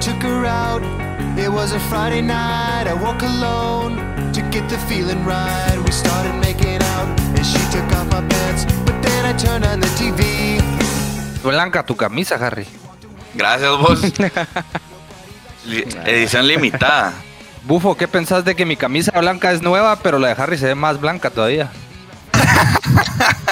took 0.00 0.22
her 0.22 0.46
out. 0.46 0.82
It 1.38 1.52
was 1.52 1.72
a 1.72 1.80
Friday 1.80 2.22
night. 2.22 2.86
I 2.86 2.94
walk 2.94 3.22
alone 3.22 3.96
to 4.32 4.40
get 4.50 4.68
the 4.68 4.78
feeling 4.88 5.24
right. 5.24 5.76
We 5.84 5.92
started 5.92 6.34
making 6.40 6.82
out, 6.94 7.08
and 7.36 7.44
she 7.44 7.60
took 7.70 7.84
off 7.92 8.08
my 8.10 8.26
pants. 8.28 8.64
But 8.86 9.02
then 9.02 9.26
I 9.26 9.36
turned 9.36 9.64
on 9.66 9.80
the 9.80 9.88
TV. 10.00 10.60
Blanca 11.42 11.84
tu 11.84 11.96
camisa, 11.96 12.36
Harry. 12.36 12.66
Gracias, 13.34 13.70
vos. 13.78 14.00
Edición 16.06 16.46
limitada. 16.46 17.12
Bufo, 17.64 17.94
¿qué 17.96 18.08
pensás 18.08 18.44
de 18.44 18.56
que 18.56 18.64
mi 18.64 18.76
camisa 18.76 19.12
blanca 19.20 19.52
es 19.52 19.60
nueva, 19.60 19.96
pero 19.96 20.18
la 20.18 20.28
de 20.34 20.42
Harry 20.42 20.56
se 20.56 20.66
ve 20.66 20.74
más 20.74 20.98
blanca 20.98 21.28
todavía? 21.30 21.70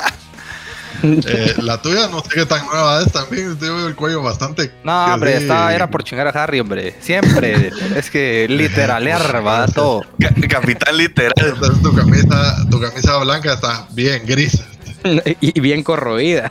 Eh, 1.27 1.55
la 1.59 1.80
tuya 1.80 2.09
no 2.09 2.20
sé 2.23 2.29
qué 2.34 2.47
tan 2.47 2.65
nueva 2.66 3.02
es 3.02 3.12
también. 3.12 3.59
Tengo 3.59 3.87
el 3.87 3.95
cuello 3.95 4.23
bastante. 4.23 4.73
No, 4.84 5.06
hombre, 5.15 5.39
sí. 5.41 5.47
era 5.47 5.89
por 5.89 6.02
chingar 6.05 6.27
a 6.29 6.43
Harry, 6.43 6.61
hombre. 6.61 6.97
Siempre. 7.01 7.70
es 7.97 8.11
que 8.11 8.47
literalear, 8.48 9.47
va 9.47 9.66
todo. 9.66 10.03
Ca- 10.19 10.34
Capitán 10.48 10.97
literal. 10.97 11.33
Entonces, 11.37 11.83
tu 11.83 11.95
camisa, 11.95 12.56
tu 12.70 12.80
camisa 12.80 13.16
blanca 13.19 13.55
está 13.55 13.87
bien 13.91 14.23
gris. 14.27 14.62
y 15.41 15.61
bien 15.61 15.83
corroída. 15.84 16.51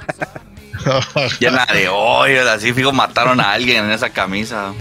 Llena 1.39 1.66
de 1.66 1.89
hoyos, 1.89 2.47
así 2.47 2.71
fijo, 2.73 2.91
mataron 2.93 3.39
a 3.41 3.52
alguien 3.52 3.85
en 3.85 3.91
esa 3.91 4.09
camisa. 4.11 4.73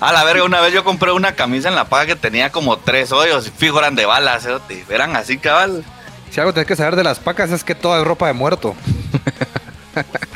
A 0.00 0.12
la 0.12 0.24
verga, 0.24 0.44
una 0.44 0.60
vez 0.60 0.74
yo 0.74 0.84
compré 0.84 1.12
una 1.12 1.32
camisa 1.32 1.68
en 1.68 1.74
la 1.74 1.84
paga 1.86 2.06
que 2.06 2.16
tenía 2.16 2.50
como 2.50 2.76
tres 2.78 3.12
hoyos, 3.12 3.50
fijo, 3.56 3.78
eran 3.78 3.94
de 3.94 4.04
balas, 4.04 4.42
cerote. 4.42 4.84
eran 4.90 5.16
así, 5.16 5.38
cabal. 5.38 5.84
Si 6.30 6.40
algo 6.40 6.52
tenés 6.52 6.66
que 6.66 6.76
saber 6.76 6.96
de 6.96 7.04
las 7.04 7.18
pacas 7.18 7.50
es 7.50 7.64
que 7.64 7.74
toda 7.74 8.00
es 8.00 8.06
ropa 8.06 8.26
de 8.26 8.32
muerto. 8.34 8.74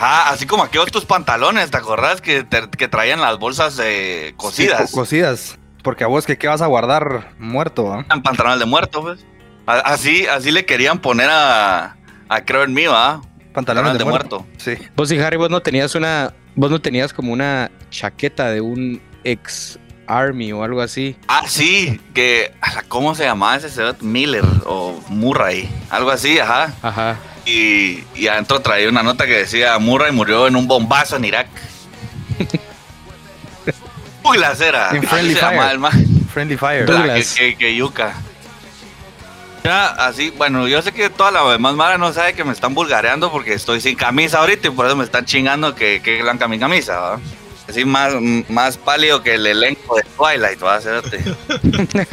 Ah, 0.02 0.30
así 0.30 0.46
como 0.46 0.62
aquellos 0.62 0.90
tus 0.90 1.04
pantalones, 1.04 1.70
¿te 1.70 1.76
acordás? 1.76 2.22
Que, 2.22 2.44
te- 2.44 2.70
que 2.70 2.88
traían 2.88 3.20
las 3.20 3.38
bolsas 3.38 3.78
eh, 3.82 4.32
cosidas. 4.38 4.88
Sí, 4.88 4.94
co- 4.94 5.00
cosidas. 5.02 5.58
Porque 5.82 6.02
a 6.02 6.06
vos, 6.06 6.24
que 6.24 6.38
¿qué 6.38 6.48
vas 6.48 6.62
a 6.62 6.66
guardar 6.66 7.34
muerto? 7.38 7.92
ah? 7.92 8.04
Eran 8.06 8.22
pantalones 8.22 8.58
de 8.58 8.64
muerto, 8.64 9.02
pues. 9.02 9.20
Así, 9.66 10.26
así 10.26 10.50
le 10.50 10.64
querían 10.64 10.98
poner 11.00 11.28
a, 11.30 11.94
a 12.30 12.44
creo 12.46 12.62
en 12.64 12.72
mí, 12.72 12.86
¿va? 12.86 13.20
Pantalones 13.52 13.92
de, 13.92 13.98
de 13.98 14.04
muerto. 14.06 14.40
muerto. 14.46 14.56
Sí. 14.64 14.78
Vos 14.96 15.12
y 15.12 15.18
Harry, 15.18 15.36
vos 15.36 15.50
no 15.50 15.60
tenías 15.60 15.94
una. 15.94 16.32
Vos 16.54 16.70
no 16.70 16.80
tenías 16.80 17.12
como 17.12 17.30
una 17.34 17.70
chaqueta 17.90 18.48
de 18.50 18.62
un 18.62 19.02
ex 19.24 19.78
army 20.18 20.52
o 20.52 20.62
algo 20.64 20.80
así. 20.80 21.16
Ah, 21.28 21.42
sí, 21.46 22.00
que, 22.14 22.52
¿cómo 22.88 23.14
se 23.14 23.24
llamaba 23.24 23.56
ese 23.56 23.68
cerote? 23.70 24.04
Miller 24.04 24.44
o 24.66 25.00
Murray, 25.08 25.68
algo 25.90 26.10
así, 26.10 26.38
ajá. 26.38 26.72
Ajá. 26.82 27.16
Y, 27.46 28.04
y 28.14 28.28
adentro 28.28 28.60
traía 28.60 28.88
una 28.88 29.02
nota 29.02 29.26
que 29.26 29.32
decía 29.38 29.78
Murray 29.78 30.12
murió 30.12 30.46
en 30.46 30.56
un 30.56 30.68
bombazo 30.68 31.16
en 31.16 31.24
Irak. 31.24 31.48
Uy, 34.22 34.38
la 34.38 34.54
cera. 34.54 34.90
En 34.92 35.02
Friendly 35.02 35.34
se 35.34 35.40
llama 35.40 35.62
Fire. 35.62 35.72
el 35.72 35.78
ma- 35.78 35.90
Friendly 36.32 36.56
Fire. 36.56 36.88
La 36.88 36.96
Douglas. 36.98 37.34
que, 37.34 37.50
que- 37.52 37.56
que 37.56 37.74
yuca. 37.74 38.14
Ya, 39.64 39.88
así, 39.88 40.30
bueno, 40.38 40.66
yo 40.68 40.80
sé 40.80 40.92
que 40.92 41.10
toda 41.10 41.30
la 41.30 41.44
demás 41.52 41.74
mara 41.74 41.98
no 41.98 42.12
sabe 42.14 42.32
que 42.32 42.44
me 42.44 42.52
están 42.52 42.72
vulgareando 42.74 43.30
porque 43.30 43.52
estoy 43.52 43.80
sin 43.80 43.94
camisa 43.94 44.38
ahorita 44.38 44.68
y 44.68 44.70
por 44.70 44.86
eso 44.86 44.96
me 44.96 45.04
están 45.04 45.26
chingando 45.26 45.74
que, 45.74 46.00
que 46.02 46.22
blanca 46.22 46.48
mi 46.48 46.58
camisa, 46.58 46.98
¿va? 46.98 47.20
Así 47.70 47.84
más, 47.84 48.12
más 48.48 48.76
pálido 48.76 49.22
que 49.22 49.34
el 49.34 49.46
elenco 49.46 49.96
de 49.96 50.02
Twilight, 50.16 50.62
va 50.62 50.74
a 50.74 50.78
hacerte. 50.78 51.20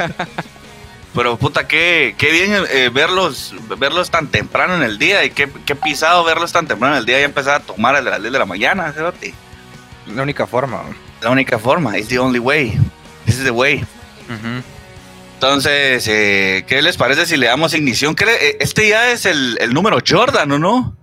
Pero 1.14 1.36
puta, 1.36 1.66
qué, 1.66 2.14
qué 2.16 2.30
bien 2.30 2.52
eh, 2.70 2.90
verlos, 2.92 3.54
verlos 3.78 4.10
tan 4.10 4.28
temprano 4.28 4.76
en 4.76 4.82
el 4.82 4.98
día 4.98 5.24
y 5.24 5.30
qué, 5.30 5.48
qué 5.66 5.74
pisado 5.74 6.22
verlos 6.22 6.52
tan 6.52 6.66
temprano 6.68 6.94
en 6.94 7.00
el 7.00 7.06
día 7.06 7.20
y 7.20 7.24
empezar 7.24 7.54
a 7.56 7.60
tomar 7.60 7.96
a 7.96 8.00
las 8.02 8.20
10 8.20 8.32
de 8.32 8.38
la 8.38 8.44
mañana, 8.46 8.92
cerote. 8.92 9.34
La 10.14 10.22
única 10.22 10.46
forma. 10.46 10.84
La 11.20 11.30
única 11.30 11.58
forma, 11.58 11.98
it's 11.98 12.08
the 12.08 12.18
only 12.18 12.38
way. 12.38 12.78
This 13.24 13.38
is 13.38 13.44
the 13.44 13.50
way. 13.50 13.84
Entonces, 15.34 16.06
eh, 16.08 16.64
¿qué 16.68 16.82
les 16.82 16.96
parece 16.96 17.26
si 17.26 17.36
le 17.36 17.46
damos 17.46 17.74
ignición? 17.74 18.14
¿Qué 18.14 18.26
le- 18.26 18.50
eh, 18.50 18.56
este 18.60 18.88
ya 18.88 19.10
es 19.10 19.26
el, 19.26 19.56
el 19.60 19.72
número 19.74 19.98
Jordan, 20.06 20.52
¿o 20.52 20.58
no? 20.58 20.96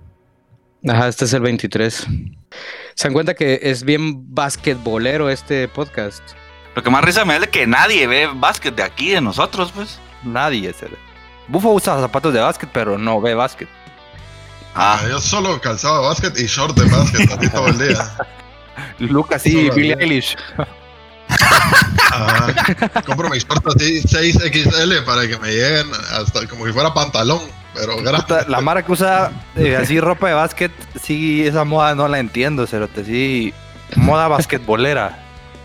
Ajá, 0.88 1.08
este 1.08 1.26
es 1.26 1.34
el 1.34 1.42
23. 1.42 2.06
Se 2.96 3.08
dan 3.10 3.14
cuenta 3.14 3.34
que 3.34 3.60
es 3.62 3.84
bien 3.84 4.34
basquetbolero 4.34 5.30
este 5.30 5.68
podcast. 5.68 6.24
Lo 6.76 6.82
que 6.84 6.90
más 6.90 7.04
risa 7.04 7.26
me 7.26 7.38
da 7.38 7.44
es 7.46 7.52
que 7.52 7.68
nadie 7.68 8.08
ve 8.08 8.30
básquet 8.34 8.74
de 8.74 8.84
aquí, 8.84 9.12
de 9.12 9.22
nosotros, 9.22 9.72
pues. 9.74 10.00
Nadie 10.24 10.70
es 10.70 10.82
el. 10.82 10.98
Bufo 11.48 11.74
usa 11.74 12.00
zapatos 12.00 12.34
de 12.34 12.40
básquet, 12.40 12.70
pero 12.72 12.98
no 12.98 13.20
ve 13.22 13.36
básquet. 13.36 13.68
Ah, 14.74 15.02
Yo 15.10 15.20
solo 15.20 15.60
calzado 15.62 16.02
de 16.02 16.08
básquet 16.08 16.40
y 16.40 16.46
short 16.48 16.78
de 16.78 16.90
básquet 16.90 17.32
así 17.32 17.50
todo 17.50 17.68
el 17.68 17.78
día. 17.78 18.12
Lucas 19.00 19.46
y 19.46 19.52
Solo 19.52 19.74
Billie. 19.76 19.96
Eilish. 20.00 20.36
Ajá. 22.12 23.02
Compro 23.06 23.30
mis 23.30 23.46
shorts 23.46 23.76
así 23.76 24.02
6XL 24.04 25.04
para 25.04 25.28
que 25.28 25.38
me 25.38 25.52
lleguen 25.52 25.88
hasta 26.12 26.48
como 26.48 26.66
si 26.66 26.72
fuera 26.74 26.94
pantalón, 26.94 27.42
pero 27.76 28.02
La 28.48 28.62
mara 28.62 28.84
que 28.84 28.92
usa 28.92 29.32
eh, 29.56 29.76
así 29.76 30.00
ropa 30.00 30.28
de 30.28 30.34
básquet, 30.34 30.72
sí, 31.02 31.46
esa 31.46 31.64
moda 31.64 31.94
no 31.96 32.08
la 32.08 32.20
entiendo, 32.20 32.66
cerote. 32.66 33.04
Sí, 33.06 33.54
moda 33.96 34.28
basquetbolera. 34.28 35.20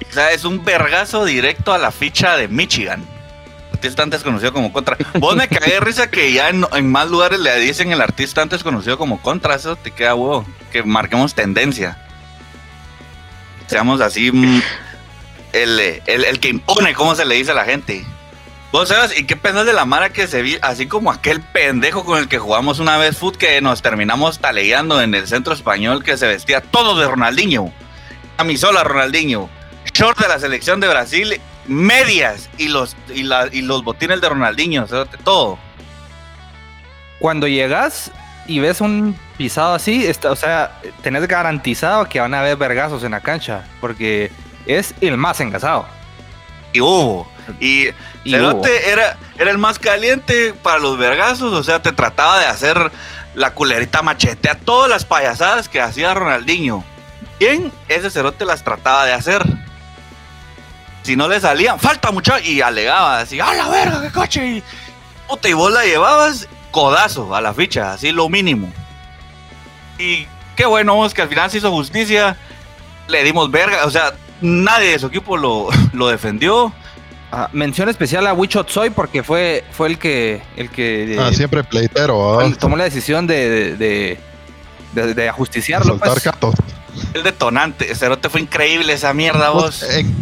o 0.08 0.12
sea, 0.12 0.32
es 0.32 0.44
un 0.44 0.64
vergazo 0.64 1.24
directo 1.24 1.72
a 1.72 1.78
la 1.78 1.90
ficha 1.90 2.36
de 2.36 2.48
Michigan. 2.48 3.04
Artista 3.72 4.02
antes 4.02 4.22
conocido 4.22 4.52
como 4.52 4.72
Contra. 4.72 4.98
Vos 5.14 5.36
me 5.36 5.46
de 5.46 5.80
risa 5.80 6.10
que 6.10 6.32
ya 6.32 6.50
en, 6.50 6.66
en 6.72 6.90
más 6.90 7.08
lugares 7.08 7.40
le 7.40 7.58
dicen 7.60 7.92
el 7.92 8.00
artista 8.02 8.42
antes 8.42 8.62
conocido 8.62 8.98
como 8.98 9.22
Contra. 9.22 9.54
Eso 9.54 9.76
te 9.76 9.90
queda 9.90 10.14
huevo. 10.14 10.44
Que 10.70 10.82
marquemos 10.82 11.34
tendencia. 11.34 11.96
Seamos 13.68 14.00
así 14.00 14.30
mm, 14.32 14.62
el, 15.52 15.80
el, 16.06 16.24
el 16.24 16.40
que 16.40 16.48
impone 16.48 16.92
cómo 16.92 17.14
se 17.14 17.24
le 17.24 17.36
dice 17.36 17.52
a 17.52 17.54
la 17.54 17.64
gente. 17.64 18.04
Vos 18.72 18.88
sabes, 18.88 19.18
¿y 19.18 19.24
qué 19.26 19.34
pensás 19.36 19.66
de 19.66 19.72
la 19.72 19.84
Mara 19.84 20.10
que 20.10 20.28
se 20.28 20.42
vi 20.42 20.56
así 20.62 20.86
como 20.86 21.10
aquel 21.10 21.40
pendejo 21.40 22.04
con 22.04 22.18
el 22.18 22.28
que 22.28 22.38
jugamos 22.38 22.78
una 22.78 22.96
vez 22.98 23.16
foot 23.16 23.36
que 23.36 23.60
nos 23.60 23.82
terminamos 23.82 24.38
taleando 24.38 25.02
en 25.02 25.12
el 25.14 25.26
centro 25.26 25.52
español 25.54 26.04
que 26.04 26.16
se 26.16 26.28
vestía 26.28 26.60
todo 26.60 26.96
de 26.98 27.08
Ronaldinho? 27.08 27.72
Camisola 28.36 28.84
Ronaldinho, 28.84 29.50
short 29.92 30.18
de 30.20 30.28
la 30.28 30.38
selección 30.38 30.78
de 30.78 30.86
Brasil, 30.88 31.40
medias 31.66 32.48
y 32.58 32.68
los, 32.68 32.96
y 33.12 33.24
la- 33.24 33.48
y 33.50 33.62
los 33.62 33.82
botines 33.82 34.20
de 34.20 34.28
Ronaldinho, 34.28 34.84
o 34.84 34.86
sea, 34.86 35.04
todo. 35.24 35.58
Cuando 37.18 37.48
llegas 37.48 38.12
y 38.46 38.60
ves 38.60 38.80
un 38.80 39.18
pisado 39.36 39.74
así, 39.74 40.06
está- 40.06 40.30
o 40.30 40.36
sea, 40.36 40.78
tenés 41.02 41.26
garantizado 41.26 42.08
que 42.08 42.20
van 42.20 42.34
a 42.34 42.40
haber 42.40 42.56
vergazos 42.56 43.02
en 43.02 43.10
la 43.10 43.20
cancha, 43.20 43.64
porque 43.80 44.30
es 44.64 44.94
el 45.00 45.16
más 45.16 45.40
engasado. 45.40 45.86
Y 46.72 46.80
hubo. 46.80 47.28
Y, 47.60 47.88
Y 48.24 48.30
Cerote 48.30 48.90
era, 48.90 49.16
era 49.38 49.50
el 49.50 49.58
más 49.58 49.78
caliente 49.78 50.54
para 50.62 50.78
los 50.78 50.98
vergazos, 50.98 51.52
o 51.52 51.62
sea, 51.62 51.80
te 51.82 51.92
trataba 51.92 52.38
de 52.38 52.46
hacer 52.46 52.90
la 53.34 53.54
culerita 53.54 54.02
machetea, 54.02 54.56
todas 54.56 54.90
las 54.90 55.04
payasadas 55.04 55.68
que 55.68 55.80
hacía 55.80 56.14
Ronaldinho. 56.14 56.84
Bien, 57.38 57.72
ese 57.88 58.10
cerote 58.10 58.44
las 58.44 58.62
trataba 58.64 59.06
de 59.06 59.12
hacer. 59.12 59.42
Si 61.02 61.16
no 61.16 61.28
le 61.28 61.40
salían, 61.40 61.80
falta 61.80 62.10
mucho, 62.10 62.38
y 62.38 62.60
alegaba 62.60 63.20
así, 63.20 63.40
¡a 63.40 63.54
la 63.54 63.68
verga, 63.68 64.02
qué 64.02 64.10
coche! 64.10 64.46
Y, 64.46 64.62
puta, 65.26 65.48
y 65.48 65.54
vos 65.54 65.72
la 65.72 65.84
llevabas 65.84 66.46
codazo 66.70 67.34
a 67.34 67.40
la 67.40 67.54
ficha, 67.54 67.92
así 67.92 68.12
lo 68.12 68.28
mínimo. 68.28 68.70
Y 69.98 70.26
qué 70.56 70.66
bueno, 70.66 70.94
vos, 70.94 71.14
que 71.14 71.22
al 71.22 71.28
final 71.28 71.50
se 71.50 71.58
hizo 71.58 71.70
justicia, 71.70 72.36
le 73.08 73.24
dimos 73.24 73.50
verga, 73.50 73.86
o 73.86 73.90
sea, 73.90 74.12
nadie 74.40 74.90
de 74.90 74.98
su 74.98 75.06
equipo 75.06 75.36
lo, 75.36 75.68
lo 75.92 76.08
defendió. 76.08 76.72
Ah, 77.32 77.48
mención 77.52 77.88
especial 77.88 78.26
a 78.26 78.32
Wichot 78.32 78.68
Soy 78.68 78.90
porque 78.90 79.22
fue, 79.22 79.64
fue 79.72 79.88
el 79.88 79.98
que, 79.98 80.42
el 80.56 80.68
que 80.70 81.16
Ah, 81.18 81.28
eh, 81.30 81.34
siempre 81.34 81.62
pleitero, 81.62 82.40
él 82.40 82.56
tomó 82.58 82.76
la 82.76 82.84
decisión 82.84 83.26
de, 83.26 83.48
de, 83.48 83.76
de, 83.76 84.18
de- 84.94 85.14
de 85.14 85.28
ajusticiarlo. 85.28 85.92
soltar 85.92 86.10
pues. 86.10 86.22
catos. 86.24 86.54
El 87.14 87.22
detonante, 87.22 87.94
Cerote 87.94 88.28
fue 88.28 88.40
increíble 88.40 88.92
esa 88.92 89.14
mierda, 89.14 89.50
vos. 89.50 89.78
Pues, 89.80 89.96
¿En, 89.98 90.12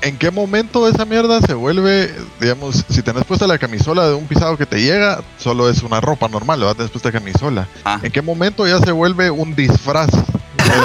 en 0.00 0.16
qué 0.18 0.30
momento 0.30 0.88
esa 0.88 1.04
mierda 1.04 1.40
se 1.42 1.52
vuelve, 1.52 2.12
digamos, 2.40 2.82
si 2.88 3.02
tenés 3.02 3.24
puesta 3.24 3.46
la 3.46 3.58
camisola 3.58 4.08
de 4.08 4.14
un 4.14 4.26
pisado 4.26 4.56
que 4.56 4.64
te 4.66 4.80
llega, 4.80 5.20
solo 5.38 5.68
es 5.68 5.82
una 5.82 6.00
ropa 6.00 6.28
normal, 6.28 6.60
¿verdad? 6.60 6.76
Tenés 6.76 6.90
puesta 6.90 7.12
camisola. 7.12 7.68
Ah. 7.84 8.00
¿En 8.02 8.10
qué 8.10 8.22
momento 8.22 8.66
ya 8.66 8.78
se 8.80 8.90
vuelve 8.90 9.30
un 9.30 9.54
disfraz? 9.54 10.08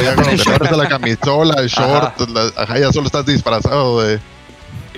Ya 0.04 0.14
cuando 0.16 0.24
tenés 0.24 0.44
puesta 0.58 0.76
la 0.76 0.90
camisola, 0.90 1.62
el 1.62 1.68
short, 1.70 2.20
la- 2.30 2.52
ajá, 2.62 2.78
ya 2.80 2.92
solo 2.92 3.06
estás 3.06 3.26
disfrazado 3.26 4.02
de... 4.02 4.20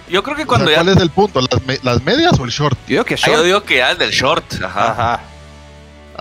Yo 0.09 0.23
creo 0.23 0.35
que 0.35 0.43
O 0.43 0.45
sea, 0.45 0.47
cuando 0.47 0.71
ya. 0.71 0.77
¿Cuál 0.77 0.89
es 0.89 0.97
el 0.97 1.09
punto? 1.09 1.39
¿Las, 1.41 1.63
me- 1.65 1.79
las 1.83 2.03
medias 2.03 2.39
o 2.39 2.45
el 2.45 2.51
short? 2.51 2.77
Yo 2.87 2.93
digo 2.93 3.05
que 3.05 3.13
Ah, 3.15 3.17
Yo 3.25 3.31
short. 3.33 3.45
digo 3.45 3.63
que 3.63 3.77
ya 3.77 3.91
es 3.91 3.97
del 3.99 4.11
short. 4.11 4.45
Ajá. 4.63 4.91
Ajá. 4.91 5.19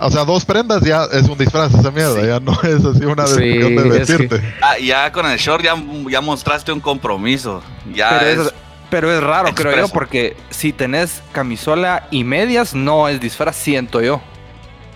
O 0.01 0.09
sea, 0.09 0.23
dos 0.23 0.45
prendas 0.45 0.81
ya 0.83 1.03
es 1.11 1.23
un 1.27 1.37
disfraz 1.37 1.73
esa 1.73 1.91
mierda, 1.91 2.21
Sí. 2.21 2.27
ya 2.27 2.39
no 2.39 2.53
es 2.63 2.85
así 2.85 3.03
una 3.05 3.27
Sí, 3.27 3.33
descripción 3.39 3.75
de 3.75 3.81
es 3.81 4.07
que- 4.07 4.17
vestirte. 4.17 4.55
Ah, 4.61 4.77
ya 4.77 5.11
con 5.11 5.25
el 5.25 5.37
short 5.37 5.63
ya, 5.63 5.75
ya 6.09 6.21
mostraste 6.21 6.71
un 6.71 6.79
compromiso. 6.79 7.61
Ya 7.93 8.17
Pero 8.19 8.41
es. 8.43 8.47
es, 8.47 8.53
pero 8.89 9.11
es 9.13 9.21
raro, 9.21 9.53
creo 9.53 9.75
yo, 9.75 9.89
porque 9.89 10.37
si 10.49 10.71
tenés 10.71 11.21
camisola 11.33 12.07
y 12.11 12.23
medias, 12.23 12.73
no 12.73 13.07
es 13.09 13.19
disfraz, 13.19 13.55
siento 13.57 14.01
yo. 14.01 14.21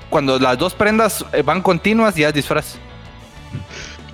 Cuando 0.09 0.39
las 0.39 0.57
dos 0.57 0.73
prendas 0.73 1.25
eh, 1.33 1.41
van 1.41 1.61
continuas, 1.61 2.15
ya 2.15 2.29
es 2.29 2.33
disfraz. 2.33 2.75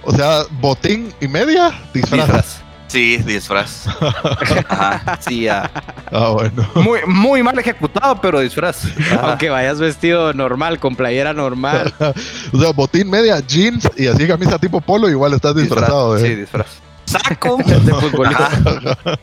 O 0.03 0.11
O 0.11 0.15
sea, 0.15 0.43
botín 0.59 1.13
y 1.21 1.27
media, 1.27 1.71
disfraz. 1.93 2.21
Disfraz. 2.25 2.61
Sí, 2.89 3.17
disfraz. 3.17 3.87
Ajá. 4.67 5.19
Sí, 5.21 5.43
ya. 5.43 5.69
Ah, 6.11 6.29
bueno. 6.29 6.67
Muy, 6.75 6.99
muy 7.05 7.43
mal 7.43 7.57
ejecutado, 7.59 8.19
pero 8.19 8.39
disfraz. 8.39 8.85
Ajá. 8.85 9.29
Aunque 9.29 9.49
vayas 9.49 9.79
vestido 9.79 10.33
normal, 10.33 10.79
con 10.79 10.95
playera 10.95 11.33
normal. 11.33 11.93
O 12.51 12.59
sea, 12.59 12.71
botín, 12.71 13.09
media, 13.09 13.39
jeans 13.39 13.87
y 13.95 14.07
así 14.07 14.27
camisa 14.27 14.57
tipo 14.57 14.81
polo, 14.81 15.07
igual 15.07 15.33
estás 15.33 15.55
disfrazado. 15.55 16.17
Sí, 16.17 16.25
eh. 16.25 16.35
disfraz. 16.37 16.67
Saco. 17.05 17.57
de 17.65 17.93
futbolista. 17.93 18.47
Ajá. 18.47 19.19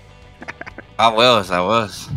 A 0.96 1.08
huevos, 1.10 1.50
a 1.50 1.62
huevos. 1.62 2.08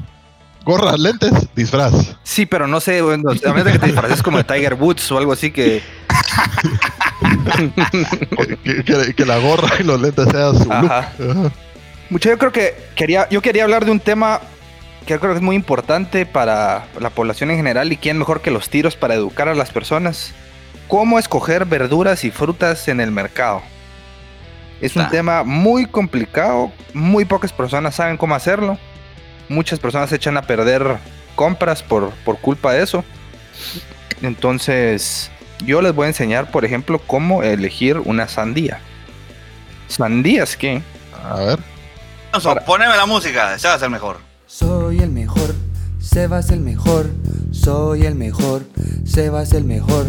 Gorra, 0.63 0.95
lentes, 0.97 1.33
disfraz. 1.55 2.15
Sí, 2.23 2.45
pero 2.45 2.67
no 2.67 2.79
sé, 2.79 3.01
bueno, 3.01 3.31
a 3.31 3.53
menos 3.53 3.73
que 3.73 3.79
te 3.79 3.87
disfraces 3.87 4.21
como 4.21 4.37
de 4.37 4.43
Tiger 4.43 4.75
Woods 4.75 5.11
o 5.11 5.17
algo 5.17 5.33
así 5.33 5.51
que. 5.51 5.81
que, 8.63 8.83
que- 8.83 9.13
que 9.13 9.25
la 9.25 9.37
gorra 9.37 9.69
y 9.79 9.83
los 9.83 9.99
lentes 10.01 10.27
sean 10.29 10.57
su. 10.63 10.71
Ajá. 10.71 11.11
Mucho, 12.09 12.29
yo 12.29 12.37
creo 12.37 12.51
que 12.51 12.75
quería, 12.95 13.27
yo 13.29 13.41
quería 13.41 13.63
hablar 13.63 13.85
de 13.85 13.91
un 13.91 13.99
tema 13.99 14.41
que 15.05 15.13
yo 15.13 15.19
creo 15.19 15.31
que 15.33 15.37
es 15.37 15.43
muy 15.43 15.55
importante 15.55 16.25
para 16.25 16.85
la 16.99 17.09
población 17.09 17.51
en 17.51 17.57
general 17.57 17.91
y 17.91 17.97
quién 17.97 18.17
mejor 18.17 18.41
que 18.41 18.51
los 18.51 18.69
tiros 18.69 18.95
para 18.95 19.13
educar 19.15 19.47
a 19.47 19.55
las 19.55 19.71
personas. 19.71 20.33
Cómo 20.87 21.19
escoger 21.19 21.65
verduras 21.65 22.23
y 22.23 22.31
frutas 22.31 22.87
en 22.87 22.99
el 22.99 23.11
mercado. 23.11 23.61
Es 24.81 24.95
un 24.95 25.03
Ah. 25.03 25.09
tema 25.09 25.43
muy 25.43 25.85
complicado, 25.85 26.71
muy 26.93 27.25
pocas 27.25 27.51
personas 27.53 27.95
saben 27.95 28.17
cómo 28.17 28.33
hacerlo. 28.33 28.77
Muchas 29.49 29.77
personas 29.79 30.09
se 30.09 30.15
echan 30.15 30.37
a 30.37 30.41
perder 30.43 30.97
compras 31.35 31.83
por, 31.83 32.09
por 32.25 32.39
culpa 32.39 32.73
de 32.73 32.83
eso. 32.83 33.03
Entonces, 34.21 35.31
yo 35.65 35.81
les 35.81 35.93
voy 35.93 36.05
a 36.05 36.07
enseñar, 36.09 36.51
por 36.51 36.65
ejemplo, 36.65 36.99
cómo 36.99 37.43
elegir 37.43 37.97
una 37.97 38.27
sandía. 38.27 38.79
¿Sandías 39.87 40.55
qué? 40.55 40.81
A 41.23 41.39
ver. 41.39 41.59
Poneme 42.65 42.95
la 42.95 43.05
música, 43.05 43.53
a 43.53 43.57
ser 43.57 43.89
mejor. 43.89 44.17
Soy 44.45 44.99
el 44.99 45.09
mejor, 45.09 45.55
Sebas 45.99 46.49
el 46.49 46.61
mejor, 46.61 47.09
soy 47.51 48.05
el 48.05 48.15
mejor, 48.15 48.63
Sebas 49.05 49.53
el 49.53 49.63
mejor, 49.63 50.07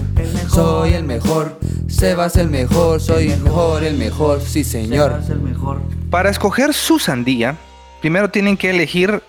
soy 0.48 0.94
el 0.94 1.04
mejor, 1.04 1.58
Sebas 1.88 2.36
el 2.36 2.48
mejor, 2.48 3.00
soy 3.00 3.32
el 3.32 3.40
mejor, 3.40 3.84
el 3.84 3.96
mejor, 3.96 4.40
sí 4.40 4.64
señor. 4.64 5.20
Para 6.10 6.30
escoger 6.30 6.74
su 6.74 6.98
sandía, 6.98 7.56
primero 8.00 8.30
tienen 8.30 8.56
que 8.56 8.70
elegir 8.70 9.22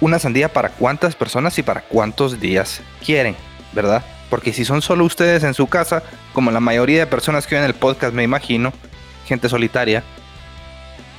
una 0.00 0.18
sandía 0.18 0.52
para 0.52 0.70
cuántas 0.70 1.16
personas 1.16 1.58
y 1.58 1.62
para 1.62 1.80
cuántos 1.82 2.38
días 2.38 2.80
quieren, 3.04 3.34
¿verdad? 3.72 4.04
Porque 4.30 4.52
si 4.52 4.64
son 4.64 4.82
solo 4.82 5.04
ustedes 5.04 5.44
en 5.44 5.54
su 5.54 5.68
casa, 5.68 6.02
como 6.32 6.50
la 6.50 6.60
mayoría 6.60 7.00
de 7.00 7.06
personas 7.06 7.46
que 7.46 7.54
ven 7.54 7.64
el 7.64 7.74
podcast, 7.74 8.12
me 8.12 8.22
imagino, 8.22 8.72
gente 9.26 9.48
solitaria, 9.48 10.02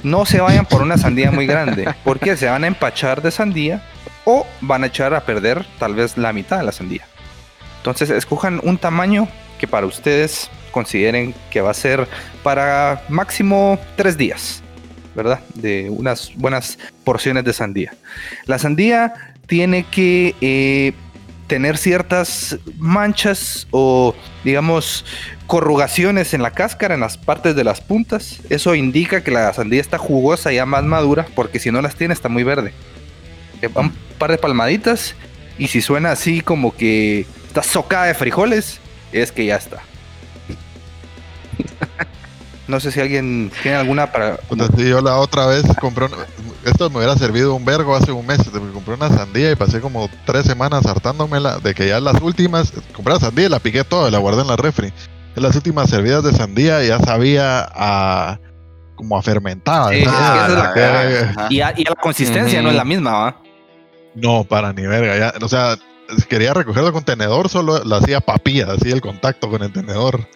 no 0.03 0.25
se 0.25 0.41
vayan 0.41 0.65
por 0.65 0.81
una 0.81 0.97
sandía 0.97 1.31
muy 1.31 1.47
grande, 1.47 1.93
porque 2.03 2.37
se 2.37 2.47
van 2.47 2.63
a 2.63 2.67
empachar 2.67 3.21
de 3.21 3.31
sandía 3.31 3.81
o 4.25 4.45
van 4.61 4.83
a 4.83 4.87
echar 4.87 5.13
a 5.13 5.21
perder 5.21 5.65
tal 5.79 5.95
vez 5.95 6.17
la 6.17 6.33
mitad 6.33 6.57
de 6.57 6.63
la 6.63 6.71
sandía. 6.71 7.05
Entonces, 7.77 8.09
escojan 8.09 8.59
un 8.63 8.77
tamaño 8.77 9.27
que 9.57 9.67
para 9.67 9.85
ustedes 9.85 10.49
consideren 10.71 11.33
que 11.49 11.61
va 11.61 11.71
a 11.71 11.73
ser 11.73 12.07
para 12.43 13.03
máximo 13.09 13.79
tres 13.95 14.17
días, 14.17 14.61
¿verdad? 15.15 15.39
De 15.55 15.89
unas 15.89 16.31
buenas 16.35 16.77
porciones 17.03 17.45
de 17.45 17.53
sandía. 17.53 17.93
La 18.45 18.59
sandía 18.59 19.13
tiene 19.47 19.85
que 19.85 20.35
eh, 20.41 20.93
tener 21.47 21.77
ciertas 21.77 22.57
manchas 22.77 23.67
o, 23.71 24.13
digamos, 24.43 25.05
corrugaciones 25.47 26.33
en 26.33 26.41
la 26.41 26.51
cáscara, 26.51 26.93
en 26.93 26.99
las 26.99 27.17
partes 27.17 27.55
de 27.55 27.63
las 27.63 27.81
puntas. 27.81 28.41
Eso 28.49 28.75
indica 28.75 29.23
que 29.23 29.31
la 29.31 29.51
sandía 29.53 29.81
está 29.81 29.97
jugosa, 29.97 30.51
ya 30.51 30.65
más 30.65 30.83
madura, 30.83 31.25
porque 31.35 31.59
si 31.59 31.71
no 31.71 31.81
las 31.81 31.95
tiene 31.95 32.13
está 32.13 32.29
muy 32.29 32.43
verde. 32.43 32.73
Eh, 33.61 33.69
Un 33.73 33.91
par 34.19 34.31
de 34.31 34.37
palmaditas 34.37 35.15
y 35.57 35.67
si 35.67 35.81
suena 35.81 36.11
así 36.11 36.41
como 36.41 36.75
que 36.75 37.25
está 37.47 37.63
socada 37.63 38.05
de 38.05 38.13
frijoles, 38.13 38.79
es 39.11 39.31
que 39.31 39.45
ya 39.45 39.55
está. 39.55 39.81
No 42.67 42.81
sé 42.81 42.91
si 42.91 42.99
alguien 42.99 43.49
tiene 43.63 43.77
alguna 43.77 44.11
para... 44.11 44.39
Yo 44.75 44.99
la 44.99 45.15
otra 45.19 45.45
vez 45.45 45.63
compré 45.79 46.07
esto 46.69 46.89
me 46.89 46.97
hubiera 46.97 47.15
servido 47.17 47.53
un 47.55 47.65
vergo 47.65 47.95
hace 47.95 48.11
un 48.11 48.25
mes. 48.25 48.39
Me 48.53 48.71
compré 48.71 48.93
una 48.95 49.09
sandía 49.09 49.51
y 49.51 49.55
pasé 49.55 49.79
como 49.81 50.09
tres 50.25 50.45
semanas 50.45 50.85
hartándomela 50.85 51.59
de 51.59 51.73
que 51.73 51.87
ya 51.87 51.99
las 51.99 52.21
últimas, 52.21 52.71
compré 52.93 53.13
la 53.13 53.19
sandía 53.19 53.45
y 53.45 53.49
la 53.49 53.59
piqué 53.59 53.83
toda 53.83 54.09
y 54.09 54.11
la 54.11 54.17
guardé 54.19 54.41
en 54.41 54.47
la 54.47 54.55
refri. 54.55 54.91
En 55.35 55.43
las 55.43 55.55
últimas 55.55 55.89
servidas 55.89 56.23
de 56.23 56.33
sandía 56.33 56.83
ya 56.83 56.99
sabía 56.99 57.67
a 57.73 58.39
como 58.95 59.17
a 59.17 59.21
fermentada. 59.21 59.89
Sí, 59.91 59.97
es 59.97 60.03
que 60.03 60.09
esa 60.09 60.47
es 60.47 60.53
la. 60.53 61.29
Ajá. 61.29 61.47
Y, 61.51 61.61
a- 61.61 61.73
y 61.77 61.85
a 61.85 61.89
la 61.91 61.95
consistencia 61.95 62.61
no 62.61 62.69
es 62.69 62.75
la 62.75 62.85
misma, 62.85 63.11
¿va? 63.11 63.41
No, 64.15 64.43
para 64.43 64.73
ni 64.73 64.87
verga. 64.87 65.15
Ya, 65.17 65.45
o 65.45 65.47
sea, 65.47 65.77
quería 66.27 66.53
recogerlo 66.55 66.91
con 66.91 67.03
tenedor, 67.03 67.49
solo 67.49 67.83
la 67.83 67.97
hacía 67.97 68.19
papilla, 68.21 68.71
así 68.71 68.89
el 68.91 69.01
contacto 69.01 69.49
con 69.49 69.61
el 69.61 69.71
tenedor. 69.71 70.27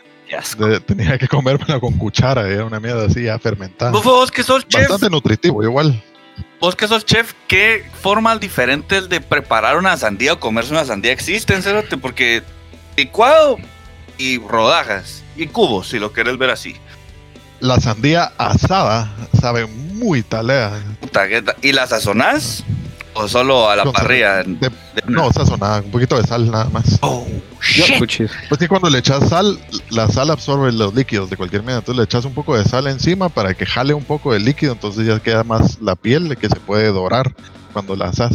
De- 0.57 0.80
tenía 0.80 1.18
que 1.18 1.28
comérmela 1.28 1.80
con 1.80 1.94
cuchara, 1.98 2.48
era 2.48 2.63
una 2.63 2.80
mierda 2.80 3.06
así 3.06 3.24
ya 3.24 3.38
fermentada. 3.39 3.92
Vos, 3.92 4.04
vos 4.04 4.31
que 4.31 4.44
sos 4.44 4.66
chef, 4.68 4.81
Bastante 4.88 5.10
nutritivo, 5.10 5.62
igual. 5.63 6.01
Vos 6.60 6.75
que 6.75 6.88
sos 6.88 7.06
chef, 7.06 7.33
¿qué 7.48 7.83
formas 8.01 8.39
diferentes 8.39 9.10
de 9.10 9.22
preparar 9.22 9.78
una 9.78 9.98
sandía 9.98 10.33
o 10.33 10.39
comerse 10.39 10.72
una 10.72 10.86
sandía 10.86 11.12
existen, 11.12 11.63
Cerote? 11.63 11.98
Porque 11.98 12.44
licuado 12.95 13.57
y 14.18 14.38
rodajas 14.39 15.24
y 15.36 15.48
cubos, 15.48 15.89
si 15.89 16.00
lo 16.00 16.13
quieres 16.13 16.38
ver 16.38 16.51
así. 16.51 16.75
La 17.60 17.80
sandía 17.80 18.31
asada 18.38 19.12
sabe 19.39 19.66
muy 19.66 20.24
talea. 20.24 20.81
¿Y 21.62 21.74
la 21.74 21.88
sazonás? 21.88 22.63
¿O 23.13 23.27
solo 23.27 23.69
a 23.69 23.75
la 23.75 23.83
sal- 23.83 23.91
parrilla? 23.93 24.43
de- 24.43 24.55
De- 24.55 24.71
no, 25.07 25.31
sazonada, 25.31 25.81
un 25.81 25.91
poquito 25.91 26.15
de 26.19 26.25
sal 26.27 26.49
nada 26.49 26.65
más. 26.71 26.97
Oh, 27.01 27.25
shit. 27.61 28.29
Pues 28.47 28.59
que 28.59 28.67
cuando 28.67 28.89
le 28.89 28.99
echas 28.99 29.27
sal, 29.29 29.59
la 29.89 30.07
sal 30.07 30.29
absorbe 30.31 30.71
los 30.71 30.93
líquidos 30.93 31.29
de 31.29 31.37
cualquier 31.37 31.61
manera. 31.61 31.79
Entonces 31.79 31.97
le 31.97 32.03
echas 32.05 32.25
un 32.25 32.33
poco 32.33 32.57
de 32.57 32.63
sal 32.65 32.87
encima 32.87 33.29
para 33.29 33.53
que 33.53 33.65
jale 33.65 33.93
un 33.93 34.03
poco 34.03 34.33
del 34.33 34.45
líquido. 34.45 34.73
Entonces 34.73 35.05
ya 35.05 35.19
queda 35.19 35.43
más 35.43 35.79
la 35.81 35.95
piel 35.95 36.37
que 36.37 36.47
se 36.49 36.55
puede 36.59 36.87
dorar 36.91 37.33
cuando 37.73 37.95
la 37.95 38.05
asas. 38.05 38.31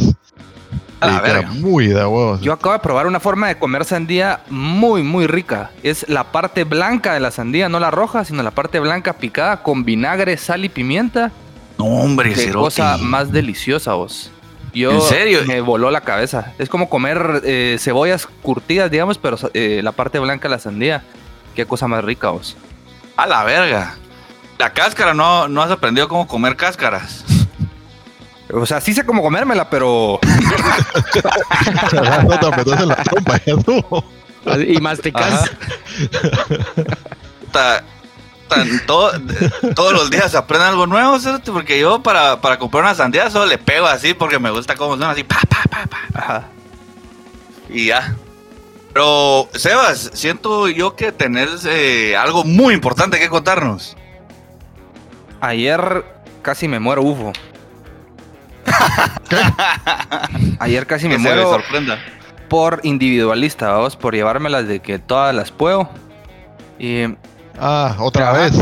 A 0.99 1.07
la 1.07 1.13
Y 1.13 1.15
queda 1.19 1.33
verga. 1.33 1.51
muy 1.51 1.87
de 1.87 1.93
huevos. 1.95 2.41
Yo 2.41 2.53
acabo 2.53 2.73
de 2.73 2.79
probar 2.79 3.05
una 3.07 3.19
forma 3.19 3.47
de 3.47 3.57
comer 3.59 3.85
sandía 3.85 4.41
muy, 4.49 5.03
muy 5.03 5.27
rica. 5.27 5.69
Es 5.83 6.07
la 6.09 6.31
parte 6.31 6.63
blanca 6.63 7.13
de 7.13 7.19
la 7.19 7.29
sandía, 7.31 7.69
no 7.69 7.79
la 7.79 7.91
roja, 7.91 8.25
sino 8.25 8.41
la 8.43 8.51
parte 8.51 8.79
blanca 8.79 9.13
picada 9.13 9.61
con 9.63 9.85
vinagre, 9.85 10.37
sal 10.37 10.65
y 10.65 10.69
pimienta. 10.69 11.31
No, 11.77 11.85
hombre, 11.85 12.29
Qué 12.33 12.41
Cerote. 12.41 12.65
cosa 12.65 12.97
más 12.97 13.31
deliciosa, 13.31 13.93
vos. 13.93 14.31
Yo 14.77 14.91
¿En 14.91 15.01
serio? 15.01 15.39
me 15.47 15.61
voló 15.61 15.89
la 15.89 16.01
cabeza. 16.01 16.53
Es 16.59 16.69
como 16.69 16.89
comer 16.89 17.41
eh, 17.43 17.77
cebollas 17.79 18.27
curtidas, 18.43 18.91
digamos, 18.91 19.17
pero 19.17 19.37
eh, 19.53 19.81
la 19.83 19.91
parte 19.91 20.19
blanca 20.19 20.47
de 20.47 20.55
la 20.55 20.59
sandía. 20.59 21.03
Qué 21.55 21.65
cosa 21.65 21.87
más 21.87 22.03
rica, 22.03 22.29
vos. 22.29 22.55
A 23.15 23.25
la 23.25 23.43
verga. 23.43 23.95
La 24.59 24.73
cáscara, 24.73 25.13
no, 25.13 25.47
no 25.47 25.61
has 25.61 25.71
aprendido 25.71 26.07
cómo 26.07 26.27
comer 26.27 26.55
cáscaras. 26.55 27.25
O 28.53 28.65
sea, 28.65 28.79
sí 28.79 28.93
sé 28.93 29.05
cómo 29.05 29.21
comérmela, 29.21 29.69
pero 29.69 30.19
no 32.23 32.39
te 32.39 32.55
metas 32.55 32.81
en 32.81 32.87
la 32.87 32.95
trompa, 32.95 33.41
ya 33.45 33.53
estuvo. 33.57 34.03
Y 34.67 34.79
masticas. 34.79 35.51
Ta- 38.47 38.55
tan- 38.55 38.85
todo- 38.85 39.11
todos 39.75 39.93
los 39.93 40.09
días 40.09 40.33
aprende 40.35 40.65
algo 40.67 40.87
nuevo, 40.87 41.19
Cerote, 41.19 41.51
porque 41.51 41.79
yo 41.79 42.01
para, 42.01 42.39
para 42.41 42.57
comprar 42.59 42.83
una 42.83 42.95
sandía 42.95 43.29
solo 43.29 43.45
le 43.45 43.57
pego 43.57 43.85
así 43.87 44.13
porque 44.13 44.39
me 44.39 44.49
gusta 44.51 44.75
cómo 44.75 44.95
suena 44.95 45.11
así, 45.11 45.23
pa, 45.23 45.39
pa, 45.49 45.63
pa, 45.69 45.85
pa, 45.87 45.99
ajá. 46.19 46.43
y 47.69 47.87
ya. 47.87 48.15
Pero, 48.93 49.47
Sebas, 49.53 50.09
siento 50.13 50.67
yo 50.69 50.95
que 50.95 51.11
tenés 51.11 51.65
eh, 51.65 52.15
algo 52.17 52.43
muy 52.43 52.73
importante 52.73 53.19
que 53.19 53.29
contarnos. 53.29 53.95
Ayer 55.39 56.03
casi 56.41 56.67
me 56.67 56.79
muero, 56.79 57.03
ufo. 57.03 57.31
Ayer 60.59 60.85
casi 60.87 61.07
me 61.07 61.17
muero 61.17 61.49
sorprenda. 61.51 61.99
por 62.49 62.79
individualista, 62.83 63.69
vamos, 63.71 63.95
por 63.95 64.15
llevármelas 64.15 64.67
de 64.67 64.79
que 64.79 64.99
todas 64.99 65.33
las 65.35 65.51
puedo. 65.51 65.89
Y 66.79 67.03
Ah, 67.59 67.95
otra 67.99 68.33
vez. 68.33 68.53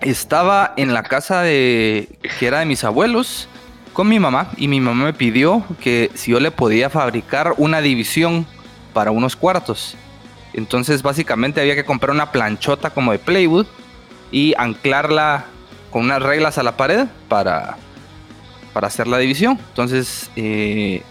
estaba 0.00 0.74
en 0.76 0.92
la 0.92 1.04
casa 1.04 1.42
de 1.42 2.08
que 2.38 2.46
era 2.46 2.58
de 2.58 2.66
mis 2.66 2.82
abuelos 2.82 3.48
con 3.92 4.08
mi 4.08 4.18
mamá 4.18 4.48
y 4.56 4.66
mi 4.68 4.80
mamá 4.80 5.04
me 5.04 5.12
pidió 5.12 5.64
que 5.80 6.10
si 6.14 6.32
yo 6.32 6.40
le 6.40 6.50
podía 6.50 6.90
fabricar 6.90 7.54
una 7.58 7.80
división 7.80 8.46
para 8.92 9.10
unos 9.10 9.36
cuartos. 9.36 9.94
Entonces 10.54 11.02
básicamente 11.02 11.60
había 11.60 11.74
que 11.74 11.84
comprar 11.84 12.10
una 12.10 12.32
planchota 12.32 12.90
como 12.90 13.12
de 13.12 13.18
plywood 13.18 13.66
y 14.32 14.54
anclarla 14.58 15.44
con 15.90 16.04
unas 16.04 16.22
reglas 16.22 16.58
a 16.58 16.62
la 16.62 16.76
pared 16.76 17.06
para, 17.28 17.76
para 18.72 18.88
hacer 18.88 19.06
la 19.06 19.18
división. 19.18 19.58
Entonces 19.68 20.30
eh, 20.36 21.02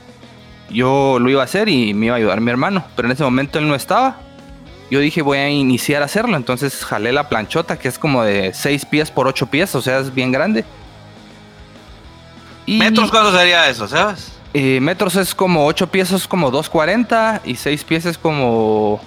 yo 0.69 1.17
lo 1.19 1.29
iba 1.29 1.41
a 1.41 1.45
hacer 1.45 1.69
y 1.69 1.93
me 1.93 2.07
iba 2.07 2.15
a 2.15 2.17
ayudar 2.17 2.41
mi 2.41 2.51
hermano, 2.51 2.83
pero 2.95 3.07
en 3.07 3.13
ese 3.13 3.23
momento 3.23 3.57
él 3.57 3.67
no 3.67 3.75
estaba 3.75 4.17
yo 4.91 4.99
dije 4.99 5.23
voy 5.23 5.39
a 5.39 5.49
iniciar 5.49 6.03
a 6.03 6.05
hacerlo. 6.05 6.37
Entonces 6.37 6.85
jalé 6.85 7.11
la 7.11 7.27
planchota 7.29 7.79
que 7.79 7.87
es 7.87 7.97
como 7.97 8.23
de 8.23 8.53
6 8.53 8.85
pies 8.85 9.09
por 9.09 9.27
8 9.27 9.47
pies, 9.47 9.73
o 9.73 9.81
sea, 9.81 9.97
es 9.99 10.13
bien 10.13 10.31
grande. 10.31 10.63
Y, 12.65 12.77
¿Metros 12.77 13.09
cuánto 13.09 13.35
sería 13.35 13.67
eso, 13.69 13.87
sabes? 13.87 14.31
eh, 14.53 14.79
metros 14.81 15.15
es 15.15 15.33
como 15.33 15.65
8 15.65 15.87
pies 15.87 16.11
es 16.11 16.27
como 16.27 16.51
2.40 16.51 17.41
y 17.45 17.55
6 17.55 17.83
pies 17.85 18.05
es 18.05 18.17
como 18.17 18.99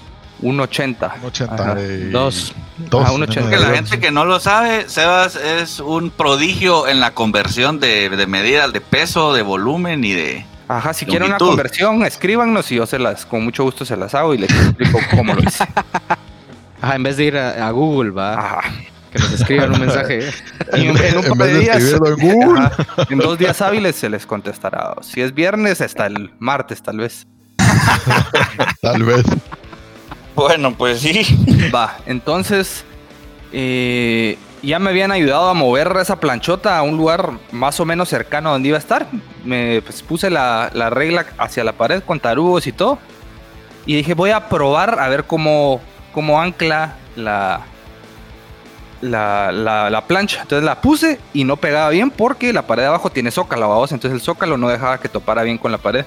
1.80. 0.43 1.13
Un 1.21 1.27
80 1.27 1.55
Ajá. 1.55 1.81
y- 1.81 2.11
Dos. 2.11 2.53
dos, 2.79 3.05
Ah, 3.07 3.13
un 3.13 3.23
80. 3.23 3.51
Que 3.51 3.57
la 3.59 3.69
gente 3.71 4.01
que 4.01 4.11
no 4.11 4.25
lo 4.25 4.41
sabe, 4.41 4.89
Sebas 4.89 5.37
es 5.37 5.79
un 5.81 6.11
prodigio 6.11 6.89
en 6.89 6.99
la 7.01 7.13
conversión 7.13 7.79
de, 7.79 8.09
de 8.11 8.27
medidas 8.27 8.73
de 8.73 8.81
peso, 8.81 9.33
de 9.33 9.43
volumen 9.43 10.03
y 10.05 10.13
de... 10.13 10.45
Ajá, 10.69 10.95
si 10.95 11.05
quieren 11.05 11.29
una 11.29 11.39
conversión, 11.39 12.05
escríbanos 12.05 12.71
y 12.73 12.77
yo 12.77 12.87
se 12.87 12.99
las, 12.99 13.27
con 13.27 13.45
mucho 13.45 13.65
gusto 13.65 13.85
se 13.85 13.97
las 13.97 14.15
hago 14.15 14.35
y 14.35 14.39
les 14.39 14.51
explico 14.51 14.99
cómo 15.11 15.35
lo 15.35 15.43
hice. 15.43 15.65
Ajá, 16.81 16.97
en 16.97 17.03
vez 17.03 17.17
de 17.17 17.25
ir 17.25 17.37
a, 17.37 17.67
a 17.67 17.71
Google, 17.71 18.11
va. 18.11 18.35
Ajá. 18.35 18.71
Que 19.11 19.19
nos 19.19 19.33
escriban 19.33 19.73
un 19.73 19.81
mensaje. 19.81 20.31
Y 20.75 20.87
en, 20.87 20.97
en 20.97 21.19
un 21.19 21.25
En 21.25 21.39
par 21.39 21.49
de 21.49 21.55
vez 21.55 21.55
de 21.55 21.61
días, 21.61 22.01
ajá, 22.57 22.73
en 23.09 23.19
dos 23.19 23.39
días 23.39 23.63
hábiles 23.63 23.95
se 23.95 24.09
les 24.09 24.27
contestará. 24.27 24.95
Si 25.03 25.21
es 25.21 25.33
viernes, 25.33 25.81
hasta 25.81 26.07
el 26.07 26.33
martes, 26.39 26.83
tal 26.83 26.99
vez. 26.99 27.27
Tal 28.83 29.03
vez. 29.05 29.25
Bueno, 30.35 30.75
pues 30.75 31.01
sí. 31.01 31.25
Va, 31.73 31.97
entonces 32.07 32.85
eh, 33.53 34.37
ya 34.65 34.79
me 34.79 34.91
habían 34.91 35.13
ayudado 35.13 35.49
a 35.49 35.55
mover 35.55 35.97
esa 36.01 36.19
planchota 36.21 36.79
a 36.79 36.83
un 36.83 36.97
lugar 36.97 37.33
más 37.53 37.79
o 37.81 37.85
menos 37.85 38.09
cercano 38.09 38.51
a 38.51 38.53
donde 38.53 38.69
iba 38.69 38.79
a 38.79 38.81
estar. 38.81 39.07
Me 39.45 39.83
pues, 39.83 40.03
puse 40.03 40.31
la, 40.31 40.71
la 40.73 40.91
regla 40.91 41.27
hacia 41.39 41.65
la 41.65 41.73
pared 41.73 42.03
con 42.03 42.21
tarugos 42.21 42.67
y 42.67 42.73
todo. 42.73 42.99
Y 43.87 43.97
dije, 43.97 44.15
voy 44.15 44.31
a 44.31 44.49
probar 44.49 44.99
a 44.99 45.09
ver 45.09 45.25
cómo, 45.25 45.81
cómo 46.13 46.41
ancla 46.41 46.95
la, 47.17 47.61
la, 49.01 49.53
la, 49.53 49.91
la 49.91 50.07
plancha. 50.07 50.43
Entonces 50.43 50.65
la 50.65 50.81
puse 50.81 51.21
y 51.33 51.45
no 51.45 51.57
pegaba 51.57 51.91
bien 51.91 52.11
porque 52.11 52.53
la 52.53 52.63
pared 52.63 52.83
de 52.85 52.89
abajo 52.89 53.11
tiene 53.11 53.31
zócalo, 53.31 53.69
vamos. 53.69 53.93
Entonces 53.93 54.19
el 54.19 54.25
zócalo 54.25 54.57
no 54.57 54.69
dejaba 54.69 54.99
que 54.99 55.09
topara 55.09 55.43
bien 55.43 55.59
con 55.59 55.71
la 55.73 55.79
pared. 55.79 56.05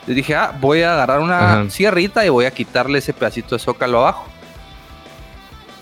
Entonces 0.00 0.16
dije, 0.16 0.34
ah, 0.34 0.56
voy 0.60 0.82
a 0.82 0.94
agarrar 0.94 1.20
una 1.20 1.38
Ajá. 1.38 1.70
sierrita 1.70 2.24
y 2.24 2.28
voy 2.28 2.46
a 2.46 2.50
quitarle 2.50 2.98
ese 2.98 3.12
pedacito 3.12 3.56
de 3.56 3.58
zócalo 3.58 3.98
abajo. 3.98 4.24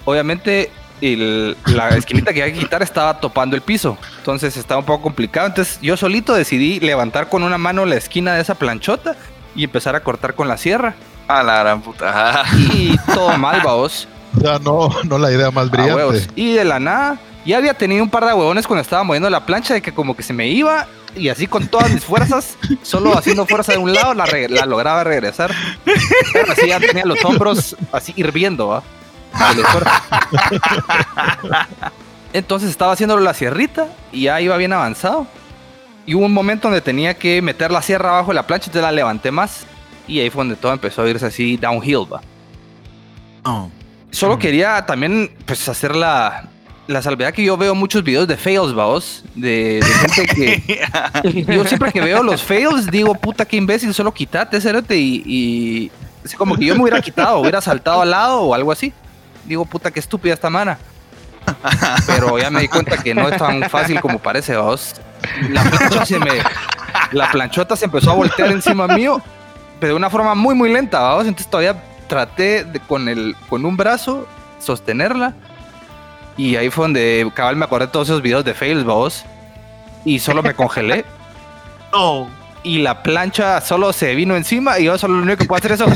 Obviamente 0.06 0.70
el- 1.00 1.56
la 1.66 1.90
esquinita 1.90 2.32
que 2.32 2.42
hay 2.42 2.52
que 2.52 2.60
quitar 2.60 2.82
estaba 2.82 3.20
topando 3.20 3.56
el 3.56 3.62
piso. 3.62 3.98
Entonces 4.18 4.56
estaba 4.56 4.80
un 4.80 4.86
poco 4.86 5.02
complicado. 5.02 5.46
Entonces 5.46 5.78
yo 5.82 5.96
solito 5.96 6.34
decidí 6.34 6.80
levantar 6.80 7.28
con 7.28 7.42
una 7.42 7.58
mano 7.58 7.84
la 7.84 7.96
esquina 7.96 8.34
de 8.34 8.40
esa 8.42 8.54
planchota 8.54 9.16
y 9.54 9.64
empezar 9.64 9.94
a 9.96 10.00
cortar 10.00 10.34
con 10.34 10.48
la 10.48 10.56
sierra. 10.56 10.94
A 11.28 11.42
la 11.42 11.60
gran 11.60 11.80
puta. 11.82 12.44
Y 12.74 12.96
todo 13.14 13.36
mal, 13.38 13.60
vaos. 13.62 14.08
Sea, 14.40 14.58
no, 14.58 14.88
no 15.04 15.18
la 15.18 15.30
idea 15.30 15.50
más 15.50 15.68
huevos. 15.70 16.12
brillante. 16.12 16.32
Y 16.40 16.54
de 16.54 16.64
la 16.64 16.80
nada, 16.80 17.18
ya 17.46 17.56
había 17.58 17.74
tenido 17.74 18.02
un 18.02 18.10
par 18.10 18.24
de 18.26 18.32
huevones 18.34 18.66
cuando 18.66 18.82
estaba 18.82 19.04
moviendo 19.04 19.30
la 19.30 19.46
plancha 19.46 19.74
de 19.74 19.80
que 19.82 19.92
como 19.92 20.16
que 20.16 20.22
se 20.22 20.32
me 20.32 20.48
iba 20.48 20.86
y 21.16 21.28
así 21.28 21.46
con 21.46 21.68
todas 21.68 21.90
mis 21.92 22.04
fuerzas, 22.04 22.56
solo 22.82 23.16
haciendo 23.16 23.46
fuerza 23.46 23.70
de 23.72 23.78
un 23.78 23.94
lado, 23.94 24.12
la, 24.14 24.26
re- 24.26 24.48
la 24.48 24.66
lograba 24.66 25.04
regresar. 25.04 25.54
Pero 26.32 26.52
así 26.52 26.66
ya 26.66 26.80
tenía 26.80 27.04
los 27.04 27.24
hombros 27.24 27.76
así 27.92 28.12
hirviendo, 28.16 28.66
¿va? 28.68 28.82
Esfuerzo. 29.58 29.90
Entonces 32.32 32.70
estaba 32.70 32.92
haciéndolo 32.92 33.22
la 33.22 33.32
sierrita 33.32 33.86
y 34.10 34.22
ya 34.22 34.40
iba 34.40 34.56
bien 34.56 34.72
avanzado. 34.72 35.26
Y 36.06 36.14
hubo 36.14 36.26
un 36.26 36.32
momento 36.32 36.68
donde 36.68 36.80
tenía 36.80 37.14
que 37.14 37.40
meter 37.40 37.70
la 37.70 37.80
sierra 37.80 38.10
abajo 38.10 38.32
de 38.32 38.34
la 38.34 38.46
plancha, 38.46 38.66
entonces 38.66 38.82
la 38.82 38.92
levanté 38.92 39.30
más. 39.30 39.64
Y 40.06 40.20
ahí 40.20 40.30
fue 40.30 40.40
donde 40.40 40.56
todo 40.56 40.72
empezó 40.72 41.02
a 41.02 41.08
irse 41.08 41.24
así 41.24 41.56
downhill, 41.56 42.12
va. 42.12 42.20
Oh. 43.44 43.70
Solo 44.10 44.38
quería 44.38 44.84
también 44.84 45.30
pues 45.46 45.66
hacer 45.68 45.96
la, 45.96 46.48
la 46.86 47.02
salvedad 47.02 47.32
que 47.32 47.42
yo 47.42 47.56
veo 47.56 47.74
muchos 47.74 48.04
videos 48.04 48.28
de 48.28 48.36
fails, 48.36 48.74
vaos, 48.74 49.24
de, 49.34 49.80
de 49.80 49.84
gente 49.84 50.34
que... 50.34 51.44
yo 51.52 51.64
siempre 51.64 51.92
que 51.92 52.00
veo 52.00 52.22
los 52.22 52.42
fails 52.42 52.90
digo, 52.90 53.14
puta, 53.14 53.44
qué 53.44 53.56
imbécil, 53.56 53.92
solo 53.94 54.12
quítate, 54.12 54.60
cerote, 54.60 54.96
y, 54.96 55.22
y 55.26 55.90
así 56.24 56.36
como 56.36 56.56
que 56.56 56.66
yo 56.66 56.74
me 56.74 56.82
hubiera 56.82 57.00
quitado, 57.00 57.38
hubiera 57.38 57.60
saltado 57.60 58.02
al 58.02 58.10
lado 58.10 58.42
o 58.42 58.54
algo 58.54 58.70
así. 58.70 58.92
Digo, 59.46 59.64
puta, 59.64 59.90
qué 59.90 60.00
estúpida 60.00 60.34
esta 60.34 60.50
mana. 60.50 60.78
Pero 62.06 62.38
ya 62.38 62.50
me 62.50 62.60
di 62.60 62.68
cuenta 62.68 62.96
que 62.96 63.14
no 63.14 63.28
es 63.28 63.36
tan 63.36 63.62
fácil 63.68 64.00
como 64.00 64.18
parece, 64.18 64.56
vaos. 64.56 64.94
La 65.50 65.62
plancha 65.62 66.06
se 66.06 66.18
me... 66.18 66.30
La 67.12 67.30
planchota 67.30 67.76
se 67.76 67.84
empezó 67.84 68.12
a 68.12 68.14
voltear 68.14 68.50
encima 68.50 68.86
mío, 68.88 69.20
pero 69.80 69.92
de 69.94 69.96
una 69.96 70.10
forma 70.10 70.34
muy, 70.34 70.54
muy 70.54 70.72
lenta, 70.72 71.00
vaos. 71.00 71.26
Entonces 71.26 71.50
todavía 71.50 71.76
traté 72.08 72.64
de, 72.64 72.80
con, 72.80 73.08
el, 73.08 73.36
con 73.48 73.64
un 73.64 73.76
brazo 73.76 74.26
sostenerla. 74.60 75.34
Y 76.36 76.56
ahí 76.56 76.70
fue 76.70 76.84
donde 76.84 77.30
cabal 77.34 77.56
me 77.56 77.64
acordé 77.64 77.86
de 77.86 77.92
todos 77.92 78.08
esos 78.08 78.22
videos 78.22 78.44
de 78.44 78.54
fails, 78.54 78.84
vaos. 78.84 79.24
Y 80.04 80.18
solo 80.18 80.42
me 80.42 80.54
congelé. 80.54 81.04
No. 81.94 82.28
y 82.64 82.78
la 82.78 83.04
plancha 83.04 83.60
solo 83.60 83.92
se 83.92 84.16
vino 84.16 84.34
encima 84.34 84.80
y 84.80 84.86
yo 84.86 84.98
solo 84.98 85.14
lo 85.14 85.22
único 85.22 85.38
que 85.38 85.44
puedo 85.44 85.58
hacer 85.60 85.70
es 85.70 85.80
eso. 85.80 85.92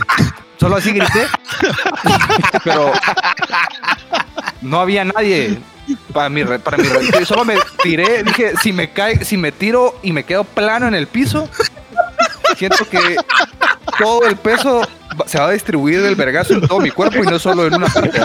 Solo 0.58 0.76
así 0.76 0.92
grité. 0.92 1.26
Pero 2.64 2.92
no 4.60 4.80
había 4.80 5.04
nadie 5.04 5.58
para 6.12 6.28
mi 6.28 6.44
para 6.44 6.76
mi 6.76 6.88
Solo 7.24 7.44
me 7.44 7.56
tiré, 7.82 8.22
dije, 8.22 8.54
si 8.62 8.72
me 8.72 8.90
cae, 8.90 9.24
si 9.24 9.36
me 9.36 9.52
tiro 9.52 9.98
y 10.02 10.12
me 10.12 10.24
quedo 10.24 10.44
plano 10.44 10.86
en 10.86 10.94
el 10.94 11.06
piso, 11.06 11.48
siento 12.56 12.88
que 12.88 13.16
todo 13.98 14.26
el 14.26 14.36
peso 14.36 14.82
se 15.26 15.38
va 15.38 15.46
a 15.46 15.50
distribuir 15.50 16.02
del 16.02 16.14
vergazo 16.14 16.54
en 16.54 16.66
todo 16.66 16.80
mi 16.80 16.90
cuerpo 16.90 17.18
y 17.22 17.26
no 17.26 17.38
solo 17.38 17.66
en 17.66 17.74
una 17.74 17.86
parte. 17.86 18.20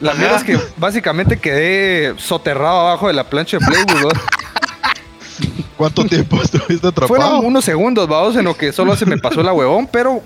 La 0.00 0.14
mierda 0.14 0.36
es 0.36 0.44
que 0.44 0.58
básicamente 0.76 1.38
quedé 1.38 2.14
soterrado 2.18 2.80
abajo 2.80 3.08
de 3.08 3.14
la 3.14 3.24
plancha 3.24 3.58
de 3.58 3.66
Playwood. 3.66 4.12
¿no? 4.12 4.43
¿Cuánto 5.76 6.04
tiempo 6.04 6.36
estuviste 6.42 6.86
atrapado? 6.88 7.06
Fueron 7.20 7.44
unos 7.44 7.64
segundos, 7.64 8.08
vamos, 8.08 8.36
en 8.36 8.44
lo 8.44 8.56
que 8.56 8.72
solo 8.72 8.96
se 8.96 9.06
me 9.06 9.18
pasó 9.18 9.42
la 9.42 9.52
huevón, 9.52 9.88
pero 9.90 10.22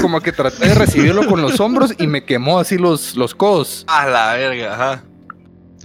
como 0.00 0.20
que 0.20 0.32
traté 0.32 0.68
de 0.68 0.74
recibirlo 0.74 1.26
con 1.26 1.42
los 1.42 1.58
hombros 1.60 1.92
y 1.98 2.06
me 2.06 2.24
quemó 2.24 2.58
así 2.58 2.78
los, 2.78 3.14
los 3.16 3.34
codos. 3.34 3.84
A 3.88 4.06
la 4.06 4.32
verga, 4.34 4.74
ajá. 4.74 5.02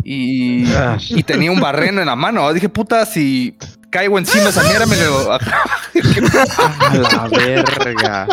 Y, 0.04 0.66
y 1.10 1.24
tenía 1.24 1.52
un 1.52 1.60
barreno 1.60 2.00
en 2.00 2.06
la 2.08 2.16
mano. 2.16 2.54
Dije, 2.54 2.70
puta, 2.70 3.06
si 3.06 3.58
caigo 3.90 4.18
encima 4.18 4.50
esa 4.50 4.64
mierda, 4.64 4.86
me 4.86 4.96
lo. 4.96 5.32
A 5.34 6.96
la 6.96 7.28
verga. 7.28 8.28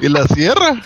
¿Y 0.00 0.08
la 0.08 0.26
sierra? 0.28 0.80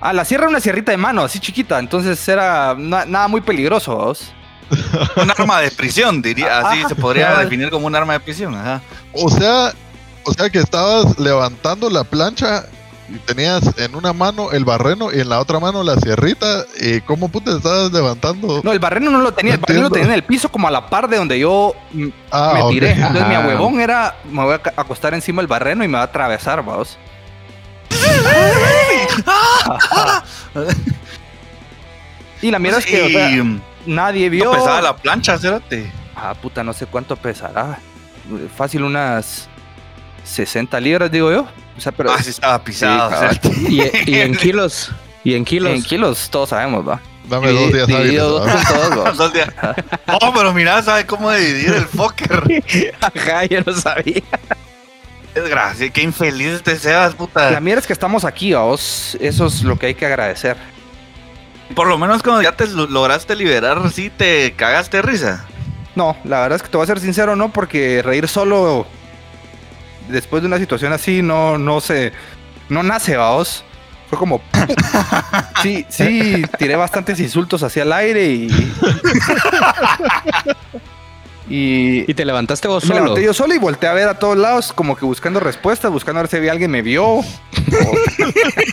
Ah, 0.00 0.12
la 0.12 0.24
sierra 0.24 0.44
era 0.44 0.50
una 0.50 0.60
sierrita 0.60 0.90
de 0.92 0.98
mano, 0.98 1.22
así 1.22 1.38
chiquita. 1.38 1.78
Entonces 1.78 2.28
era 2.28 2.74
na- 2.76 3.06
nada 3.06 3.28
muy 3.28 3.40
peligroso, 3.40 3.96
vamos. 3.96 4.32
Un 5.16 5.30
arma 5.30 5.60
de 5.60 5.70
prisión, 5.70 6.22
diría. 6.22 6.60
Así 6.60 6.82
se 6.88 6.94
podría 6.94 7.36
definir 7.38 7.70
como 7.70 7.86
un 7.86 7.94
arma 7.94 8.14
de 8.14 8.20
prisión. 8.20 8.54
Ajá. 8.54 8.80
O 9.12 9.28
sea, 9.30 9.72
o 10.24 10.32
sea 10.32 10.48
que 10.50 10.58
estabas 10.58 11.18
levantando 11.18 11.90
la 11.90 12.04
plancha 12.04 12.64
y 13.08 13.18
tenías 13.18 13.62
en 13.78 13.94
una 13.94 14.14
mano 14.14 14.50
el 14.52 14.64
barreno 14.64 15.12
y 15.12 15.20
en 15.20 15.28
la 15.28 15.38
otra 15.40 15.60
mano 15.60 15.82
la 15.82 15.96
sierrita. 15.96 16.64
¿Y 16.80 17.02
cómo 17.02 17.28
puta 17.28 17.54
estabas 17.56 17.92
levantando? 17.92 18.62
No, 18.64 18.72
el 18.72 18.78
barreno 18.78 19.10
no 19.10 19.20
lo 19.20 19.32
tenía. 19.32 19.54
El 19.54 19.60
barreno 19.60 19.82
lo 19.82 19.90
tenía 19.90 20.08
en 20.08 20.14
el 20.14 20.24
piso 20.24 20.48
como 20.48 20.66
a 20.68 20.70
la 20.70 20.88
par 20.88 21.08
de 21.08 21.18
donde 21.18 21.38
yo 21.38 21.74
ah, 22.30 22.54
me 22.54 22.62
tiré. 22.72 22.92
Entonces 22.92 23.28
mi 23.28 23.36
huevón 23.36 23.80
era, 23.80 24.16
me 24.30 24.44
voy 24.44 24.54
a 24.54 24.60
acostar 24.80 25.12
encima 25.14 25.42
del 25.42 25.48
barreno 25.48 25.84
y 25.84 25.88
me 25.88 25.94
va 25.94 26.02
a 26.02 26.06
atravesar, 26.06 26.64
vamos. 26.64 26.96
y 32.42 32.50
la 32.50 32.58
mierda 32.58 32.78
es 32.78 32.86
que 32.86 33.02
o 33.02 33.08
sea, 33.08 33.30
Y, 33.30 33.42
mm, 33.42 33.60
nadie 33.86 34.28
vio. 34.28 34.44
no 34.44 34.52
pesaba 34.52 34.80
la 34.82 34.96
plancha, 34.96 35.38
cérate. 35.38 35.90
Ah, 36.16 36.34
puta, 36.34 36.62
no 36.64 36.72
sé 36.72 36.86
cuánto 36.86 37.16
pesará. 37.16 37.78
Fácil 38.56 38.82
unas 38.84 39.48
60 40.24 40.78
libras, 40.80 41.10
digo 41.10 41.30
yo. 41.32 41.46
O 41.76 41.80
sea, 41.80 41.92
pero 41.92 42.12
Ah, 42.12 42.22
sí 42.22 42.30
estaba 42.30 42.62
pisado. 42.62 43.10
Sí. 43.42 43.80
Y, 44.06 44.10
y 44.12 44.20
en 44.20 44.34
kilos. 44.36 44.90
Y 45.24 45.34
en 45.34 45.44
kilos. 45.44 45.72
en 45.72 45.82
kilos 45.82 46.28
todos 46.30 46.50
sabemos, 46.50 46.86
va. 46.88 47.00
Dame 47.28 47.50
dos 47.52 47.72
días 47.72 47.86
Dividido 47.86 48.42
hábiles. 48.42 48.68
¿verdad? 48.68 48.90
2.2, 48.90 49.04
va. 49.04 49.12
Dos 49.12 49.32
días. 49.32 49.48
No, 50.06 50.32
pero 50.34 50.52
mira, 50.54 50.82
sabe 50.82 51.06
cómo 51.06 51.30
dividir 51.32 51.72
el 51.74 51.86
fucker. 51.86 52.42
Ajá, 53.00 53.44
yo 53.46 53.60
no 53.64 53.72
sabía. 53.74 54.22
Desgracia, 55.34 55.90
qué 55.90 56.02
infeliz 56.02 56.62
te 56.62 56.78
seas, 56.78 57.12
La 57.12 57.16
puta. 57.18 57.60
mierda 57.60 57.80
es 57.80 57.86
que 57.86 57.92
estamos 57.92 58.24
aquí, 58.24 58.54
vos. 58.54 59.16
Eso 59.20 59.46
es 59.46 59.62
lo 59.62 59.76
que 59.78 59.86
hay 59.86 59.94
que 59.94 60.06
agradecer. 60.06 60.56
Por 61.74 61.86
lo 61.88 61.98
menos 61.98 62.22
cuando 62.22 62.42
ya 62.42 62.52
te 62.52 62.66
lo- 62.68 62.86
lograste 62.86 63.34
liberar, 63.34 63.90
sí 63.92 64.10
te 64.10 64.52
cagaste 64.52 64.98
de 64.98 65.02
risa. 65.02 65.44
No, 65.96 66.16
la 66.24 66.40
verdad 66.40 66.56
es 66.56 66.62
que 66.62 66.68
te 66.68 66.76
voy 66.76 66.84
a 66.84 66.86
ser 66.88 67.00
sincero, 67.00 67.36
no, 67.36 67.50
porque 67.52 68.02
reír 68.02 68.26
solo 68.28 68.86
después 70.08 70.42
de 70.42 70.48
una 70.48 70.58
situación 70.58 70.92
así 70.92 71.22
no, 71.22 71.56
no 71.58 71.80
se, 71.80 72.12
no 72.68 72.82
nace, 72.82 73.16
vaos. 73.16 73.64
Fue 74.08 74.18
como, 74.18 74.40
sí, 75.62 75.86
sí, 75.88 76.44
tiré 76.58 76.76
bastantes 76.76 77.18
insultos 77.20 77.62
hacia 77.62 77.82
el 77.84 77.92
aire 77.92 78.26
y, 78.26 78.48
Y, 81.48 82.04
Y 82.10 82.14
te 82.14 82.24
levantaste 82.24 82.68
vos 82.68 82.84
me 82.84 82.88
solo. 82.88 83.00
levanté 83.04 83.24
yo 83.24 83.34
solo 83.34 83.54
y 83.54 83.58
volteé 83.58 83.88
a 83.88 83.92
ver 83.94 84.08
a 84.08 84.18
todos 84.18 84.36
lados, 84.36 84.72
como 84.72 84.96
que 84.96 85.04
buscando 85.04 85.40
respuestas, 85.40 85.90
buscando 85.90 86.20
a 86.20 86.22
ver 86.22 86.30
si 86.30 86.36
había 86.36 86.52
alguien 86.52 86.70
me 86.70 86.82
vio. 86.82 87.04
o- 87.06 87.24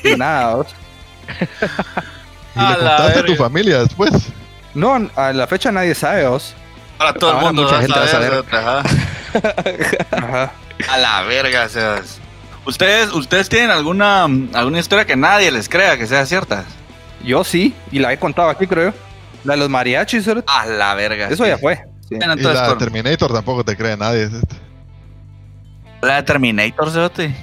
y 0.04 0.16
nada. 0.18 0.64
Y 2.62 2.66
A 2.66 2.70
le 2.72 2.76
contaste 2.78 3.20
a 3.20 3.26
tu 3.26 3.36
familia 3.36 3.80
después. 3.80 4.12
No, 4.74 5.10
a 5.16 5.34
la 5.34 5.48
fecha 5.48 5.72
nadie 5.72 5.94
sabe, 5.96 6.28
¿vos? 6.28 6.54
Para 6.98 7.14
todo 7.14 7.32
el 7.32 7.36
Ahora 7.38 7.48
mundo. 7.48 7.64
mucha 7.64 7.80
gente 7.82 7.94
va 8.00 8.06
a 8.06 8.20
ver, 8.20 8.44
saber. 8.44 8.44
ajá. 8.52 8.84
Ajá. 10.12 10.52
A 10.90 10.98
la 10.98 11.22
verga, 11.24 11.68
Sebas. 11.70 12.20
¿Ustedes, 12.66 13.12
¿Ustedes 13.12 13.50
tienen 13.50 13.72
alguna, 13.72 14.24
alguna 14.26 14.80
historia 14.80 15.06
que 15.06 15.16
nadie 15.16 15.52
les 15.52 15.68
crea 15.68 15.98
que 15.98 16.06
sea 16.08 16.26
cierta? 16.26 16.64
Yo 17.24 17.44
sí, 17.44 17.74
y 17.92 18.00
la 18.00 18.14
he 18.14 18.18
contado 18.20 18.50
aquí, 18.50 18.68
creo. 18.68 18.94
La 19.44 19.54
de 19.54 19.60
los 19.60 19.70
mariachis, 19.70 20.26
¿verdad? 20.26 20.44
A 20.48 20.66
la 20.68 20.94
verga. 20.96 21.28
eso 21.28 21.44
sí. 21.44 21.50
ya 21.50 21.58
fue. 21.58 21.78
Sí. 22.08 22.16
Bueno, 22.18 22.34
Y 22.36 22.42
la 22.42 22.70
de 22.70 22.76
Terminator 22.76 23.34
tampoco 23.34 23.64
te 23.64 23.76
cree 23.76 23.98
nadie. 23.98 24.30
la 26.02 26.16
de 26.18 26.24
Terminator, 26.24 26.92
Cerote. 26.92 27.36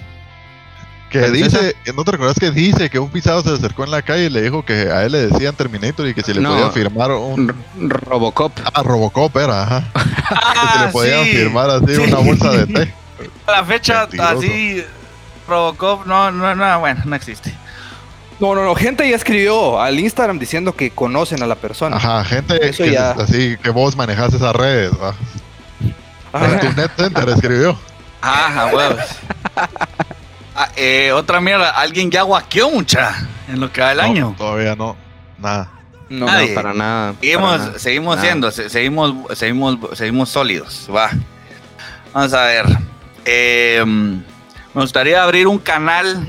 Que 1.11 1.21
¿Cuál 1.21 1.37
es 1.37 1.53
dice, 1.53 1.75
¿no 1.95 2.05
te 2.05 2.11
recuerdas 2.13 2.37
que 2.39 2.51
dice 2.51 2.91
que 2.91 2.99
un 2.99 3.09
pisado 3.09 3.43
se 3.43 3.51
acercó 3.51 3.85
en 3.85 3.91
la 3.91 4.03
calle 4.03 4.27
y 4.27 4.31
le 4.31 4.43
dijo 4.43 4.63
que 4.65 4.91
a 4.91 5.05
él 5.05 5.13
le 5.13 5.27
decían 5.29 5.55
Terminator 5.57 6.07
y 6.07 6.13
que 6.15 6.23
si 6.23 6.35
le 6.35 6.41
No. 6.43 6.51
podían 6.51 6.73
firmar 6.73 7.13
un... 7.13 7.49
R- 7.49 7.89
Robocop. 7.89 8.53
Ah, 8.75 8.83
Robocop 8.83 9.35
era, 9.39 9.63
ajá. 9.63 9.85
que 9.95 10.01
si 10.01 10.05
Ah, 10.35 10.83
le 10.87 10.93
podían 10.93 11.25
sí. 11.25 11.31
firmar 11.33 11.71
así 11.71 11.95
Sí. 11.95 12.01
una 12.03 12.19
bolsa 12.19 12.51
de 12.51 12.67
té. 12.75 12.95
A 13.47 13.53
la 13.53 13.65
fecha, 13.65 14.01
Mentiroso. 14.03 14.39
así, 14.39 14.85
Robocop, 15.49 16.05
no, 16.07 16.31
no, 16.31 16.55
no, 16.55 16.81
bueno, 16.81 17.01
no 17.07 17.17
existe. 17.17 17.55
No, 18.39 18.55
no, 18.55 18.63
no. 18.65 18.75
Gente 18.77 19.09
ya 19.09 19.17
escribió 19.17 19.81
al 19.81 19.99
Instagram 19.99 20.39
diciendo 20.39 20.73
que 20.77 20.91
conocen 20.91 21.43
a 21.43 21.47
la 21.47 21.55
persona. 21.57 21.97
Ajá, 21.97 22.23
gente 22.25 22.69
Eso 22.69 22.85
que 22.85 22.93
ya. 22.93 23.13
así 23.13 23.57
que 23.63 23.71
vos 23.71 23.97
manejas 23.97 24.33
esas 24.35 24.55
redes. 24.55 24.93
¿va? 25.03 25.15
Ajá. 26.33 26.61
Tu 26.61 26.73
net 26.75 26.91
center 26.97 27.29
escribió. 27.31 27.77
Ajá, 28.21 28.67
huevos. 28.67 29.01
Ah, 30.61 30.69
eh, 30.77 31.13
otra 31.13 31.41
mierda, 31.41 31.71
alguien 31.71 32.11
ya 32.11 32.23
guaqueó 32.23 32.69
mucha 32.71 33.15
en 33.47 33.61
lo 33.61 33.71
que 33.73 33.81
va 33.81 33.89
del 33.91 33.99
No, 33.99 34.03
año. 34.03 34.35
todavía 34.37 34.75
no. 34.75 34.97
Nada. 35.39 35.71
No, 36.09 36.27
Nadie. 36.27 36.49
No, 36.49 36.55
para 36.55 36.75
nada. 36.75 37.15
Seguimos, 37.21 37.51
para 37.53 37.59
nada. 37.67 37.79
seguimos 37.79 38.17
Nada. 38.17 38.27
siendo, 38.29 38.51
se- 38.51 38.71
seguimos, 38.71 39.39
seguimos, 39.39 39.79
seguimos 39.97 40.29
sólidos. 40.31 40.89
Va. 40.95 41.11
Vamos 42.13 42.33
a 42.33 42.45
ver. 42.47 42.65
Eh, 43.25 43.85
me 43.87 44.81
gustaría 44.83 45.23
abrir 45.23 45.47
un 45.47 45.59
canal 45.59 46.27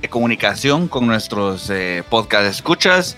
de 0.00 0.08
comunicación 0.08 0.86
con 0.86 1.06
nuestros 1.06 1.68
eh, 1.70 2.04
podcast 2.08 2.44
escuchas 2.46 3.16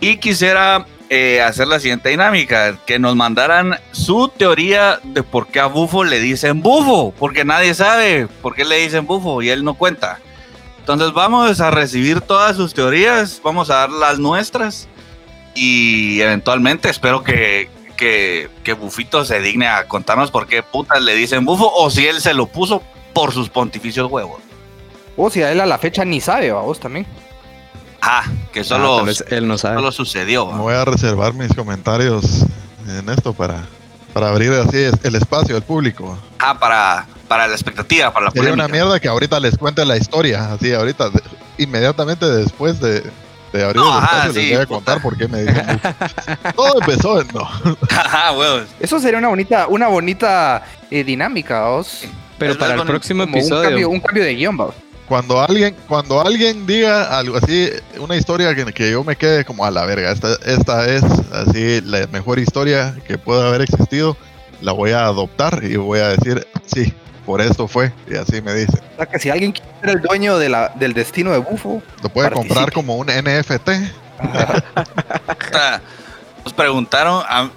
y 0.00 0.18
quisiera 0.18 0.86
eh, 1.10 1.40
hacer 1.40 1.68
la 1.68 1.80
siguiente 1.80 2.10
dinámica, 2.10 2.78
que 2.84 2.98
nos 2.98 3.16
mandaran 3.16 3.78
su 3.92 4.28
teoría 4.28 5.00
de 5.02 5.22
por 5.22 5.46
qué 5.46 5.60
a 5.60 5.66
Bufo 5.66 6.04
le 6.04 6.20
dicen 6.20 6.60
Bufo, 6.60 7.14
porque 7.18 7.44
nadie 7.44 7.72
sabe 7.72 8.28
por 8.42 8.54
qué 8.54 8.64
le 8.64 8.76
dicen 8.76 9.06
Bufo 9.06 9.40
y 9.40 9.48
él 9.48 9.64
no 9.64 9.74
cuenta. 9.74 10.20
Entonces 10.80 11.12
vamos 11.12 11.60
a 11.60 11.70
recibir 11.70 12.20
todas 12.20 12.56
sus 12.56 12.74
teorías, 12.74 13.40
vamos 13.42 13.70
a 13.70 13.76
dar 13.76 13.90
las 13.90 14.18
nuestras 14.18 14.88
y 15.54 16.20
eventualmente 16.20 16.90
espero 16.90 17.24
que, 17.24 17.70
que, 17.96 18.50
que 18.62 18.74
Bufito 18.74 19.24
se 19.24 19.40
digne 19.40 19.66
a 19.66 19.88
contarnos 19.88 20.30
por 20.30 20.46
qué 20.46 20.62
putas 20.62 21.02
le 21.02 21.14
dicen 21.14 21.44
Bufo 21.44 21.72
o 21.74 21.90
si 21.90 22.06
él 22.06 22.20
se 22.20 22.34
lo 22.34 22.46
puso 22.46 22.82
por 23.14 23.32
sus 23.32 23.48
pontificios 23.48 24.10
huevos. 24.10 24.42
O 25.16 25.30
si 25.30 25.42
a 25.42 25.50
él 25.52 25.60
a 25.60 25.66
la 25.66 25.78
fecha 25.78 26.04
ni 26.04 26.20
sabe, 26.20 26.52
vos 26.52 26.78
también. 26.78 27.06
Ah, 28.00 28.24
que 28.52 28.60
Ah, 28.60 28.64
solo, 28.64 29.04
vez 29.04 29.24
él 29.28 29.46
no 29.48 29.58
sabe. 29.58 29.76
solo 29.76 29.92
sucedió. 29.92 30.46
Voy 30.46 30.74
a 30.74 30.84
reservar 30.84 31.34
mis 31.34 31.52
comentarios 31.54 32.44
en 32.88 33.08
esto 33.10 33.32
para, 33.32 33.64
para 34.12 34.28
abrir 34.28 34.52
así 34.52 34.76
el 35.02 35.14
espacio 35.16 35.56
al 35.56 35.62
público. 35.62 36.16
Ah, 36.38 36.58
para, 36.58 37.06
para 37.26 37.46
la 37.48 37.54
expectativa, 37.54 38.12
para 38.12 38.26
la 38.26 38.30
Sería 38.30 38.52
una 38.52 38.68
mierda 38.68 39.00
que 39.00 39.08
ahorita 39.08 39.40
les 39.40 39.58
cuente 39.58 39.84
la 39.84 39.96
historia, 39.96 40.52
así 40.52 40.72
ahorita, 40.72 41.10
de- 41.10 41.22
inmediatamente 41.58 42.24
después 42.26 42.78
de, 42.80 43.02
de 43.52 43.64
abrir 43.64 43.76
No, 43.82 43.98
el 43.98 44.04
ajá, 44.04 44.16
espacio, 44.26 44.32
sí, 44.42 44.48
les 44.48 44.50
voy 44.50 44.62
a 44.62 44.66
puta. 44.66 44.74
contar 44.76 45.02
por 45.02 45.16
qué 45.18 45.28
me 45.28 45.42
dicen. 45.42 45.80
Todo 46.56 46.80
empezó 46.80 47.20
en 47.20 47.28
no. 47.34 47.40
Ajá. 47.90 48.30
Eso 48.78 49.00
sería 49.00 49.18
una 49.18 49.28
bonita, 49.28 49.66
una 49.68 49.88
bonita 49.88 50.62
eh, 50.90 51.02
dinámica, 51.02 51.64
¿vos? 51.68 52.04
Pero 52.38 52.52
Es 52.52 52.58
para 52.58 52.74
el 52.74 52.82
próximo 52.84 53.24
Como 53.24 53.32
un 53.34 53.38
episodio. 53.40 53.68
cambio, 53.68 53.88
un 53.90 54.00
cambio 54.00 54.22
de 54.22 54.34
guion, 54.36 54.58
¿va? 54.58 54.68
Cuando 55.08 55.40
alguien, 55.40 55.74
cuando 55.88 56.20
alguien 56.20 56.66
diga 56.66 57.18
algo 57.18 57.38
así, 57.38 57.70
una 57.98 58.14
historia 58.16 58.54
que, 58.54 58.66
que 58.74 58.90
yo 58.90 59.02
me 59.04 59.16
quede 59.16 59.44
como 59.44 59.64
a 59.64 59.70
la 59.70 59.86
verga, 59.86 60.12
esta, 60.12 60.34
esta 60.44 60.84
es 60.86 61.02
así 61.32 61.80
la 61.80 62.06
mejor 62.08 62.38
historia 62.38 62.94
que 63.06 63.16
pueda 63.16 63.48
haber 63.48 63.62
existido, 63.62 64.16
la 64.60 64.72
voy 64.72 64.90
a 64.90 65.04
adoptar 65.06 65.64
y 65.64 65.76
voy 65.76 66.00
a 66.00 66.08
decir, 66.08 66.46
sí, 66.66 66.92
por 67.24 67.40
esto 67.40 67.66
fue, 67.68 67.90
y 68.10 68.16
así 68.16 68.42
me 68.42 68.52
dicen. 68.54 68.80
O 68.94 68.96
sea, 68.96 69.06
que 69.06 69.18
si 69.18 69.30
alguien 69.30 69.52
quiere 69.52 69.70
ser 69.80 69.90
el 69.90 70.02
dueño 70.02 70.36
de 70.38 70.50
la, 70.50 70.72
del 70.74 70.92
destino 70.92 71.30
de 71.32 71.38
Bufo, 71.38 71.82
Lo 72.02 72.08
puede 72.10 72.28
Participe. 72.28 72.54
comprar 72.54 72.72
como 72.72 72.96
un 72.96 73.06
NFT. 73.06 73.68
Nos 76.44 76.52
preguntaron, 76.52 77.22
a- 77.28 77.50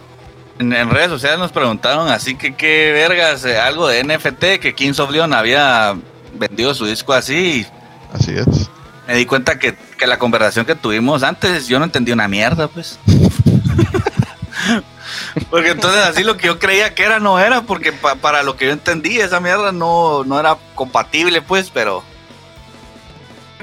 en, 0.60 0.74
en 0.74 0.90
redes 0.90 1.10
sociales 1.10 1.40
nos 1.40 1.52
preguntaron 1.52 2.08
así 2.10 2.36
que 2.36 2.56
qué 2.56 2.92
vergas, 2.94 3.44
eh, 3.46 3.58
algo 3.58 3.88
de 3.88 4.04
NFT, 4.04 4.60
que 4.62 4.74
Kings 4.76 5.00
of 5.00 5.10
Leon 5.12 5.34
había 5.34 5.96
vendido 6.34 6.74
su 6.74 6.86
disco 6.86 7.14
así. 7.14 7.66
Así 8.14 8.32
es. 8.32 8.70
Me 9.08 9.16
di 9.16 9.26
cuenta 9.26 9.58
que, 9.60 9.76
que 9.98 10.08
la 10.08 10.18
conversación 10.20 10.66
que 10.66 10.76
tuvimos 10.76 11.24
antes, 11.24 11.68
yo 11.68 11.80
no 11.80 11.86
entendí 11.86 12.12
una 12.12 12.28
mierda, 12.28 12.68
pues. 12.68 13.00
porque 15.50 15.70
entonces 15.72 16.02
así 16.04 16.24
lo 16.24 16.38
que 16.38 16.48
yo 16.48 16.60
creía 16.60 16.94
que 16.94 17.04
era 17.04 17.20
no 17.20 17.40
era, 17.40 17.62
porque 17.62 17.92
pa- 17.94 18.16
para 18.16 18.44
lo 18.44 18.56
que 18.56 18.66
yo 18.68 18.72
entendí 18.72 19.20
esa 19.20 19.40
mierda 19.40 19.72
no, 19.72 20.24
no 20.24 20.40
era 20.40 20.58
compatible, 20.76 21.42
pues, 21.42 21.70
pero... 21.70 22.04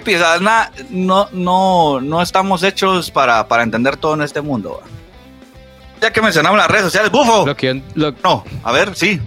Quizás 0.04 0.40
na- 0.40 0.70
no, 0.90 1.28
no, 1.32 2.00
no 2.00 2.22
estamos 2.22 2.62
hechos 2.62 3.10
para, 3.10 3.46
para 3.48 3.62
entender 3.62 3.96
todo 3.96 4.14
en 4.14 4.22
este 4.22 4.40
mundo. 4.40 4.80
va. 4.82 4.88
Ya 6.00 6.12
que 6.12 6.22
mencionamos 6.22 6.56
las 6.56 6.68
redes 6.68 6.84
sociales, 6.84 7.10
bufo. 7.10 7.44
Lo 7.46 7.56
que 7.56 7.74
yo- 7.74 7.82
lo- 7.94 8.14
No, 8.22 8.44
a 8.64 8.72
ver, 8.72 8.94
sí. 8.94 9.20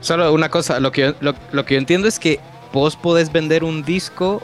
solo 0.00 0.32
una 0.32 0.48
cosa, 0.50 0.80
lo 0.80 0.92
que, 0.92 1.00
yo, 1.02 1.14
lo, 1.20 1.34
lo 1.52 1.64
que 1.64 1.74
yo 1.74 1.78
entiendo 1.80 2.08
es 2.08 2.18
que 2.18 2.40
vos 2.72 2.96
podés 2.96 3.30
vender 3.32 3.64
un 3.64 3.82
disco 3.82 4.42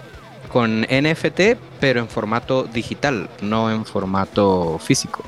con 0.53 0.83
NFT, 0.83 1.57
pero 1.81 2.01
en 2.01 2.09
formato 2.09 2.65
digital, 2.65 3.29
no 3.43 3.71
en 3.71 3.85
formato 3.85 4.79
físico. 4.83 5.23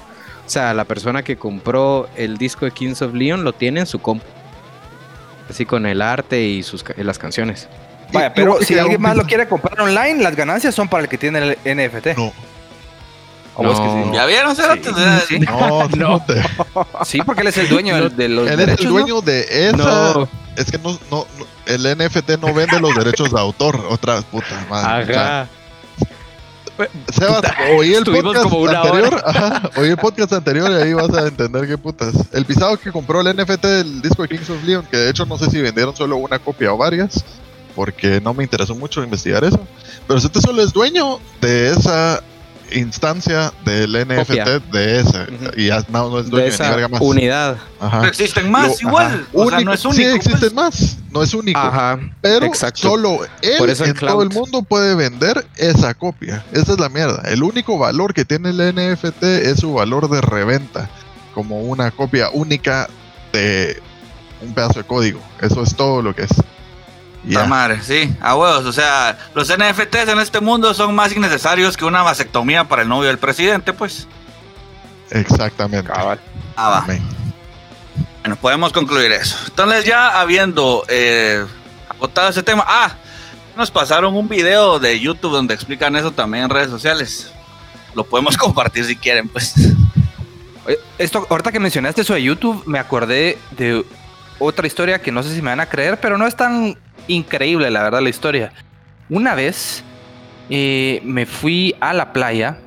O 0.46 0.50
sea, 0.50 0.74
la 0.74 0.84
persona 0.84 1.22
que 1.22 1.36
compró 1.36 2.08
el 2.16 2.36
disco 2.38 2.64
de 2.64 2.72
Kings 2.72 3.02
of 3.02 3.14
Leon 3.14 3.44
lo 3.44 3.52
tiene 3.52 3.80
en 3.80 3.86
su 3.86 4.00
compu. 4.00 4.24
Así 5.48 5.66
con 5.66 5.84
el 5.86 6.00
arte 6.02 6.42
y 6.42 6.62
sus, 6.62 6.84
y 6.96 7.02
las 7.02 7.18
canciones. 7.18 7.68
Vaya, 8.12 8.32
pero 8.34 8.60
si 8.62 8.78
alguien 8.78 9.00
más 9.00 9.16
lo 9.16 9.24
quiere 9.24 9.46
comprar 9.48 9.80
online, 9.80 10.22
las 10.22 10.34
ganancias 10.34 10.74
son 10.74 10.88
para 10.88 11.04
el 11.04 11.08
que 11.08 11.18
tiene 11.18 11.56
el 11.64 11.76
NFT. 11.76 12.16
No, 12.16 12.32
¿O 13.56 13.62
vos 13.64 13.80
que 13.80 13.86
No. 13.86 14.04
sí? 14.06 14.10
¿Ya 14.14 14.26
vieron? 14.26 14.56
Cerotes? 14.56 14.92
Sí. 15.28 15.38
no, 15.40 15.88
no. 15.88 16.24
Sí, 17.04 17.20
porque 17.24 17.42
él 17.42 17.48
es 17.48 17.58
el 17.58 17.68
dueño 17.68 17.94
del- 18.00 18.16
de 18.16 18.28
los 18.28 18.46
Él 18.48 18.52
es 18.52 18.66
derechos, 18.66 18.86
el 18.86 18.92
¿no? 18.92 18.98
dueño 18.98 19.20
de 19.20 19.68
esa. 19.68 19.76
No, 19.76 20.28
Es 20.60 20.70
que 20.70 20.78
no, 20.78 20.92
no, 21.10 21.26
no- 21.38 21.46
el 21.66 21.82
NFT 21.96 22.30
no 22.40 22.52
vende 22.52 22.80
los 22.80 22.94
derechos 22.94 23.30
de 23.32 23.40
autor. 23.40 23.84
Otra 23.88 24.20
puta 24.22 24.66
madre. 24.68 25.04
O 25.04 25.06
sea, 25.06 25.40
ajá. 25.40 25.48
Sebas, 27.12 27.42
oí 27.76 27.92
el 27.92 28.04
podcast 28.04 28.46
anterior, 28.86 29.22
ajá, 29.26 29.70
oí 29.76 29.88
el 29.90 29.96
podcast 29.98 30.32
anterior 30.32 30.70
y 30.70 30.74
ahí 30.82 30.92
vas 30.94 31.12
a 31.12 31.26
entender 31.28 31.66
qué 31.68 31.76
putas. 31.76 32.14
El 32.32 32.46
pisado 32.46 32.78
que 32.78 32.90
compró 32.90 33.20
el 33.20 33.36
NFT 33.36 33.62
del 33.66 34.00
disco 34.00 34.22
de 34.22 34.28
Kings 34.28 34.48
of 34.48 34.64
Leon, 34.64 34.86
que 34.90 34.96
de 34.96 35.10
hecho 35.10 35.26
no 35.26 35.36
sé 35.36 35.50
si 35.50 35.60
vendieron 35.60 35.94
solo 35.94 36.16
una 36.16 36.38
copia 36.38 36.72
o 36.72 36.78
varias, 36.78 37.22
porque 37.76 38.20
no 38.22 38.32
me 38.32 38.44
interesó 38.44 38.74
mucho 38.74 39.02
investigar 39.04 39.44
eso. 39.44 39.60
Pero 40.08 40.18
este 40.20 40.40
solo 40.40 40.62
es 40.62 40.72
dueño 40.72 41.18
de 41.42 41.70
esa 41.72 42.22
instancia 42.72 43.52
del 43.64 43.92
NFT 43.92 44.16
Copia. 44.18 44.44
de 44.72 45.00
esa. 45.00 45.22
Ujú. 45.22 45.50
Y 45.56 45.66
ya 45.68 45.84
no, 45.88 46.10
no 46.10 46.18
es 46.18 46.24
De 46.26 46.30
dueño 46.30 46.46
ni 46.48 46.52
esa 46.54 46.70
verga 46.70 46.88
más. 46.88 47.00
unidad. 47.00 47.56
Ajá. 47.80 47.98
Pero 48.00 48.10
existen 48.10 48.50
más 48.50 48.68
Lo- 48.82 48.88
igual. 48.88 49.26
O 49.32 49.48
sea, 49.48 49.60
no 49.60 49.72
es 49.72 49.84
único. 49.84 50.02
Sí, 50.02 50.04
existen 50.04 50.38
pues. 50.40 50.54
más. 50.54 50.96
No 51.10 51.22
es 51.22 51.34
único. 51.34 51.58
Ajá. 51.58 51.98
Pero 52.20 52.46
Exacto. 52.46 52.80
solo 52.80 53.20
él 53.42 53.58
Por 53.58 53.70
eso 53.70 53.84
el 53.84 53.90
en 53.90 53.96
todo 53.96 54.22
el 54.22 54.30
mundo 54.30 54.62
puede 54.62 54.94
vender 54.94 55.46
esa 55.56 55.94
copia. 55.94 56.44
Esa 56.52 56.72
es 56.72 56.78
la 56.80 56.88
mierda. 56.88 57.22
El 57.28 57.42
único 57.42 57.78
valor 57.78 58.14
que 58.14 58.24
tiene 58.24 58.50
el 58.50 58.58
NFT 58.74 59.22
es 59.22 59.60
su 59.60 59.74
valor 59.74 60.08
de 60.08 60.20
reventa. 60.20 60.88
Como 61.34 61.60
una 61.62 61.90
copia 61.90 62.28
única 62.32 62.88
de 63.32 63.80
un 64.42 64.52
pedazo 64.54 64.80
de 64.80 64.84
código. 64.84 65.20
Eso 65.40 65.62
es 65.62 65.74
todo 65.76 66.02
lo 66.02 66.14
que 66.14 66.22
es. 66.22 66.30
Y 67.26 67.32
La 67.32 67.42
ya. 67.42 67.46
madre, 67.46 67.82
sí, 67.82 68.14
a 68.20 68.34
huevos. 68.34 68.64
O 68.64 68.72
sea, 68.72 69.18
los 69.34 69.48
NFTs 69.48 70.08
en 70.08 70.18
este 70.20 70.40
mundo 70.40 70.72
son 70.74 70.94
más 70.94 71.14
innecesarios 71.14 71.76
que 71.76 71.84
una 71.84 72.02
vasectomía 72.02 72.64
para 72.64 72.82
el 72.82 72.88
novio 72.88 73.08
del 73.08 73.18
presidente, 73.18 73.72
pues. 73.72 74.06
Exactamente. 75.10 75.90
Cabal. 75.90 76.18
Ah, 76.56 76.68
va. 76.70 76.78
Amén. 76.78 77.02
Bueno, 78.22 78.36
podemos 78.36 78.72
concluir 78.72 79.12
eso. 79.12 79.36
Entonces, 79.48 79.84
ya 79.84 80.20
habiendo 80.20 80.84
eh, 80.88 81.44
agotado 81.88 82.30
ese 82.30 82.42
tema. 82.42 82.64
Ah, 82.66 82.92
nos 83.56 83.70
pasaron 83.70 84.14
un 84.16 84.28
video 84.28 84.78
de 84.78 84.98
YouTube 84.98 85.32
donde 85.32 85.54
explican 85.54 85.96
eso 85.96 86.12
también 86.12 86.44
en 86.44 86.50
redes 86.50 86.70
sociales. 86.70 87.30
Lo 87.94 88.04
podemos 88.04 88.36
compartir 88.38 88.84
si 88.84 88.96
quieren, 88.96 89.28
pues. 89.28 89.54
Esto, 90.98 91.26
ahorita 91.28 91.50
que 91.50 91.58
mencionaste 91.60 92.02
eso 92.02 92.14
de 92.14 92.22
YouTube, 92.22 92.62
me 92.66 92.78
acordé 92.78 93.38
de 93.52 93.84
otra 94.38 94.66
historia 94.66 95.00
que 95.00 95.10
no 95.10 95.22
sé 95.22 95.34
si 95.34 95.42
me 95.42 95.50
van 95.50 95.60
a 95.60 95.66
creer, 95.66 95.98
pero 96.00 96.16
no 96.16 96.26
es 96.26 96.36
tan 96.36 96.78
increíble, 97.10 97.70
la 97.70 97.82
verdad, 97.82 98.00
la 98.00 98.08
historia. 98.08 98.52
Una 99.08 99.34
vez 99.34 99.82
eh, 100.48 101.00
me 101.04 101.26
fui 101.26 101.74
a 101.80 101.92
la 101.92 102.12
playa 102.12 102.58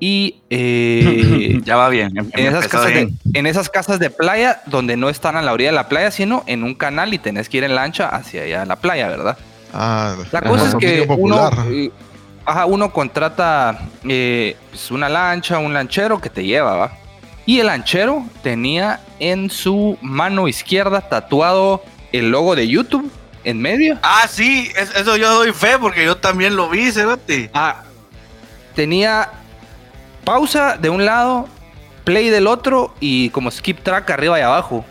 y 0.00 0.42
eh, 0.50 1.60
ya 1.64 1.76
va 1.76 1.88
bien. 1.88 2.12
en, 2.16 2.46
esas 2.46 2.68
casas 2.68 2.86
de, 2.86 2.94
bien. 2.94 3.18
en 3.34 3.46
esas 3.46 3.68
casas 3.68 3.98
de 3.98 4.10
playa 4.10 4.62
donde 4.66 4.96
no 4.96 5.08
están 5.08 5.36
a 5.36 5.42
la 5.42 5.52
orilla 5.52 5.70
de 5.70 5.76
la 5.76 5.88
playa, 5.88 6.10
sino 6.10 6.44
en 6.46 6.62
un 6.62 6.74
canal 6.74 7.12
y 7.14 7.18
tenés 7.18 7.48
que 7.48 7.58
ir 7.58 7.64
en 7.64 7.74
lancha 7.74 8.08
hacia 8.08 8.42
allá 8.42 8.62
a 8.62 8.66
la 8.66 8.76
playa, 8.76 9.08
¿verdad? 9.08 9.38
Ah, 9.72 10.16
La 10.30 10.42
cosa 10.42 10.68
es 10.68 10.74
que 10.76 11.06
uno, 11.08 11.50
eh, 11.70 11.90
ajá, 12.44 12.66
uno 12.66 12.92
contrata 12.92 13.78
eh, 14.08 14.56
pues, 14.70 14.90
una 14.90 15.08
lancha, 15.08 15.58
un 15.58 15.74
lanchero 15.74 16.20
que 16.20 16.30
te 16.30 16.44
lleva, 16.44 16.76
¿va? 16.76 16.92
Y 17.44 17.60
el 17.60 17.66
lanchero 17.66 18.24
tenía 18.42 19.00
en 19.18 19.50
su 19.50 19.98
mano 20.02 20.48
izquierda 20.48 21.00
tatuado 21.00 21.82
el 22.12 22.30
logo 22.30 22.54
de 22.54 22.68
YouTube 22.68 23.10
en 23.44 23.60
medio. 23.60 23.98
Ah, 24.02 24.26
sí, 24.28 24.70
es- 24.76 24.94
eso 24.94 25.16
yo 25.16 25.32
doy 25.32 25.52
fe 25.52 25.78
porque 25.78 26.04
yo 26.04 26.16
también 26.16 26.56
lo 26.56 26.68
vi, 26.68 26.90
Cerote. 26.92 27.50
Ah, 27.54 27.82
tenía 28.74 29.30
pausa 30.24 30.76
de 30.76 30.90
un 30.90 31.04
lado, 31.04 31.48
play 32.04 32.30
del 32.30 32.46
otro 32.46 32.94
y 33.00 33.30
como 33.30 33.50
skip 33.50 33.80
track 33.82 34.10
arriba 34.10 34.38
y 34.38 34.42
abajo. 34.42 34.84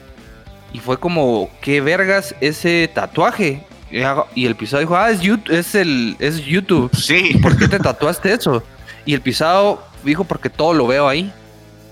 Y 0.74 0.80
fue 0.80 1.00
como, 1.00 1.50
¿qué 1.62 1.82
vergas 1.82 2.36
ese 2.42 2.90
tatuaje? 2.94 3.64
Y 4.36 4.46
el 4.46 4.56
pisado 4.56 4.82
dijo, 4.82 4.98
ah, 4.98 5.10
es 5.10 5.22
YouTube, 5.22 5.50
es, 5.56 5.74
el, 5.76 6.18
es 6.20 6.44
YouTube. 6.44 6.94
Sí. 6.96 7.38
¿por 7.42 7.58
qué 7.58 7.68
te 7.70 7.80
tatuaste 7.80 8.34
eso? 8.34 8.62
Y 9.06 9.14
el 9.14 9.22
pisado 9.22 9.82
dijo, 10.04 10.26
porque 10.26 10.50
todo 10.50 10.74
lo 10.74 10.86
veo 10.88 11.08
ahí. 11.08 11.32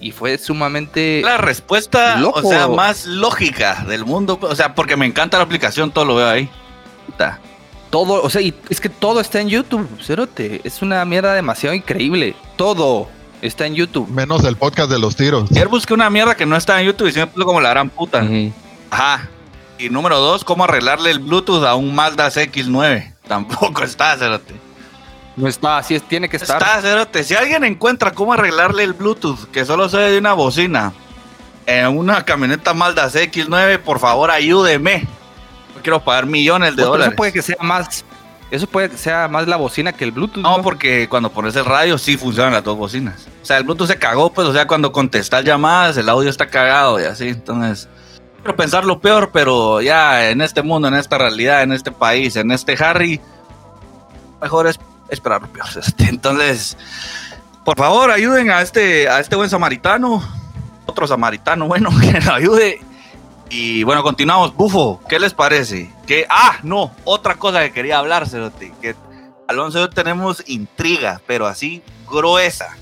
Y 0.05 0.11
fue 0.11 0.37
sumamente... 0.37 1.23
La 1.25 1.37
respuesta, 1.37 2.17
Loco. 2.17 2.41
o 2.43 2.47
sea, 2.47 2.67
más 2.67 3.07
lógica 3.07 3.83
del 3.87 4.05
mundo. 4.05 4.37
O 4.39 4.55
sea, 4.55 4.75
porque 4.75 4.95
me 4.95 5.07
encanta 5.07 5.39
la 5.39 5.43
aplicación, 5.43 5.89
todo 5.89 6.05
lo 6.05 6.13
veo 6.13 6.29
ahí. 6.29 6.47
Puta. 7.07 7.39
Todo, 7.89 8.21
o 8.21 8.29
sea, 8.29 8.39
y 8.41 8.53
es 8.69 8.79
que 8.79 8.89
todo 8.89 9.19
está 9.19 9.41
en 9.41 9.49
YouTube, 9.49 9.89
cerote. 10.03 10.61
Es 10.63 10.83
una 10.83 11.03
mierda 11.05 11.33
demasiado 11.33 11.73
increíble. 11.73 12.35
Todo 12.55 13.09
está 13.41 13.65
en 13.65 13.73
YouTube. 13.73 14.07
Menos 14.07 14.43
el 14.43 14.55
podcast 14.57 14.91
de 14.91 14.99
los 14.99 15.15
tiros. 15.15 15.49
Ayer 15.49 15.69
busqué 15.69 15.95
una 15.95 16.11
mierda 16.11 16.35
que 16.35 16.45
no 16.45 16.55
está 16.55 16.79
en 16.79 16.85
YouTube 16.85 17.07
y 17.07 17.11
se 17.11 17.21
me 17.21 17.25
puso 17.25 17.43
como 17.47 17.59
la 17.59 17.71
gran 17.71 17.89
puta. 17.89 18.23
Ajá. 18.91 19.27
Y 19.79 19.89
número 19.89 20.19
dos, 20.19 20.43
cómo 20.43 20.65
arreglarle 20.65 21.09
el 21.09 21.17
Bluetooth 21.17 21.63
a 21.63 21.73
un 21.73 21.95
Mazda 21.95 22.27
X9. 22.27 23.15
Tampoco 23.27 23.81
está, 23.81 24.15
Cerote. 24.19 24.53
No 25.35 25.47
está, 25.47 25.77
así 25.79 25.95
es, 25.95 26.03
tiene 26.03 26.29
que 26.29 26.37
estar. 26.37 26.61
Está. 26.61 27.23
Si 27.23 27.35
alguien 27.35 27.63
encuentra 27.63 28.11
cómo 28.11 28.33
arreglarle 28.33 28.83
el 28.83 28.93
Bluetooth, 28.93 29.49
que 29.51 29.65
solo 29.65 29.89
se 29.89 29.97
de 29.97 30.17
una 30.17 30.33
bocina, 30.33 30.93
en 31.65 31.87
una 31.97 32.23
camioneta 32.23 32.73
Mazda 32.73 33.09
X9, 33.09 33.79
por 33.79 33.99
favor, 33.99 34.31
ayúdeme. 34.31 35.01
No 35.75 35.81
quiero 35.81 36.01
pagar 36.03 36.25
millones 36.25 36.71
de 36.71 36.83
Pues, 36.83 36.87
dólares. 36.87 37.07
eso 37.09 37.15
puede 37.17 37.33
que 37.33 37.41
sea 37.41 37.57
más. 37.61 38.05
Eso 38.51 38.67
puede 38.67 38.89
que 38.91 38.97
sea 38.97 39.27
más 39.27 39.47
la 39.47 39.57
bocina 39.57 39.91
que 39.91 40.05
el 40.05 40.11
Bluetooth. 40.11 40.41
No, 40.41 40.61
porque 40.61 41.09
cuando 41.09 41.29
pones 41.31 41.55
el 41.57 41.65
radio 41.65 41.97
sí 41.97 42.15
funcionan 42.15 42.53
las 42.53 42.63
dos 42.63 42.77
bocinas. 42.77 43.27
O 43.41 43.45
sea, 43.45 43.57
el 43.57 43.63
Bluetooth 43.63 43.87
se 43.87 43.97
cagó, 43.97 44.31
pues, 44.31 44.47
o 44.47 44.53
sea, 44.53 44.67
cuando 44.67 44.91
contestas 44.93 45.43
llamadas, 45.43 45.97
el 45.97 46.07
audio 46.07 46.29
está 46.29 46.47
cagado 46.47 46.99
y 47.01 47.03
así. 47.03 47.27
Entonces, 47.29 47.89
quiero 48.37 48.55
pensar 48.55 48.85
lo 48.85 49.01
peor, 49.01 49.31
pero 49.33 49.81
ya 49.81 50.29
en 50.29 50.39
este 50.41 50.61
mundo, 50.61 50.87
en 50.87 50.93
esta 50.93 51.17
realidad, 51.17 51.63
en 51.63 51.73
este 51.73 51.91
país, 51.91 52.35
en 52.37 52.51
este 52.51 52.77
Harry, 52.81 53.19
mejor 54.41 54.67
es 54.67 54.79
esperar. 55.09 55.41
Este, 55.75 56.05
Entonces, 56.05 56.77
por 57.63 57.77
favor, 57.77 58.11
ayuden 58.11 58.51
a 58.51 58.61
este, 58.61 59.09
a 59.09 59.19
este 59.19 59.35
buen 59.35 59.49
samaritano, 59.49 60.23
otro 60.85 61.07
samaritano 61.07 61.67
bueno 61.67 61.89
que 62.01 62.21
lo 62.21 62.33
ayude. 62.33 62.81
Y 63.49 63.83
bueno, 63.83 64.03
continuamos. 64.03 64.55
Bufo, 64.55 65.01
¿qué 65.07 65.19
les 65.19 65.33
parece? 65.33 65.91
Que, 66.07 66.25
ah, 66.29 66.57
no, 66.63 66.91
otra 67.03 67.35
cosa 67.35 67.61
que 67.61 67.71
quería 67.71 67.99
hablar, 67.99 68.27
Cerote, 68.27 68.73
que 68.81 68.95
Alonso 69.47 69.77
y 69.77 69.81
yo 69.81 69.89
tenemos 69.89 70.43
intriga, 70.47 71.21
pero 71.27 71.45
así 71.45 71.83
gruesa. 72.07 72.75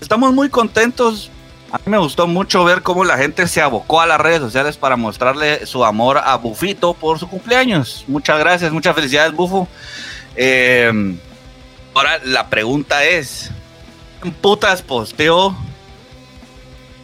Estamos 0.00 0.32
muy 0.32 0.48
contentos. 0.48 1.30
A 1.72 1.78
mí 1.78 1.84
me 1.86 1.98
gustó 1.98 2.26
mucho 2.26 2.64
ver 2.64 2.82
cómo 2.82 3.04
la 3.04 3.16
gente 3.16 3.48
se 3.48 3.60
abocó 3.60 4.00
a 4.00 4.06
las 4.06 4.20
redes 4.20 4.40
sociales 4.40 4.76
para 4.76 4.96
mostrarle 4.96 5.66
su 5.66 5.84
amor 5.84 6.18
a 6.18 6.36
Bufito 6.36 6.94
por 6.94 7.18
su 7.18 7.28
cumpleaños. 7.28 8.04
Muchas 8.06 8.38
gracias, 8.38 8.70
muchas 8.72 8.94
felicidades, 8.94 9.32
Bufo. 9.32 9.66
Eh, 10.36 11.16
ahora 11.94 12.18
la 12.24 12.48
pregunta 12.50 13.04
es: 13.04 13.50
¿quién 14.20 14.34
putas 14.34 14.82
posteó? 14.82 15.56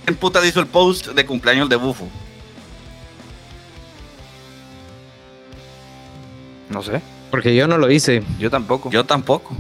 ¿Quién 0.05 0.17
putas 0.17 0.45
hizo 0.45 0.61
el 0.61 0.67
post 0.67 1.09
de 1.09 1.27
cumpleaños 1.27 1.69
de 1.69 1.77
Bufo? 1.77 2.09
No 6.69 6.83
sé. 6.83 7.01
Porque 7.31 7.55
yo 7.55 7.67
no 7.67 7.79
lo 7.79 7.91
hice. 7.91 8.23
Yo 8.39 8.51
tampoco. 8.51 8.91
Yo 8.91 9.05
tampoco. 9.05 9.55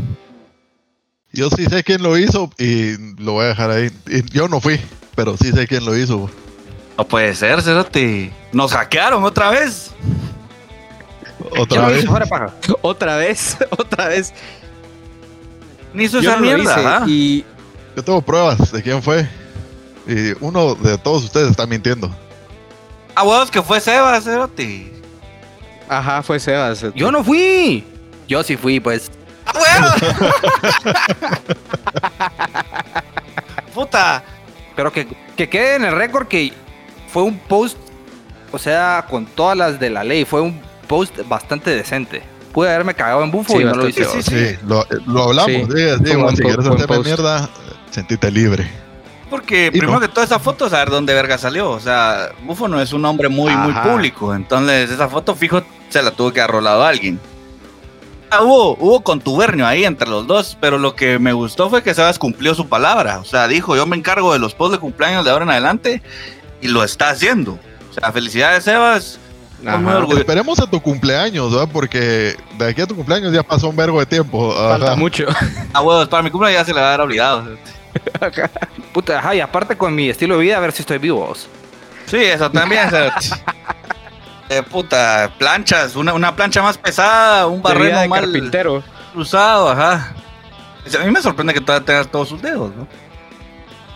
Yo 1.32 1.48
sí 1.50 1.66
sé 1.66 1.84
quién 1.84 2.02
lo 2.02 2.18
hizo 2.18 2.50
y 2.58 2.96
lo 3.22 3.32
voy 3.32 3.44
a 3.44 3.48
dejar 3.48 3.70
ahí. 3.70 3.90
Yo 4.32 4.48
no 4.48 4.60
fui, 4.60 4.80
pero 5.14 5.36
sí 5.36 5.52
sé 5.52 5.66
quién 5.68 5.84
lo 5.84 5.96
hizo. 5.96 6.28
No 6.98 7.06
puede 7.06 7.34
ser, 7.34 7.62
Cerote. 7.62 8.32
Nos 8.52 8.72
hackearon 8.72 9.22
otra 9.22 9.50
vez. 9.50 9.92
Otra 11.58 11.88
vez. 11.88 12.04
Paja. 12.28 12.52
Otra 12.82 13.16
vez, 13.16 13.56
otra 13.70 14.08
vez. 14.08 14.32
Ni 15.92 16.04
hizo 16.04 16.20
esa 16.20 16.36
no 16.36 16.42
mierda. 16.42 16.62
hice. 16.62 16.86
¿ah? 16.86 17.02
Y 17.06 17.44
Yo 17.96 18.04
tengo 18.04 18.22
pruebas 18.22 18.70
de 18.72 18.82
quién 18.82 19.02
fue. 19.02 19.28
Y 20.06 20.32
uno 20.40 20.74
de 20.74 20.96
todos 20.98 21.24
ustedes 21.24 21.50
está 21.50 21.66
mintiendo. 21.66 22.10
A 23.14 23.22
huevos 23.24 23.50
que 23.50 23.62
fue 23.62 23.80
Sebas, 23.80 24.24
Cerote. 24.24 24.92
ajá, 25.88 26.22
fue 26.22 26.38
Sebas. 26.40 26.84
Yo 26.94 27.10
no 27.10 27.22
fui. 27.24 27.84
Yo 28.28 28.42
sí 28.42 28.56
fui, 28.56 28.80
pues. 28.80 29.10
¡A 29.44 29.58
huevos! 29.58 31.20
Puta. 33.74 34.22
Pero 34.76 34.92
que, 34.92 35.06
que 35.36 35.48
quede 35.48 35.74
en 35.76 35.84
el 35.84 35.94
récord 35.96 36.26
que 36.28 36.52
fue 37.12 37.22
un 37.24 37.38
post, 37.38 37.76
o 38.52 38.58
sea, 38.58 39.04
con 39.08 39.26
todas 39.26 39.56
las 39.56 39.80
de 39.80 39.90
la 39.90 40.04
ley. 40.04 40.24
Fue 40.24 40.40
un 40.40 40.60
post 40.90 41.16
bastante 41.28 41.70
decente. 41.70 42.20
Pude 42.52 42.68
haberme 42.68 42.94
cagado 42.94 43.22
en 43.22 43.30
bufo 43.30 43.52
Sí, 43.52 43.62
y 43.62 43.64
no 43.64 43.74
lo 43.74 43.88
hice. 43.88 44.04
Sí, 44.04 44.16
¿va? 44.16 44.22
Sí, 44.22 44.58
lo, 44.66 44.86
lo 45.06 45.22
hablamos. 45.22 45.52
Sí, 45.52 45.64
Sí, 45.72 46.04
sí, 46.04 46.16
buen 46.16 46.36
si 46.36 46.42
quieres 46.42 46.66
hacerme 46.66 46.98
mierda, 47.04 47.48
sentite 47.90 48.28
libre. 48.32 48.68
Porque 49.30 49.66
Y 49.66 49.70
primero 49.70 49.92
no. 49.92 50.00
que 50.00 50.08
toda 50.08 50.26
esa 50.26 50.40
foto, 50.40 50.68
saber 50.68 50.90
dónde 50.90 51.14
verga 51.14 51.38
salió. 51.38 51.70
O 51.70 51.78
sea, 51.78 52.30
Bufo 52.42 52.66
no 52.66 52.80
es 52.80 52.92
un 52.92 53.04
hombre 53.04 53.28
muy, 53.28 53.54
muy 53.54 53.72
público. 53.72 54.34
Entonces, 54.34 54.90
esa 54.90 55.08
foto, 55.08 55.36
fijo, 55.36 55.62
se 55.90 56.02
la 56.02 56.10
tuvo 56.10 56.32
que 56.32 56.40
haber 56.40 56.56
rolado 56.56 56.82
a 56.82 56.88
alguien. 56.88 57.20
Ah, 58.32 58.42
hubo, 58.42 58.76
hubo 58.80 59.00
contubernio 59.02 59.64
ahí 59.66 59.84
entre 59.84 60.08
los 60.08 60.26
dos, 60.26 60.58
pero 60.60 60.76
lo 60.78 60.96
que 60.96 61.20
me 61.20 61.32
gustó 61.32 61.70
fue 61.70 61.84
que 61.84 61.94
Sebas 61.94 62.18
cumplió 62.18 62.56
su 62.56 62.68
palabra. 62.68 63.20
O 63.20 63.24
sea, 63.24 63.46
dijo, 63.46 63.76
yo 63.76 63.86
me 63.86 63.96
encargo 63.96 64.32
de 64.32 64.40
los 64.40 64.54
posts 64.54 64.72
de 64.72 64.80
cumpleaños 64.80 65.24
de 65.24 65.30
ahora 65.30 65.44
en 65.44 65.50
adelante 65.52 66.02
y 66.60 66.66
lo 66.66 66.82
está 66.82 67.10
haciendo. 67.10 67.58
O 67.90 67.92
sea, 67.92 68.10
felicidades, 68.10 68.64
Sebas. 68.64 69.20
Ajá. 69.66 70.06
Esperemos 70.16 70.58
a 70.58 70.66
tu 70.66 70.80
cumpleaños, 70.80 71.52
¿verdad? 71.52 71.68
Porque 71.72 72.36
de 72.58 72.66
aquí 72.68 72.80
a 72.80 72.86
tu 72.86 72.96
cumpleaños 72.96 73.32
ya 73.32 73.42
pasó 73.42 73.68
un 73.68 73.76
vergo 73.76 73.98
de 74.00 74.06
tiempo. 74.06 74.54
falta 74.54 74.86
Ajá. 74.88 74.96
mucho. 74.96 75.26
A 75.72 75.82
huevos, 75.82 76.08
para 76.08 76.22
mi 76.22 76.30
cumpleaños 76.30 76.60
ya 76.60 76.64
se 76.64 76.72
le 76.74 76.80
va 76.80 76.86
a 76.88 76.90
dar 76.90 77.00
olvidado. 77.02 77.44
Puta, 78.92 79.18
ajá, 79.18 79.34
y 79.34 79.40
aparte 79.40 79.76
con 79.76 79.94
mi 79.94 80.08
estilo 80.08 80.36
de 80.36 80.42
vida, 80.42 80.56
a 80.56 80.60
ver 80.60 80.72
si 80.72 80.82
estoy 80.82 80.98
vivo. 80.98 81.26
vos. 81.26 81.48
Sí, 82.06 82.16
eso 82.16 82.50
también. 82.50 82.86
o 82.86 82.90
sea, 82.90 83.14
eh, 84.48 84.62
puta, 84.62 85.30
planchas, 85.38 85.94
una, 85.96 86.12
una 86.14 86.34
plancha 86.34 86.62
más 86.62 86.76
pesada, 86.78 87.46
un 87.46 87.62
barreno 87.62 88.00
de 88.00 88.08
mal 88.08 88.22
carpintero. 88.22 88.82
cruzado, 89.12 89.70
ajá. 89.70 90.14
A 90.98 91.04
mí 91.04 91.10
me 91.10 91.20
sorprende 91.22 91.52
que 91.54 91.60
todavía 91.60 91.84
tengas 91.86 92.08
todos 92.10 92.28
sus 92.28 92.40
dedos, 92.42 92.74
¿no? 92.74 92.86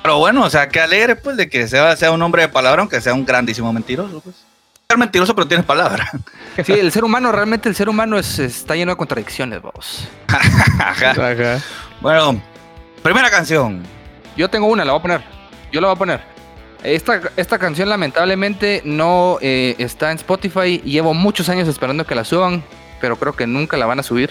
Pero 0.03 0.19
bueno, 0.19 0.45
o 0.45 0.51
sea, 0.51 0.69
qué 0.69 0.81
alegre, 0.81 1.17
pues, 1.17 1.37
de 1.39 1.49
que 1.49 1.67
sea, 1.67 1.97
sea 1.97 2.13
un 2.13 2.21
hombre 2.21 2.43
de 2.43 2.49
palabra, 2.49 2.83
aunque 2.83 3.01
sea 3.01 3.15
un 3.15 3.25
grandísimo 3.25 3.73
mentiroso, 3.73 4.21
pues. 4.21 4.44
Ser 4.89 4.99
mentiroso, 4.99 5.35
pero 5.35 5.47
tienes 5.49 5.67
palabra. 5.67 6.11
Sí, 6.65 6.71
el 6.73 6.93
ser 6.93 7.03
humano, 7.03 7.33
realmente 7.33 7.69
el 7.69 7.75
ser 7.75 7.89
humano 7.89 8.17
es, 8.17 8.39
está 8.39 8.77
lleno 8.77 8.93
de 8.93 8.97
contradicciones, 8.97 9.61
vos. 9.61 10.07
Ajá. 10.79 11.11
Ajá. 11.11 11.61
Bueno, 12.01 12.41
primera 13.03 13.29
canción. 13.29 13.83
Yo 14.37 14.49
tengo 14.49 14.69
una, 14.69 14.85
la 14.85 14.93
voy 14.93 15.01
a 15.01 15.03
poner. 15.03 15.25
Yo 15.73 15.81
la 15.81 15.89
voy 15.89 15.97
a 15.97 15.99
poner. 15.99 16.21
Esta, 16.85 17.21
esta 17.37 17.59
canción 17.59 17.89
lamentablemente 17.89 18.83
no 18.85 19.39
eh, 19.41 19.75
está 19.79 20.13
en 20.13 20.19
Spotify. 20.19 20.81
Llevo 20.85 21.13
muchos 21.13 21.49
años 21.49 21.67
esperando 21.67 22.07
que 22.07 22.15
la 22.15 22.25
suban, 22.25 22.63
pero 23.01 23.17
creo 23.17 23.33
que 23.33 23.49
nunca 23.49 23.77
la 23.77 23.87
van 23.87 23.99
a 23.99 24.05
subir. 24.05 24.31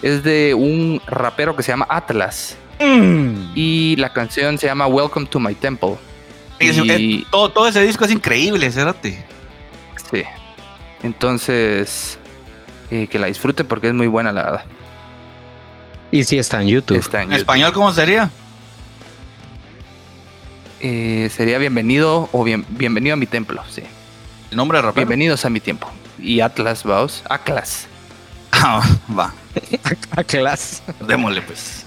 Es 0.00 0.22
de 0.22 0.54
un 0.54 1.02
rapero 1.06 1.54
que 1.54 1.62
se 1.62 1.72
llama 1.72 1.86
Atlas. 1.90 2.56
Mm. 2.80 3.52
Y 3.54 3.96
la 3.96 4.10
canción 4.14 4.56
se 4.56 4.68
llama 4.68 4.86
Welcome 4.86 5.26
to 5.26 5.38
My 5.38 5.54
Temple. 5.54 5.96
Y 6.60 7.26
todo, 7.30 7.50
todo 7.50 7.68
ese 7.68 7.82
disco 7.82 8.06
es 8.06 8.10
increíble, 8.10 8.70
Cerote. 8.72 9.22
Sí. 10.10 10.22
Entonces, 11.02 12.18
eh, 12.90 13.06
que 13.06 13.18
la 13.18 13.26
disfruten 13.28 13.66
porque 13.66 13.88
es 13.88 13.94
muy 13.94 14.06
buena 14.06 14.32
la 14.32 14.42
verdad. 14.44 14.64
Y 16.10 16.24
sí 16.24 16.38
está 16.38 16.60
en 16.62 16.68
YouTube. 16.68 16.96
Está 16.98 17.18
en 17.18 17.24
En 17.24 17.28
YouTube. 17.30 17.40
español, 17.40 17.72
¿cómo 17.72 17.92
sería? 17.92 18.30
eh, 20.80 21.28
sería 21.34 21.58
bienvenido 21.58 22.28
o 22.32 22.44
bien, 22.44 22.64
bienvenido 22.68 23.14
a 23.14 23.16
mi 23.16 23.26
templo, 23.26 23.62
sí. 23.70 23.82
El 24.50 24.56
nombre 24.56 24.78
de 24.78 24.82
rapero. 24.82 25.06
Bienvenidos 25.06 25.44
a 25.44 25.50
mi 25.50 25.60
tiempo. 25.60 25.90
Y 26.18 26.40
Atlas, 26.40 26.84
vamos. 26.84 27.22
Atlas. 27.28 27.86
Ah, 28.52 28.82
va, 29.16 29.34
A 30.16 30.24
clase. 30.24 30.82
démosle 31.06 31.42
pues. 31.42 31.84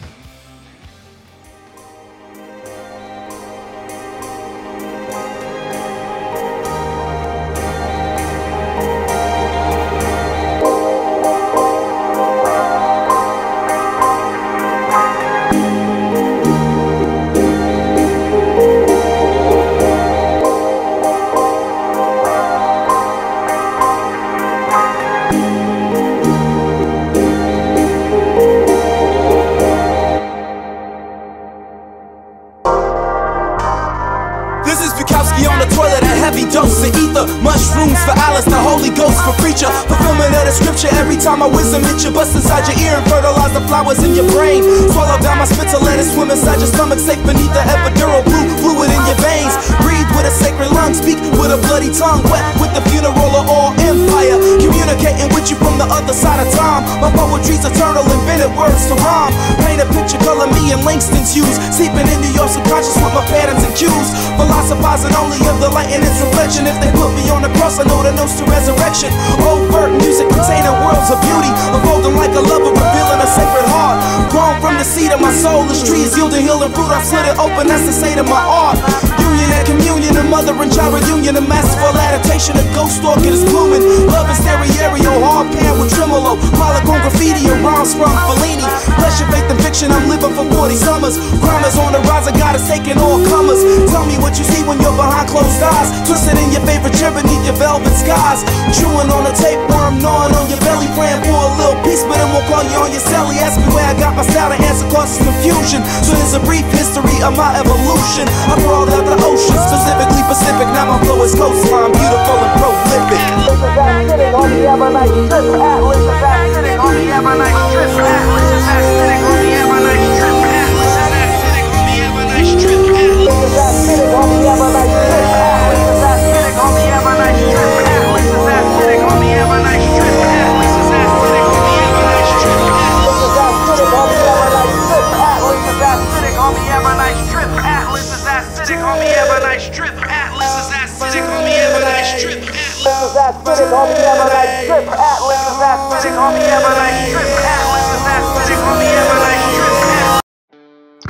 My 41.41 41.49
wisdom 41.49 41.82
hit 41.82 42.06
you. 42.06 42.13
Bust 42.13 42.38
inside 42.38 42.69
your 42.69 42.77
ear 42.86 43.01
and 43.01 43.06
fertilize 43.10 43.49
the 43.58 43.65
flowers 43.65 43.97
in 44.06 44.13
your 44.13 44.30
brain. 44.30 44.62
Swallow 44.93 45.17
down 45.25 45.41
my 45.41 45.49
spit 45.49 45.73
to 45.73 45.82
let 45.82 45.97
it 45.97 46.06
swim 46.06 46.30
inside 46.30 46.62
your 46.62 46.69
stomach, 46.69 47.01
safe 47.01 47.17
beneath 47.25 47.49
the 47.58 47.65
epidural 47.65 48.21
blue 48.21 48.45
fluid 48.62 48.93
in 48.93 49.01
your 49.10 49.17
veins. 49.17 49.49
Breathe 49.82 50.06
with 50.13 50.30
a 50.30 50.34
sacred 50.38 50.69
lung, 50.69 50.93
speak 50.93 51.17
with 51.41 51.49
a 51.49 51.58
bloody 51.65 51.89
tongue, 51.89 52.21
wet 52.30 52.45
with 52.62 52.69
the 52.77 52.84
funeral 52.93 53.34
of 53.34 53.49
all 53.49 53.73
empire. 53.82 54.38
Communicating 54.62 55.34
with 55.34 55.49
you 55.49 55.58
from 55.58 55.82
the 55.82 55.89
other 55.89 56.13
side 56.13 56.45
of 56.45 56.49
time. 56.54 56.86
My 57.01 57.10
poetry's 57.10 57.65
eternal, 57.65 58.06
invented 58.06 58.54
words 58.54 58.86
to 58.93 58.95
rhyme. 59.01 59.34
Paint 59.65 59.82
a 59.82 59.89
picture, 59.97 60.21
color 60.21 60.45
me 60.54 60.69
in 60.69 60.86
Langston's 60.86 61.34
hues. 61.34 61.58
Seeping 61.73 62.06
into 62.06 62.30
your 62.38 62.45
subconscious 62.54 62.93
with 63.01 63.17
my 63.17 63.25
patterns 63.34 63.65
and 63.65 63.73
cues. 63.73 64.13
Philosophizing 64.62 65.17
only 65.17 65.41
of 65.50 65.58
the 65.58 65.74
light 65.74 65.89
and 65.89 66.06
its 66.06 66.21
reflection. 66.21 66.69
If 66.69 66.78
they 66.78 66.93
put 66.93 67.10
me 67.17 67.26
on 67.34 67.41
the 67.41 67.50
cross, 67.58 67.82
I 67.82 67.84
know 67.89 68.06
the 68.06 68.13
notes 68.13 68.38
to 68.38 68.45
resurrection. 68.45 69.10
Overt 69.41 69.89
music 69.97 70.30
containing 70.30 70.78
worlds 70.86 71.10
of 71.10 71.17
beauty. 71.17 71.50
Unfolding 71.74 72.13
like 72.13 72.30
a 72.38 72.45
lover, 72.45 72.69
revealing 72.69 73.21
a 73.26 73.30
sacred 73.34 73.65
heart. 73.74 73.97
Grown 74.30 74.62
from 74.62 74.78
the 74.78 74.86
seed 74.86 75.10
of 75.10 75.17
my 75.17 75.34
soul, 75.34 75.65
this 75.65 75.82
tree 75.82 76.06
is 76.06 76.13
yielding 76.13 76.45
healing 76.45 76.69
fruit. 76.78 76.93
I've 76.93 77.10
it 77.10 77.41
open, 77.41 77.74
that's 77.74 77.89
the 77.89 77.91
state 77.91 78.21
of 78.21 78.30
my 78.30 78.38
art. 78.38 78.78
Union 79.17 79.50
and 79.50 79.65
communion, 79.65 80.13
a 80.21 80.24
mother 80.30 80.54
and 80.54 80.69
child 80.69 80.93
reunion, 80.93 81.41
a 81.41 81.41
masterful 81.41 81.97
adaptation 81.97 82.54
of 82.54 82.69
ghost 82.78 83.02
stalking 83.02 83.34
is 83.34 83.41
blooming. 83.41 83.82
Love 84.13 84.30
is 84.30 84.38
stereo, 84.45 85.26
hard 85.26 85.50
pan 85.58 85.74
with 85.82 85.89
tremolo. 85.89 86.38
Polygon 86.54 87.02
graffiti 87.02 87.50
and 87.50 87.65
rhymes 87.65 87.97
from 87.97 88.13
Fellini. 88.30 88.69
Bless 89.02 89.17
your 89.17 89.30
faith 89.34 89.50
and 89.50 89.58
fiction, 89.65 89.89
I'm 89.89 90.06
living 90.06 90.38
for 90.38 90.45
40 90.45 90.78
summers. 90.78 91.17
Crime 91.41 91.65
is 91.65 91.76
on 91.82 91.97
the 91.97 92.02
rise, 92.06 92.30
I 92.30 92.34
got 92.38 92.54
us 92.54 92.69
taking 92.69 93.02
all 93.02 93.17
comers. 93.26 93.65
Tell 93.89 94.06
me 94.06 94.21
what 94.21 94.38
you 94.38 94.45
see 94.52 94.64
when 94.68 94.78
you're 94.84 94.96
behind 95.00 95.28
closed 95.32 95.64
eyes. 95.64 95.90
Twisted 96.04 96.36
in 96.36 96.52
your 96.52 96.64
favorite 96.68 96.94
chair 97.00 97.12
beneath 97.16 97.44
your 97.48 97.56
velvet 97.56 97.96
skies. 97.96 98.44
Chewing 98.76 99.08
on 99.08 99.24
a 99.26 99.34
tapeworm, 99.34 100.04
gnawing 100.04 100.36
on 100.36 100.46
your 100.52 100.60
belly, 100.68 100.92
praying 100.94 101.24
for 101.24 101.40
a 101.40 101.52
little 101.56 101.80
peace, 101.88 102.04
but 102.04 102.20
then 102.20 102.28
we'll 102.36 102.46
call 102.52 102.64
you 102.68 102.78
on 102.84 102.92
your 102.92 103.04
celly. 103.08 103.40
Ask 103.40 103.58
me 103.58 103.66
where 103.72 103.88
I 103.88 103.96
got 103.96 104.14
my 104.20 104.28
style, 104.28 104.52
the 104.52 104.60
answer 104.68 104.88
causes 104.92 105.24
confusion. 105.24 105.82
So 106.04 106.12
here's 106.14 106.36
a 106.36 106.44
brief 106.44 106.68
history 106.76 107.24
of 107.24 107.34
my 107.40 107.56
evolution. 107.56 108.28
I 108.52 108.60
crawled 108.62 108.92
out 108.92 109.08
the 109.08 109.16
ocean, 109.24 109.58
specifically 109.58 110.24
Pacific. 110.28 110.68
Now 110.76 110.92
my 110.92 111.00
flow 111.04 111.24
is 111.24 111.34
coastline, 111.34 111.96
beautiful 111.96 112.38
and 112.44 112.54
prolific. 112.60 113.12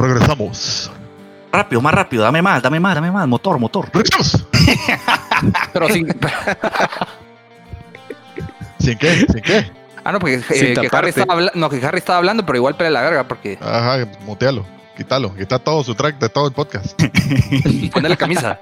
Regresamos. 0.01 0.91
Rápido, 1.51 1.81
más 1.81 1.93
rápido, 1.93 2.23
dame 2.23 2.41
más, 2.41 2.63
dame 2.63 2.79
más, 2.79 2.95
dame 2.95 3.11
más. 3.11 3.27
Motor, 3.27 3.59
motor. 3.59 3.89
Pero 5.73 5.89
sin. 5.89 6.07
¿Sin 8.79 8.97
qué? 8.97 9.25
¿Sin 9.31 9.41
qué? 9.41 9.71
ah, 10.03 10.11
no, 10.11 10.19
porque 10.19 10.41
eh, 10.49 10.73
que 10.73 10.89
Harry 10.91 11.09
estaba 11.09 11.51
no, 11.53 11.69
que 11.69 11.85
Harry 11.85 11.99
estaba 11.99 12.17
hablando, 12.17 12.43
pero 12.45 12.57
igual 12.57 12.75
pelea 12.75 12.91
la 12.91 13.01
verga, 13.01 13.27
porque 13.27 13.59
Ajá, 13.61 14.07
mutealo. 14.25 14.65
Quítalo. 14.97 15.35
Quita 15.35 15.59
todo 15.59 15.83
su 15.83 15.93
track 15.95 16.17
de 16.19 16.29
todo 16.29 16.47
el 16.47 16.53
podcast. 16.53 16.99
ponerle 17.93 18.17
camisa. 18.17 18.59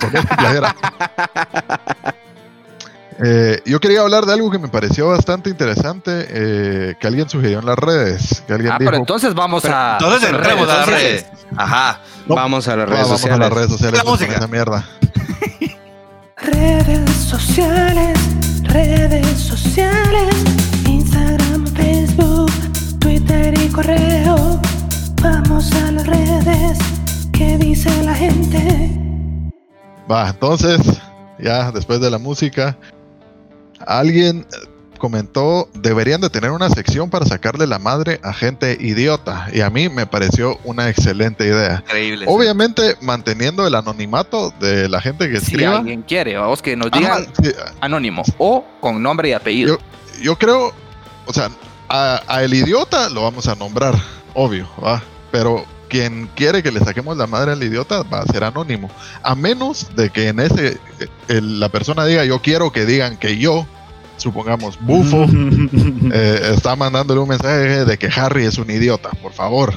Ponete 0.00 0.26
playera. 0.36 0.74
Eh, 3.22 3.60
yo 3.64 3.78
quería 3.80 4.00
hablar 4.00 4.26
de 4.26 4.32
algo 4.32 4.50
que 4.50 4.58
me 4.58 4.68
pareció 4.68 5.08
bastante 5.08 5.50
interesante, 5.50 6.26
eh, 6.28 6.94
que 6.98 7.06
alguien 7.06 7.28
sugirió 7.28 7.60
en 7.60 7.66
las 7.66 7.78
redes. 7.78 8.42
Que 8.46 8.54
alguien 8.54 8.72
Ah, 8.72 8.76
dijo, 8.78 8.90
pero 8.90 8.96
entonces 9.00 9.34
vamos 9.34 9.64
a. 9.66 9.98
Entonces 10.00 10.28
a 10.28 10.36
entremos 10.36 10.68
a 10.68 10.76
las 10.78 10.86
redes. 10.88 11.26
Ajá. 11.56 12.00
No. 12.26 12.34
Vamos 12.34 12.66
a 12.68 12.76
las 12.76 12.86
"Ah, 12.86 12.90
redes 12.90 13.02
vamos 13.04 13.20
sociales. 13.20 13.36
a 13.36 13.48
las 13.48 13.52
redes 13.52 13.70
sociales 13.70 13.98
La 14.04 14.10
música. 14.10 14.32
esa 14.34 14.46
mierda. 14.48 14.84
Redes 16.36 17.10
sociales, 17.10 18.18
redes 18.64 19.26
sociales, 19.38 20.34
Instagram, 20.86 21.66
Facebook, 21.68 22.50
Twitter 22.98 23.54
y 23.58 23.68
correo. 23.68 24.60
Vamos 25.22 25.72
a 25.72 25.92
las 25.92 26.06
redes, 26.06 26.78
¿qué 27.32 27.56
dice 27.58 27.90
la 28.02 28.14
gente? 28.14 28.90
Va, 30.10 30.28
entonces, 30.28 30.80
ya 31.38 31.70
después 31.72 32.00
de 32.00 32.10
la 32.10 32.18
música, 32.18 32.76
alguien 33.86 34.46
eh, 34.52 34.68
comentó, 34.98 35.68
deberían 35.74 36.20
de 36.20 36.30
tener 36.30 36.50
una 36.50 36.70
sección 36.70 37.10
para 37.10 37.26
sacarle 37.26 37.66
la 37.66 37.78
madre 37.78 38.20
a 38.22 38.32
gente 38.32 38.76
idiota. 38.80 39.48
Y 39.52 39.60
a 39.60 39.68
mí 39.70 39.88
me 39.88 40.06
pareció 40.06 40.58
una 40.64 40.88
excelente 40.88 41.44
idea. 41.46 41.82
Increíble. 41.86 42.24
Obviamente 42.28 42.96
manteniendo 43.02 43.66
el 43.66 43.74
anonimato 43.74 44.50
de 44.60 44.88
la 44.88 45.00
gente 45.00 45.28
que 45.30 45.40
Si 45.40 45.52
escriba. 45.52 45.76
alguien 45.78 46.02
quiere, 46.02 46.36
vamos 46.36 46.62
que 46.62 46.76
nos 46.76 46.88
Ajá, 46.92 46.98
digan 46.98 47.26
sí, 47.42 47.50
anónimo 47.80 48.22
o 48.38 48.64
con 48.80 49.02
nombre 49.02 49.28
y 49.28 49.32
apellido. 49.32 49.78
yo 50.22 50.36
creo, 50.38 50.72
o 51.26 51.32
sea, 51.32 51.50
a, 51.88 52.22
a 52.26 52.42
el 52.44 52.54
idiota 52.54 53.10
lo 53.10 53.22
vamos 53.24 53.46
a 53.46 53.54
nombrar, 53.56 53.94
obvio, 54.32 54.68
va. 54.82 55.02
Pero 55.30 55.64
quien 55.94 56.28
quiere 56.34 56.60
que 56.60 56.72
le 56.72 56.80
saquemos 56.80 57.16
la 57.16 57.28
madre 57.28 57.52
al 57.52 57.62
idiota 57.62 58.02
va 58.02 58.18
a 58.18 58.26
ser 58.26 58.42
anónimo. 58.42 58.90
A 59.22 59.36
menos 59.36 59.94
de 59.94 60.10
que 60.10 60.26
en 60.26 60.40
ese 60.40 60.78
el- 61.28 61.60
la 61.60 61.68
persona 61.68 62.04
diga 62.04 62.24
yo 62.24 62.42
quiero 62.42 62.72
que 62.72 62.84
digan 62.84 63.16
que 63.16 63.38
yo, 63.38 63.64
supongamos, 64.16 64.76
bufo, 64.80 65.24
eh, 66.12 66.50
está 66.52 66.74
mandándole 66.74 67.20
un 67.20 67.28
mensaje 67.28 67.84
de 67.84 67.96
que 67.96 68.08
Harry 68.08 68.44
es 68.44 68.58
un 68.58 68.68
idiota, 68.70 69.10
por 69.22 69.32
favor. 69.32 69.72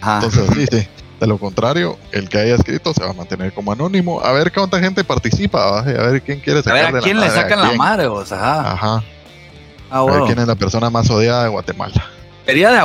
Ajá. 0.00 0.20
Entonces, 0.24 0.48
sí, 0.54 0.66
sí. 0.78 0.88
De 1.20 1.26
lo 1.26 1.36
contrario, 1.36 1.98
el 2.12 2.30
que 2.30 2.38
haya 2.38 2.54
escrito 2.54 2.94
se 2.94 3.02
va 3.04 3.10
a 3.10 3.12
mantener 3.12 3.52
como 3.52 3.72
anónimo. 3.72 4.20
A 4.22 4.32
ver 4.32 4.50
cuánta 4.52 4.78
gente 4.80 5.04
participa, 5.04 5.80
a 5.80 5.82
ver 5.82 6.22
quién 6.22 6.40
quiere 6.40 6.60
A 6.60 6.62
sacarle 6.62 6.84
ver, 6.86 6.94
¿a 6.94 6.98
la 6.98 7.02
quién 7.02 7.20
le 7.20 7.28
sacan 7.28 7.58
a 7.58 7.72
la 7.72 7.72
madre? 7.74 8.06
vos? 8.08 8.32
Ajá. 8.32 8.72
Ajá. 8.72 9.04
Ah, 9.90 9.98
A 10.00 10.04
ver 10.06 10.22
quién 10.26 10.38
es 10.38 10.46
la 10.46 10.54
persona 10.54 10.88
más 10.88 11.10
odiada 11.10 11.42
de 11.42 11.48
Guatemala. 11.50 12.04
Sería 12.48 12.70
de 12.70 12.78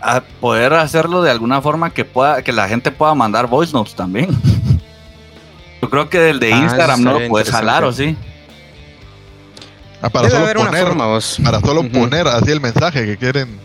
a 0.00 0.20
poder 0.40 0.74
hacerlo 0.74 1.22
de 1.22 1.30
alguna 1.32 1.60
forma 1.60 1.90
que 1.90 2.04
pueda, 2.04 2.40
que 2.42 2.52
la 2.52 2.68
gente 2.68 2.92
pueda 2.92 3.12
mandar 3.16 3.48
voice 3.48 3.72
notes 3.72 3.96
también. 3.96 4.28
Yo 5.82 5.90
creo 5.90 6.08
que 6.08 6.20
del 6.20 6.38
de 6.38 6.52
Ah, 6.52 6.58
Instagram 6.58 7.02
no 7.02 7.18
lo 7.18 7.26
puedes 7.28 7.50
jalar, 7.50 7.82
¿o 7.82 7.92
sí? 7.92 8.16
Ah, 10.00 10.08
para 10.08 10.28
Debe 10.28 10.52
solo 10.52 10.64
poner, 10.66 10.86
forma, 10.86 11.06
vos. 11.06 11.36
para 11.42 11.58
solo 11.58 11.82
poner 11.88 12.28
así 12.28 12.52
el 12.52 12.60
mensaje 12.60 13.04
que 13.04 13.16
quieren. 13.16 13.58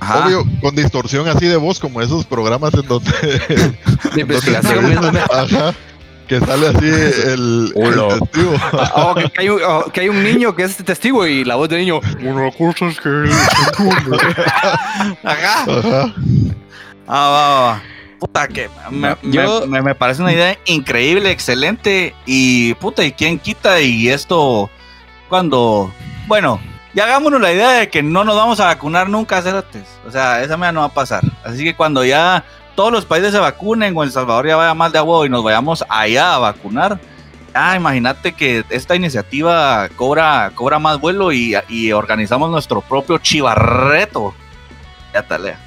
Ajá. 0.00 0.26
Obvio, 0.26 0.44
con 0.60 0.74
distorsión 0.74 1.28
así 1.28 1.46
de 1.46 1.56
voz, 1.56 1.78
como 1.78 2.02
esos 2.02 2.24
programas 2.26 2.74
en 2.74 2.82
donde. 2.88 3.12
de 4.12 4.20
investigación. 4.22 5.16
Ajá. 5.30 5.72
Que 6.32 6.40
sale 6.40 6.68
así 6.68 6.86
el, 6.86 7.74
testigo. 7.74 8.54
Oh, 8.94 9.14
que, 9.14 9.30
hay 9.36 9.50
un, 9.50 9.60
oh, 9.62 9.84
que 9.92 10.00
hay 10.00 10.08
un 10.08 10.24
niño 10.24 10.56
que 10.56 10.62
es 10.62 10.74
testigo 10.78 11.26
y 11.26 11.44
la 11.44 11.56
voz 11.56 11.68
del 11.68 11.80
niño. 11.80 12.00
Una 12.22 12.50
cosa 12.50 12.86
es 12.86 12.98
que. 12.98 13.08
Ajá. 15.24 15.64
Ajá. 15.64 16.14
Ah, 17.06 17.28
va, 17.28 17.60
va. 17.60 17.82
Puta, 18.18 18.48
que 18.48 18.70
me, 18.90 19.14
Yo- 19.24 19.66
me- 19.66 19.94
parece 19.94 20.22
una 20.22 20.32
idea 20.32 20.56
increíble, 20.64 21.30
excelente. 21.30 22.14
Y 22.24 22.72
puta, 22.76 23.04
¿y 23.04 23.12
quién 23.12 23.38
quita? 23.38 23.82
Y 23.82 24.08
esto, 24.08 24.70
cuando. 25.28 25.92
Bueno, 26.28 26.58
ya 26.94 27.04
hagámonos 27.04 27.42
la 27.42 27.52
idea 27.52 27.72
de 27.72 27.90
que 27.90 28.02
no 28.02 28.24
nos 28.24 28.36
vamos 28.36 28.58
a 28.58 28.68
vacunar 28.68 29.06
nunca, 29.10 29.42
cerotes. 29.42 29.84
O 30.06 30.10
sea, 30.10 30.42
esa 30.42 30.56
mea 30.56 30.72
no 30.72 30.80
va 30.80 30.86
a 30.86 30.94
pasar. 30.94 31.22
Así 31.44 31.62
que 31.62 31.76
cuando 31.76 32.06
ya 32.06 32.42
todos 32.74 32.92
los 32.92 33.04
países 33.04 33.32
se 33.32 33.38
vacunen 33.38 33.96
o 33.96 34.02
El 34.02 34.10
Salvador 34.10 34.46
ya 34.46 34.56
vaya 34.56 34.74
mal 34.74 34.92
de 34.92 34.98
agua 34.98 35.26
y 35.26 35.28
nos 35.28 35.42
vayamos 35.42 35.84
allá 35.88 36.34
a 36.34 36.38
vacunar. 36.38 36.98
Ah, 37.54 37.76
imagínate 37.76 38.32
que 38.32 38.64
esta 38.70 38.96
iniciativa 38.96 39.88
cobra, 39.96 40.50
cobra 40.54 40.78
más 40.78 40.98
vuelo 40.98 41.32
y, 41.32 41.54
y 41.68 41.92
organizamos 41.92 42.50
nuestro 42.50 42.80
propio 42.80 43.18
chivarreto. 43.18 44.34
Ya 45.12 45.22
talea. 45.22 45.58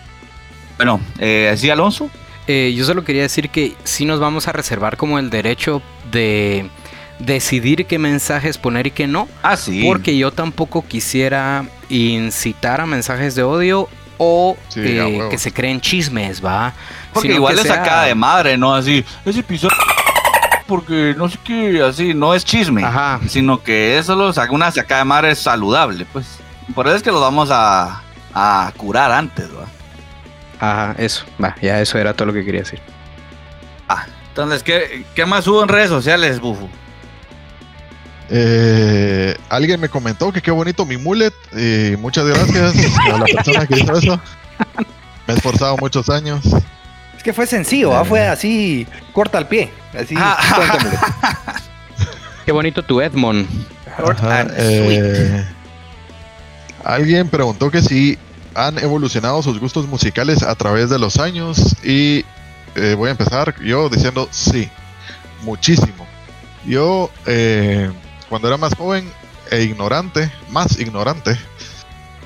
Bueno, 0.78 1.00
eh, 1.20 1.54
¿sí, 1.58 1.70
Alonso? 1.70 2.10
Eh, 2.48 2.74
yo 2.76 2.86
solo 2.86 3.04
quería 3.04 3.24
decir 3.24 3.50
que 3.50 3.76
sí 3.84 4.06
nos 4.06 4.20
vamos 4.20 4.48
a 4.48 4.52
reservar 4.52 4.98
como 4.98 5.20
el 5.20 5.30
derecho 5.30 5.82
de 6.12 6.70
decidir 7.20 7.86
qué 7.86 7.98
mensajes 7.98 8.58
poner 8.58 8.88
y 8.88 8.92
qué 8.92 9.08
no. 9.08 9.28
Ah, 9.42 9.58
sí. 9.58 9.84
Porque 9.86 10.18
yo 10.18 10.32
tampoco 10.32 10.86
quisiera 10.86 11.66
incitar 11.90 12.82
a 12.82 12.86
mensajes 12.86 13.36
de 13.36 13.44
odio 13.44 13.88
o 14.18 14.58
Sí, 14.70 14.82
eh, 14.84 15.28
que 15.30 15.38
se 15.38 15.52
creen 15.54 15.80
chismes, 15.82 16.44
¿va? 16.44 16.74
Porque 17.14 17.28
Sino 17.30 17.36
igual 17.36 17.56
es 17.60 17.62
sea- 17.66 17.76
sacada 17.76 18.04
de 18.06 18.16
madre, 18.16 18.58
¿no? 18.58 18.74
Así, 18.76 19.04
ese 19.26 19.40
episodio. 19.42 19.76
Porque 20.68 21.14
no 21.16 21.30
sé 21.30 21.38
qué, 21.44 21.84
así, 21.88 22.14
no 22.14 22.34
es 22.34 22.44
chisme. 22.44 22.84
Ajá. 22.84 23.20
Sino 23.28 23.62
que 23.62 23.98
es 24.00 24.08
solo 24.08 24.32
una 24.50 24.72
sacada 24.72 25.00
de 25.00 25.06
madre 25.06 25.36
saludable, 25.36 26.06
pues. 26.12 26.40
Por 26.74 26.88
eso 26.88 26.96
es 26.96 27.04
que 27.04 27.12
los 27.12 27.22
vamos 27.22 27.50
a, 27.52 28.02
a 28.34 28.72
curar 28.76 29.12
antes, 29.12 29.48
¿va? 29.56 29.66
Ajá, 30.60 30.96
eso. 30.98 31.24
Va, 31.44 31.56
ya 31.62 31.80
eso 31.82 31.98
era 32.00 32.14
todo 32.14 32.28
lo 32.28 32.34
que 32.34 32.44
quería 32.44 32.62
decir. 32.62 32.80
Ah, 33.88 34.06
entonces, 34.30 34.64
¿qué, 34.64 35.06
qué 35.14 35.26
más 35.28 35.46
hubo 35.48 35.62
en 35.62 35.70
redes 35.70 35.90
sociales, 35.90 36.40
Bufo? 36.40 36.68
Eh, 38.30 39.38
alguien 39.50 39.80
me 39.80 39.90
comentó 39.90 40.32
que 40.32 40.42
qué 40.42 40.52
bonito 40.52 40.86
mi 40.86 40.98
mullet 40.98 41.34
y 41.54 41.96
muchas 41.98 42.26
gracias 42.26 42.76
a 43.14 43.18
la 43.18 43.26
persona 43.26 43.68
que 43.68 43.80
hizo 43.80 43.98
eso. 43.98 44.20
Me 45.28 45.34
he 45.34 45.38
esforzado 45.38 45.78
muchos 45.78 46.10
años. 46.10 46.44
Es 47.16 47.24
que 47.24 47.34
fue 47.34 47.46
sencillo, 47.48 47.96
¿ah? 47.96 48.02
Eh. 48.02 48.06
fue 48.06 48.28
así, 48.28 48.88
corta 49.14 49.38
al 49.38 49.48
pie. 49.48 49.72
Así, 49.98 50.16
Ah. 50.18 50.38
Qué 52.46 52.52
bonito 52.52 52.84
tu 52.84 53.02
Edmond. 53.02 53.48
Ajá, 53.98 54.46
eh, 54.52 55.44
alguien 56.84 57.28
preguntó 57.28 57.72
que 57.72 57.82
si 57.82 58.20
han 58.54 58.78
evolucionado 58.78 59.42
sus 59.42 59.60
gustos 59.60 59.88
musicales 59.88 60.44
a 60.44 60.54
través 60.56 60.90
de 60.90 61.00
los 61.00 61.18
años 61.18 61.76
y 61.84 62.24
eh, 62.76 62.94
voy 62.96 63.08
a 63.08 63.12
empezar 63.12 63.56
yo 63.62 63.90
diciendo 63.90 64.28
sí, 64.32 64.70
muchísimo. 65.42 66.06
Yo 66.66 67.10
eh, 67.26 67.90
cuando 68.30 68.48
era 68.48 68.58
más 68.58 68.76
joven 68.76 69.12
e 69.52 69.64
ignorante, 69.64 70.32
más 70.50 70.80
ignorante, 70.80 71.38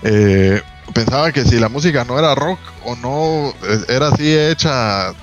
eh, 0.04 0.62
pensaba 0.94 1.32
que 1.32 1.44
si 1.46 1.60
la 1.60 1.70
música 1.70 2.06
no 2.06 2.18
era 2.18 2.36
rock 2.36 2.60
o 2.86 2.96
no 2.96 3.50
eh, 3.68 3.86
era 3.90 4.08
así 4.08 4.34
hecha 4.34 5.14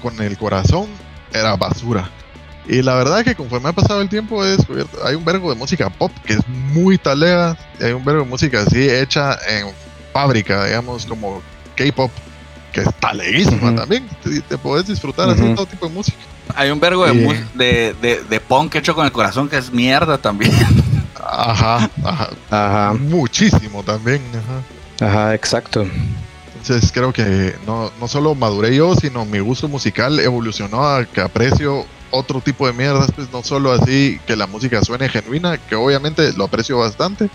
con 0.00 0.20
el 0.20 0.36
corazón, 0.36 0.88
era 1.32 1.56
basura. 1.56 2.10
Y 2.68 2.80
la 2.82 2.94
verdad 2.94 3.24
que 3.24 3.34
conforme 3.34 3.70
ha 3.70 3.72
pasado 3.72 4.00
el 4.00 4.08
tiempo 4.08 4.44
he 4.44 4.56
descubierto, 4.56 5.04
hay 5.04 5.14
un 5.16 5.24
vergo 5.24 5.50
de 5.50 5.56
música 5.58 5.90
pop 5.90 6.12
que 6.24 6.34
es 6.34 6.48
muy 6.48 6.96
talega, 6.96 7.56
y 7.80 7.84
hay 7.84 7.92
un 7.92 8.04
vergo 8.04 8.22
de 8.22 8.28
música 8.28 8.62
así 8.62 8.88
hecha 8.88 9.36
en 9.48 9.74
fábrica, 10.12 10.66
digamos, 10.66 11.06
como 11.06 11.42
K-pop, 11.74 12.10
que 12.72 12.82
es 12.82 12.94
taleguísima 13.00 13.74
también. 13.74 14.08
Te, 14.22 14.40
te 14.42 14.58
puedes 14.58 14.86
disfrutar 14.86 15.28
así 15.28 15.42
Ujú. 15.42 15.54
todo 15.56 15.66
tipo 15.66 15.88
de 15.88 15.92
música. 15.92 16.18
Hay 16.56 16.70
un 16.70 16.80
vergo 16.80 17.06
de, 17.06 17.44
de, 17.54 17.94
de, 18.00 18.22
de 18.22 18.40
punk 18.40 18.76
hecho 18.76 18.94
con 18.94 19.04
el 19.04 19.12
corazón 19.12 19.48
que 19.48 19.56
es 19.56 19.72
mierda 19.72 20.18
también. 20.18 20.52
Ajá, 21.24 21.88
ajá. 22.04 22.30
Ajá, 22.50 22.94
Muchísimo 22.94 23.82
también. 23.82 24.20
Ajá. 24.98 25.06
ajá, 25.06 25.34
exacto. 25.34 25.86
Entonces 26.62 26.92
creo 26.92 27.12
que 27.12 27.54
no, 27.66 27.90
no 28.00 28.08
solo 28.08 28.34
maduré 28.34 28.74
yo, 28.74 28.94
sino 28.94 29.24
mi 29.24 29.38
gusto 29.38 29.68
musical 29.68 30.20
evolucionó 30.20 30.86
a 30.86 31.04
que 31.04 31.20
aprecio 31.20 31.86
otro 32.10 32.40
tipo 32.40 32.66
de 32.66 32.72
mierdas, 32.72 33.10
pues 33.14 33.32
no 33.32 33.42
solo 33.42 33.72
así 33.72 34.20
que 34.26 34.36
la 34.36 34.46
música 34.46 34.82
suene 34.84 35.08
genuina, 35.08 35.56
que 35.58 35.74
obviamente 35.74 36.32
lo 36.34 36.44
aprecio 36.44 36.78
bastante, 36.78 37.30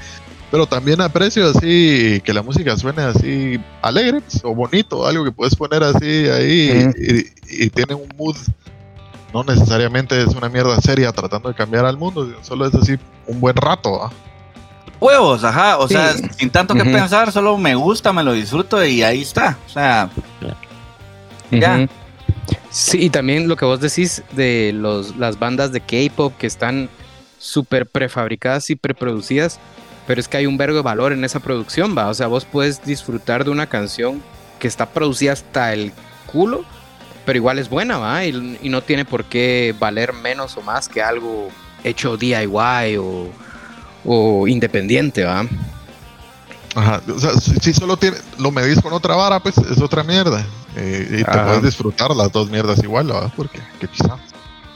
pero 0.52 0.68
también 0.68 1.02
aprecio 1.02 1.50
así 1.50 2.22
que 2.24 2.34
la 2.34 2.42
música 2.42 2.78
suene 2.78 3.02
así 3.02 3.60
alegre 3.82 4.22
pues, 4.22 4.44
o 4.46 4.54
bonito, 4.54 5.06
algo 5.06 5.26
que 5.26 5.32
puedes 5.32 5.56
poner 5.56 5.84
así 5.84 6.30
ahí 6.30 6.90
y 7.50 7.70
tiene 7.70 7.96
un 7.96 8.08
mood. 8.18 8.38
No 9.38 9.44
necesariamente 9.44 10.20
es 10.20 10.30
una 10.34 10.50
mierda 10.50 10.82
seria 10.82 11.12
tratando 11.12 11.50
de 11.50 11.54
cambiar 11.54 11.86
al 11.86 11.96
mundo, 11.96 12.28
solo 12.42 12.66
es 12.66 12.74
así 12.74 12.98
un 13.28 13.40
buen 13.40 13.56
rato. 13.56 14.04
¿ah? 14.04 14.12
Huevos, 15.00 15.44
ajá. 15.44 15.78
O 15.78 15.88
Sí. 15.88 15.94
sea, 15.94 16.16
sin 16.16 16.50
tanto 16.50 16.74
que 16.74 16.84
pensar, 16.84 17.32
solo 17.32 17.56
me 17.56 17.76
gusta, 17.76 18.12
me 18.12 18.24
lo 18.24 18.34
disfruto 18.34 18.84
y 18.84 19.04
ahí 19.04 19.22
está. 19.22 19.56
O 19.68 19.70
sea, 19.70 20.10
Ya. 21.52 21.88
Sí, 22.72 22.98
y 23.06 23.10
también 23.12 23.48
lo 23.48 23.56
que 23.58 23.66
vos 23.66 23.80
decís 23.80 24.24
de 24.32 24.72
los, 24.74 25.16
las 25.18 25.38
bandas 25.38 25.72
de 25.72 25.82
K-pop 25.82 26.34
que 26.40 26.48
están 26.48 26.90
súper 27.38 27.86
prefabricadas 27.86 28.72
y 28.72 28.76
preproducidas, 28.76 29.60
pero 30.08 30.20
es 30.20 30.28
que 30.28 30.38
hay 30.38 30.48
un 30.48 30.58
vergo 30.58 30.78
de 30.78 30.82
valor 30.84 31.14
en 31.14 31.24
esa 31.24 31.40
producción, 31.42 31.96
va. 31.96 32.08
O 32.08 32.14
sea, 32.16 32.26
vos 32.26 32.46
puedes 32.46 32.84
disfrutar 32.84 33.46
de 33.46 33.52
una 33.52 33.68
canción 33.68 34.24
que 34.58 34.68
está 34.68 34.88
producida 34.88 35.34
hasta 35.34 35.74
el 35.74 35.92
culo, 36.26 36.66
pero 37.28 37.36
igual 37.40 37.60
es 37.60 37.68
buena, 37.70 37.98
va. 37.98 38.24
Y, 38.24 38.58
y 38.64 38.70
no 38.70 38.82
tiene 38.82 39.04
por 39.04 39.26
qué 39.26 39.76
valer 39.78 40.14
menos 40.14 40.56
o 40.56 40.62
más 40.62 40.88
que 40.88 41.04
algo 41.04 41.50
hecho 41.84 42.16
DIY 42.16 42.96
o, 42.98 43.28
o 44.06 44.48
independiente, 44.48 45.26
va. 45.26 45.46
Ajá, 46.74 47.02
o 47.14 47.20
sea, 47.20 47.34
si, 47.34 47.54
si 47.58 47.74
solo 47.74 47.98
tiene, 47.98 48.16
lo 48.40 48.50
medís 48.50 48.80
con 48.82 48.94
otra 48.94 49.16
vara, 49.18 49.42
pues 49.42 49.58
es 49.58 49.82
otra 49.82 50.04
mierda. 50.04 50.46
Eh, 50.78 51.20
y 51.20 51.24
te 51.26 51.30
Ajá. 51.30 51.48
puedes 51.48 51.64
disfrutar 51.64 52.16
las 52.16 52.32
dos 52.32 52.50
mierdas 52.50 52.82
igual, 52.82 53.08
¿verdad? 53.08 53.30
Porque 53.36 53.60
qué 53.82 53.90
quizá. 53.90 54.18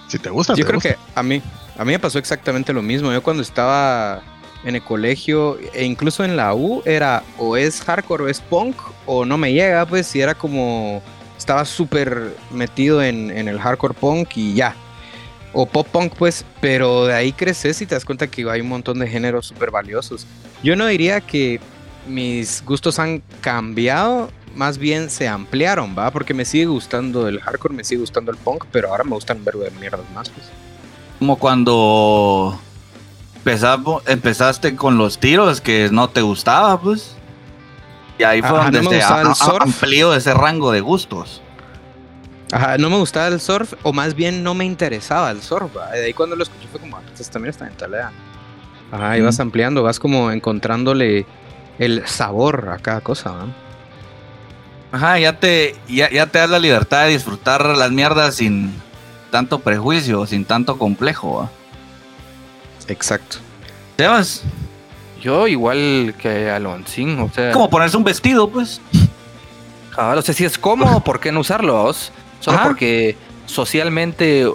Si 0.10 0.20
te 0.20 0.30
gusta, 0.30 0.52
Yo 0.54 0.58
te 0.58 0.64
creo 0.66 0.76
gusta. 0.76 0.90
que 0.90 0.98
a 1.16 1.24
mí, 1.24 1.42
a 1.78 1.86
mí 1.86 1.94
me 1.94 2.00
pasó 2.00 2.20
exactamente 2.20 2.74
lo 2.74 2.82
mismo. 2.82 3.14
Yo 3.14 3.24
cuando 3.24 3.44
estaba 3.44 4.22
en 4.66 4.76
el 4.76 4.82
colegio 4.82 5.58
e 5.74 5.86
incluso 5.86 6.26
en 6.26 6.36
la 6.36 6.54
U 6.54 6.84
era 6.84 7.24
o 7.38 7.56
es 7.56 7.82
hardcore 7.82 8.26
o 8.26 8.28
es 8.28 8.42
punk 8.42 8.76
o 9.06 9.24
no 9.24 9.38
me 9.38 9.54
llega, 9.54 9.86
pues 9.86 10.14
y 10.18 10.20
era 10.20 10.36
como 10.36 11.02
estaba 11.42 11.66
súper 11.66 12.36
metido 12.52 13.02
en, 13.02 13.32
en 13.32 13.48
el 13.48 13.60
hardcore 13.60 13.94
punk 13.94 14.38
y 14.38 14.54
ya. 14.54 14.76
O 15.54 15.66
pop 15.66 15.88
punk, 15.88 16.14
pues, 16.18 16.46
pero 16.62 17.08
de 17.08 17.14
ahí 17.14 17.34
creces 17.34 17.82
y 17.82 17.86
te 17.86 17.96
das 17.96 18.06
cuenta 18.06 18.28
que 18.28 18.50
hay 18.50 18.62
un 18.62 18.70
montón 18.70 19.00
de 19.00 19.08
géneros 19.08 19.48
súper 19.48 19.72
valiosos. 19.72 20.26
Yo 20.64 20.76
no 20.76 20.86
diría 20.86 21.20
que 21.20 21.60
mis 22.08 22.64
gustos 22.64 23.00
han 23.00 23.22
cambiado, 23.42 24.30
más 24.56 24.78
bien 24.78 25.10
se 25.10 25.28
ampliaron, 25.28 25.96
¿va? 25.98 26.12
Porque 26.12 26.34
me 26.34 26.46
sigue 26.46 26.66
gustando 26.66 27.28
el 27.28 27.42
hardcore, 27.42 27.74
me 27.74 27.84
sigue 27.84 28.02
gustando 28.02 28.32
el 28.32 28.38
punk, 28.38 28.66
pero 28.72 28.90
ahora 28.90 29.04
me 29.04 29.12
gustan 29.12 29.44
verbo 29.44 29.64
de 29.64 29.72
mierdas 29.72 30.10
más, 30.14 30.30
pues. 30.30 30.46
como 31.20 31.38
cuando 31.38 32.60
empezaste 34.08 34.76
con 34.76 34.98
los 34.98 35.18
tiros 35.18 35.60
que 35.60 35.90
no 35.92 36.08
te 36.10 36.22
gustaba, 36.22 36.80
pues. 36.80 37.16
Y 38.18 38.24
ahí 38.24 38.42
fue 38.42 38.50
Ajá, 38.52 38.64
donde 38.66 38.82
no 38.82 38.92
me 38.92 38.98
se 38.98 39.04
a- 39.04 39.34
surf. 39.36 39.62
amplió 39.62 40.14
ese 40.14 40.34
rango 40.34 40.72
de 40.72 40.82
gustos. 40.82 41.42
Ajá, 42.52 42.78
no 42.78 42.90
me 42.90 42.98
gustaba 42.98 43.28
el 43.28 43.40
surf, 43.40 43.74
o 43.84 43.94
más 43.94 44.14
bien 44.14 44.44
no 44.44 44.54
me 44.54 44.66
interesaba 44.66 45.32
el 45.32 45.42
surf, 45.42 45.76
¿va? 45.76 45.90
De 45.92 46.06
ahí 46.06 46.14
cuando 46.14 46.36
lo 46.36 46.44
escuché 46.44 46.68
fue 46.70 46.80
como, 46.82 46.98
ah, 46.98 47.02
también 47.32 47.50
está 47.52 47.66
en 47.68 47.74
talea. 47.76 48.12
Ajá, 48.92 49.18
y 49.18 49.22
vas 49.22 49.40
ampliando, 49.40 49.84
vas 49.84 50.00
como 50.00 50.32
encontrándole 50.32 51.26
el 51.80 52.06
sabor 52.08 52.70
a 52.74 52.78
cada 52.80 53.00
cosa, 53.02 53.32
¿va? 53.32 53.46
Ajá, 54.92 55.18
ya 55.20 55.40
te, 55.40 55.78
ya, 55.88 56.10
ya 56.12 56.28
te 56.28 56.40
das 56.40 56.50
la 56.50 56.60
libertad 56.60 57.06
de 57.06 57.12
disfrutar 57.12 57.66
las 57.66 57.92
mierdas 57.92 58.36
sin 58.36 58.74
tanto 59.32 59.60
prejuicio, 59.60 60.28
sin 60.28 60.44
tanto 60.44 60.78
complejo. 60.78 61.38
¿va? 61.44 61.50
Exacto. 62.90 63.38
Sebas, 63.98 64.44
Yo 65.22 65.48
igual 65.48 66.16
que 66.20 66.50
Alonsín, 66.50 67.20
o 67.20 67.30
sea, 67.34 67.52
como 67.52 67.70
ponerse 67.70 67.96
un 67.98 68.04
vestido, 68.04 68.50
pues. 68.50 68.82
cabal, 69.96 70.18
o 70.18 70.22
sea, 70.22 70.34
si 70.34 70.46
es 70.46 70.58
cómodo, 70.58 71.00
¿por 71.02 71.20
qué 71.20 71.32
no 71.32 71.40
usarlo? 71.42 71.74
vos? 71.84 72.12
Solo 72.40 72.58
Ajá. 72.58 72.68
porque 72.68 73.16
socialmente 73.46 74.48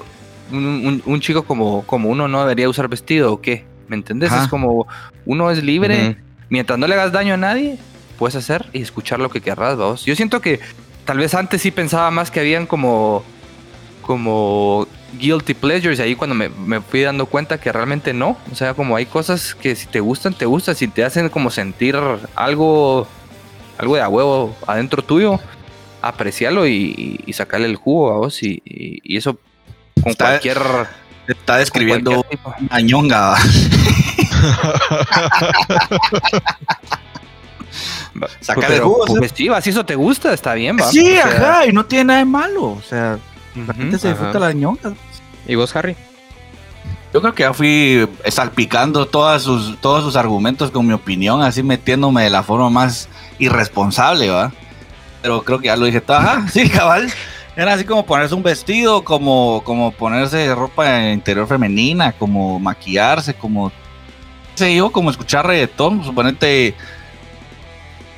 un, 0.51 0.64
un- 0.64 1.03
un 1.05 1.21
chico 1.21 1.45
como, 1.45 1.83
como 1.83 2.09
uno 2.09 2.27
no 2.29 2.41
debería 2.41 2.69
usar 2.69 2.89
vestido 2.89 3.33
o 3.33 3.41
qué, 3.41 3.64
¿me 3.89 3.97
entendés? 3.97 4.33
Ajá. 4.33 4.45
Es 4.45 4.49
como 4.49 4.87
uno 5.25 5.51
es 5.51 5.62
libre, 5.62 6.17
mientras 6.49 6.79
no 6.79 6.87
le 6.87 6.95
hagas 6.95 7.12
daño 7.12 7.35
a 7.35 7.37
nadie, 7.37 7.79
puedes 8.19 8.35
hacer 8.37 8.67
y 8.73 8.81
escuchar 8.83 9.21
lo 9.21 9.29
que 9.31 9.41
querrás, 9.41 9.77
vos. 9.77 10.05
Yo 10.05 10.17
siento 10.17 10.41
que 10.41 10.61
tal 11.05 11.19
vez 11.19 11.35
antes 11.35 11.62
sí 11.62 11.71
pensaba 11.71 12.11
más 12.11 12.31
que 12.31 12.41
habían 12.41 12.67
como 12.67 13.23
como 14.03 14.87
guilty 15.18 15.54
pleasures 15.54 15.98
y 15.98 16.02
ahí 16.02 16.16
cuando 16.16 16.34
me, 16.34 16.48
me 16.48 16.80
fui 16.80 17.02
dando 17.02 17.26
cuenta 17.26 17.59
que 17.59 17.70
realmente 17.72 18.12
no, 18.12 18.36
o 18.50 18.54
sea, 18.54 18.74
como 18.74 18.96
hay 18.96 19.07
cosas 19.07 19.54
que 19.54 19.74
si 19.76 19.86
te 19.86 20.00
gustan, 20.00 20.34
te 20.34 20.46
gustan, 20.46 20.74
si 20.74 20.88
te 20.88 21.04
hacen 21.04 21.28
como 21.28 21.50
sentir 21.50 21.96
algo 22.34 23.07
algo 23.78 23.94
de 23.96 24.02
a 24.02 24.09
huevo 24.09 24.57
adentro 24.66 25.02
tuyo, 25.02 25.38
apreciarlo 26.02 26.66
y, 26.66 27.20
y 27.26 27.32
sacarle 27.32 27.66
el 27.66 27.76
jugo 27.76 28.12
a 28.12 28.16
vos 28.18 28.42
y, 28.42 28.62
y- 28.64 29.00
y 29.04 29.16
eso 29.16 29.38
con 30.02 30.11
Está- 30.12 30.26
cualquier 30.26 30.59
Está 31.28 31.57
describiendo 31.59 32.12
con 32.12 32.22
cualquier 32.22 32.38
tipo. 32.38 32.54
una 32.70 32.80
ñonga. 32.80 33.30
¿va? 33.32 33.38
Sacar 38.40 38.72
el 38.72 38.80
jugo. 38.80 39.04
pues 39.18 39.32
sí, 39.34 39.48
si 39.62 39.70
eso 39.70 39.84
te 39.84 39.94
gusta, 39.94 40.32
está 40.32 40.54
bien, 40.54 40.76
va. 40.80 40.90
Sí, 40.90 41.12
O 41.12 41.12
sea, 41.14 41.26
ajá, 41.26 41.66
y 41.66 41.72
no 41.72 41.84
tiene 41.84 42.04
nada 42.04 42.18
de 42.20 42.24
malo. 42.24 42.64
O 42.64 42.82
sea, 42.82 43.18
la 43.66 43.74
gente 43.74 43.98
se 43.98 44.09
disfruta 44.09 44.30
Ajá. 44.38 44.40
la 44.40 44.52
ñonga. 44.52 44.92
¿Y 45.46 45.54
vos, 45.54 45.74
Harry? 45.76 45.96
Yo 47.14 47.20
creo 47.22 47.34
que 47.34 47.42
ya 47.44 47.54
fui 47.54 48.07
salpicando 48.28 49.07
todas 49.07 49.42
sus, 49.42 49.80
todos 49.80 50.02
sus 50.04 50.16
argumentos 50.16 50.70
con 50.70 50.86
mi 50.86 50.92
opinión, 50.92 51.40
así 51.42 51.62
metiéndome 51.62 52.24
de 52.24 52.30
la 52.30 52.42
forma 52.42 52.68
más 52.68 53.09
irresponsable, 53.38 54.28
¿va? 54.28 54.52
Pero 55.22 55.42
creo 55.42 55.59
que 55.59 55.66
ya 55.66 55.76
lo 55.76 55.86
dije 55.86 56.00
todo. 56.00 56.18
Ajá, 56.18 56.46
sí, 56.48 56.68
cabal. 56.70 57.11
Era 57.57 57.72
así 57.72 57.84
como 57.84 58.04
ponerse 58.04 58.34
un 58.34 58.42
vestido, 58.42 59.02
como, 59.02 59.62
como 59.64 59.92
ponerse 59.92 60.54
ropa 60.54 61.09
interior 61.09 61.46
femenina, 61.48 62.12
como 62.12 62.61
maquillarse, 62.61 63.32
como. 63.32 63.72
sé 64.57 64.74
yo, 64.76 64.90
como 64.92 65.11
escuchar 65.11 65.46
reggaetón. 65.46 66.04
Suponete. 66.04 66.74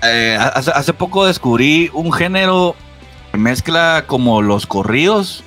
eh, 0.03 0.39
hace, 0.55 0.73
hace 0.73 0.93
poco 0.93 1.27
descubrí 1.27 1.89
un 1.93 2.13
género 2.13 2.75
mezcla 3.39 4.05
como 4.07 4.43
los 4.43 4.67
corridos 4.67 5.45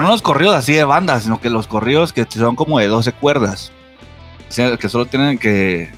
no 0.00 0.08
los 0.08 0.22
corridos 0.22 0.56
así 0.56 0.72
de 0.72 0.84
banda, 0.84 1.20
sino 1.20 1.40
que 1.40 1.50
los 1.50 1.66
corridos 1.66 2.12
que 2.12 2.26
son 2.28 2.56
como 2.56 2.78
de 2.78 2.88
12 2.88 3.12
cuerdas. 3.12 3.70
Que 4.48 4.88
solo 4.88 5.06
tienen 5.06 5.38
que 5.38 5.92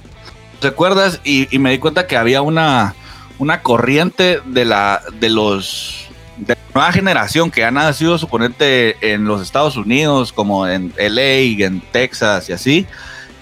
12 0.61 0.75
cuerdas 0.75 1.21
y, 1.25 1.47
me 1.59 1.71
di 1.71 1.79
cuenta 1.79 2.07
que 2.07 2.17
había 2.17 2.43
una, 2.43 2.95
una 3.39 3.63
corriente 3.63 4.41
de 4.45 4.65
la 4.65 5.01
de 5.21 5.31
los 5.31 6.09
de 6.37 6.55
la 6.55 6.61
nueva 6.75 6.93
generación 6.93 7.51
que 7.51 7.65
ha 7.65 7.71
nacido 7.71 8.19
suponente 8.19 8.97
en 9.01 9.25
los 9.25 9.41
Estados 9.41 9.77
Unidos, 9.77 10.33
como 10.33 10.67
en 10.67 10.93
LA 10.99 11.65
en 11.65 11.81
Texas 11.93 12.49
y 12.49 12.53
así, 12.53 12.87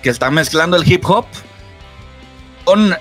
que 0.03 0.11
están 0.11 0.35
mezclando 0.35 0.77
el 0.77 0.91
hip 0.91 1.05
hop 1.09 1.25
con 2.65 2.95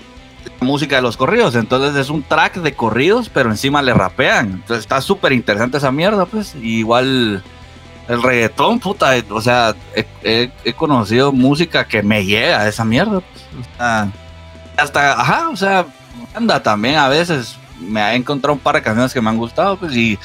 música 0.61 0.97
de 0.97 1.01
los 1.01 1.17
corridos. 1.17 1.55
Entonces 1.55 1.95
es 1.95 2.09
un 2.09 2.23
track 2.23 2.55
de 2.57 2.73
corridos, 2.73 3.29
pero 3.29 3.49
encima 3.49 3.81
le 3.81 3.93
rapean. 3.93 4.51
Entonces 4.53 4.79
está 4.79 5.01
súper 5.01 5.33
interesante 5.33 5.77
esa 5.77 5.91
mierda, 5.91 6.25
pues. 6.25 6.55
Igual 6.55 7.43
el 8.07 8.23
reggaetón, 8.23 8.79
puta. 8.79 9.13
O 9.29 9.41
sea, 9.41 9.75
he, 10.23 10.49
conocido 10.75 11.31
música 11.31 11.85
que 11.85 12.03
me 12.03 12.25
llega 12.25 12.61
a 12.61 12.67
esa 12.67 12.83
mierda. 12.85 13.21
pues. 13.21 13.45
Hasta, 14.77 15.13
ajá, 15.19 15.49
o 15.49 15.55
sea, 15.55 15.85
anda 16.33 16.61
también 16.61 16.95
a 16.95 17.07
veces. 17.07 17.57
Me 17.79 18.01
ha 18.01 18.13
encontrado 18.15 18.53
un 18.53 18.59
par 18.59 18.75
de 18.75 18.81
canciones 18.81 19.13
que 19.13 19.21
me 19.21 19.29
han 19.29 19.37
gustado, 19.37 19.77
pues. 19.77 19.95
Y 19.95 20.19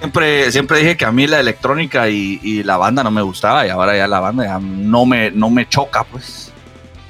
siempre, 0.00 0.50
siempre 0.50 0.78
dije 0.78 0.96
que 0.96 1.04
a 1.04 1.12
mí 1.12 1.26
la 1.26 1.40
electrónica 1.40 2.08
y, 2.08 2.40
y 2.42 2.62
la 2.62 2.76
banda 2.76 3.04
no 3.04 3.10
me 3.10 3.22
gustaba. 3.22 3.66
Y 3.66 3.70
ahora 3.70 3.96
ya 3.96 4.08
la 4.08 4.20
banda 4.20 4.58
no 4.60 5.06
me, 5.06 5.30
no 5.30 5.50
me 5.50 5.68
choca, 5.68 6.04
pues. 6.04 6.52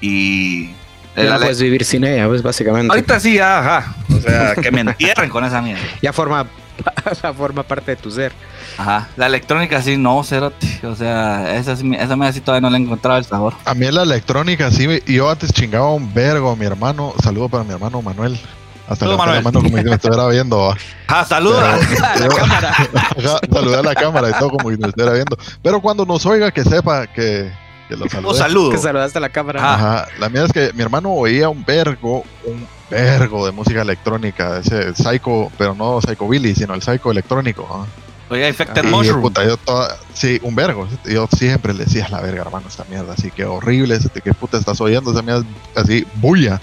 Y. 0.01 0.75
Ya 1.17 1.23
la- 1.25 1.35
no 1.35 1.41
puedes 1.41 1.61
vivir 1.61 1.85
sin 1.85 2.05
ella, 2.05 2.27
pues, 2.27 2.43
básicamente. 2.43 2.91
Ahorita 2.93 3.21
sí, 3.21 3.35
ya, 3.35 3.59
ajá. 3.61 3.95
O 4.17 4.21
sea, 4.21 4.55
que 4.61 4.71
me 4.71 4.81
entierren 4.81 5.31
con 5.31 5.45
esa 5.45 5.61
mierda. 5.63 5.83
Ya 6.03 6.13
forma, 6.13 6.47
ya 7.23 7.33
forma 7.33 7.63
parte 7.63 7.93
de 7.93 7.97
tu 7.97 8.11
ser. 8.11 8.33
Ajá. 8.77 9.09
La 9.17 9.27
electrónica 9.27 9.81
sí, 9.83 9.97
no, 9.97 10.23
cerote. 10.25 10.81
O 10.85 10.97
sea, 10.97 11.57
esa, 11.57 11.73
esa 11.73 12.17
me 12.17 12.33
sí 12.33 12.41
todavía 12.41 12.63
no 12.69 12.71
le 12.71 12.79
he 12.79 12.83
encontrado 12.83 13.19
el 13.19 13.25
sabor. 13.25 13.55
A 13.65 13.75
mí 13.75 13.89
la 13.91 14.03
electrónica, 14.03 14.71
sí, 14.71 14.89
me- 14.89 15.03
yo 15.07 15.31
antes 15.31 15.53
chingaba 15.53 15.91
un 15.93 16.13
vergo 16.13 16.51
a 16.51 16.57
mi 16.57 16.65
hermano. 16.67 17.15
Saludo 17.23 17.49
para 17.49 17.63
mi 17.65 17.73
hermano 17.73 18.03
Manuel. 18.03 18.39
Hasta 18.87 19.07
Saludo, 19.07 19.17
levanté 19.17 19.35
la 19.37 19.41
Manuel. 19.41 19.45
mano 19.45 19.63
como 19.63 19.79
si 19.79 19.85
me 19.85 19.95
estuviera 19.95 20.29
viendo. 20.29 20.75
Ajá, 21.07 21.25
saluda. 21.25 21.79
Pero- 22.19 22.37
Ajá, 22.45 23.39
saludé 23.53 23.77
a 23.79 23.83
la 23.83 23.95
cámara 23.95 24.29
y 24.29 24.33
todo 24.35 24.51
como 24.51 24.71
si 24.71 24.77
me 24.77 24.89
estuviera 24.89 25.13
viendo. 25.15 25.39
Pero 25.63 25.81
cuando 25.81 26.05
nos 26.05 26.27
oiga, 26.27 26.51
que 26.51 26.65
sepa 26.65 27.07
que, 27.07 27.51
que 27.89 27.97
lo 27.97 28.05
Un 28.29 28.35
saludo. 28.37 28.71
Que 28.71 28.79
saludaste 28.79 29.19
a 29.19 29.21
la 29.21 29.29
cámara. 29.29 29.61
Ajá. 29.61 29.75
Ajá, 30.03 30.09
la 30.19 30.29
mía 30.29 30.45
es 30.45 30.53
que 30.53 30.73
mi 30.75 30.83
hermano 30.83 31.11
oía 31.13 31.49
un 31.49 31.65
vergo, 31.65 32.25
un 32.45 32.67
vergo 32.91 33.45
de 33.47 33.53
música 33.53 33.83
electrónica, 33.83 34.59
ese 34.59 34.95
psycho, 34.95 35.51
pero 35.59 35.75
no 35.75 36.01
psycho 36.01 36.29
Billy, 36.29 36.55
sino 36.55 36.75
el 36.75 36.83
psycho 36.83 37.11
electrónico. 37.11 37.69
¿ah? 37.71 37.87
Oiga, 38.31 38.49
Infected 38.49 38.85
Mushroom. 38.85 39.21
puta, 39.23 39.45
yo 39.45 39.57
toda- 39.59 39.97
sí, 40.15 40.39
un 40.43 40.55
vergo. 40.55 40.89
Yo 41.05 41.29
siempre 41.37 41.75
le 41.75 41.85
decía, 41.85 42.09
la 42.09 42.21
verga, 42.21 42.43
hermano, 42.43 42.69
esta 42.69 42.85
mierda, 42.85 43.13
así 43.13 43.31
que 43.31 43.45
horrible, 43.45 43.95
este, 43.97 44.21
¿qué 44.21 44.33
puta 44.33 44.59
estás 44.59 44.81
oyendo? 44.81 45.13
Esa 45.13 45.23
mierda 45.23 45.45
así, 45.75 46.07
bulla. 46.15 46.61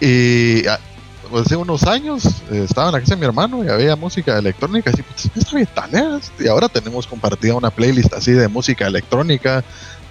Y 0.00 0.66
ah, 0.66 0.78
hace 1.38 1.56
unos 1.56 1.84
años 1.84 2.24
eh, 2.50 2.64
estaba 2.68 2.88
en 2.88 2.94
la 2.94 3.00
casa 3.00 3.14
de 3.14 3.20
mi 3.20 3.26
hermano 3.26 3.64
y 3.64 3.68
había 3.68 3.96
música 3.96 4.38
electrónica, 4.38 4.90
así, 4.90 5.02
pues, 5.02 5.30
está 5.34 5.56
bien 5.56 5.68
taleas. 5.74 6.32
Y 6.38 6.48
ahora 6.48 6.68
tenemos 6.68 7.06
compartida 7.06 7.54
una 7.54 7.70
playlist 7.70 8.12
así 8.12 8.32
de 8.32 8.48
música 8.48 8.86
electrónica, 8.86 9.64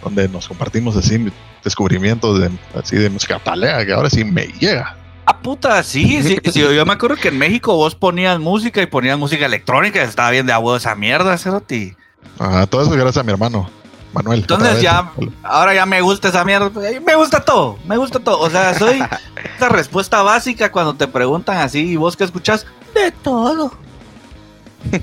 donde 0.04 0.28
nos 0.30 0.48
compartimos 0.48 0.96
así 0.96 1.32
descubrimientos 1.64 2.40
de, 2.40 2.52
así 2.74 2.96
de 2.96 3.10
música 3.10 3.40
talea, 3.40 3.86
que 3.86 3.94
ahora 3.94 4.10
sí 4.10 4.24
me 4.24 4.48
llega. 4.48 4.96
Ah, 5.26 5.38
puta, 5.40 5.84
sí, 5.84 6.24
sí, 6.24 6.38
sí, 6.52 6.60
Yo 6.60 6.86
me 6.86 6.94
acuerdo 6.94 7.16
que 7.16 7.28
en 7.28 7.38
México 7.38 7.76
vos 7.76 7.96
ponías 7.96 8.40
música 8.40 8.82
y 8.82 8.88
ponías 8.88 9.18
música 9.18 9.46
electrónica. 9.46 10.02
Estaba 10.02 10.32
bien 10.32 10.48
de 10.48 10.54
abuelo 10.54 10.78
esa 10.78 10.96
mierda, 10.96 11.38
cerote. 11.38 11.96
Ajá, 12.40 12.66
todo 12.68 12.82
eso 12.82 12.92
gracias 12.92 13.18
a 13.18 13.24
mi 13.24 13.32
hermano, 13.32 13.70
Manuel. 14.14 14.40
Entonces 14.40 14.82
ya, 14.82 15.12
ahora 15.44 15.74
ya 15.74 15.86
me 15.86 16.02
gusta 16.02 16.30
esa 16.30 16.44
mierda. 16.44 16.72
Me 17.06 17.16
gusta 17.16 17.42
todo, 17.42 17.78
me 17.86 17.98
gusta 17.98 18.20
todo. 18.20 18.40
O 18.40 18.50
sea, 18.50 18.74
soy 18.78 19.02
esa 19.58 19.70
respuesta 19.70 20.22
básica 20.22 20.72
cuando 20.72 20.96
te 20.96 21.08
preguntan 21.08 21.58
así, 21.58 21.92
¿y 21.92 21.96
vos 21.96 22.18
qué 22.18 22.24
escuchás? 22.24 22.66
De 22.94 23.12
todo. 23.12 23.72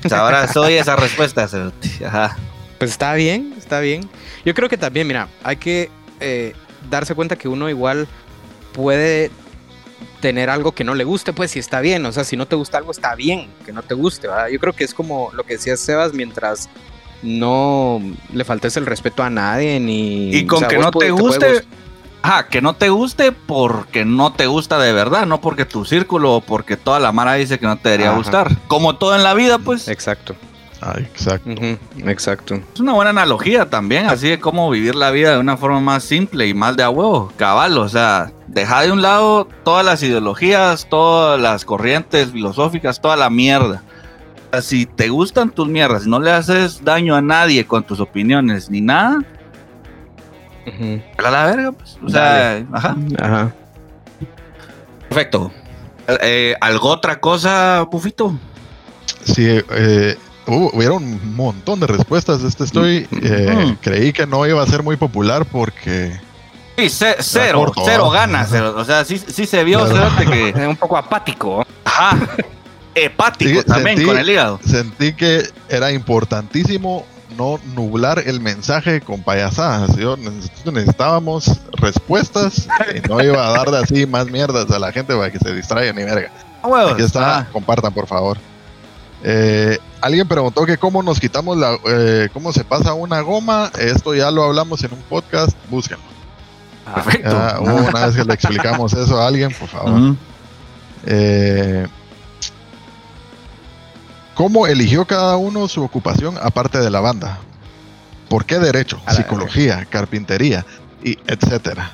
O 0.05 0.09
sea, 0.09 0.21
ahora 0.21 0.49
soy 0.53 0.75
esa 0.75 0.97
respuesta. 0.97 1.49
Ajá. 2.05 2.37
Pues 2.79 2.91
está 2.91 3.15
bien, 3.15 3.55
está 3.57 3.81
bien. 3.81 4.09
Yo 4.45 4.55
creo 4.55 4.69
que 4.69 4.77
también, 4.77 5.07
mira, 5.07 5.29
hay 5.43 5.57
que 5.57 5.91
eh, 6.21 6.55
darse 6.91 7.15
cuenta 7.15 7.37
que 7.37 7.49
uno 7.49 7.69
igual 7.69 8.07
puede 8.73 9.31
tener 10.21 10.51
algo 10.51 10.73
que 10.73 10.85
no 10.85 10.95
le 10.95 11.05
guste, 11.05 11.33
pues 11.33 11.53
si 11.53 11.59
está 11.59 11.81
bien. 11.81 12.05
O 12.07 12.13
sea, 12.13 12.25
si 12.25 12.37
no 12.37 12.47
te 12.47 12.57
gusta 12.57 12.79
algo, 12.79 12.91
está 12.91 13.15
bien 13.15 13.49
que 13.65 13.73
no 13.73 13.83
te 13.83 13.95
guste, 13.95 14.29
¿verdad? 14.29 14.49
Yo 14.49 14.59
creo 14.59 14.73
que 14.73 14.85
es 14.85 14.93
como 14.93 15.31
lo 15.33 15.45
que 15.45 15.55
decía 15.55 15.77
Sebas, 15.77 16.13
mientras 16.13 16.69
no 17.23 18.01
le 18.33 18.45
faltes 18.45 18.77
el 18.77 18.87
respeto 18.87 19.23
a 19.23 19.31
nadie 19.31 19.81
ni... 19.81 20.35
Y 20.35 20.47
con 20.47 20.59
o 20.59 20.61
sea, 20.61 20.69
que 20.69 20.79
no 20.79 20.91
te 20.91 21.11
guste, 21.11 21.53
gustar. 21.53 21.65
ajá, 22.23 22.47
que 22.49 22.61
no 22.61 22.75
te 22.75 22.89
guste 22.89 23.33
porque 23.33 24.05
no 24.05 24.33
te 24.33 24.47
gusta 24.47 24.79
de 24.79 24.93
verdad, 24.93 25.27
no 25.27 25.41
porque 25.41 25.65
tu 25.65 25.85
círculo 25.85 26.35
o 26.35 26.41
porque 26.41 26.77
toda 26.77 27.01
la 27.01 27.13
mara 27.13 27.35
dice 27.35 27.59
que 27.59 27.67
no 27.67 27.77
te 27.77 27.89
debería 27.89 28.09
Ajá. 28.11 28.19
gustar. 28.19 28.57
Como 28.69 28.97
todo 28.97 29.17
en 29.17 29.23
la 29.23 29.35
vida, 29.35 29.59
pues 29.59 29.89
Exacto. 29.89 30.35
Ah, 30.83 30.95
exacto. 30.99 31.51
Exacto. 32.05 32.55
es 32.75 32.81
una 32.81 32.93
buena 32.93 33.11
analogía 33.11 33.71
también, 33.71 34.07
así 34.07 34.29
de 34.29 34.39
cómo 34.39 34.69
vivir 34.71 34.95
la 34.95 35.11
vida 35.11 35.33
de 35.33 35.39
una 35.39 35.57
forma 35.57 35.81
más 35.81 36.05
simple 36.05 36.47
y 36.47 36.53
más 36.55 36.77
de 36.77 36.83
a 36.83 36.91
huevo, 36.91 37.33
cabal, 37.39 37.79
o 37.79 37.89
sea, 37.89 38.31
deja 38.47 38.83
de 38.83 38.93
un 38.93 39.01
lado 39.01 39.49
todas 39.65 39.87
las 39.87 40.03
ideologías, 40.03 40.87
todas 40.89 41.41
las 41.41 41.65
corrientes 41.65 42.31
filosóficas, 42.31 43.01
toda 43.01 43.17
la 43.17 43.31
mierda. 43.31 43.83
Sea, 44.51 44.63
si 44.63 44.87
te 44.87 45.09
gustan 45.09 45.51
tus 45.51 45.69
mierdas, 45.69 46.05
si 46.05 46.11
no 46.11 46.19
le 46.21 46.31
haces 46.31 46.83
daño 46.85 47.15
a 47.15 47.23
nadie 47.23 47.67
con 47.67 47.85
tus 47.85 48.01
opiniones 48.01 48.71
ni 48.71 48.81
nada, 48.81 49.19
Ujú, 50.67 51.01
a 51.25 51.31
la 51.31 51.45
verga, 51.47 51.73
pues. 51.73 51.99
O 52.05 52.09
sea, 52.09 52.65
ajá. 52.73 52.97
Ajá. 53.21 53.53
Perfecto. 55.09 55.53
Eh, 56.09 56.55
¿Algo 56.61 56.89
otra 56.91 57.21
cosa, 57.21 57.83
Bufito? 57.91 58.39
Sí, 59.25 59.47
eh, 59.71 60.17
hubo- 60.47 60.71
hubieron 60.75 61.03
un 61.05 61.37
montón 61.37 61.81
de 61.81 61.87
respuestas. 61.87 62.43
Este 62.43 62.65
estoy, 62.65 63.07
eh, 63.23 63.67
Mm. 63.73 63.77
creí 63.81 64.13
que 64.13 64.27
no 64.27 64.47
iba 64.47 64.63
a 64.63 64.67
ser 64.67 64.83
muy 64.83 64.97
popular 64.97 65.45
porque 65.47 66.19
Sí, 66.77 66.89
ce- 66.91 67.17
cero, 67.21 67.59
corto, 67.59 67.83
cero 67.85 68.11
ganas. 68.11 68.49
cero. 68.51 68.75
O 68.77 68.85
sea, 68.85 69.05
sí, 69.05 69.19
sí 69.19 69.47
se 69.47 69.63
vio, 69.65 69.85
Claro. 69.89 70.31
que. 70.31 70.49
Es 70.51 70.57
un 70.69 70.77
poco 70.77 70.97
apático. 70.97 71.65
Ajá. 71.85 72.17
Hepático 72.97 73.61
Sí, 73.61 73.67
también 73.67 73.99
sentí- 73.99 74.07
con 74.07 74.19
el 74.19 74.31
hígado. 74.31 74.59
sentí 74.67 75.13
que 75.13 75.43
era 75.69 75.93
importantísimo 75.93 77.07
no 77.37 77.61
nublar 77.75 78.23
el 78.25 78.41
mensaje 78.41 79.01
con 79.03 79.23
payasadas. 79.23 79.95
Yo 79.97 80.17
necesitábamos 80.65 81.51
respuestas 81.73 82.67
y 82.95 83.07
no 83.09 83.23
iba 83.23 83.47
a 83.47 83.51
darle 83.53 83.77
así 83.79 84.07
más 84.07 84.27
mierdas 84.31 84.71
a 84.71 84.79
la 84.79 84.91
gente 84.93 85.15
para 85.15 85.31
que 85.31 85.39
se 85.39 85.55
distraiga 85.55 85.93
ni 85.93 86.03
verga. 86.05 86.31
Ah, 86.63 86.69
huevos. 86.69 86.93
Aquí 86.95 87.03
está, 87.03 87.39
Ah, 87.41 87.47
compartan 87.53 87.93
por 87.93 88.07
favor. 88.07 88.39
Eh, 89.23 89.79
alguien 90.01 90.27
preguntó 90.29 90.65
que 90.65 90.79
cómo 90.79 91.03
nos 91.03 91.19
quitamos 91.21 91.57
la, 91.59 91.77
eh, 91.87 92.29
cómo 92.33 92.53
se 92.53 92.65
pasa 92.65 92.95
una 92.95 93.21
goma. 93.21 93.71
Esto 93.79 94.15
ya 94.15 94.31
lo 94.31 94.45
hablamos 94.45 94.83
en 94.85 94.93
un 94.95 95.03
podcast, 95.03 95.55
búsquenlo. 95.69 96.05
perfecto. 96.95 97.31
Ya 97.31 97.57
hubo 97.61 97.89
una 97.89 98.07
vez 98.07 98.17
que 98.17 98.25
le 98.25 98.33
explicamos 98.35 98.93
eso 98.95 99.21
a 99.21 99.27
alguien, 99.27 99.53
por 99.59 99.69
favor. 99.69 100.15
Eh, 101.07 101.87
¿Cómo 104.37 104.67
eligió 104.69 105.05
cada 105.07 105.37
uno 105.37 105.67
su 105.67 105.83
ocupación 105.83 106.37
aparte 106.41 106.79
de 106.79 106.91
la 106.91 107.01
banda? 107.01 107.39
¿Por 108.29 108.45
qué 108.45 108.59
derecho, 108.59 109.01
la 109.07 109.15
psicología, 109.15 109.85
carpintería 109.89 110.65
y 111.03 111.19
etcétera? 111.27 111.91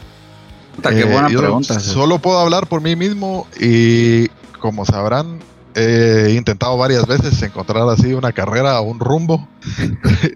Qué 0.82 1.00
Eh, 1.00 1.04
buena 1.04 1.28
yo 1.30 1.38
pregunta. 1.38 1.78
Solo 1.80 2.18
puedo 2.18 2.38
hablar 2.40 2.66
por 2.66 2.80
mí 2.80 2.96
mismo 2.96 3.46
y 3.60 4.28
como 4.60 4.84
sabrán, 4.84 5.38
he 5.74 6.34
intentado 6.36 6.76
varias 6.76 7.06
veces 7.06 7.40
encontrar 7.42 7.88
así 7.88 8.12
una 8.12 8.32
carrera 8.32 8.80
o 8.80 8.84
un 8.84 8.98
rumbo. 9.00 9.48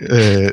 Eh, 0.08 0.50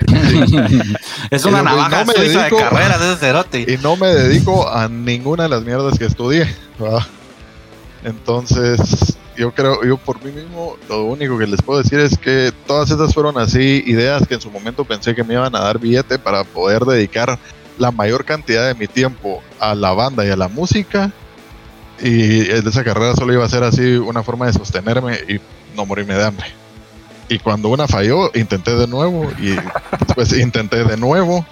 Es 1.29 1.45
una 1.45 1.59
no- 1.59 1.63
navaja 1.65 2.03
no 2.05 2.13
dedico- 2.13 2.57
de 2.57 2.63
carreras 2.63 3.01
ese 3.01 3.17
cerote. 3.17 3.61
y 3.71 3.77
no 3.81 3.95
me 3.95 4.07
dedico 4.07 4.67
a 4.69 4.87
ninguna 4.89 5.43
de 5.43 5.49
las 5.49 5.63
mierdas 5.63 5.97
que 5.99 6.05
estudié. 6.05 6.47
Entonces, 8.03 9.17
yo 9.37 9.51
creo, 9.51 9.83
yo 9.83 9.97
por 9.97 10.23
mí 10.23 10.31
mismo, 10.31 10.77
lo 10.89 11.05
único 11.05 11.37
que 11.37 11.47
les 11.47 11.61
puedo 11.61 11.81
decir 11.81 11.99
es 11.99 12.17
que 12.17 12.51
todas 12.67 12.91
estas 12.91 13.13
fueron 13.13 13.37
así 13.37 13.83
ideas 13.85 14.27
que 14.27 14.35
en 14.35 14.41
su 14.41 14.51
momento 14.51 14.85
pensé 14.85 15.15
que 15.15 15.23
me 15.23 15.33
iban 15.33 15.55
a 15.55 15.59
dar 15.59 15.79
billete 15.79 16.19
para 16.19 16.43
poder 16.43 16.83
dedicar 16.83 17.37
la 17.77 17.91
mayor 17.91 18.25
cantidad 18.25 18.67
de 18.67 18.75
mi 18.75 18.87
tiempo 18.87 19.41
a 19.59 19.75
la 19.75 19.93
banda 19.93 20.25
y 20.25 20.29
a 20.29 20.35
la 20.35 20.47
música. 20.47 21.11
Y 22.01 22.41
esa 22.49 22.83
carrera 22.83 23.15
solo 23.15 23.33
iba 23.33 23.45
a 23.45 23.49
ser 23.49 23.63
así 23.63 23.95
una 23.95 24.23
forma 24.23 24.47
de 24.47 24.53
sostenerme 24.53 25.15
y 25.27 25.39
no 25.75 25.85
morirme 25.85 26.15
de 26.15 26.25
hambre. 26.25 26.47
Y 27.29 27.39
cuando 27.39 27.69
una 27.69 27.87
falló, 27.87 28.29
intenté 28.35 28.75
de 28.75 28.87
nuevo 28.87 29.31
y 29.39 29.55
después 30.05 30.33
intenté 30.37 30.83
de 30.83 30.97
nuevo 30.97 31.45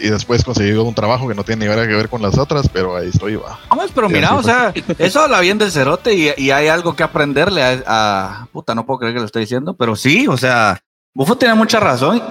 y 0.00 0.08
después 0.08 0.44
conseguí 0.44 0.72
un 0.72 0.94
trabajo 0.94 1.26
que 1.28 1.34
no 1.34 1.44
tiene 1.44 1.64
ni 1.66 1.70
nada 1.70 1.86
que 1.86 1.94
ver 1.94 2.08
con 2.08 2.20
las 2.22 2.36
otras, 2.38 2.68
pero 2.68 2.96
ahí 2.96 3.08
estoy, 3.08 3.36
va. 3.36 3.58
Vamos, 3.70 3.90
pero 3.94 4.08
Sí, 4.08 4.14
mira, 4.14 4.34
o 4.34 4.42
sea, 4.42 4.72
eso 4.98 5.20
habla 5.20 5.40
bien 5.40 5.58
del 5.58 5.70
cerote 5.72 6.14
y, 6.14 6.30
y 6.36 6.50
hay 6.50 6.68
algo 6.68 6.94
que 6.96 7.02
aprenderle 7.02 7.62
a, 7.62 7.82
a- 7.86 8.46
Puta, 8.52 8.74
no 8.74 8.84
puedo 8.86 8.98
creer 9.00 9.14
que 9.14 9.20
lo 9.20 9.26
estoy 9.26 9.42
diciendo, 9.42 9.74
pero 9.74 9.96
sí, 9.96 10.26
o 10.28 10.36
sea, 10.36 10.80
Bufo 11.14 11.36
tiene 11.36 11.54
mucha 11.54 11.80
razón. 11.80 12.22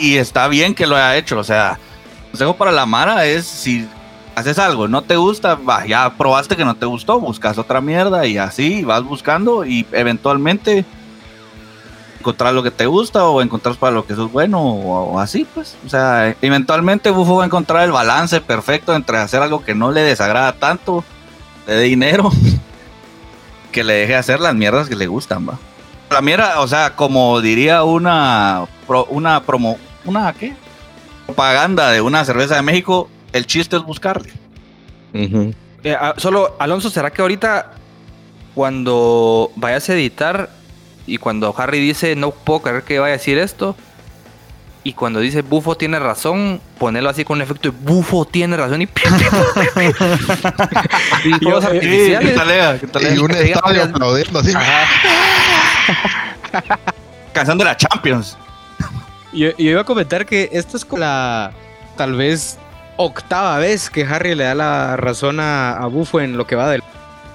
Y 0.00 0.16
está 0.16 0.48
bien 0.48 0.74
que 0.74 0.86
lo 0.86 0.96
haya 0.96 1.16
hecho, 1.16 1.38
o 1.38 1.44
sea, 1.44 1.78
consejo 2.30 2.54
para 2.56 2.72
la 2.72 2.86
Mara 2.86 3.24
es 3.26 3.46
si 3.46 3.88
haces 4.34 4.58
algo, 4.58 4.88
no 4.88 5.02
te 5.02 5.16
gusta, 5.16 5.54
va, 5.56 5.86
ya 5.86 6.14
probaste 6.16 6.56
que 6.56 6.64
no 6.64 6.74
te 6.74 6.86
gustó, 6.86 7.20
buscas 7.20 7.58
otra 7.58 7.80
mierda 7.80 8.26
y 8.26 8.38
así 8.38 8.84
vas 8.84 9.02
buscando 9.02 9.64
y 9.64 9.86
eventualmente 9.92 10.84
encontrar 12.18 12.54
lo 12.54 12.62
que 12.62 12.70
te 12.70 12.86
gusta 12.86 13.24
o 13.26 13.42
encontrar 13.42 13.74
para 13.76 13.92
lo 13.92 14.06
que 14.06 14.14
sos 14.14 14.30
bueno 14.30 14.60
o, 14.62 15.18
así, 15.18 15.44
pues. 15.44 15.76
O 15.84 15.88
sea, 15.88 16.34
eventualmente 16.40 17.10
Bufo 17.10 17.36
va 17.36 17.42
a 17.42 17.46
encontrar 17.46 17.84
el 17.84 17.92
balance 17.92 18.40
perfecto 18.40 18.94
entre 18.94 19.18
hacer 19.18 19.42
algo 19.42 19.64
que 19.64 19.74
no 19.74 19.90
le 19.90 20.02
desagrada 20.02 20.52
tanto, 20.52 21.04
dé 21.66 21.80
dinero, 21.80 22.30
que 23.72 23.84
le 23.84 23.94
deje 23.94 24.14
hacer 24.16 24.40
las 24.40 24.54
mierdas 24.54 24.88
que 24.88 24.96
le 24.96 25.06
gustan, 25.08 25.48
va. 25.48 25.58
La 26.10 26.20
mierda, 26.20 26.60
o 26.60 26.68
sea, 26.68 26.94
como 26.94 27.40
diría 27.40 27.84
una, 27.84 28.66
pro- 28.86 29.06
una 29.06 29.42
promo, 29.42 29.78
una, 30.04 30.32
¿qué? 30.34 30.54
Propaganda 31.26 31.90
de 31.90 32.02
una 32.02 32.24
cerveza 32.24 32.54
de 32.56 32.62
México, 32.62 33.08
el 33.32 33.46
chiste 33.46 33.76
es 33.76 33.82
buscarle. 33.82 34.30
Eh, 35.14 35.96
ah, 35.98 36.14
solo, 36.16 36.56
Alonso, 36.58 36.90
¿será 36.90 37.10
que 37.10 37.22
ahorita 37.22 37.72
cuando 38.54 39.50
vayas 39.56 39.88
a 39.88 39.94
editar 39.94 40.50
y 41.06 41.18
cuando 41.18 41.54
Harry 41.56 41.80
dice 41.80 42.14
no 42.16 42.30
puedo 42.30 42.62
creer 42.62 42.82
que 42.82 42.98
vaya 42.98 43.14
a 43.14 43.16
decir 43.16 43.38
esto 43.38 43.76
y 44.84 44.94
cuando 44.94 45.20
dice 45.20 45.42
Bufo 45.42 45.76
tiene 45.76 46.00
razón, 46.00 46.60
ponerlo 46.78 47.08
así 47.08 47.24
con 47.24 47.38
un 47.38 47.42
efecto 47.42 47.70
de 47.70 47.76
Bufo 47.78 48.24
tiene 48.24 48.56
razón 48.56 48.82
y 48.82 48.84
y 51.24 51.32
fuegos 51.40 51.64
¿Qué 51.64 51.76
artificiales. 51.76 52.34
tal, 52.34 52.50
Ea? 52.50 52.78
¿Qué 52.80 52.86
tal, 52.88 53.14
Y 53.14 53.18
un 53.18 53.30
estadio 53.30 53.84
aplaudiendo 53.84 54.40
así. 54.40 54.52
Canción 57.32 57.58
de 57.58 57.64
la 57.64 57.76
Champions. 57.76 58.36
Yo, 59.32 59.50
yo 59.50 59.70
iba 59.70 59.82
a 59.82 59.84
comentar 59.84 60.26
que 60.26 60.50
esto 60.52 60.76
es 60.76 60.84
como 60.84 60.98
la 61.00 61.52
tal 61.96 62.14
vez 62.14 62.58
octava 62.96 63.58
vez 63.58 63.90
que 63.90 64.04
Harry 64.04 64.34
le 64.34 64.44
da 64.44 64.54
la 64.54 64.96
razón 64.96 65.40
a, 65.40 65.72
a 65.76 65.86
Bufo 65.86 66.20
en 66.20 66.36
lo 66.36 66.46
que 66.46 66.56
va 66.56 66.70
del 66.70 66.82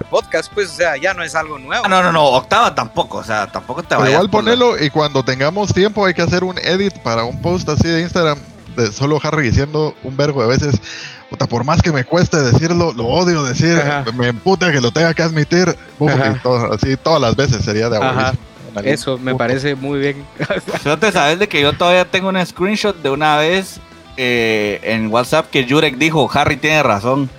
podcast, 0.10 0.52
pues, 0.54 0.70
o 0.70 0.74
sea, 0.74 0.96
ya 0.98 1.14
no 1.14 1.24
es 1.24 1.36
algo 1.36 1.58
nuevo. 1.60 1.84
Ah, 1.86 1.90
no, 1.90 2.02
no, 2.02 2.12
no, 2.12 2.24
octava 2.26 2.74
tampoco, 2.74 3.18
o 3.18 3.24
sea, 3.24 3.48
tampoco 3.48 3.82
te 3.82 3.90
Pero 3.90 4.02
vayas 4.02 4.14
igual 4.14 4.30
por 4.30 4.44
ponelo 4.44 4.82
y 4.82 4.90
cuando 4.90 5.24
tengamos 5.24 5.74
tiempo 5.74 6.06
hay 6.06 6.14
que 6.14 6.22
hacer 6.22 6.44
un 6.44 6.58
edit 6.60 6.94
para 7.00 7.24
un 7.24 7.42
post 7.42 7.68
así 7.70 7.88
de 7.88 8.02
Instagram 8.02 8.38
de 8.76 8.92
solo 8.92 9.20
Harry 9.24 9.50
diciendo 9.50 9.96
un 10.04 10.16
vergo 10.16 10.42
de 10.44 10.48
veces. 10.50 10.80
Puta, 11.30 11.46
por 11.46 11.66
más 11.66 11.82
que 11.82 11.92
me 11.92 12.06
cueste 12.06 12.38
decirlo, 12.38 12.94
lo 12.94 13.06
odio 13.08 13.44
decir, 13.44 13.78
Ajá. 13.78 14.06
me 14.14 14.28
emputa 14.28 14.72
que 14.72 14.80
lo 14.80 14.92
tenga 14.92 15.14
que 15.14 15.24
admitir. 15.24 15.76
Todo- 16.42 16.74
así 16.74 16.96
todas 16.96 17.20
las 17.20 17.36
veces 17.36 17.66
sería 17.66 17.90
de 17.90 17.98
aburrido. 17.98 18.32
Eso 18.84 19.18
me 19.18 19.36
parece 19.36 19.76
muy 19.76 20.00
bien. 20.00 20.26
¿No 20.86 20.98
te 21.00 21.12
sabes 21.12 21.40
de 21.40 21.50
que 21.50 21.60
yo 21.60 21.74
todavía 21.74 22.06
tengo 22.06 22.30
un 22.30 22.46
screenshot 22.46 22.96
de 23.02 23.10
una 23.10 23.36
vez 23.38 23.80
eh, 24.18 24.80
en 24.84 25.08
WhatsApp 25.08 25.50
que 25.50 25.68
Jurek 25.68 25.98
dijo, 25.98 26.30
Harry 26.34 26.58
tiene 26.58 26.84
razón? 26.84 27.30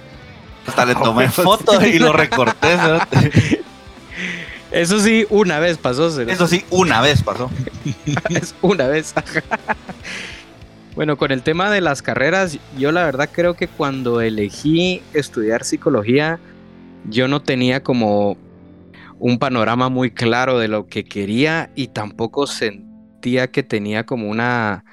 Hasta 0.66 0.84
le 0.84 0.94
tomé 1.02 1.28
foto 1.28 1.84
y 1.84 1.98
lo 1.98 2.12
recorté. 2.12 2.76
Eso 4.70 5.00
sí, 5.00 5.26
una 5.30 5.58
vez 5.58 5.78
pasó. 5.78 6.20
Eso 6.20 6.46
sí, 6.46 6.64
una 6.70 7.00
vez 7.00 7.22
pasó. 7.22 7.50
es 8.30 8.54
una 8.60 8.86
vez. 8.86 9.14
bueno, 10.94 11.16
con 11.16 11.32
el 11.32 11.42
tema 11.42 11.70
de 11.70 11.80
las 11.80 12.02
carreras, 12.02 12.58
yo 12.76 12.92
la 12.92 13.04
verdad 13.04 13.30
creo 13.32 13.54
que 13.54 13.66
cuando 13.66 14.20
elegí 14.20 15.02
estudiar 15.14 15.64
psicología, 15.64 16.38
yo 17.08 17.28
no 17.28 17.40
tenía 17.40 17.82
como 17.82 18.36
un 19.18 19.38
panorama 19.38 19.88
muy 19.88 20.10
claro 20.10 20.58
de 20.58 20.68
lo 20.68 20.86
que 20.86 21.04
quería 21.04 21.70
y 21.74 21.88
tampoco 21.88 22.46
sentía 22.46 23.50
que 23.50 23.62
tenía 23.62 24.04
como 24.04 24.28
una 24.28 24.84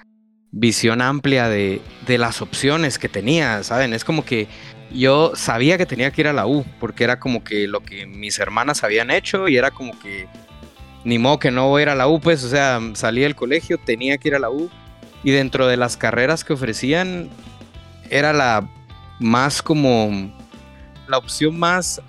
visión 0.58 1.02
amplia 1.02 1.50
de, 1.50 1.82
de 2.08 2.18
las 2.18 2.42
opciones 2.42 2.98
que 2.98 3.10
tenía, 3.10 3.62
¿saben? 3.64 3.94
Es 3.94 4.06
como 4.06 4.24
que 4.24 4.48
yo 4.90 5.34
sabía 5.36 5.78
que 5.78 5.86
tenía 5.86 6.12
que 6.12 6.22
ir 6.22 6.28
a 6.30 6.34
la 6.34 6.48
U, 6.48 6.66
porque 6.80 7.04
era 7.04 7.20
como 7.20 7.44
que 7.44 7.68
lo 7.68 7.82
que 7.82 8.06
mis 8.08 8.40
hermanas 8.40 8.82
habían 8.86 9.12
hecho 9.12 9.50
y 9.50 9.58
era 9.58 9.72
como 9.72 10.00
que 10.00 10.28
ni 11.04 11.20
modo 11.20 11.40
que 11.40 11.52
no 11.52 11.68
voy 11.68 11.82
a 11.82 11.84
ir 11.84 11.90
a 11.90 11.96
la 11.96 12.08
U, 12.08 12.22
pues, 12.22 12.42
o 12.46 12.50
sea, 12.50 12.80
salí 12.94 13.22
del 13.22 13.36
colegio, 13.36 13.78
tenía 13.78 14.18
que 14.18 14.30
ir 14.30 14.36
a 14.36 14.40
la 14.40 14.50
U 14.50 14.70
y 15.26 15.32
dentro 15.32 15.68
de 15.68 15.76
las 15.76 15.98
carreras 15.98 16.46
que 16.46 16.54
ofrecían 16.54 17.30
era 18.10 18.32
la 18.32 18.66
más 19.20 19.62
como 19.62 20.32
la 21.08 21.18
opción 21.18 21.60
más 21.60 22.02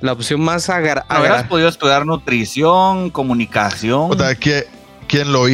la 0.00 0.12
opción 0.12 0.40
más 0.40 0.68
agar 0.70 1.04
Habrás 1.08 1.40
agra- 1.40 1.48
podido 1.48 1.68
estudiar 1.68 2.04
nutrición, 2.06 3.10
comunicación. 3.10 4.10
O 4.10 4.16
sea, 4.16 4.34
que 4.34 4.64
quien 5.12 5.30
lo 5.30 5.46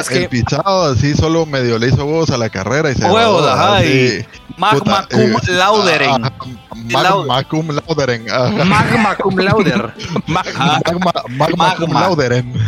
es 0.00 0.08
que- 0.08 0.22
el 0.24 0.28
pichado 0.28 0.90
así 0.92 1.14
solo 1.14 1.46
medio 1.46 1.78
le 1.78 1.86
hizo 1.86 2.04
huevos 2.04 2.30
a 2.30 2.36
la 2.36 2.48
carrera 2.50 2.90
y 2.90 2.96
se 2.96 3.04
Huevos, 3.04 3.46
ajá, 3.46 3.84
y 3.84 4.26
magma 4.56 5.06
cum 5.08 5.20
eh, 5.20 5.34
lauderen. 5.46 6.22
Magma 7.06 7.44
cum 7.44 7.68
lauderen. 7.70 8.24
Magma 8.68 9.16
cum 9.16 9.38
lauder. 9.38 9.94
Magma, 10.26 11.12
magma 11.30 11.76
cum 11.76 11.92
lauderen. 11.92 12.52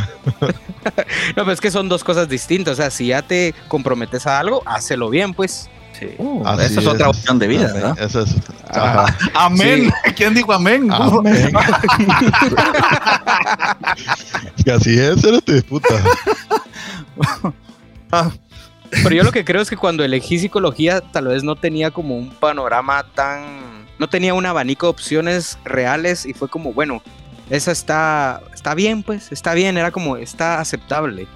No, 1.35 1.43
pero 1.43 1.51
es 1.51 1.61
que 1.61 1.73
son 1.73 1.89
dos 1.89 2.05
cosas 2.05 2.29
distintas, 2.29 2.75
o 2.75 2.77
sea, 2.77 2.91
si 2.91 3.09
ya 3.09 3.21
te 3.21 3.53
comprometes 3.67 4.25
a 4.29 4.39
algo, 4.39 4.63
hácelo 4.67 5.11
bien, 5.11 5.35
pues. 5.35 5.69
Sí. 5.99 6.09
Así 6.45 6.65
esa 6.65 6.81
es 6.81 6.87
otra 6.87 7.09
opción 7.09 7.39
de 7.39 7.47
vida, 7.47 7.73
¿verdad? 7.73 7.99
Esa 7.99 8.23
es. 8.23 8.35
Ajá. 8.71 9.17
Amén. 9.35 9.91
¿Quién 10.17 10.35
dijo 10.35 10.53
amén? 10.53 10.93
Amén. 10.93 11.53
Así 14.75 14.99
es, 14.99 15.25
eres 15.25 15.65
puta. 15.65 15.95
Pero 18.91 19.15
yo 19.15 19.23
lo 19.23 19.33
que 19.33 19.45
creo 19.45 19.63
es 19.63 19.71
que 19.71 19.77
cuando 19.77 20.05
elegí 20.05 20.39
psicología, 20.39 21.01
tal 21.01 21.29
vez 21.29 21.43
no 21.45 21.57
tenía 21.57 21.91
como 21.91 22.17
un 22.17 22.31
panorama 22.31 23.05
tan. 23.15 23.87
No 23.99 24.09
tenía 24.09 24.35
un 24.35 24.45
abanico 24.45 24.87
de 24.87 24.91
opciones 24.91 25.59
reales 25.65 26.27
y 26.27 26.35
fue 26.35 26.49
como, 26.49 26.75
bueno, 26.75 27.03
esa 27.49 27.73
está, 27.73 28.43
está 28.53 28.75
bien, 28.75 29.03
pues, 29.03 29.33
está 29.33 29.55
bien, 29.55 29.79
era 29.79 29.91
como, 29.91 30.19
está 30.19 30.61
aceptable. 30.61 31.27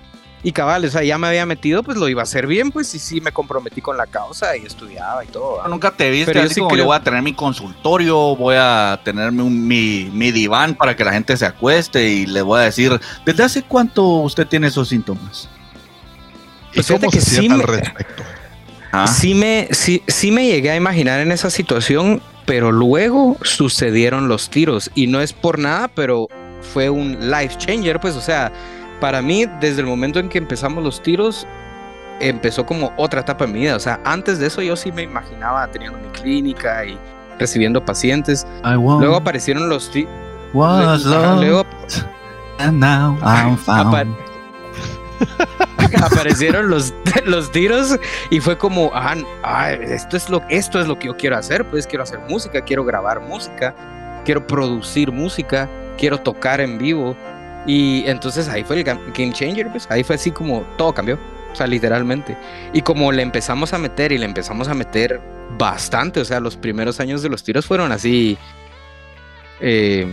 Y 0.42 0.52
cabal, 0.52 0.84
o 0.86 0.90
sea, 0.90 1.02
ya 1.02 1.18
me 1.18 1.26
había 1.26 1.44
metido, 1.44 1.82
pues 1.82 1.98
lo 1.98 2.08
iba 2.08 2.22
a 2.22 2.24
hacer 2.24 2.46
bien, 2.46 2.70
pues, 2.70 2.94
y 2.94 2.98
sí 2.98 3.20
me 3.20 3.30
comprometí 3.30 3.82
con 3.82 3.98
la 3.98 4.06
causa 4.06 4.56
y 4.56 4.64
estudiaba 4.64 5.22
y 5.22 5.28
todo. 5.28 5.62
Nunca 5.68 5.90
te 5.90 6.08
viste 6.08 6.26
Pero 6.32 6.40
yo 6.40 6.46
así 6.46 6.54
sí 6.54 6.60
como 6.60 6.70
creo- 6.72 6.84
yo 6.84 6.86
voy 6.86 6.96
a 6.96 7.02
tener 7.02 7.20
mi 7.22 7.34
consultorio, 7.34 8.36
voy 8.36 8.54
a 8.58 8.98
tenerme 9.04 9.42
un, 9.42 9.68
mi, 9.68 10.10
mi 10.14 10.32
diván 10.32 10.74
para 10.74 10.96
que 10.96 11.04
la 11.04 11.12
gente 11.12 11.36
se 11.36 11.44
acueste 11.44 12.08
y 12.08 12.24
le 12.26 12.40
voy 12.40 12.60
a 12.60 12.62
decir, 12.64 12.98
¿desde 13.26 13.42
hace 13.44 13.62
cuánto 13.62 14.02
usted 14.02 14.46
tiene 14.46 14.68
esos 14.68 14.88
síntomas? 14.88 15.48
¿Y 16.72 16.76
Pues 16.76 16.86
cómo 16.86 16.98
fíjate 17.00 17.16
que 17.18 17.20
se 17.22 17.30
sí 17.30 17.36
siente 17.36 17.54
al 17.54 17.62
respecto? 17.62 18.22
¿Ah? 18.92 19.06
Sí 19.06 19.34
me, 19.34 19.68
sí, 19.72 20.02
sí 20.08 20.30
me 20.30 20.46
llegué 20.46 20.70
a 20.70 20.76
imaginar 20.76 21.20
en 21.20 21.32
esa 21.32 21.50
situación, 21.50 22.22
pero 22.46 22.72
luego 22.72 23.36
sucedieron 23.42 24.28
los 24.28 24.48
tiros. 24.50 24.90
Y 24.94 25.06
no 25.06 25.20
es 25.20 25.32
por 25.32 25.58
nada, 25.58 25.88
pero 25.88 26.28
fue 26.72 26.88
un 26.90 27.30
life 27.30 27.56
changer, 27.58 28.00
pues, 28.00 28.16
o 28.16 28.20
sea, 28.20 28.50
para 29.00 29.22
mí, 29.22 29.46
desde 29.60 29.80
el 29.80 29.86
momento 29.86 30.18
en 30.18 30.28
que 30.28 30.38
empezamos 30.38 30.84
los 30.84 31.02
tiros, 31.02 31.46
empezó 32.20 32.66
como 32.66 32.92
otra 32.96 33.20
etapa 33.22 33.44
en 33.44 33.52
mi 33.52 33.60
vida. 33.60 33.76
O 33.76 33.80
sea, 33.80 33.98
antes 34.04 34.38
de 34.38 34.46
eso 34.46 34.62
yo 34.62 34.76
sí 34.76 34.92
me 34.92 35.02
imaginaba 35.02 35.66
teniendo 35.68 35.98
mi 35.98 36.08
clínica 36.08 36.84
y 36.84 36.98
recibiendo 37.38 37.84
pacientes. 37.84 38.46
Luego 39.00 39.16
aparecieron 39.16 39.68
los 39.68 39.90
tiros. 39.90 40.12
was 40.52 41.04
Luego, 41.40 41.64
and 42.58 42.78
now 42.80 43.16
I'm 43.22 43.56
Apa- 43.66 44.04
aparecieron 46.02 46.68
los, 46.70 46.92
los 47.24 47.50
tiros 47.52 47.98
y 48.30 48.40
fue 48.40 48.56
como, 48.58 48.90
ah, 48.94 49.14
ah, 49.42 49.72
esto, 49.72 50.16
es 50.16 50.28
lo, 50.28 50.42
esto 50.48 50.80
es 50.80 50.86
lo 50.88 50.98
que 50.98 51.06
yo 51.08 51.16
quiero 51.16 51.36
hacer, 51.36 51.64
pues 51.70 51.86
quiero 51.86 52.02
hacer 52.02 52.18
música, 52.28 52.60
quiero 52.62 52.84
grabar 52.84 53.20
música, 53.20 53.74
quiero 54.24 54.46
producir 54.46 55.12
música, 55.12 55.68
quiero 55.98 56.18
tocar 56.18 56.60
en 56.60 56.78
vivo. 56.78 57.16
Y 57.66 58.04
entonces 58.06 58.48
ahí 58.48 58.64
fue 58.64 58.76
el 58.76 58.84
ga- 58.84 59.00
game 59.16 59.32
changer, 59.32 59.70
pues 59.70 59.86
ahí 59.90 60.02
fue 60.02 60.16
así 60.16 60.30
como 60.30 60.62
todo 60.78 60.94
cambió, 60.94 61.18
o 61.52 61.54
sea, 61.54 61.66
literalmente. 61.66 62.36
Y 62.72 62.80
como 62.82 63.12
le 63.12 63.22
empezamos 63.22 63.72
a 63.74 63.78
meter 63.78 64.12
y 64.12 64.18
le 64.18 64.24
empezamos 64.24 64.68
a 64.68 64.74
meter 64.74 65.20
bastante, 65.58 66.20
o 66.20 66.24
sea, 66.24 66.40
los 66.40 66.56
primeros 66.56 67.00
años 67.00 67.22
de 67.22 67.28
los 67.28 67.42
tiros 67.44 67.66
fueron 67.66 67.92
así, 67.92 68.38
eh, 69.60 70.12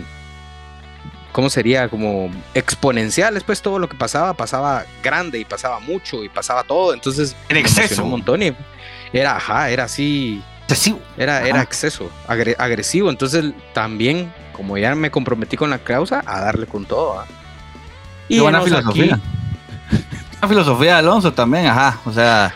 ¿cómo 1.32 1.48
sería? 1.50 1.88
Como 1.88 2.30
exponenciales, 2.54 3.44
pues 3.44 3.62
todo 3.62 3.78
lo 3.78 3.88
que 3.88 3.96
pasaba, 3.96 4.34
pasaba 4.34 4.84
grande 5.02 5.38
y 5.38 5.44
pasaba 5.44 5.80
mucho 5.80 6.22
y 6.24 6.28
pasaba 6.28 6.64
todo, 6.64 6.92
entonces 6.92 7.34
En 7.48 7.56
exceso. 7.56 8.04
un 8.04 8.10
montón 8.10 8.42
y 8.42 8.54
era, 9.12 9.36
ajá, 9.36 9.70
era 9.70 9.84
así, 9.84 10.42
Excesivo. 10.64 11.00
era, 11.16 11.46
era 11.48 11.62
exceso, 11.62 12.10
agre- 12.26 12.56
agresivo. 12.58 13.08
Entonces 13.08 13.52
también, 13.72 14.30
como 14.52 14.76
ya 14.76 14.94
me 14.94 15.10
comprometí 15.10 15.56
con 15.56 15.70
la 15.70 15.78
causa, 15.78 16.22
a 16.26 16.40
darle 16.42 16.66
con 16.66 16.84
todo. 16.84 17.18
¿ah? 17.20 17.26
Qué 18.28 18.40
buena 18.40 18.60
filosofía. 18.62 19.14
aquí- 19.14 19.22
Una 20.40 20.48
filosofía 20.48 20.92
de 20.94 20.98
Alonso 20.98 21.32
también, 21.32 21.66
ajá. 21.66 21.98
O 22.04 22.12
sea, 22.12 22.52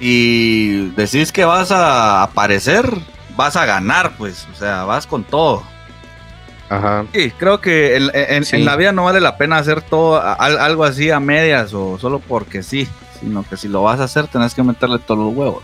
y 0.00 0.88
decís 0.90 1.32
que 1.32 1.44
vas 1.44 1.70
a 1.70 2.22
aparecer, 2.22 2.90
vas 3.36 3.56
a 3.56 3.64
ganar, 3.64 4.16
pues. 4.18 4.46
O 4.52 4.56
sea, 4.56 4.84
vas 4.84 5.06
con 5.06 5.24
todo. 5.24 5.62
Ajá. 6.68 7.04
Sí, 7.14 7.30
creo 7.38 7.60
que 7.60 7.96
en, 7.96 8.10
en- 8.12 8.44
Sí. 8.44 8.56
en 8.56 8.64
la 8.64 8.74
vida 8.76 8.90
no 8.92 9.04
vale 9.04 9.20
la 9.20 9.36
pena 9.38 9.56
hacer 9.58 9.80
todo 9.82 10.20
algo 10.20 10.84
así 10.84 11.10
a 11.10 11.20
medias 11.20 11.72
o 11.72 11.96
solo 11.98 12.18
porque 12.18 12.62
sí, 12.64 12.88
sino 13.20 13.44
que 13.48 13.56
si 13.56 13.68
lo 13.68 13.82
vas 13.84 14.00
a 14.00 14.04
hacer 14.04 14.26
tenés 14.26 14.52
que 14.54 14.62
meterle 14.64 14.98
todos 14.98 15.20
los 15.26 15.34
huevos. 15.34 15.62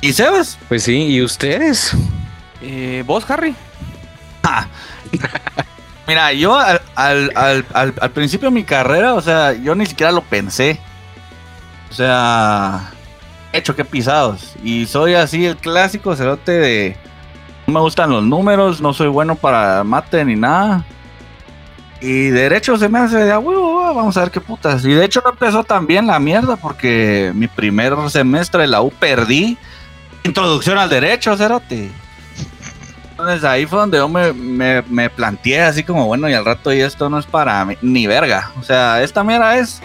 ¿Y 0.00 0.12
Sebas? 0.12 0.56
Pues 0.68 0.84
sí, 0.84 0.96
¿y 1.06 1.20
ustedes? 1.22 1.92
Eh, 2.62 3.02
¿Vos, 3.06 3.28
Harry? 3.28 3.54
Mira, 6.06 6.32
yo 6.32 6.58
al, 6.58 6.80
al- 6.94 7.32
al- 7.34 7.64
al- 8.00 8.10
principio 8.10 8.50
de 8.50 8.54
mi 8.54 8.64
carrera, 8.64 9.14
o 9.14 9.20
sea, 9.22 9.52
yo 9.54 9.74
ni 9.74 9.86
siquiera 9.86 10.12
lo 10.12 10.20
pensé. 10.20 10.78
O 11.90 11.94
sea, 11.94 12.90
he 13.52 13.58
hecho 13.58 13.74
que 13.74 13.84
pisados. 13.84 14.54
Y 14.62 14.86
soy 14.86 15.14
así 15.14 15.46
el 15.46 15.56
clásico 15.56 16.14
cerote 16.14 16.52
de... 16.52 16.96
No 17.66 17.74
me 17.74 17.80
gustan 17.80 18.10
los 18.10 18.22
números, 18.22 18.82
no 18.82 18.92
soy 18.92 19.08
bueno 19.08 19.34
para 19.34 19.82
mate 19.84 20.22
ni 20.26 20.36
nada. 20.36 20.84
Y 22.02 22.28
derecho 22.28 22.76
se 22.76 22.90
me 22.90 22.98
hace 22.98 23.16
de 23.16 23.34
huevo, 23.38 23.76
va, 23.80 23.92
vamos 23.92 24.14
a 24.18 24.20
ver 24.20 24.30
qué 24.30 24.40
putas. 24.42 24.84
Y 24.84 24.92
de 24.92 25.06
hecho 25.06 25.22
no 25.24 25.30
empezó 25.30 25.64
tan 25.64 25.86
bien 25.86 26.06
la 26.06 26.18
mierda 26.18 26.56
porque 26.56 27.32
mi 27.34 27.46
primer 27.48 27.94
semestre 28.10 28.62
de 28.62 28.66
la 28.68 28.82
U 28.82 28.90
perdí. 28.90 29.56
Introducción 30.24 30.76
al 30.76 30.90
derecho, 30.90 31.34
cerote. 31.38 31.90
Entonces 33.14 33.44
ahí 33.44 33.64
fue 33.64 33.78
donde 33.78 33.98
yo 33.98 34.08
me, 34.08 34.32
me, 34.32 35.08
planteé 35.08 35.62
así 35.62 35.84
como, 35.84 36.04
bueno, 36.04 36.28
y 36.28 36.34
al 36.34 36.44
rato 36.44 36.72
y 36.72 36.80
esto 36.80 37.08
no 37.08 37.20
es 37.20 37.26
para 37.26 37.64
mí, 37.64 37.76
ni 37.80 38.08
verga. 38.08 38.50
O 38.58 38.64
sea, 38.64 39.04
esta 39.04 39.22
mierda 39.22 39.56
es, 39.56 39.80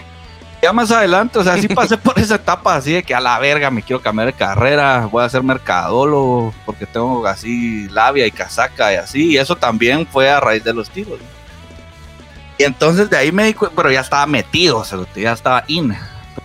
ya 0.63 0.73
más 0.73 0.89
adelante, 0.89 1.37
o 1.37 1.43
sea, 1.43 1.55
sí 1.59 1.67
pasé 1.67 1.95
por 1.95 2.17
esa 2.17 2.35
etapa 2.35 2.75
así 2.75 2.93
de 2.93 3.03
que 3.03 3.13
a 3.13 3.19
la 3.19 3.37
verga 3.37 3.69
me 3.69 3.83
quiero 3.83 4.01
cambiar 4.01 4.25
de 4.25 4.33
carrera, 4.33 5.07
voy 5.11 5.23
a 5.23 5.29
ser 5.29 5.43
mercadólogo 5.43 6.51
porque 6.65 6.87
tengo 6.87 7.23
así 7.27 7.87
labia 7.89 8.25
y 8.25 8.31
casaca 8.31 8.91
y 8.93 8.95
así. 8.95 9.25
Y 9.33 9.37
eso 9.37 9.55
también 9.55 10.07
fue 10.07 10.27
a 10.31 10.39
raíz 10.39 10.63
de 10.63 10.73
los 10.73 10.89
tiros. 10.89 11.19
Y 12.57 12.63
entonces 12.63 13.11
de 13.11 13.17
ahí 13.17 13.31
me 13.31 13.45
di 13.45 13.53
cuenta, 13.53 13.75
pero 13.75 13.91
ya 13.91 14.01
estaba 14.01 14.25
metido, 14.25 14.79
o 14.79 14.83
sea, 14.83 14.97
ya 15.15 15.33
estaba 15.33 15.65
in. 15.67 15.95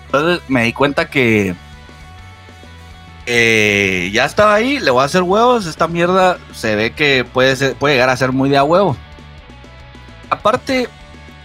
Entonces 0.04 0.42
me 0.48 0.64
di 0.64 0.74
cuenta 0.74 1.08
que 1.08 1.56
eh, 3.26 4.10
ya 4.12 4.24
estaba 4.24 4.54
ahí, 4.54 4.78
le 4.78 4.90
voy 4.90 5.02
a 5.02 5.06
hacer 5.06 5.22
huevos. 5.22 5.66
Esta 5.66 5.88
mierda 5.88 6.38
se 6.52 6.76
ve 6.76 6.92
que 6.92 7.24
puede, 7.24 7.56
ser- 7.56 7.74
puede 7.76 7.94
llegar 7.94 8.10
a 8.10 8.16
ser 8.16 8.32
muy 8.32 8.48
de 8.50 8.56
a 8.58 8.64
huevo. 8.64 8.96
Aparte 10.30 10.88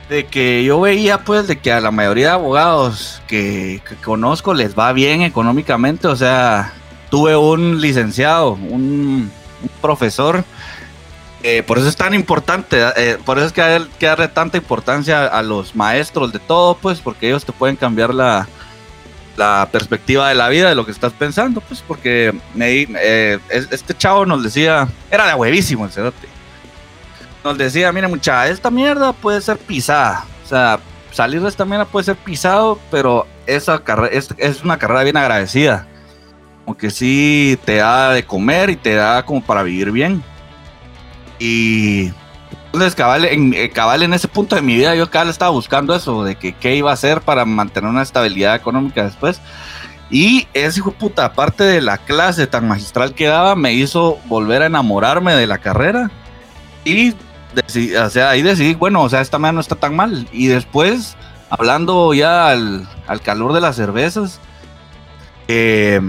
de 0.09 0.25
que 0.25 0.63
yo 0.63 0.79
veía, 0.81 1.19
pues, 1.19 1.47
de 1.47 1.59
que 1.59 1.71
a 1.71 1.81
la 1.81 1.91
mayoría 1.91 2.27
de 2.27 2.33
abogados 2.33 3.21
que, 3.27 3.81
conozco 4.03 4.53
les 4.53 4.77
va 4.77 4.91
bien 4.93 5.21
económicamente. 5.21 6.07
O 6.07 6.15
sea, 6.15 6.73
tuve 7.09 7.35
un 7.37 7.79
licenciado, 7.81 8.51
un, 8.53 9.31
un 9.61 9.69
profesor. 9.81 10.43
eh, 11.43 11.63
por 11.65 11.77
eso 11.77 11.87
es 11.87 11.95
tan 11.95 12.13
importante, 12.13 12.77
eh, 12.97 13.17
por 13.25 13.37
eso 13.37 13.47
es 13.47 13.53
que 13.53 13.61
hay 13.61 13.87
que 13.97 14.07
darle 14.07 14.27
tanta 14.27 14.57
importancia 14.57 15.25
a 15.25 15.41
los 15.41 15.73
maestros 15.75 16.33
de 16.33 16.39
todo, 16.39 16.75
pues, 16.75 16.99
porque 16.99 17.27
ellos 17.27 17.45
te 17.45 17.53
pueden 17.53 17.77
cambiar 17.77 18.13
la, 18.13 18.45
la 19.39 19.67
perspectiva 19.71 20.29
de 20.29 20.35
la 20.35 20.49
vida, 20.49 20.69
de 20.69 20.75
lo 20.75 20.85
que 20.85 20.91
estás 20.91 21.13
pensando, 21.13 21.61
pues, 21.61 21.81
porque 21.87 22.33
me 22.53 22.85
eh, 22.95 23.39
es- 23.49 23.67
este 23.71 23.95
chavo 23.97 24.25
nos 24.25 24.43
decía, 24.43 24.87
era 25.09 25.25
de 25.27 25.33
huevísimo 25.33 25.85
el 25.85 25.91
cerote. 25.91 26.27
Nos 27.43 27.57
decía, 27.57 27.91
mire 27.91 28.07
mucha, 28.07 28.47
esta 28.47 28.69
mierda 28.69 29.13
puede 29.13 29.41
ser 29.41 29.57
pisada. 29.57 30.25
O 30.45 30.47
sea, 30.47 30.79
salir 31.11 31.41
de 31.41 31.49
esta 31.49 31.65
mierda 31.65 31.85
puede 31.85 32.03
ser 32.05 32.17
pisado, 32.17 32.77
pero 32.91 33.25
esa 33.47 33.81
es, 34.11 34.29
es 34.37 34.63
una 34.63 34.77
carrera 34.77 35.03
bien 35.03 35.17
agradecida. 35.17 35.87
Como 36.65 36.77
que 36.77 36.91
sí 36.91 37.57
te 37.65 37.77
da 37.77 38.11
de 38.11 38.23
comer 38.25 38.69
y 38.69 38.75
te 38.75 38.93
da 38.93 39.23
como 39.25 39.41
para 39.41 39.63
vivir 39.63 39.89
bien. 39.91 40.21
Y 41.39 42.11
entonces, 42.71 42.95
cabal 42.95 43.25
en, 43.25 43.53
eh, 43.53 43.69
cabal 43.71 44.03
en 44.03 44.13
ese 44.13 44.27
punto 44.27 44.55
de 44.55 44.61
mi 44.61 44.75
vida, 44.75 44.95
yo 44.95 45.09
cabal 45.09 45.29
estaba 45.29 45.51
buscando 45.51 45.95
eso, 45.95 46.23
de 46.23 46.35
que 46.35 46.53
qué 46.53 46.75
iba 46.75 46.91
a 46.91 46.93
hacer 46.93 47.21
para 47.21 47.43
mantener 47.45 47.89
una 47.89 48.03
estabilidad 48.03 48.55
económica 48.55 49.03
después. 49.03 49.41
Y 50.11 50.47
ese 50.53 50.79
hijo 50.79 50.91
puta, 50.91 51.25
aparte 51.25 51.63
de 51.63 51.81
la 51.81 51.97
clase 51.97 52.47
tan 52.47 52.67
magistral 52.67 53.13
que 53.13 53.27
daba, 53.27 53.55
me 53.55 53.73
hizo 53.73 54.17
volver 54.25 54.61
a 54.61 54.67
enamorarme 54.67 55.33
de 55.35 55.47
la 55.47 55.57
carrera. 55.59 56.09
Y 56.85 57.13
decidí- 57.55 57.95
o 57.95 58.09
sea, 58.09 58.29
ahí 58.31 58.41
decidí, 58.41 58.73
bueno, 58.75 59.01
o 59.01 59.09
sea, 59.09 59.21
esta 59.21 59.37
manera 59.37 59.53
no 59.53 59.61
está 59.61 59.75
tan 59.75 59.95
mal. 59.95 60.27
Y 60.31 60.47
después, 60.47 61.15
hablando 61.49 62.13
ya 62.13 62.49
al, 62.49 62.87
al 63.07 63.21
calor 63.21 63.53
de 63.53 63.61
las 63.61 63.75
cervezas, 63.75 64.39
eh, 65.47 65.99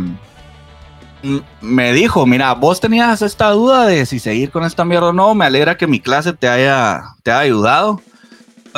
me 1.61 1.93
dijo, 1.93 2.27
mira, 2.27 2.53
vos 2.55 2.81
tenías 2.81 3.23
esta 3.23 3.51
duda 3.51 3.87
de 3.87 4.07
si 4.07 4.18
seguir 4.18 4.51
con 4.51 4.64
esta 4.64 4.85
mierda 4.85 5.09
o 5.09 5.12
no, 5.12 5.35
me 5.35 5.45
alegra 5.45 5.77
que 5.77 5.87
mi 5.87 6.01
clase 6.01 6.33
te 6.33 6.49
haya, 6.49 7.03
te 7.23 7.31
haya 7.31 7.41
ayudado. 7.41 8.01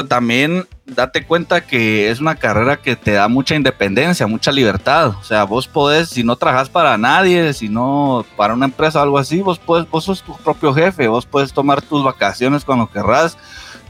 También 0.09 0.67
date 0.87 1.27
cuenta 1.27 1.61
que 1.61 2.11
es 2.11 2.21
una 2.21 2.35
carrera 2.35 2.79
que 2.79 2.97
te 2.97 3.13
da 3.13 3.29
mucha 3.29 3.55
independencia, 3.55 4.27
mucha 4.27 4.51
libertad. 4.51 5.09
O 5.09 5.25
sea, 5.25 5.45
vos 5.45 5.69
podés, 5.69 6.09
si 6.09 6.25
no 6.25 6.37
trabajas 6.37 6.71
para 6.71 6.97
nadie, 6.97 7.53
si 7.53 7.69
no 7.69 8.25
para 8.37 8.55
una 8.55 8.67
empresa 8.67 9.01
o 9.01 9.03
algo 9.03 9.19
así, 9.19 9.43
vos, 9.43 9.59
puedes, 9.59 9.89
vos 9.91 10.05
sos 10.05 10.23
tu 10.23 10.37
propio 10.39 10.73
jefe, 10.73 11.09
vos 11.09 11.27
puedes 11.27 11.53
tomar 11.53 11.83
tus 11.83 12.03
vacaciones 12.03 12.65
cuando 12.65 12.91
querrás. 12.91 13.37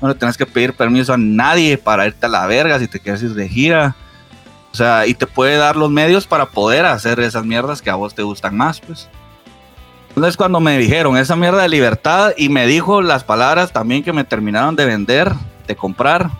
No 0.01 0.09
le 0.09 0.15
tenés 0.15 0.37
que 0.37 0.47
pedir 0.47 0.75
permiso 0.75 1.13
a 1.13 1.19
nadie 1.19 1.79
para 1.79 2.07
irte 2.07 2.27
a 2.27 2.29
la 2.29 2.47
verga 2.47 2.79
si 2.81 2.89
te 2.89 2.99
quieres 2.99 3.23
ir 3.23 3.35
de 3.35 3.49
gira. 3.49 3.95
O 4.73 4.75
sea, 4.75 5.07
y 5.07 5.15
te 5.15 5.27
puede 5.27 5.57
dar 5.57 5.77
los 5.77 5.91
medios 5.91 6.27
para 6.27 6.47
poder 6.47 6.87
hacer 6.87 7.21
esas 7.21 7.45
mierdas 7.45 7.83
que 7.83 7.91
a 7.91 7.95
vos 7.95 8.15
te 8.15 8.23
gustan 8.23 8.57
más, 8.57 8.81
pues. 8.81 9.09
Entonces 10.09 10.37
cuando 10.37 10.61
me 10.61 10.79
dijeron 10.79 11.17
esa 11.17 11.37
mierda 11.37 11.63
de 11.63 11.69
libertad 11.69 12.33
y 12.37 12.49
me 12.49 12.67
dijo 12.67 13.01
las 13.01 13.25
palabras 13.25 13.73
también 13.73 14.03
que 14.03 14.13
me 14.13 14.25
terminaron 14.25 14.77
de 14.77 14.85
vender, 14.85 15.33
de 15.67 15.77
comprar, 15.77 16.31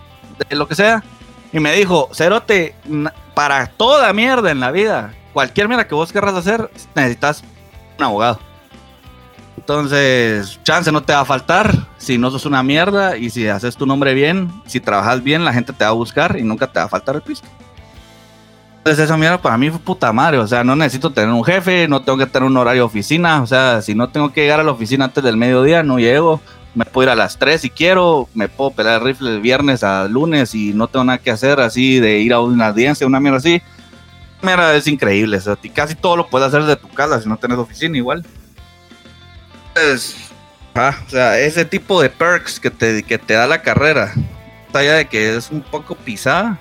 de 0.49 0.55
lo 0.55 0.67
que 0.67 0.75
sea, 0.75 1.03
y 1.51 1.59
me 1.59 1.73
dijo, 1.73 2.09
Cerote, 2.13 2.75
para 3.35 3.67
toda 3.67 4.11
mierda 4.13 4.51
en 4.51 4.59
la 4.59 4.71
vida, 4.71 5.13
cualquier 5.33 5.67
mierda 5.67 5.87
que 5.87 5.95
vos 5.95 6.11
querrás 6.11 6.35
hacer, 6.35 6.69
necesitas 6.95 7.43
un 7.97 8.03
abogado. 8.03 8.39
Entonces, 9.57 10.59
chance 10.63 10.91
no 10.91 11.03
te 11.03 11.13
va 11.13 11.21
a 11.21 11.25
faltar 11.25 11.87
si 11.97 12.17
no 12.17 12.31
sos 12.31 12.45
una 12.45 12.63
mierda 12.63 13.17
y 13.17 13.29
si 13.29 13.47
haces 13.47 13.77
tu 13.77 13.85
nombre 13.85 14.13
bien, 14.13 14.51
si 14.65 14.79
trabajas 14.79 15.23
bien, 15.23 15.45
la 15.45 15.53
gente 15.53 15.73
te 15.73 15.83
va 15.83 15.91
a 15.91 15.93
buscar 15.93 16.37
y 16.37 16.43
nunca 16.43 16.67
te 16.67 16.79
va 16.79 16.85
a 16.85 16.89
faltar 16.89 17.15
el 17.15 17.21
pisto. 17.21 17.47
Entonces 18.83 19.05
esa 19.05 19.15
mierda 19.15 19.41
para 19.41 19.57
mí 19.57 19.69
fue 19.69 19.79
puta 19.79 20.11
madre, 20.11 20.39
o 20.39 20.45
sea, 20.45 20.65
no 20.65 20.75
necesito 20.75 21.13
tener 21.13 21.29
un 21.29 21.45
jefe, 21.45 21.87
no 21.87 22.01
tengo 22.01 22.17
que 22.17 22.25
tener 22.25 22.45
un 22.45 22.57
horario 22.57 22.81
de 22.81 22.85
oficina, 22.85 23.41
o 23.41 23.47
sea, 23.47 23.81
si 23.81 23.95
no 23.95 24.09
tengo 24.09 24.33
que 24.33 24.41
llegar 24.41 24.59
a 24.59 24.63
la 24.63 24.73
oficina 24.73 25.05
antes 25.05 25.23
del 25.23 25.37
mediodía, 25.37 25.83
no 25.83 25.99
llego, 25.99 26.41
me 26.75 26.83
puedo 26.83 27.07
ir 27.07 27.09
a 27.09 27.15
las 27.15 27.37
3 27.37 27.61
si 27.61 27.69
quiero, 27.69 28.27
me 28.33 28.49
puedo 28.49 28.71
pelar 28.71 28.99
el 28.99 29.07
rifle 29.07 29.29
el 29.29 29.39
viernes 29.39 29.85
a 29.85 30.05
lunes 30.09 30.53
y 30.53 30.73
no 30.73 30.89
tengo 30.89 31.05
nada 31.05 31.17
que 31.19 31.31
hacer 31.31 31.61
así 31.61 32.01
de 32.01 32.19
ir 32.19 32.33
a 32.33 32.41
una 32.41 32.67
audiencia, 32.67 33.07
una 33.07 33.21
mierda 33.21 33.37
así. 33.37 33.61
Mierda, 34.41 34.75
es 34.75 34.85
increíble, 34.87 35.37
o 35.37 35.39
sea, 35.39 35.57
casi 35.73 35.95
todo 35.95 36.17
lo 36.17 36.27
puedes 36.27 36.49
hacer 36.49 36.63
desde 36.63 36.75
tu 36.75 36.89
casa 36.89 37.21
si 37.21 37.29
no 37.29 37.37
tienes 37.37 37.57
oficina 37.57 37.95
igual. 37.95 38.25
Entonces, 39.69 40.17
ah, 40.75 40.93
o 41.07 41.09
sea, 41.09 41.39
ese 41.39 41.63
tipo 41.63 42.01
de 42.01 42.09
perks 42.09 42.59
que 42.59 42.69
te, 42.69 43.01
que 43.03 43.17
te 43.17 43.35
da 43.35 43.47
la 43.47 43.61
carrera, 43.61 44.13
allá 44.73 44.95
de 44.95 45.07
que 45.07 45.37
es 45.37 45.51
un 45.51 45.61
poco 45.61 45.95
pisada, 45.95 46.59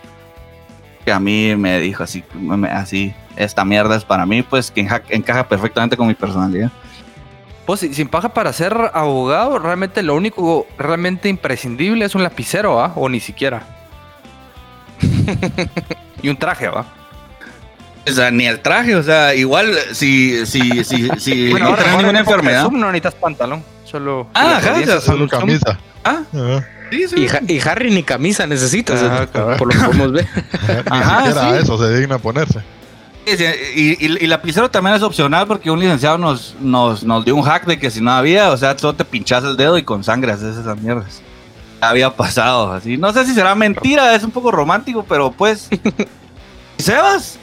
que 1.04 1.12
a 1.12 1.18
mí 1.20 1.54
me 1.56 1.80
dijo 1.80 2.02
así, 2.02 2.22
me- 2.34 2.68
así, 2.68 3.14
esta 3.36 3.64
mierda 3.64 3.96
es 3.96 4.04
para 4.04 4.26
mí, 4.26 4.42
pues 4.42 4.70
que 4.70 4.82
enja- 4.86 5.02
encaja 5.08 5.48
perfectamente 5.48 5.96
con 5.96 6.06
mi 6.06 6.14
personalidad. 6.14 6.70
Pues 7.66 7.80
si- 7.80 7.94
sin 7.94 8.08
paja 8.08 8.28
para 8.30 8.52
ser 8.52 8.76
abogado, 8.92 9.58
realmente 9.58 10.02
lo 10.02 10.14
único 10.14 10.66
realmente 10.78 11.28
imprescindible 11.28 12.04
es 12.04 12.14
un 12.14 12.22
lapicero, 12.22 12.82
¿ah? 12.82 12.92
O 12.96 13.08
ni 13.08 13.20
siquiera. 13.20 13.62
y 16.22 16.28
un 16.28 16.36
traje, 16.36 16.68
¿va? 16.68 16.84
O 18.08 18.10
sea, 18.12 18.30
ni 18.32 18.46
el 18.46 18.60
traje, 18.60 18.96
o 18.96 19.02
sea, 19.02 19.34
igual 19.34 19.74
si, 19.92 20.44
si, 20.46 20.82
si, 20.84 21.08
si 21.18 21.50
Bueno, 21.50 21.70
no 21.70 21.76
tenés 21.76 21.96
ninguna 21.98 22.18
enfermedad. 22.20 22.62
Zoom 22.62 22.80
no 22.80 22.86
necesitas 22.86 23.14
pantalón, 23.14 23.62
solo. 23.84 24.26
Ah, 24.34 24.56
ajá, 24.58 25.00
Solo 25.00 25.28
camisa. 25.28 25.78
Ah, 26.04 26.22
Ajá. 26.34 26.66
Sí, 26.92 27.08
sí. 27.08 27.20
Y, 27.22 27.28
Ha- 27.28 27.42
y 27.48 27.60
Harry 27.68 27.90
ni 27.90 28.02
camisa 28.02 28.46
necesita, 28.46 28.94
o 28.94 28.96
sea, 28.98 29.28
Ah, 29.34 29.56
por 29.58 29.74
lo 29.74 29.80
que 29.80 29.86
podemos 29.86 30.12
ver. 30.12 30.26
Ni 30.90 30.98
Ajá, 30.98 31.24
siquiera 31.26 31.50
sí. 31.58 31.62
eso 31.64 31.78
se 31.78 31.98
digna 31.98 32.18
ponerse. 32.18 32.60
Y, 33.24 33.92
y, 34.04 34.24
y 34.24 34.26
lapicero 34.26 34.68
también 34.70 34.96
es 34.96 35.02
opcional 35.02 35.46
porque 35.46 35.70
un 35.70 35.78
licenciado 35.78 36.18
nos, 36.18 36.56
nos, 36.60 37.04
nos 37.04 37.24
dio 37.24 37.36
un 37.36 37.42
hack 37.42 37.66
de 37.66 37.78
que 37.78 37.90
si 37.90 38.00
no 38.00 38.10
había, 38.10 38.50
o 38.50 38.56
sea, 38.56 38.76
solo 38.76 38.94
te 38.94 39.04
pinchas 39.04 39.44
el 39.44 39.56
dedo 39.56 39.78
y 39.78 39.84
con 39.84 40.02
sangre 40.02 40.32
haces 40.32 40.56
esas 40.56 40.80
mierdas. 40.80 41.22
Había 41.80 42.10
pasado 42.14 42.72
así. 42.72 42.96
No 42.96 43.12
sé 43.12 43.24
si 43.24 43.32
será 43.34 43.54
mentira, 43.54 44.14
es 44.14 44.24
un 44.24 44.30
poco 44.32 44.50
romántico, 44.50 45.04
pero 45.08 45.30
pues. 45.32 45.68
Sebas, 46.78 47.38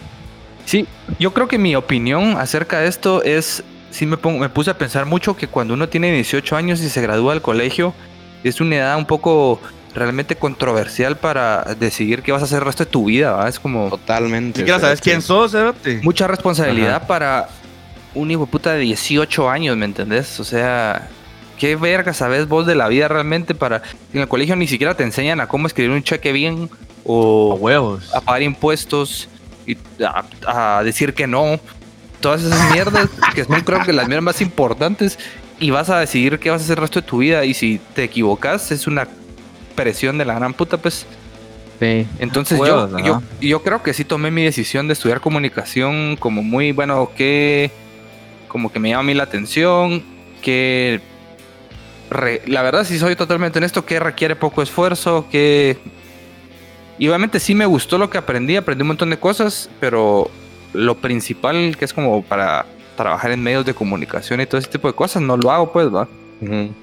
Sí, 0.66 0.86
yo 1.18 1.34
creo 1.34 1.48
que 1.48 1.58
mi 1.58 1.76
opinión 1.76 2.38
acerca 2.38 2.80
de 2.80 2.88
esto 2.88 3.24
es, 3.24 3.64
sí 3.90 4.06
me, 4.06 4.18
pongo, 4.18 4.38
me 4.38 4.50
puse 4.50 4.70
a 4.70 4.78
pensar 4.78 5.08
mucho 5.08 5.36
que 5.36 5.48
cuando 5.48 5.74
uno 5.74 5.90
tiene 5.90 6.12
18 6.12 6.56
años 6.56 6.80
y 6.82 6.90
se 6.90 7.02
gradúa 7.02 7.34
del 7.34 7.42
colegio, 7.42 7.96
es 8.44 8.62
una 8.62 8.76
edad 8.78 8.98
un 8.98 9.06
poco 9.06 9.60
realmente 9.94 10.36
controversial 10.36 11.18
para 11.18 11.64
decidir 11.80 12.22
qué 12.22 12.32
vas 12.32 12.42
a 12.42 12.46
hacer 12.46 12.60
el 12.60 12.66
resto 12.66 12.86
de 12.86 12.92
tu 12.92 13.06
vida, 13.06 13.32
¿va? 13.32 13.50
Es 13.50 13.60
como 13.60 13.90
Totalmente. 13.90 14.60
ni 14.60 14.64
siquiera 14.64 14.80
sabes 14.80 15.02
quién 15.02 15.22
sos, 15.22 15.52
Cerote. 15.52 16.00
mucha 16.04 16.28
responsabilidad 16.28 17.08
para 17.08 17.50
un 18.14 18.30
hijo 18.32 18.46
de 18.46 18.52
puta 18.52 18.74
de 18.74 18.80
18 18.80 19.50
años, 19.50 19.76
¿me 19.78 19.86
entendés? 19.86 20.40
O 20.40 20.44
sea, 20.44 21.10
¿qué 21.58 21.76
verga 21.76 22.14
sabes 22.14 22.48
vos 22.48 22.66
de 22.66 22.76
la 22.76 22.88
vida 22.88 23.08
realmente 23.08 23.56
para... 23.56 23.82
En 24.14 24.22
el 24.22 24.28
colegio 24.28 24.56
ni 24.56 24.68
siquiera 24.68 24.96
te 24.96 25.04
enseñan 25.04 25.40
a 25.42 25.48
cómo 25.48 25.68
escribir 25.68 25.92
un 25.92 26.04
cheque 26.04 26.32
bien 26.32 26.70
o 27.04 27.56
huevos. 27.56 28.14
a 28.14 28.22
pagar 28.22 28.44
impuestos 28.44 29.28
y 29.66 29.78
a, 30.04 30.78
a 30.78 30.84
decir 30.84 31.14
que 31.14 31.28
no. 31.28 31.60
Todas 32.20 32.44
esas 32.44 32.72
mierdas 32.72 33.10
que 33.34 33.46
son 33.46 33.62
creo 33.62 33.84
que 33.84 33.94
las 33.94 34.08
mierdas 34.08 34.24
más 34.24 34.42
importantes 34.42 35.18
y 35.60 35.70
vas 35.72 35.90
a 35.90 36.00
decidir 36.00 36.40
qué 36.40 36.50
vas 36.50 36.62
a 36.62 36.64
hacer 36.66 36.78
el 36.78 36.82
resto 36.82 37.02
de 37.02 37.08
tu 37.08 37.18
vida. 37.20 37.46
Y 37.46 37.54
si 37.54 37.80
te 37.94 38.04
equivocas 38.04 38.72
es 38.72 38.88
una 38.88 39.08
presión 39.76 40.18
de 40.18 40.26
la 40.26 40.34
gran 40.36 40.54
puta 40.54 40.78
pues. 40.78 41.06
Sí. 41.80 42.06
entonces 42.20 42.58
yo, 42.58 42.98
yo, 43.06 43.22
yo 43.40 43.64
creo 43.64 43.82
que 43.82 43.94
sí 43.94 44.04
tomé 44.04 44.32
mi 44.32 44.44
decisión 44.44 44.88
de 44.88 44.94
estudiar 44.94 45.22
comunicación 45.22 46.18
como 46.18 46.44
muy 46.44 46.74
bueno 46.74 47.10
que 47.16 47.72
como 48.50 48.70
que 48.70 48.80
me 48.80 48.90
llama 48.90 49.00
a 49.00 49.04
mí 49.04 49.14
la 49.14 49.24
atención 49.24 50.04
que 50.42 51.00
re- 52.10 52.42
la 52.48 52.64
verdad 52.64 52.84
si 52.84 53.00
soy 53.00 53.16
totalmente 53.16 53.60
honesto 53.60 53.86
que 53.86 53.98
requiere 53.98 54.36
poco 54.36 54.62
esfuerzo 54.62 55.28
que 55.32 55.78
y 56.98 57.08
obviamente 57.08 57.40
sí 57.40 57.56
me 57.56 57.66
gustó 57.66 57.98
lo 57.98 58.10
que 58.10 58.18
aprendí 58.18 58.58
aprendí 58.58 58.82
un 58.82 58.90
montón 58.90 59.10
de 59.12 59.18
cosas 59.18 59.70
pero 59.80 60.30
lo 60.74 60.96
principal 60.98 61.78
que 61.78 61.86
es 61.86 61.94
como 61.94 62.22
para 62.24 62.66
trabajar 63.00 63.32
en 63.32 63.42
medios 63.42 63.66
de 63.66 63.74
comunicación 63.74 64.42
y 64.42 64.46
todo 64.46 64.60
ese 64.60 64.70
tipo 64.70 64.90
de 64.90 64.94
cosas 64.94 65.22
no 65.22 65.38
lo 65.38 65.50
hago 65.52 65.72
pues 65.72 65.88
va 65.88 66.06
Ujú. 66.42 66.74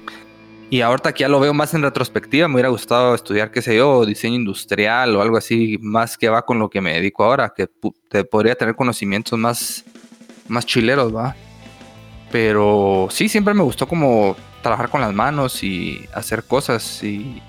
y 0.71 0.81
ahorita 0.81 1.13
que 1.13 1.21
ya 1.21 1.29
lo 1.29 1.39
veo 1.39 1.53
más 1.53 1.75
en 1.75 1.83
retrospectiva, 1.83 2.47
me 2.47 2.55
hubiera 2.55 2.69
gustado 2.69 3.13
estudiar, 3.13 3.51
qué 3.51 3.61
sé 3.61 3.77
yo, 3.77 4.03
diseño 4.03 4.35
industrial 4.35 5.15
o 5.15 5.21
algo 5.21 5.37
así, 5.37 5.77
más 5.79 6.17
que 6.17 6.27
va 6.27 6.41
con 6.43 6.57
lo 6.57 6.71
que 6.71 6.81
me 6.81 6.93
dedico 6.93 7.23
ahora, 7.23 7.53
que 7.55 7.69
te 8.09 8.23
podría 8.23 8.55
tener 8.55 8.75
conocimientos 8.75 9.37
más, 9.37 9.85
más 10.47 10.65
chileros, 10.65 11.15
va. 11.15 11.35
Pero 12.31 13.07
sí, 13.11 13.29
siempre 13.29 13.53
me 13.53 13.63
gustó 13.63 13.87
como 13.87 14.35
trabajar 14.63 14.89
con 14.89 15.01
las 15.01 15.13
manos 15.13 15.63
y 15.63 16.03
hacer 16.13 16.43
cosas 16.43 17.03
y 17.03 17.41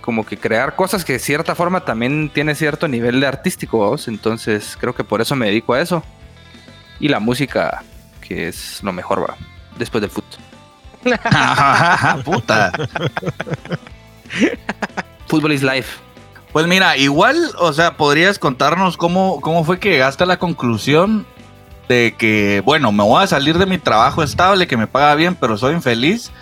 como 0.00 0.26
que 0.26 0.36
crear 0.36 0.74
cosas 0.76 1.04
que 1.04 1.14
de 1.14 1.18
cierta 1.20 1.54
forma 1.54 1.84
también 1.84 2.28
tiene 2.32 2.54
cierto 2.54 2.86
nivel 2.86 3.20
de 3.20 3.26
artístico, 3.26 3.78
¿vos? 3.78 4.08
entonces 4.08 4.76
creo 4.78 4.94
que 4.94 5.04
por 5.04 5.20
eso 5.20 5.34
me 5.36 5.46
dedico 5.46 5.74
a 5.74 5.80
eso. 5.80 6.02
Y 7.00 7.08
la 7.08 7.20
música, 7.20 7.82
que 8.26 8.48
es 8.48 8.82
lo 8.82 8.92
mejor, 8.92 9.22
va, 9.28 9.36
después 9.78 10.00
del 10.00 10.10
fútbol. 10.10 10.40
Puta. 12.24 12.72
Fútbol 15.26 15.52
is 15.52 15.62
life. 15.62 15.98
Pues 16.52 16.66
mira, 16.66 16.96
igual, 16.96 17.52
o 17.58 17.72
sea, 17.72 17.96
podrías 17.96 18.38
contarnos 18.38 18.96
cómo, 18.96 19.40
cómo 19.40 19.64
fue 19.64 19.78
que 19.78 19.90
llegaste 19.90 20.24
a 20.24 20.26
la 20.26 20.38
conclusión 20.38 21.26
de 21.88 22.14
que, 22.16 22.62
bueno, 22.64 22.92
me 22.92 23.04
voy 23.04 23.22
a 23.22 23.26
salir 23.26 23.58
de 23.58 23.66
mi 23.66 23.78
trabajo 23.78 24.22
estable, 24.22 24.66
que 24.66 24.76
me 24.76 24.86
paga 24.86 25.14
bien, 25.14 25.34
pero 25.34 25.56
soy 25.56 25.74
infeliz. 25.74 26.32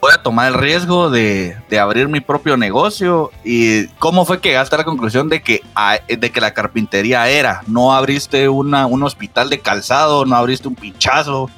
Voy 0.00 0.12
a 0.14 0.22
tomar 0.22 0.48
el 0.48 0.54
riesgo 0.54 1.10
de, 1.10 1.58
de 1.68 1.78
abrir 1.78 2.08
mi 2.08 2.20
propio 2.20 2.56
negocio. 2.56 3.30
¿Y 3.44 3.86
cómo 3.98 4.24
fue 4.24 4.40
que 4.40 4.48
llegaste 4.48 4.74
a 4.74 4.78
la 4.78 4.84
conclusión 4.84 5.28
de 5.28 5.42
que, 5.42 5.62
de 6.08 6.30
que 6.32 6.40
la 6.40 6.54
carpintería 6.54 7.28
era? 7.28 7.62
No 7.66 7.92
abriste 7.92 8.48
una, 8.48 8.86
un 8.86 9.02
hospital 9.02 9.50
de 9.50 9.60
calzado, 9.60 10.24
no 10.24 10.36
abriste 10.36 10.68
un 10.68 10.74
pinchazo, 10.74 11.50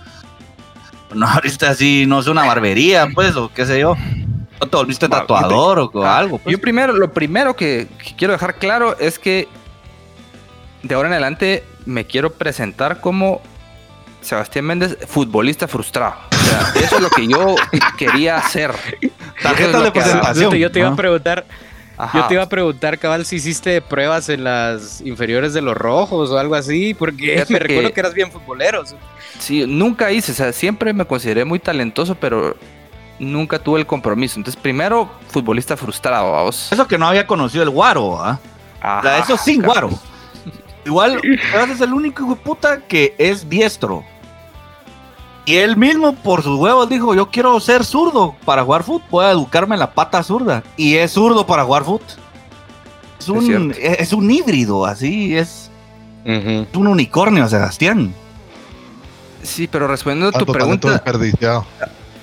no 1.15 1.27
abriste 1.29 1.67
así, 1.67 2.05
no 2.07 2.21
sé, 2.23 2.31
una 2.31 2.45
barbería, 2.45 3.07
pues, 3.15 3.37
o 3.37 3.49
qué 3.53 3.65
sé 3.65 3.79
yo. 3.79 3.95
No 4.61 4.69
te 4.69 4.77
volviste 4.77 5.09
tatuador 5.09 5.79
o 5.93 6.05
Ah, 6.05 6.19
algo. 6.19 6.39
pues. 6.39 6.53
Yo 6.53 6.61
primero, 6.61 6.93
lo 6.95 7.13
primero 7.13 7.55
que, 7.55 7.87
que 8.05 8.17
quiero 8.17 8.33
dejar 8.33 8.57
claro 8.57 8.97
es 8.99 9.19
que 9.21 9.47
de 10.83 10.95
ahora 10.97 11.09
en 11.09 11.13
adelante 11.15 11.63
me 11.87 12.07
quiero 12.07 12.33
presentar 12.33 13.01
como 13.01 13.41
Sebastián 14.21 14.65
Méndez, 14.65 14.99
futbolista 15.07 15.69
frustrado. 15.69 16.32
Sea, 16.53 16.83
eso 16.85 16.97
es 16.97 17.03
lo 17.03 17.11
que 17.11 17.27
yo 17.27 17.55
quería 17.97 18.37
hacer. 18.37 18.73
Lo 19.73 19.83
de 19.83 19.91
presentación. 19.93 20.55
Yo 20.55 20.71
te, 20.71 20.79
iba 20.81 20.89
a 20.89 20.97
preguntar, 20.97 21.47
Ajá. 21.97 22.19
yo 22.21 22.27
te 22.27 22.35
iba 22.35 22.43
a 22.43 22.49
preguntar, 22.49 22.99
cabal, 22.99 23.25
si 23.25 23.37
hiciste 23.37 23.81
pruebas 23.81 24.29
en 24.29 24.45
las 24.45 25.01
inferiores 25.01 25.55
de 25.55 25.63
los 25.63 25.77
rojos 25.77 26.31
o 26.31 26.39
algo 26.39 26.55
así, 26.55 26.95
porque 26.95 27.33
Fíjate 27.35 27.53
me 27.53 27.59
que- 27.59 27.65
recuerdo 27.67 27.93
que 27.93 28.01
eras 28.01 28.15
bien 28.15 28.31
futbolero. 28.31 28.83
Sí, 29.39 29.65
nunca 29.67 30.11
hice, 30.13 30.33
o 30.33 30.35
sea, 30.35 30.53
siempre 30.53 30.93
me 30.93 31.05
consideré 31.05 31.45
muy 31.45 31.59
talentoso, 31.59 32.15
pero 32.15 32.57
nunca 33.19 33.59
tuve 33.59 33.81
el 33.81 33.87
compromiso. 33.87 34.39
Entonces, 34.39 34.61
primero, 34.61 35.11
futbolista 35.29 35.77
frustrado, 35.77 36.33
vamos. 36.33 36.71
Eso 36.73 36.87
que 36.87 36.99
no 36.99 37.07
había 37.07 37.27
conocido 37.27 37.63
el 37.65 37.71
guaro, 37.71 38.23
¿ah? 38.23 38.39
O 38.99 39.03
sea, 39.03 39.19
eso 39.19 39.37
sin 39.37 39.63
guaro. 39.63 39.91
Igual, 40.85 41.21
es 41.71 41.81
el 41.81 41.93
único 41.93 42.23
hijo 42.25 42.35
de 42.35 42.41
puta 42.41 42.81
que 42.81 43.15
es 43.19 43.49
diestro. 43.49 44.05
Y 45.45 45.57
él 45.57 45.77
mismo, 45.77 46.15
por 46.15 46.43
sus 46.43 46.59
huevos, 46.59 46.89
dijo: 46.89 47.15
Yo 47.15 47.31
quiero 47.31 47.59
ser 47.61 47.85
zurdo 47.85 48.37
para 48.45 48.63
jugar 48.63 48.85
fútbol. 48.85 49.09
Voy 49.11 49.25
a 49.25 49.31
educarme 49.31 49.75
en 49.75 49.81
la 49.81 49.93
pata 49.93 50.23
zurda. 50.23 50.63
Y 50.77 50.97
es 50.97 51.13
zurdo 51.13 51.47
para 51.47 51.65
jugar 51.65 51.85
fútbol. 51.85 52.07
Es 53.19 53.29
un, 53.29 53.45
cierto. 53.45 53.79
es, 53.81 54.01
es 54.01 54.13
un 54.13 54.29
híbrido, 54.31 54.85
así 54.85 55.37
es, 55.37 55.71
es 56.25 56.67
un 56.75 56.87
unicornio, 56.89 57.49
Sebastián. 57.49 58.13
Sí, 59.43 59.69
pero 59.69 59.89
respondiendo 59.89 60.37
a 60.37 60.41
tu 60.41 60.51
pregunta, 60.51 60.91
desperdiciado. 60.91 61.65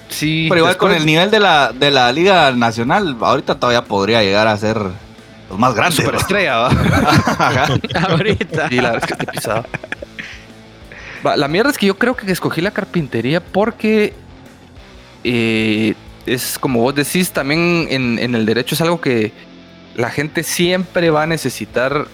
sí. 0.10 0.48
Pero 0.50 0.60
igual 0.60 0.78
con 0.78 0.92
el 0.92 1.06
nivel 1.06 1.32
de 1.32 1.40
la, 1.40 1.72
de 1.72 1.92
la 1.92 2.12
Liga 2.12 2.52
Nacional, 2.52 3.16
ahorita 3.20 3.56
todavía 3.56 3.84
podría 3.86 4.24
llegar 4.24 4.48
a 4.48 4.58
ser 4.58 4.78
los 5.50 5.60
más 5.60 5.74
grandes. 5.74 6.00
¿no? 6.00 6.06
Superestrella, 6.06 6.58
¿va? 6.58 6.70
Ahorita. 8.10 8.70
Sí, 8.70 8.76
la 8.76 8.92
verdad 8.92 9.10
es 9.10 9.18
que 9.18 9.26
te 9.26 9.32
pisaba. 9.32 9.66
La 11.24 11.48
mierda 11.48 11.70
es 11.72 11.78
que 11.78 11.86
yo 11.88 11.98
creo 11.98 12.16
que 12.16 12.32
escogí 12.32 12.62
la 12.62 12.72
carpintería 12.72 13.42
porque 13.44 14.14
eh, 15.24 15.94
es 16.26 16.58
como 16.60 16.82
vos 16.82 16.96
decís, 16.96 17.32
también 17.32 17.88
en, 17.90 18.20
en 18.20 18.36
el 18.36 18.46
derecho 18.46 18.76
es 18.76 18.82
algo 18.82 19.02
que 19.02 19.32
la 19.96 20.10
gente 20.10 20.44
siempre 20.44 21.10
va 21.10 21.24
a 21.24 21.28
necesitar 21.28 22.08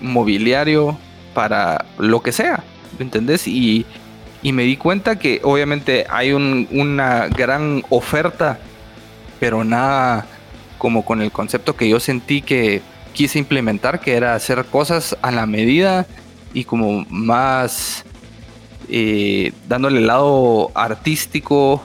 mobiliario 0.00 0.98
para 1.34 1.84
lo 1.98 2.20
que 2.22 2.32
sea, 2.32 2.64
¿me 2.98 3.04
entendés? 3.04 3.46
Y, 3.46 3.86
y 4.42 4.52
me 4.52 4.64
di 4.64 4.76
cuenta 4.76 5.18
que 5.18 5.40
obviamente 5.44 6.06
hay 6.10 6.32
un- 6.32 6.66
una 6.70 7.28
gran 7.28 7.82
oferta, 7.90 8.58
pero 9.38 9.62
nada 9.64 10.26
como 10.78 11.04
con 11.04 11.22
el 11.22 11.30
concepto 11.30 11.76
que 11.76 11.88
yo 11.88 12.00
sentí 12.00 12.42
que 12.42 12.82
quise 13.12 13.38
implementar, 13.38 14.00
que 14.00 14.14
era 14.14 14.34
hacer 14.34 14.64
cosas 14.64 15.16
a 15.22 15.30
la 15.30 15.46
medida 15.46 16.06
y 16.54 16.64
como 16.64 17.04
más 17.08 18.04
eh, 18.88 19.52
dándole 19.68 19.98
el 19.98 20.06
lado 20.06 20.70
artístico 20.74 21.82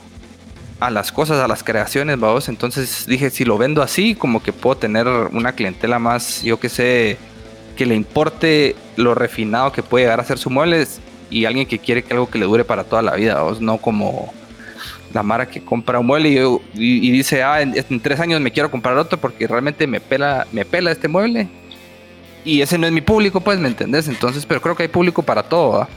a 0.80 0.90
las 0.90 1.12
cosas, 1.12 1.40
a 1.40 1.48
las 1.48 1.64
creaciones, 1.64 2.20
vamos. 2.20 2.50
Entonces 2.50 3.06
dije, 3.08 3.30
si 3.30 3.46
lo 3.46 3.58
vendo 3.58 3.82
así, 3.82 4.16
como 4.16 4.44
que 4.44 4.52
puedo 4.54 4.78
tener 4.78 5.08
una 5.08 5.54
clientela 5.54 6.00
más, 6.00 6.44
yo 6.44 6.60
que 6.60 6.70
sé, 6.70 7.18
que 7.76 7.86
le 7.86 7.96
importe 7.96 8.76
lo 8.96 9.16
refinado 9.16 9.72
que 9.72 9.84
puede 9.84 10.06
llegar 10.06 10.20
a 10.20 10.24
ser 10.24 10.38
su 10.38 10.50
muebles 10.50 11.00
y 11.30 11.46
alguien 11.46 11.66
que 11.66 11.80
quiere 11.80 12.04
que 12.04 12.14
algo 12.14 12.30
que 12.30 12.38
le 12.38 12.46
dure 12.46 12.64
para 12.64 12.84
toda 12.84 13.02
la 13.02 13.16
vida, 13.16 13.36
vamos, 13.36 13.62
no 13.62 13.78
como 13.78 14.34
la 15.14 15.24
Mara 15.24 15.48
que 15.48 15.64
compra 15.64 16.00
un 16.00 16.08
mueble 16.08 16.60
y, 16.74 17.12
dice, 17.12 17.44
ah, 17.44 17.62
en, 17.62 17.74
en 17.78 18.00
tres 18.00 18.20
años 18.20 18.42
me 18.42 18.52
quiero 18.52 18.70
comprar 18.72 18.98
otro 18.98 19.20
porque 19.20 19.48
realmente 19.48 19.88
me 19.88 20.00
pela, 20.00 20.48
me 20.52 20.66
pela 20.66 20.92
este 20.92 21.08
mueble. 21.08 21.48
Y 22.46 22.62
ese 22.62 22.78
no 22.78 22.88
es 22.88 22.92
mi 22.92 23.02
público, 23.02 23.40
pues, 23.40 23.58
¿me 23.58 23.70
entendés? 23.70 24.08
Entonces, 24.08 24.46
pero 24.46 24.62
creo 24.62 24.76
que 24.76 24.84
hay 24.84 24.90
público 24.90 25.24
para 25.24 25.44
todo, 25.44 25.80
¿va? 25.80 25.90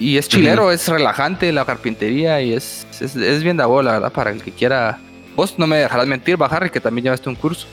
Y 0.00 0.18
es 0.18 0.28
chilero, 0.28 0.72
es 0.72 0.88
relajante 0.88 1.52
la 1.52 1.64
carpintería 1.64 2.40
y 2.42 2.52
es, 2.52 2.86
es, 3.00 3.14
es 3.16 3.42
bien 3.42 3.56
de 3.56 3.64
bola, 3.64 3.92
la 3.92 3.98
verdad, 3.98 4.12
para 4.12 4.30
el 4.30 4.42
que 4.42 4.50
quiera. 4.50 4.98
Vos 5.36 5.54
no 5.58 5.66
me 5.66 5.76
dejarás 5.78 6.06
mentir, 6.06 6.36
Bajarri, 6.36 6.70
que 6.70 6.80
también 6.80 7.04
llevaste 7.04 7.28
un 7.28 7.34
curso. 7.36 7.66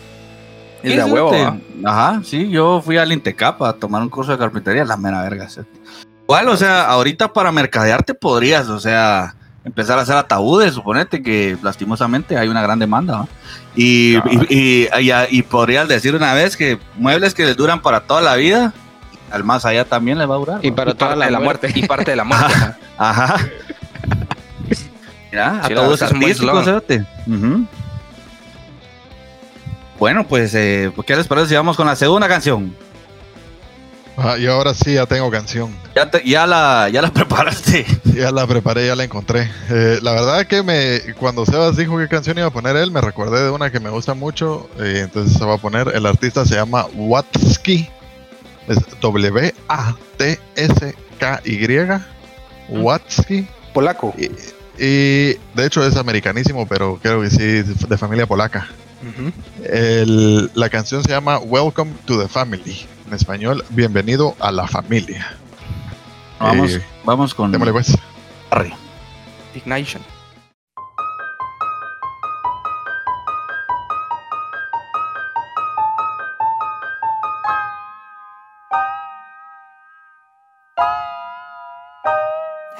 Es 0.83 0.95
de 0.95 1.03
huevo. 1.13 1.31
Ajá, 1.83 2.21
sí, 2.23 2.49
yo 2.49 2.81
fui 2.83 2.97
al 2.97 3.11
Intecap 3.11 3.61
a 3.63 3.73
tomar 3.73 4.01
un 4.01 4.09
curso 4.09 4.31
de 4.31 4.37
carpintería, 4.37 4.83
la 4.85 4.97
mera 4.97 5.21
verga. 5.23 5.47
Igual, 6.23 6.47
o 6.49 6.57
sea, 6.57 6.85
ahorita 6.87 7.33
para 7.33 7.51
mercadearte 7.51 8.13
podrías, 8.13 8.67
o 8.69 8.79
sea, 8.79 9.35
empezar 9.63 9.99
a 9.99 10.03
hacer 10.03 10.15
ataúdes, 10.15 10.73
suponete 10.73 11.21
que 11.21 11.55
lastimosamente 11.61 12.37
hay 12.37 12.47
una 12.47 12.61
gran 12.63 12.79
demanda. 12.79 13.27
Y, 13.75 14.15
y, 14.17 14.47
y, 14.49 14.87
y- 14.99 15.11
y 15.29 15.41
podrías 15.43 15.87
decir 15.87 16.15
una 16.15 16.33
vez 16.33 16.57
que 16.57 16.79
muebles 16.95 17.33
que 17.33 17.45
les 17.45 17.55
duran 17.57 17.81
para 17.81 18.01
toda 18.01 18.21
la 18.21 18.35
vida, 18.35 18.73
al 19.31 19.43
más 19.43 19.65
allá 19.65 19.85
también 19.85 20.17
les 20.17 20.29
va 20.29 20.35
a 20.35 20.37
durar. 20.37 20.59
Y 20.65 20.71
para 20.71 20.91
Y 20.91 20.93
toda 20.95 21.09
parte 21.11 21.19
la 21.19 21.25
de 21.25 21.31
la 21.31 21.39
muerte. 21.39 21.67
muerte. 21.67 21.79
Y 21.79 21.87
parte 21.87 22.11
de 22.11 22.17
la 22.17 22.23
muerte. 22.23 22.45
ajá. 22.53 22.77
Ajá. 22.97 23.37
Mira, 25.31 25.61
Sí, 25.65 25.73
la 25.73 25.81
verdad, 25.81 25.93
es 26.23 26.29
eslogan. 26.31 26.65
fíjate. 26.65 27.05
Ujú. 27.27 27.65
Bueno, 29.99 30.27
pues, 30.27 30.53
eh, 30.55 30.91
¿qué 31.05 31.15
les 31.15 31.27
parece 31.27 31.49
si 31.49 31.55
vamos 31.55 31.77
con 31.77 31.85
la 31.87 31.95
segunda 31.95 32.27
canción? 32.27 32.75
Ah, 34.17 34.35
y 34.37 34.45
ahora 34.45 34.73
sí, 34.73 34.95
ya 34.95 35.05
tengo 35.05 35.31
canción. 35.31 35.73
Ya, 35.95 36.09
te- 36.11 36.27
ya, 36.27 36.45
la, 36.45 36.89
ya 36.91 37.01
la 37.01 37.09
preparaste. 37.13 37.85
Ya 38.13 38.31
la 38.31 38.45
preparé, 38.45 38.87
ya 38.87 38.95
la 38.95 39.03
encontré. 39.03 39.49
Eh, 39.69 39.99
la 40.01 40.11
verdad 40.11 40.45
que 40.47 40.63
me 40.63 41.13
cuando 41.17 41.45
Sebas 41.45 41.77
dijo 41.77 41.97
qué 41.97 42.07
canción 42.07 42.37
iba 42.37 42.47
a 42.47 42.51
poner 42.51 42.75
él, 42.75 42.91
me 42.91 42.99
recordé 43.01 43.41
de 43.43 43.49
una 43.51 43.71
que 43.71 43.79
me 43.79 43.89
gusta 43.89 44.13
mucho. 44.13 44.69
eh, 44.79 45.01
entonces 45.05 45.37
se 45.37 45.45
va 45.45 45.55
a 45.55 45.57
poner. 45.57 45.87
El 45.95 46.05
artista 46.05 46.45
se 46.45 46.55
llama 46.55 46.85
Watsky. 46.93 47.89
Es 48.71 48.79
W-A-T-S-K-Y. 50.61 52.01
Watsky. 52.69 53.47
Polaco. 53.73 54.13
Y, 54.17 54.25
y, 54.83 55.37
de 55.53 55.65
hecho 55.65 55.85
es 55.85 55.95
americanísimo, 55.97 56.67
pero 56.67 56.99
creo 57.01 57.21
que 57.21 57.29
sí, 57.29 57.45
de 57.63 57.97
familia 57.97 58.25
polaca. 58.25 58.67
El- 59.63 60.51
la 60.53 60.69
canción 60.69 61.03
se 61.03 61.09
llama 61.09 61.39
Welcome 61.39 61.91
to 62.05 62.19
the 62.21 62.27
Family. 62.27 62.85
En 63.07 63.13
español, 63.13 63.63
bienvenido 63.69 64.35
a 64.39 64.51
la 64.51 64.67
familia. 64.67 65.35
Vamos, 66.39 66.71
Eh, 66.75 66.81
vamos 67.03 67.33
con 67.33 67.51
Démosle 67.51 67.73
pues. 67.73 67.97
Harry. 68.51 68.73
Ignition. 69.55 70.01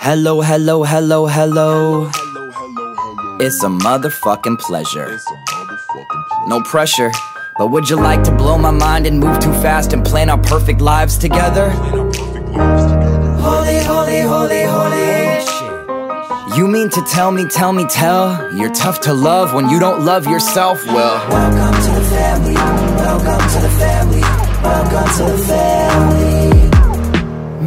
Hello, 0.03 0.41
hello, 0.41 0.83
hello, 0.83 1.27
hello. 1.27 2.09
It's 3.39 3.63
a 3.63 3.67
motherfucking 3.67 4.57
pleasure. 4.57 5.19
No 6.47 6.59
pressure, 6.63 7.11
but 7.59 7.69
would 7.69 7.87
you 7.87 7.97
like 7.97 8.23
to 8.23 8.31
blow 8.31 8.57
my 8.57 8.71
mind 8.71 9.05
and 9.05 9.19
move 9.19 9.37
too 9.37 9.53
fast 9.61 9.93
and 9.93 10.03
plan 10.03 10.31
our 10.31 10.39
perfect 10.39 10.81
lives 10.81 11.19
together? 11.19 11.69
Holy, 13.45 13.77
holy, 13.83 14.21
holy, 14.21 14.63
holy. 14.63 16.57
You 16.57 16.67
mean 16.67 16.89
to 16.89 17.01
tell 17.03 17.31
me, 17.31 17.47
tell 17.47 17.71
me, 17.71 17.85
tell 17.85 18.51
you're 18.55 18.73
tough 18.73 19.01
to 19.01 19.13
love 19.13 19.53
when 19.53 19.69
you 19.69 19.79
don't 19.79 20.03
love 20.03 20.25
yourself? 20.25 20.83
Well, 20.87 21.29
welcome 21.29 21.79
to 21.79 21.91
the 21.99 22.05
family. 22.09 22.55
Welcome 22.55 23.49
to 23.53 23.59
the 23.59 23.69
family. 23.77 24.21
Welcome 24.63 25.17
to 25.17 25.23
the 25.31 25.37
family. 25.45 26.70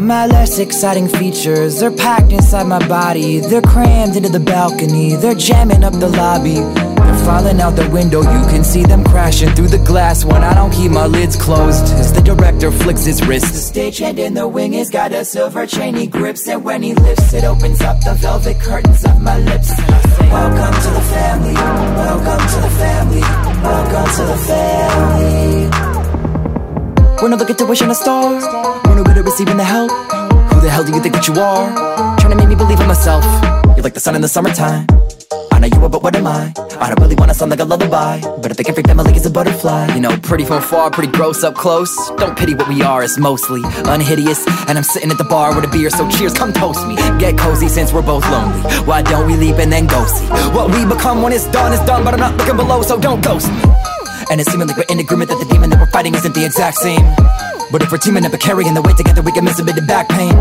My 0.05 0.27
less 0.27 0.59
exciting 0.59 1.09
features 1.09 1.83
are 1.83 1.91
packed 1.91 2.31
inside 2.31 2.67
my 2.67 2.87
body. 2.87 3.41
They're 3.41 3.63
crammed 3.63 4.17
into 4.17 4.29
the 4.29 4.39
balcony. 4.39 5.17
They're 5.17 5.35
jamming 5.35 5.83
up 5.83 5.95
the 5.95 6.11
lobby. 6.11 6.57
They're 6.57 7.25
falling 7.25 7.59
out 7.59 7.71
the 7.71 7.89
window. 7.89 8.21
You 8.21 8.47
can 8.53 8.65
see 8.65 8.83
them 8.83 9.03
crashing 9.03 9.49
through 9.55 9.69
the 9.69 9.79
glass 9.79 10.23
when 10.23 10.45
I 10.45 10.53
don't 10.53 10.71
keep 10.71 10.91
my 10.91 11.07
lids 11.07 11.37
closed. 11.37 11.85
As 11.95 12.13
the 12.13 12.21
director 12.21 12.71
flicks 12.71 13.07
his 13.07 13.27
wrist. 13.27 13.55
The 13.55 13.59
stage 13.59 14.01
stagehand 14.01 14.19
in 14.19 14.35
the 14.35 14.47
wing 14.47 14.75
has 14.75 14.91
got 14.91 15.13
a 15.13 15.25
silver 15.25 15.67
chain 15.67 15.95
he 15.95 16.07
grips. 16.07 16.47
And 16.49 16.63
when 16.63 16.83
he 16.83 16.93
lifts, 16.93 17.33
it 17.33 17.45
opens 17.45 17.81
up 17.81 17.99
the 18.05 18.13
velvet 18.13 18.61
curtains 18.61 19.07
of 19.07 19.23
my 19.23 19.39
lips. 19.39 19.71
And 19.71 20.31
Welcome 20.31 20.83
to 20.83 20.91
the 20.91 21.05
family. 21.17 21.55
Welcome 21.55 22.47
to 22.47 22.61
the 22.61 22.71
family. 22.77 23.21
Welcome 23.63 24.11
to 24.17 24.23
the 24.27 24.37
family. 24.37 25.71
We're 27.23 27.29
not 27.31 27.39
looking 27.39 27.57
to 27.57 27.65
wish 27.65 27.81
on 27.81 27.91
a 27.91 27.95
star. 27.95 28.74
Receiving 29.25 29.57
the 29.57 29.65
help. 29.65 29.91
Who 30.53 30.61
the 30.61 30.71
hell 30.71 30.85
do 30.85 30.93
you 30.93 31.01
think 31.01 31.15
that 31.15 31.27
you 31.27 31.35
are? 31.41 31.73
Trying 32.19 32.31
to 32.31 32.37
make 32.37 32.49
me 32.49 32.55
believe 32.55 32.81
in 32.81 32.87
myself. 32.87 33.25
You're 33.75 33.83
like 33.83 33.95
the 33.95 34.01
sun 34.01 34.15
in 34.15 34.23
the 34.23 34.29
summertime. 34.29 34.87
I 35.51 35.59
know 35.59 35.69
you 35.69 35.83
are, 35.85 35.89
but 35.89 36.03
what 36.03 36.15
am 36.15 36.27
I? 36.27 36.53
I 36.79 36.89
don't 36.89 37.01
really 37.01 37.15
wanna 37.15 37.33
sound 37.33 37.51
like 37.51 37.61
a 37.61 37.65
lullaby. 37.65 38.21
But 38.21 38.51
I 38.51 38.55
think 38.55 38.69
every 38.69 38.83
family 38.83 39.15
is 39.17 39.25
a 39.25 39.31
butterfly. 39.31 39.95
You 39.95 40.01
know, 40.01 40.17
pretty 40.19 40.45
from 40.45 40.63
far, 40.63 40.91
pretty 40.91 41.11
gross 41.11 41.43
up 41.43 41.55
close. 41.55 41.95
Don't 42.19 42.37
pity 42.37 42.55
what 42.55 42.69
we 42.69 42.83
are, 42.83 43.03
it's 43.03 43.19
mostly 43.19 43.63
unhideous. 43.65 44.47
And 44.69 44.77
I'm 44.77 44.85
sitting 44.85 45.11
at 45.11 45.19
the 45.19 45.25
bar 45.25 45.55
with 45.55 45.65
a 45.65 45.69
beer, 45.69 45.91
so 45.91 46.09
cheers, 46.11 46.35
come 46.35 46.53
toast 46.53 46.87
me. 46.87 46.97
Get 47.19 47.39
cozy 47.39 47.69
since 47.69 47.93
we're 47.93 48.03
both 48.03 48.29
lonely. 48.31 48.61
Why 48.85 49.03
don't 49.03 49.27
we 49.27 49.37
leap 49.37 49.57
and 49.57 49.73
then 49.73 49.87
go 49.87 50.05
see? 50.07 50.27
What 50.53 50.71
we 50.71 50.85
become 50.85 51.23
when 51.23 51.33
it's 51.33 51.47
done 51.47 51.73
is 51.73 51.81
done, 51.81 52.05
but 52.05 52.15
I'm 52.15 52.21
not 52.21 52.37
looking 52.37 52.57
below, 52.57 52.83
so 52.83 52.99
don't 52.99 53.23
ghost 53.25 53.49
me. 53.49 53.63
And 54.31 54.41
it's 54.41 54.51
seeming 54.51 54.69
like 54.69 54.77
we're 54.77 54.91
in 54.91 55.01
agreement 55.01 55.31
that 55.31 55.39
the 55.39 55.47
demon 55.53 55.71
that 55.71 55.79
we're 55.79 55.87
fighting 55.87 56.15
isn't 56.15 56.35
the 56.35 56.45
exact 56.45 56.77
same. 56.79 57.05
But 57.73 57.83
if 57.83 57.91
we're 57.91 57.99
teaming 57.99 58.25
up 58.25 58.33
and 58.33 58.41
carrying 58.41 58.75
the 58.75 58.83
weight 58.83 58.97
together, 58.97 59.23
we 59.23 59.33
can 59.33 59.45
miss 59.45 59.59
a 59.59 59.65
bit 59.65 59.79
of 59.79 59.87
back 59.87 60.09
pain. 60.09 60.35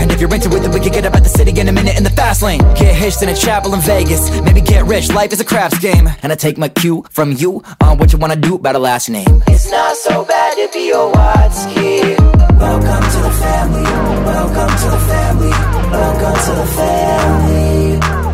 And 0.00 0.10
if 0.10 0.20
you're 0.20 0.32
into 0.34 0.48
it, 0.56 0.60
then 0.60 0.72
we 0.72 0.80
can 0.80 0.92
get 0.92 1.04
up 1.04 1.14
at 1.14 1.22
the 1.22 1.28
city 1.28 1.58
in 1.58 1.68
a 1.68 1.72
minute 1.72 1.96
in 1.96 2.04
the 2.04 2.10
fast 2.10 2.42
lane. 2.42 2.60
Get 2.74 2.94
hitched 2.94 3.22
in 3.22 3.28
a 3.28 3.34
chapel 3.34 3.74
in 3.74 3.80
Vegas. 3.80 4.30
Maybe 4.40 4.60
get 4.60 4.84
rich, 4.84 5.10
life 5.12 5.32
is 5.32 5.40
a 5.40 5.44
craps 5.44 5.78
game. 5.78 6.08
And 6.22 6.32
I 6.32 6.36
take 6.36 6.56
my 6.58 6.68
cue 6.68 7.04
from 7.10 7.32
you 7.32 7.62
on 7.82 7.98
what 7.98 8.12
you 8.12 8.18
wanna 8.18 8.36
do 8.36 8.54
about 8.54 8.76
a 8.76 8.78
last 8.78 9.08
name. 9.10 9.42
It's 9.46 9.70
not 9.70 9.96
so 9.96 10.24
bad 10.24 10.54
to 10.56 10.68
be 10.72 10.90
a 10.90 10.94
Watsky. 10.94 12.18
Welcome 12.58 13.10
to 13.10 13.18
the 13.18 13.34
family. 13.42 13.82
Welcome 13.82 14.76
to 14.78 14.90
the 14.90 15.00
family. 15.10 15.50
Welcome 15.90 16.38
to 16.44 16.52
the 16.60 16.66
family. 16.76 18.29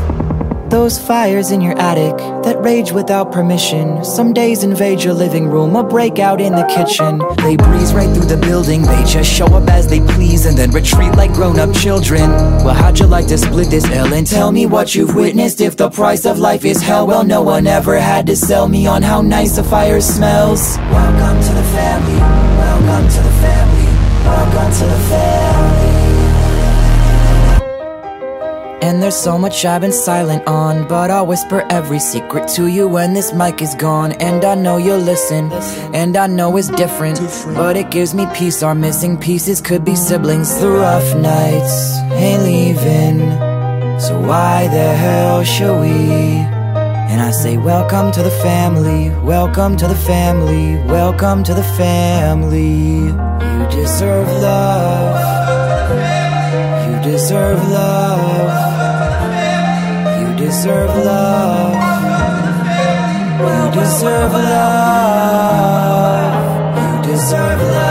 Those 0.70 0.98
fires 0.98 1.52
in 1.52 1.60
your 1.60 1.78
attic 1.78 2.16
that 2.42 2.60
rage 2.60 2.90
without 2.90 3.30
permission. 3.30 4.04
Some 4.04 4.32
days 4.32 4.64
invade 4.64 5.00
your 5.00 5.14
living 5.14 5.48
room 5.48 5.76
or 5.76 5.84
break 5.84 6.18
out 6.18 6.40
in 6.40 6.54
the 6.54 6.64
kitchen. 6.64 7.22
They 7.36 7.56
breeze 7.56 7.94
right 7.94 8.12
through 8.12 8.26
the 8.26 8.36
building, 8.36 8.82
they 8.82 9.04
just 9.04 9.30
show 9.30 9.46
up 9.46 9.68
as 9.68 9.86
they 9.86 10.00
please 10.00 10.44
and 10.44 10.58
then 10.58 10.72
retreat 10.72 11.14
like 11.14 11.32
grown 11.32 11.60
up 11.60 11.72
children. 11.72 12.28
Well, 12.64 12.74
how'd 12.74 12.98
you 12.98 13.06
like 13.06 13.28
to 13.28 13.38
split 13.38 13.70
this 13.70 13.84
L 13.92 14.12
and 14.12 14.26
tell 14.26 14.50
me 14.50 14.66
what 14.66 14.92
you've 14.92 15.14
witnessed? 15.14 15.60
If 15.60 15.76
the 15.76 15.88
price 15.88 16.26
of 16.26 16.40
life 16.40 16.64
is 16.64 16.82
hell, 16.82 17.06
well, 17.06 17.24
no 17.24 17.42
one 17.42 17.68
ever 17.68 17.96
had 18.00 18.26
to 18.26 18.34
sell 18.34 18.68
me 18.68 18.88
on 18.88 19.02
how 19.02 19.22
nice 19.22 19.58
a 19.58 19.62
fire 19.62 20.00
smells. 20.00 20.76
Welcome 20.78 21.42
to 21.44 21.52
the 21.54 21.64
family, 21.78 22.18
welcome 22.18 23.08
to 23.08 23.22
the 23.22 23.34
family, 23.38 23.86
welcome 24.24 24.72
to 24.72 24.84
the 24.84 25.00
family. 25.10 25.55
And 28.82 29.02
there's 29.02 29.16
so 29.16 29.38
much 29.38 29.64
I've 29.64 29.80
been 29.80 29.90
silent 29.90 30.46
on, 30.46 30.86
but 30.86 31.10
I'll 31.10 31.26
whisper 31.26 31.66
every 31.70 31.98
secret 31.98 32.46
to 32.56 32.66
you 32.66 32.86
when 32.86 33.14
this 33.14 33.32
mic 33.32 33.62
is 33.62 33.74
gone. 33.74 34.12
And 34.12 34.44
I 34.44 34.54
know 34.54 34.76
you'll 34.76 34.98
listen, 34.98 35.50
and 35.94 36.14
I 36.14 36.26
know 36.26 36.56
it's 36.58 36.68
different, 36.68 37.18
but 37.54 37.76
it 37.76 37.90
gives 37.90 38.14
me 38.14 38.26
peace. 38.34 38.62
Our 38.62 38.74
missing 38.74 39.16
pieces 39.16 39.62
could 39.62 39.82
be 39.82 39.96
siblings. 39.96 40.60
The 40.60 40.68
rough 40.70 41.16
nights 41.16 41.96
ain't 42.12 42.42
leaving, 42.42 43.20
so 43.98 44.20
why 44.20 44.68
the 44.68 44.94
hell 44.94 45.42
should 45.42 45.80
we? 45.80 46.46
And 47.10 47.22
I 47.22 47.30
say, 47.30 47.56
Welcome 47.56 48.12
to 48.12 48.22
the 48.22 48.30
family, 48.30 49.08
welcome 49.24 49.78
to 49.78 49.88
the 49.88 49.96
family, 49.96 50.76
welcome 50.84 51.42
to 51.44 51.54
the 51.54 51.64
family. 51.64 53.06
You 53.06 53.66
deserve 53.70 54.28
love, 54.28 55.16
you 56.86 57.10
deserve 57.10 57.58
love. 57.70 58.65
Deserve 60.46 60.94
love. 61.04 61.74
You 63.40 63.70
deserve 63.80 64.32
love. 64.32 65.42
You 66.78 67.02
deserve 67.02 67.62
love. 67.62 67.85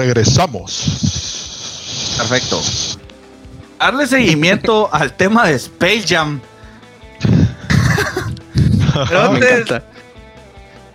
Regresamos. 0.00 2.16
Perfecto. 2.16 2.62
Darle 3.78 4.06
seguimiento 4.06 4.88
al 4.92 5.14
tema 5.14 5.46
de 5.46 5.56
Space 5.56 6.04
Jam. 6.08 6.40
Pero 9.08 9.22
antes. 9.22 9.66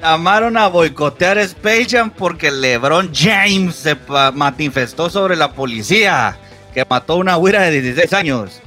Llamaron 0.01 0.57
a 0.57 0.69
boicotear 0.69 1.37
Space 1.37 1.85
Jam 1.91 2.09
porque 2.09 2.49
LeBron 2.49 3.11
James 3.13 3.75
se 3.75 3.95
manifestó 4.33 5.11
sobre 5.11 5.35
la 5.35 5.51
policía 5.51 6.39
que 6.73 6.83
mató 6.89 7.13
a 7.13 7.17
una 7.17 7.35
güira 7.35 7.61
de 7.61 7.81
16 7.81 8.11
años. 8.13 8.59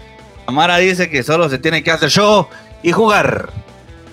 Amara 0.47 0.77
dice 0.77 1.11
que 1.11 1.25
solo 1.25 1.49
se 1.49 1.59
tiene 1.59 1.83
que 1.83 1.91
hacer 1.91 2.11
show 2.11 2.47
y 2.85 2.93
jugar. 2.93 3.51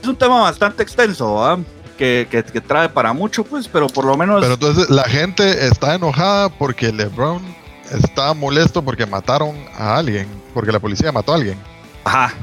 Es 0.01 0.07
un 0.07 0.15
tema 0.15 0.41
bastante 0.41 0.82
extenso, 0.82 1.45
¿ah? 1.45 1.59
Que, 1.97 2.27
que, 2.29 2.43
que 2.43 2.61
trae 2.61 2.89
para 2.89 3.13
mucho, 3.13 3.43
pues, 3.43 3.67
pero 3.67 3.87
por 3.87 4.05
lo 4.05 4.15
menos. 4.17 4.41
Pero 4.41 4.53
entonces 4.53 4.89
la 4.89 5.03
gente 5.03 5.67
está 5.67 5.95
enojada 5.95 6.49
porque 6.49 6.91
LeBron 6.91 7.41
está 7.91 8.33
molesto 8.33 8.81
porque 8.81 9.05
mataron 9.05 9.55
a 9.77 9.97
alguien, 9.97 10.27
porque 10.53 10.71
la 10.71 10.79
policía 10.79 11.11
mató 11.11 11.31
a 11.33 11.35
alguien. 11.35 11.57
Ajá. 12.03 12.33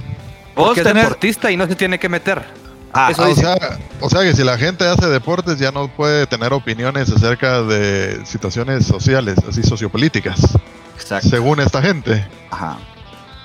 Vos 0.55 0.77
es 0.77 0.85
deportista 0.85 1.51
y 1.51 1.57
no 1.57 1.67
se 1.67 1.75
tiene 1.75 1.99
que 1.99 2.09
meter. 2.09 2.43
Ah, 2.95 3.11
Eso 3.11 3.25
Ah, 3.25 3.29
o, 3.31 3.35
sea, 3.35 3.57
o 4.01 4.11
sea 4.11 4.21
que 4.21 4.35
si 4.35 4.45
la 4.45 4.59
gente 4.59 4.87
hace 4.87 5.07
deportes 5.07 5.59
ya 5.59 5.73
no 5.73 5.89
puede 5.89 6.27
tener 6.27 6.53
opiniones 6.53 7.11
acerca 7.11 7.63
de 7.63 8.21
situaciones 8.27 8.85
sociales, 8.87 9.39
así 9.49 9.63
sociopolíticas, 9.63 10.41
exacto. 10.95 11.29
según 11.31 11.61
esta 11.61 11.81
gente. 11.81 12.27
Ajá. 12.51 12.77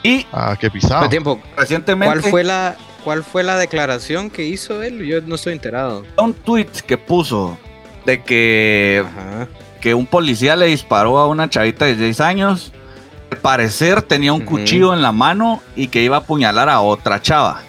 Y 0.03 0.26
Ah, 0.34 0.55
qué 0.60 0.70
pisado. 0.70 1.08
tiempo, 1.08 1.39
recientemente. 1.55 2.20
¿cuál 2.20 2.30
fue 2.30 2.43
la 2.43 2.76
cuál 3.08 3.24
fue 3.24 3.41
la 3.41 3.55
declaración 3.58 4.30
que 4.30 4.43
hizo 4.43 4.84
él? 4.84 5.01
Yo 5.05 5.22
no 5.22 5.36
estoy 5.36 5.53
enterado. 5.53 6.03
un 6.18 6.34
tweet 6.34 6.68
que 6.86 6.97
puso 6.97 7.58
de 8.05 8.22
que, 8.22 9.01
Ajá. 9.08 9.47
que 9.80 9.93
un 9.93 10.05
policía 10.05 10.58
le 10.58 10.66
disparó 10.66 11.18
a 11.18 11.26
una 11.26 11.49
chavita 11.49 11.86
de 11.86 11.95
16 11.95 12.20
años. 12.20 12.74
Al 13.32 13.38
parecer 13.38 14.01
tenía 14.01 14.34
un 14.34 14.41
cuchillo 14.41 14.93
en 14.93 15.01
la 15.01 15.14
mano 15.14 15.62
y 15.74 15.88
que 15.88 16.03
iba 16.03 16.18
a 16.18 16.20
apuñalar 16.20 16.68
a 16.68 16.82
otra 16.82 17.22
chava. 17.22 17.62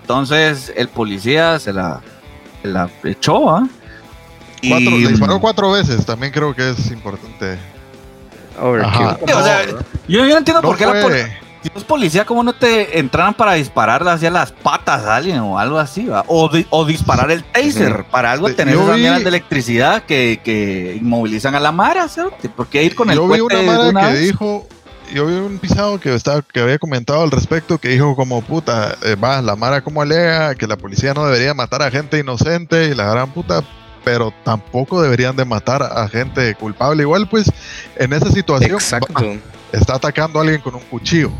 Entonces 0.00 0.72
el 0.76 0.88
policía 0.88 1.58
se 1.58 1.74
la, 1.74 2.00
se 2.62 2.68
la 2.68 2.88
echó, 3.04 3.50
¿ah? 3.50 3.68
Cuatro, 4.66 4.90
Y- 4.92 5.02
le 5.04 5.08
disparó 5.10 5.40
cuatro 5.40 5.72
veces, 5.72 6.06
también 6.06 6.32
creo 6.32 6.54
que 6.54 6.70
es 6.70 6.90
importante. 6.90 7.58
Ajá. 8.82 9.18
O 9.20 9.26
sea, 9.42 9.66
yo, 9.66 9.76
yo 10.08 10.24
no 10.26 10.38
entiendo 10.38 10.62
No 10.62 10.68
por 10.68 10.78
qué 10.78 10.86
la 10.86 10.92
fue- 10.92 11.02
poli- 11.02 11.22
si 11.62 11.68
sos 11.72 11.84
policía, 11.84 12.24
¿cómo 12.24 12.42
no 12.42 12.52
te 12.52 12.98
entraran 12.98 13.34
para 13.34 13.52
dispararle 13.54 14.10
hacia 14.10 14.30
las 14.30 14.50
patas 14.52 15.02
a 15.04 15.16
alguien 15.16 15.38
o 15.38 15.58
algo 15.58 15.78
así? 15.78 16.06
¿va? 16.06 16.24
O, 16.26 16.48
di- 16.48 16.66
o 16.70 16.84
disparar 16.84 17.30
el 17.30 17.44
taser. 17.44 18.04
Para 18.10 18.32
algo 18.32 18.48
Sí, 18.48 18.54
yo 18.58 18.64
esas 18.84 18.96
vi- 18.96 19.02
de 19.22 19.28
electricidad 19.28 20.02
que, 20.02 20.40
que 20.42 20.98
inmovilizan 21.00 21.54
a 21.54 21.60
la 21.60 21.72
mara, 21.72 22.08
¿cierto? 22.08 22.36
¿Por 22.56 22.66
qué 22.66 22.82
ir 22.82 22.94
con 22.94 23.10
el 23.10 23.16
Yo 23.16 23.28
vi 23.28 23.40
una 23.40 23.62
mara 23.62 23.88
una 23.88 24.00
que 24.08 24.12
vez? 24.14 24.20
dijo, 24.22 24.66
yo 25.14 25.26
vi 25.26 25.34
un 25.34 25.58
pisado 25.58 26.00
que 26.00 26.14
estaba, 26.14 26.42
que 26.42 26.60
había 26.60 26.78
comentado 26.78 27.22
al 27.22 27.30
respecto, 27.30 27.78
que 27.78 27.88
dijo 27.90 28.16
como 28.16 28.42
puta, 28.42 28.96
eh, 29.02 29.14
va, 29.14 29.40
la 29.42 29.54
mara 29.56 29.82
como 29.82 30.02
alega 30.02 30.54
que 30.54 30.66
la 30.66 30.76
policía 30.76 31.14
no 31.14 31.24
debería 31.26 31.54
matar 31.54 31.82
a 31.82 31.90
gente 31.90 32.18
inocente 32.18 32.86
y 32.86 32.94
la 32.94 33.04
gran 33.10 33.30
puta, 33.30 33.62
pero 34.04 34.32
tampoco 34.42 35.00
deberían 35.00 35.36
de 35.36 35.44
matar 35.44 35.82
a 35.82 36.08
gente 36.08 36.54
culpable. 36.56 37.02
Igual 37.02 37.28
pues 37.28 37.52
en 37.96 38.12
esa 38.14 38.30
situación 38.32 38.78
va, 38.78 39.36
está 39.72 39.94
atacando 39.94 40.38
a 40.40 40.42
alguien 40.42 40.60
con 40.60 40.74
un 40.74 40.80
cuchillo. 40.82 41.30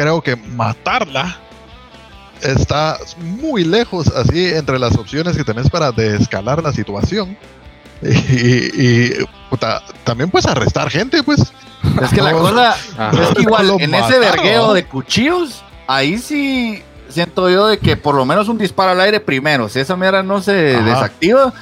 Creo 0.00 0.22
que 0.22 0.36
matarla 0.36 1.36
está 2.40 2.98
muy 3.16 3.64
lejos 3.64 4.06
así 4.08 4.46
entre 4.46 4.78
las 4.78 4.96
opciones 4.96 5.36
que 5.36 5.42
tenés 5.42 5.68
para 5.68 5.90
desescalar 5.90 6.62
la 6.62 6.72
situación. 6.72 7.36
Y, 8.00 8.06
y, 8.80 9.26
puta, 9.50 9.82
también 10.04 10.30
puedes 10.30 10.46
arrestar 10.46 10.88
gente, 10.88 11.20
pues. 11.24 11.52
Es 12.00 12.10
que 12.10 12.22
la 12.22 12.32
cosa 12.38 12.76
Ajá. 12.96 13.22
es 13.24 13.30
que 13.34 13.42
igual 13.42 13.72
en 13.80 13.92
ese 13.92 14.20
vergueo 14.20 14.72
de 14.72 14.84
cuchillos, 14.86 15.64
ahí 15.88 16.18
sí 16.18 16.80
siento 17.08 17.50
yo 17.50 17.66
de 17.66 17.78
que 17.78 17.96
por 17.96 18.14
lo 18.14 18.24
menos 18.24 18.48
un 18.48 18.56
disparo 18.56 18.92
al 18.92 19.00
aire 19.00 19.18
primero. 19.18 19.68
Si 19.68 19.80
esa 19.80 19.96
mierda 19.96 20.22
no 20.22 20.40
se 20.40 20.76
Ajá. 20.76 20.84
desactiva, 20.84 21.52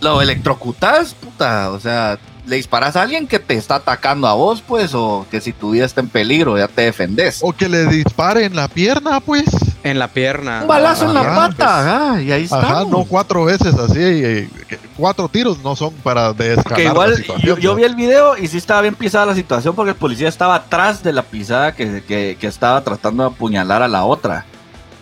lo 0.00 0.22
electrocutas, 0.22 1.12
puta. 1.14 1.72
O 1.72 1.80
sea, 1.80 2.20
le 2.46 2.56
disparas 2.56 2.96
a 2.96 3.02
alguien 3.02 3.26
que 3.26 3.38
te 3.38 3.54
está 3.54 3.76
atacando 3.76 4.26
a 4.26 4.34
vos, 4.34 4.62
pues, 4.66 4.92
o 4.94 5.26
que 5.30 5.40
si 5.40 5.52
tu 5.52 5.70
vida 5.72 5.84
está 5.84 6.00
en 6.00 6.08
peligro, 6.08 6.56
ya 6.58 6.68
te 6.68 6.82
defendes. 6.82 7.38
O 7.42 7.52
que 7.52 7.68
le 7.68 7.86
dispare 7.86 8.44
en 8.44 8.56
la 8.56 8.68
pierna, 8.68 9.20
pues. 9.20 9.44
En 9.82 9.98
la 9.98 10.08
pierna. 10.08 10.60
Un 10.62 10.68
balazo 10.68 11.04
en 11.06 11.14
la 11.14 11.22
pata, 11.34 11.80
ajá, 12.10 12.22
y 12.22 12.32
ahí 12.32 12.44
está. 12.44 12.58
Ajá, 12.60 12.84
no 12.84 13.04
cuatro 13.04 13.44
veces 13.44 13.74
así. 13.74 13.98
y- 14.00 14.50
que 14.66 14.78
cuatro 14.96 15.28
tiros 15.28 15.58
no 15.64 15.74
son 15.74 15.92
para 15.94 16.32
desescalar 16.32 16.62
Porque 16.64 16.84
la 16.84 16.90
igual 16.90 17.16
situación, 17.16 17.46
yo, 17.46 17.58
yo 17.58 17.74
vi 17.74 17.84
el 17.84 17.94
video 17.94 18.36
y 18.36 18.46
sí 18.48 18.58
estaba 18.58 18.82
bien 18.82 18.94
pisada 18.94 19.26
la 19.26 19.34
situación 19.34 19.74
porque 19.74 19.90
el 19.90 19.96
policía 19.96 20.28
estaba 20.28 20.54
atrás 20.56 21.02
de 21.02 21.12
la 21.12 21.22
pisada 21.22 21.74
que, 21.74 22.02
que- 22.06 22.36
que 22.38 22.46
estaba 22.46 22.82
tratando 22.82 23.22
de 23.22 23.30
apuñalar 23.30 23.82
a 23.82 23.88
la 23.88 24.04
otra. 24.04 24.44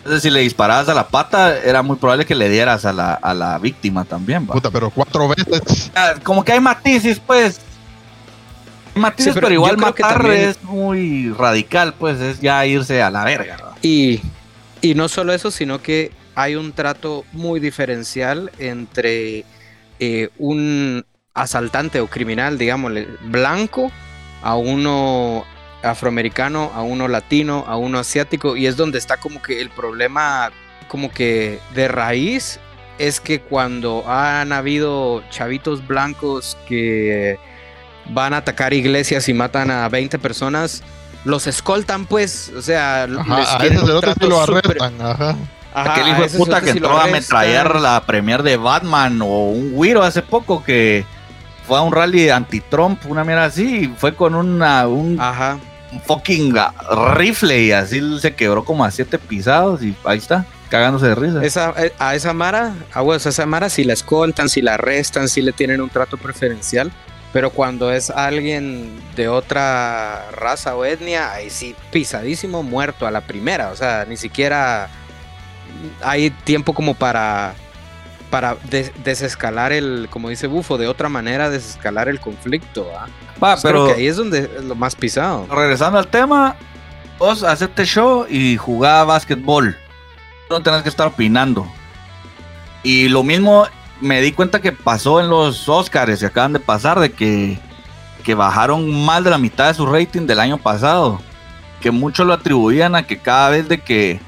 Entonces 0.09 0.23
si 0.23 0.31
le 0.31 0.39
disparabas 0.39 0.89
a 0.89 0.95
la 0.95 1.07
pata 1.07 1.55
era 1.59 1.83
muy 1.83 1.95
probable 1.95 2.25
que 2.25 2.33
le 2.33 2.49
dieras 2.49 2.83
a 2.83 2.91
la, 2.91 3.13
a 3.13 3.31
la 3.35 3.59
víctima 3.59 4.05
también. 4.05 4.47
¿va? 4.49 4.53
Puta, 4.55 4.71
pero 4.71 4.89
cuatro 4.89 5.27
veces. 5.27 5.91
Como 6.23 6.43
que 6.43 6.53
hay 6.53 6.59
matices 6.59 7.19
pues. 7.19 7.59
Hay 8.95 9.01
matices, 9.03 9.25
Sí, 9.25 9.35
pero 9.35 9.45
pero, 9.49 9.53
igual 9.53 9.77
matar 9.77 10.13
también- 10.23 10.49
es 10.49 10.63
muy 10.63 11.31
radical, 11.33 11.93
pues 11.93 12.19
es 12.21 12.41
ya 12.41 12.65
irse 12.65 13.03
a 13.03 13.11
la 13.11 13.23
verga. 13.23 13.57
¿va? 13.63 13.75
Y, 13.83 14.19
y 14.81 14.95
no 14.95 15.07
solo 15.09 15.31
eso, 15.31 15.51
sino 15.51 15.79
que 15.79 16.11
hay 16.33 16.55
un 16.55 16.71
trato 16.73 17.23
muy 17.31 17.59
diferencial 17.59 18.51
entre 18.57 19.45
eh, 19.99 20.29
un 20.39 21.05
asaltante 21.35 21.99
o 21.99 22.07
criminal, 22.07 22.57
digámosle, 22.57 23.07
blanco 23.25 23.91
a 24.41 24.55
uno 24.55 25.45
afroamericano, 25.83 26.71
a 26.73 26.81
uno 26.81 27.07
latino, 27.07 27.63
a 27.67 27.77
uno 27.77 27.99
asiático, 27.99 28.55
y 28.55 28.67
es 28.67 28.77
donde 28.77 28.97
está 28.97 29.17
como 29.17 29.41
que 29.41 29.61
el 29.61 29.69
problema 29.69 30.51
como 30.87 31.11
que 31.11 31.59
de 31.73 31.87
raíz 31.87 32.59
es 32.97 33.21
que 33.21 33.39
cuando 33.39 34.03
han 34.07 34.51
habido 34.51 35.23
chavitos 35.29 35.85
blancos 35.87 36.57
que 36.67 37.39
van 38.09 38.33
a 38.33 38.37
atacar 38.37 38.73
iglesias 38.73 39.29
y 39.29 39.33
matan 39.33 39.71
a 39.71 39.87
20 39.87 40.19
personas, 40.19 40.83
los 41.23 41.47
escoltan 41.47 42.05
pues, 42.05 42.51
o 42.55 42.61
sea, 42.61 43.07
les 43.07 43.19
Ajá, 43.19 43.55
a 43.55 43.59
cerote 43.59 44.07
sí 44.07 44.19
trato 44.19 44.27
lo 44.27 44.41
arrestan. 44.41 45.01
Ajá. 45.01 45.35
Ajá, 45.71 45.93
Aquel 45.93 46.07
a 46.07 46.09
hijo 46.09 46.21
de 46.23 46.29
puta 46.29 46.61
que 46.61 46.71
entró 46.71 46.97
a 46.97 47.03
ametrallar 47.03 47.79
la 47.79 48.01
premier 48.01 48.41
de 48.41 48.57
Batman 48.57 49.21
o 49.21 49.49
un 49.49 49.71
Wiro 49.75 50.01
hace 50.01 50.23
poco 50.23 50.63
que 50.63 51.05
fue 51.67 51.77
a 51.77 51.81
un 51.81 51.93
rally 51.93 52.29
anti-Trump, 52.29 53.05
una 53.05 53.23
mierda 53.23 53.45
así, 53.45 53.81
y 53.83 53.87
fue 53.87 54.15
con 54.15 54.33
una, 54.33 54.87
un, 54.87 55.21
Ajá. 55.21 55.59
Fucking 56.05 56.55
rifle 57.15 57.63
y 57.63 57.71
así 57.71 58.19
se 58.19 58.33
quebró 58.35 58.63
como 58.63 58.83
a 58.83 58.91
siete 58.91 59.17
pisados 59.17 59.81
y 59.83 59.95
ahí 60.03 60.17
está, 60.17 60.45
cagándose 60.69 61.07
de 61.07 61.15
risa. 61.15 61.41
Eh, 61.77 61.93
a 61.97 62.15
esa 62.15 62.33
Mara, 62.33 62.73
a 62.93 63.01
huevos, 63.01 63.25
a 63.25 63.29
esa 63.29 63.45
Mara 63.45 63.69
si 63.69 63.83
la 63.83 63.93
escoltan, 63.93 64.49
si 64.49 64.61
la 64.61 64.75
arrestan, 64.75 65.29
si 65.29 65.41
le 65.41 65.51
tienen 65.51 65.81
un 65.81 65.89
trato 65.89 66.17
preferencial. 66.17 66.91
Pero 67.31 67.51
cuando 67.51 67.91
es 67.91 68.09
alguien 68.09 68.99
de 69.15 69.27
otra 69.27 70.31
raza 70.31 70.75
o 70.75 70.83
etnia, 70.83 71.31
ahí 71.31 71.51
sí, 71.51 71.75
pisadísimo, 71.91 72.63
muerto 72.63 73.05
a 73.05 73.11
la 73.11 73.21
primera. 73.21 73.69
O 73.69 73.75
sea, 73.75 74.05
ni 74.09 74.17
siquiera 74.17 74.89
hay 76.01 76.31
tiempo 76.31 76.73
como 76.73 76.95
para, 76.95 77.53
para 78.29 78.55
des- 78.69 78.91
desescalar 79.03 79.71
el, 79.71 80.07
como 80.09 80.29
dice 80.29 80.47
Bufo, 80.47 80.77
de 80.77 80.87
otra 80.87 81.09
manera 81.09 81.49
desescalar 81.49 82.07
el 82.09 82.19
conflicto. 82.19 82.87
¿ah? 82.97 83.07
Va, 83.43 83.53
Pues 83.55 83.61
creo 83.61 83.73
pero 83.73 83.85
que 83.87 83.93
ahí 84.01 84.07
es 84.07 84.15
donde 84.17 84.39
es 84.57 84.63
lo 84.63 84.75
más 84.75 84.95
pisado. 84.95 85.47
regresando 85.49 85.97
al 85.99 86.07
tema, 86.07 86.55
vos 87.17 87.43
hacete 87.43 87.85
show 87.85 88.25
y 88.29 88.57
jugá 88.57 89.03
básquetbol. 89.03 89.75
No 90.49 90.61
tenés 90.61 90.83
que 90.83 90.89
estar 90.89 91.07
opinando. 91.07 91.67
Y 92.83 93.09
lo 93.09 93.23
mismo 93.23 93.67
me 94.01 94.21
di 94.21 94.31
cuenta 94.31 94.61
que 94.61 94.71
pasó 94.71 95.19
en 95.19 95.29
los 95.29 95.67
Oscars 95.67 96.19
que 96.19 96.25
acaban 96.25 96.53
de 96.53 96.59
pasar, 96.59 96.99
de 96.99 97.11
que, 97.11 97.59
que 98.23 98.33
bajaron 98.35 98.89
más 99.05 99.23
de 99.23 99.29
la 99.29 99.37
mitad 99.37 99.67
de 99.67 99.73
su 99.73 99.85
rating 99.85 100.25
del 100.25 100.39
año 100.39 100.57
pasado. 100.57 101.19
Que 101.81 101.91
muchos 101.91 102.25
lo 102.25 102.33
atribuían 102.33 102.95
a 102.95 103.03
que 103.03 103.17
cada 103.19 103.49
vez 103.49 103.67
de 103.67 103.79
que 103.79 104.19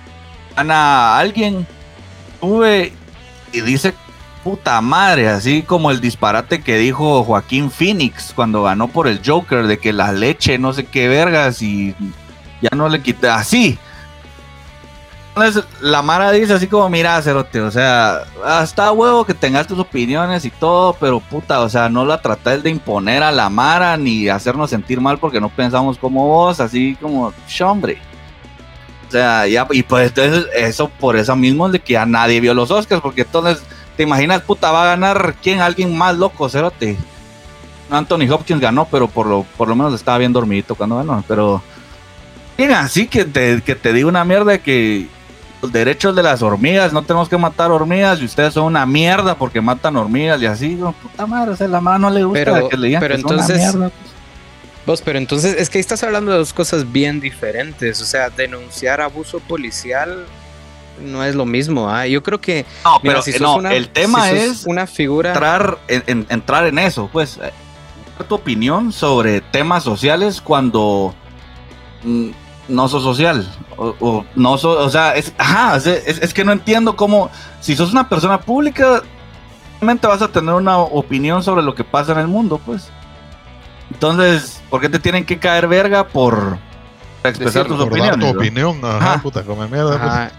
gana 0.56 1.18
alguien, 1.18 1.66
sube 2.39 2.93
y 3.54 3.62
dice 3.62 3.93
puta 4.43 4.82
madre, 4.82 5.30
así 5.30 5.62
como 5.62 5.91
el 5.91 6.02
disparate 6.02 6.62
que 6.62 6.78
dijo 6.78 7.24
Joaquín 7.24 7.70
Phoenix 7.70 8.34
cuando 8.36 8.64
ganó 8.64 8.88
por 8.88 9.08
el 9.08 9.22
Joker, 9.26 9.68
de 9.68 9.78
que 9.80 9.93
la 9.93 10.12
leche, 10.12 10.58
no 10.58 10.74
sé 10.74 10.86
qué 10.86 11.08
vergas, 11.08 11.62
y 11.62 11.95
ya 12.62 12.70
no 12.76 12.89
le 12.89 13.02
quité, 13.02 13.30
así. 13.30 13.78
Entonces, 15.34 15.64
la 15.80 16.02
Mara 16.02 16.32
dice 16.32 16.54
así 16.54 16.68
como, 16.68 16.89
mira, 16.89 17.22
Cerote, 17.22 17.62
o 17.62 17.72
sea, 17.72 18.24
hasta 18.43 18.91
huevo 18.91 19.26
que 19.26 19.34
tengas 19.34 19.66
tus 19.66 19.80
opiniones 19.80 20.43
y 20.43 20.49
todo, 20.49 20.93
pero 20.99 21.22
puta, 21.22 21.62
o 21.62 21.70
sea, 21.70 21.88
no 21.88 22.04
la 22.06 22.22
trates 22.22 22.64
de 22.64 22.70
imponer 22.70 23.24
a 23.24 23.32
la 23.32 23.49
Mara 23.49 23.95
ni 23.95 24.28
hacernos 24.28 24.70
sentir 24.70 24.99
mal 24.99 25.20
porque 25.20 25.39
no 25.39 25.47
pensamos 25.47 25.97
como 25.97 26.28
vos, 26.28 26.60
así 26.60 26.97
como, 26.99 27.32
hombre. 27.64 28.02
O 29.12 29.14
sea, 29.14 29.45
ya, 29.45 29.68
y 29.72 29.84
pues 29.84 30.07
entonces 30.07 30.45
eso 30.55 30.88
por 30.88 31.18
eso 31.18 31.36
mismo 31.36 31.68
de 31.68 31.80
que 31.82 31.93
ya 31.93 32.05
nadie 32.05 32.39
vio 32.39 32.53
los 32.53 32.72
Oscars, 32.72 33.01
porque 33.01 33.24
entonces, 33.24 33.62
¿te 33.97 34.03
imaginas, 34.03 34.39
puta, 34.41 34.72
va 34.72 34.84
a 34.84 34.86
ganar 34.86 35.36
quién? 35.43 35.59
Alguien 35.59 35.97
más 35.97 36.16
loco, 36.18 36.47
Cerote. 36.47 36.95
Anthony 37.89 38.32
Hopkins 38.32 38.62
ganó, 38.62 38.88
pero 38.89 39.09
por 39.09 39.28
lo, 39.28 39.43
por 39.57 39.68
lo 39.68 39.76
menos 39.76 39.93
estaba 39.93 40.18
bien 40.18 40.32
dormidito 40.32 40.76
cuando 40.76 40.95
ganó, 40.95 41.22
pero... 41.28 41.62
Bien, 42.57 42.72
así 42.72 43.05
que 43.05 43.26
te, 43.26 43.62
que 43.62 43.76
te 43.76 43.91
diga 43.91 44.07
una 44.07 44.24
mierda 44.24 44.57
que 44.59 45.09
los 45.62 45.74
derechos 45.74 46.16
de 46.16 46.24
las 46.24 46.41
hormigas, 46.41 46.93
no 46.93 47.01
tenemos 47.03 47.28
que 47.28 47.38
matar 47.38 47.70
hormigas 47.70 48.22
y 48.22 48.24
ustedes 48.26 48.53
son 48.53 48.64
una 48.64 48.86
mierda 48.86 49.36
porque 49.36 49.59
matan 49.59 49.97
hormigas 49.97 50.41
y 50.41 50.45
así, 50.45 50.70
no, 50.76 50.93
puta 50.93 51.26
madre, 51.28 51.51
o 51.51 51.55
sea, 51.57 51.68
la 51.68 51.82
mano 51.82 51.99
no 52.07 52.09
le 52.12 52.24
gusta 52.24 52.45
Pero- 52.45 52.70
que 52.70 52.78
le 52.78 52.88
digan 52.88 53.01
pero 53.01 53.16
que 53.18 53.22
son 53.24 53.34
una 53.34 53.41
entonces- 53.41 53.76
mierda. 53.76 53.91
Vos, 54.86 55.02
pero 55.04 55.18
entonces 55.20 55.56
es 55.58 55.70
que 55.70 55.78
ahí 55.78 55.82
estás 55.82 56.02
hablando 56.04 56.32
de 56.32 56.38
dos 56.40 56.54
cosas 56.54 56.92
bien 56.92 57.20
diferentes. 57.20 58.02
O 58.02 58.06
sea, 58.06 58.30
denunciar 58.30 59.00
abuso 59.02 59.40
policial 59.40 60.26
no 61.04 61.24
es 61.24 61.36
lo 61.36 61.46
mismo. 61.46 61.90
¿ah? 61.90 62.08
Yo 62.08 62.24
creo 62.24 62.42
que 62.42 62.66
No, 62.84 63.00
mira, 63.04 63.22
pero 63.22 63.22
si 63.22 63.40
no, 63.40 63.56
una- 63.58 63.74
el 63.74 63.90
tema 63.90 64.28
si 64.30 64.36
es 64.38 64.66
una 64.66 64.88
figura. 64.88 65.30
entrar 65.30 65.78
en, 65.88 66.04
en- 66.08 66.26
entrar 66.30 66.66
en 66.66 66.80
eso, 66.80 67.10
pues, 67.14 67.38
eh, 67.38 67.52
dar 68.18 68.28
tu 68.28 68.36
opinión 68.36 68.92
sobre 68.92 69.42
temas 69.42 69.84
sociales 69.84 70.42
cuando 70.42 71.14
mm, 72.04 72.30
no 72.68 72.88
sos 72.88 73.04
social 73.04 73.48
o, 73.78 73.96
o 74.00 74.26
no 74.36 74.58
sos, 74.58 74.78
o 74.78 74.90
sea, 74.90 75.16
es, 75.16 75.32
ajá, 75.38 75.78
es, 75.78 75.86
es- 75.86 76.20
es 76.22 76.34
que 76.34 76.44
no 76.44 76.52
entiendo 76.54 76.96
cómo, 76.96 77.30
si 77.60 77.76
sos 77.76 77.92
una 77.92 78.10
persona 78.10 78.40
pública, 78.42 79.02
realmente 79.80 80.08
vas 80.08 80.22
a 80.24 80.28
tener 80.28 80.54
una 80.56 80.78
opinión 80.80 81.44
sobre 81.44 81.62
lo 81.62 81.76
que 81.76 81.84
pasa 81.84 82.14
en 82.14 82.20
el 82.20 82.28
mundo, 82.28 82.60
pues. 82.66 82.90
Entonces, 83.94 84.62
¿por 84.70 84.82
qué 84.82 84.89
te 84.89 85.00
tienen 85.00 85.26
que 85.26 85.38
caer 85.38 85.68
verga 85.68 86.08
por 86.08 86.58
expresar 87.24 87.64
Decirlo, 87.64 87.78
tus 87.86 87.89
Por 87.89 88.00
dar 88.00 88.14
opiniones? 88.14 88.28
tu 88.28 88.34
no? 88.34 88.39
opinión, 88.39 88.80
ajá, 88.84 89.12
Ajá. 89.14 89.22
puta, 89.22 89.44
come 89.44 89.68
mierda. 89.68 89.92
pues. 90.00 90.02
Ajá, 90.12 90.32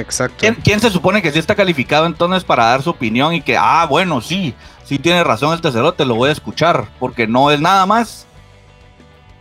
exacto. 0.00 0.36
¿Quién, 0.38 0.54
quién 0.56 0.80
se 0.80 0.90
supone 0.90 1.22
que 1.22 1.32
sí 1.32 1.38
está 1.38 1.54
calificado 1.54 2.06
entonces 2.06 2.44
para 2.44 2.64
dar 2.66 2.82
su 2.82 2.90
opinión 2.90 3.32
y 3.34 3.40
que, 3.40 3.56
ah, 3.56 3.86
bueno, 3.88 4.20
sí, 4.20 4.54
sí 4.84 4.98
tiene 4.98 5.24
razón 5.24 5.52
el 5.52 5.60
tercerote, 5.60 6.04
lo 6.04 6.14
voy 6.14 6.28
a 6.28 6.32
escuchar, 6.32 6.86
porque 6.98 7.26
no 7.26 7.50
es 7.50 7.60
nada 7.60 7.86
más. 7.86 8.26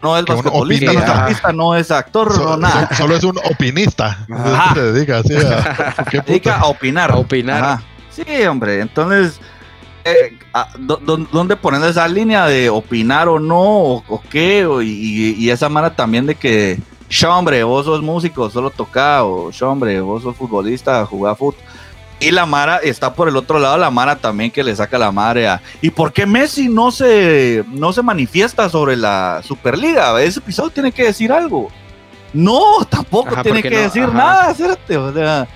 No 0.01 0.17
es 0.17 0.25
basquetbolista, 0.25 0.91
no 0.91 0.99
es 0.99 1.09
artista, 1.09 1.51
no 1.53 1.75
es 1.75 1.89
actor, 1.91 2.33
So- 2.33 2.43
no 2.43 2.57
nada. 2.57 2.89
so- 2.89 2.95
solo 2.95 3.15
es 3.15 3.23
un 3.23 3.37
opinista. 3.49 4.25
Ajá. 4.29 4.73
Se 4.73 4.81
dedica 4.91 5.19
así 5.19 5.33
a. 5.35 6.03
¿Qué 6.09 6.17
Se 6.17 6.23
dedica 6.23 6.57
a 6.59 6.65
opinar. 6.65 7.11
A 7.11 7.15
opinar. 7.15 7.63
Ajá. 7.63 7.83
Sí, 8.09 8.23
hombre, 8.45 8.81
entonces, 8.81 9.39
ah, 9.39 9.39
¿dó- 9.39 9.41
dó- 9.41 9.52
¿dónde 11.31 11.55
ponen 11.55 11.83
esa 11.83 12.07
línea 12.07 12.45
de 12.47 12.69
opinar 12.69 13.27
o 13.29 13.39
no, 13.39 13.59
o, 13.61 14.03
o 14.07 14.21
qué? 14.29 14.65
O- 14.65 14.81
y, 14.81 15.35
y 15.37 15.49
esa 15.49 15.69
mara 15.69 15.95
también 15.95 16.25
de 16.25 16.35
que, 16.35 16.79
"Sha, 17.09 17.35
hombre, 17.37 17.63
vos 17.63 17.85
sos 17.85 18.01
músico, 18.01 18.49
solo 18.49 18.69
toca, 18.69 19.23
o 19.23 19.51
"Sha, 19.51 19.67
hombre, 19.69 20.01
vos 20.01 20.23
sos 20.23 20.35
futbolista, 20.35 21.05
jugá 21.05 21.35
fútbol. 21.35 21.55
Y 22.19 22.31
la 22.31 22.45
Mara 22.45 22.77
está 22.77 23.13
por 23.13 23.27
el 23.27 23.35
otro 23.35 23.59
lado, 23.59 23.77
la 23.77 23.91
Mara 23.91 24.15
también 24.15 24.49
que 24.49 24.63
le 24.63 24.73
saca 24.75 24.97
la 24.97 25.11
madre 25.11 25.45
a. 25.47 25.61
¿Y 25.81 25.89
por 25.89 26.13
qué 26.13 26.25
Messi 26.25 26.69
no 26.69 26.89
se, 26.89 27.65
no 27.67 27.91
se 27.91 28.01
manifiesta 28.01 28.69
sobre 28.69 28.95
la 28.95 29.41
Superliga? 29.43 30.21
Ese 30.21 30.39
episodio 30.39 30.69
tiene 30.69 30.91
que 30.93 31.03
decir 31.03 31.33
algo. 31.33 31.69
No, 32.31 32.85
tampoco 32.89 33.29
Ajá, 33.33 33.43
tiene 33.43 33.61
que 33.61 33.71
no, 33.71 33.77
decir 33.77 34.03
ajá. 34.03 34.13
nada, 34.13 34.51
espérate, 34.51 34.97
o 34.97 35.11
sea. 35.13 35.47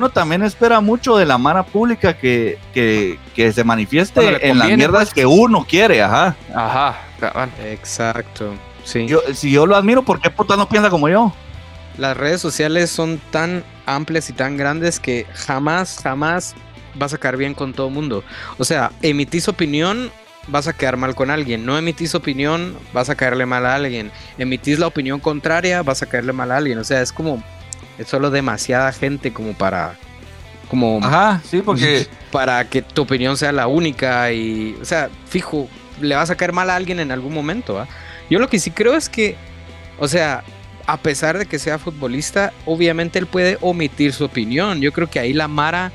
Uno 0.00 0.08
también 0.08 0.42
espera 0.42 0.80
mucho 0.80 1.18
de 1.18 1.26
la 1.26 1.36
Mara 1.36 1.62
pública 1.62 2.16
que, 2.16 2.58
que, 2.72 3.18
que 3.34 3.52
se 3.52 3.64
manifieste 3.64 4.48
en 4.48 4.58
las 4.58 4.68
mierdas 4.68 5.10
pues. 5.10 5.12
que 5.12 5.26
uno 5.26 5.66
quiere, 5.68 6.02
ajá. 6.02 6.34
Ajá, 6.54 7.02
cabal. 7.20 7.50
Exacto. 7.66 8.54
Sí. 8.82 9.04
Yo, 9.06 9.20
si 9.34 9.50
yo 9.50 9.66
lo 9.66 9.76
admiro, 9.76 10.02
¿por 10.02 10.18
qué 10.18 10.30
puta 10.30 10.56
no 10.56 10.70
piensa 10.70 10.88
como 10.88 11.10
yo? 11.10 11.34
Las 11.98 12.16
redes 12.16 12.40
sociales 12.40 12.88
son 12.88 13.20
tan 13.30 13.62
amplias 13.84 14.30
y 14.30 14.32
tan 14.32 14.56
grandes 14.56 14.98
que 15.00 15.26
jamás, 15.34 16.00
jamás 16.02 16.54
vas 16.94 17.12
a 17.12 17.18
caer 17.18 17.36
bien 17.36 17.52
con 17.52 17.74
todo 17.74 17.88
el 17.88 17.92
mundo. 17.92 18.24
O 18.56 18.64
sea, 18.64 18.92
emitís 19.02 19.48
opinión, 19.48 20.10
vas 20.46 20.66
a 20.66 20.72
quedar 20.72 20.96
mal 20.96 21.14
con 21.14 21.30
alguien. 21.30 21.66
No 21.66 21.76
emitís 21.76 22.14
opinión, 22.14 22.74
vas 22.94 23.10
a 23.10 23.16
caerle 23.16 23.44
mal 23.44 23.66
a 23.66 23.74
alguien. 23.74 24.10
Emitís 24.38 24.78
la 24.78 24.86
opinión 24.86 25.20
contraria, 25.20 25.82
vas 25.82 26.00
a 26.00 26.06
caerle 26.06 26.32
mal 26.32 26.52
a 26.52 26.56
alguien. 26.56 26.78
O 26.78 26.84
sea, 26.84 27.02
es 27.02 27.12
como, 27.12 27.44
es 27.98 28.08
solo 28.08 28.30
demasiada 28.30 28.92
gente 28.92 29.32
como 29.32 29.52
para, 29.52 29.96
como 30.68 31.00
Ajá, 31.02 31.42
sí, 31.44 31.62
porque 31.64 32.06
para 32.32 32.68
que 32.68 32.82
tu 32.82 33.02
opinión 33.02 33.36
sea 33.36 33.52
la 33.52 33.66
única 33.66 34.32
y, 34.32 34.76
o 34.80 34.84
sea, 34.84 35.10
fijo, 35.26 35.68
le 36.00 36.14
vas 36.14 36.30
a 36.30 36.36
caer 36.36 36.52
mal 36.52 36.70
a 36.70 36.76
alguien 36.76 37.00
en 37.00 37.12
algún 37.12 37.34
momento. 37.34 37.86
Yo 38.30 38.38
lo 38.38 38.48
que 38.48 38.58
sí 38.58 38.70
creo 38.70 38.94
es 38.94 39.08
que, 39.08 39.36
o 39.98 40.08
sea, 40.08 40.44
a 40.86 40.96
pesar 40.96 41.38
de 41.38 41.46
que 41.46 41.58
sea 41.58 41.78
futbolista, 41.78 42.52
obviamente 42.66 43.18
él 43.18 43.26
puede 43.26 43.58
omitir 43.60 44.12
su 44.12 44.24
opinión. 44.24 44.80
Yo 44.80 44.92
creo 44.92 45.08
que 45.08 45.20
ahí 45.20 45.32
la 45.32 45.48
Mara 45.48 45.92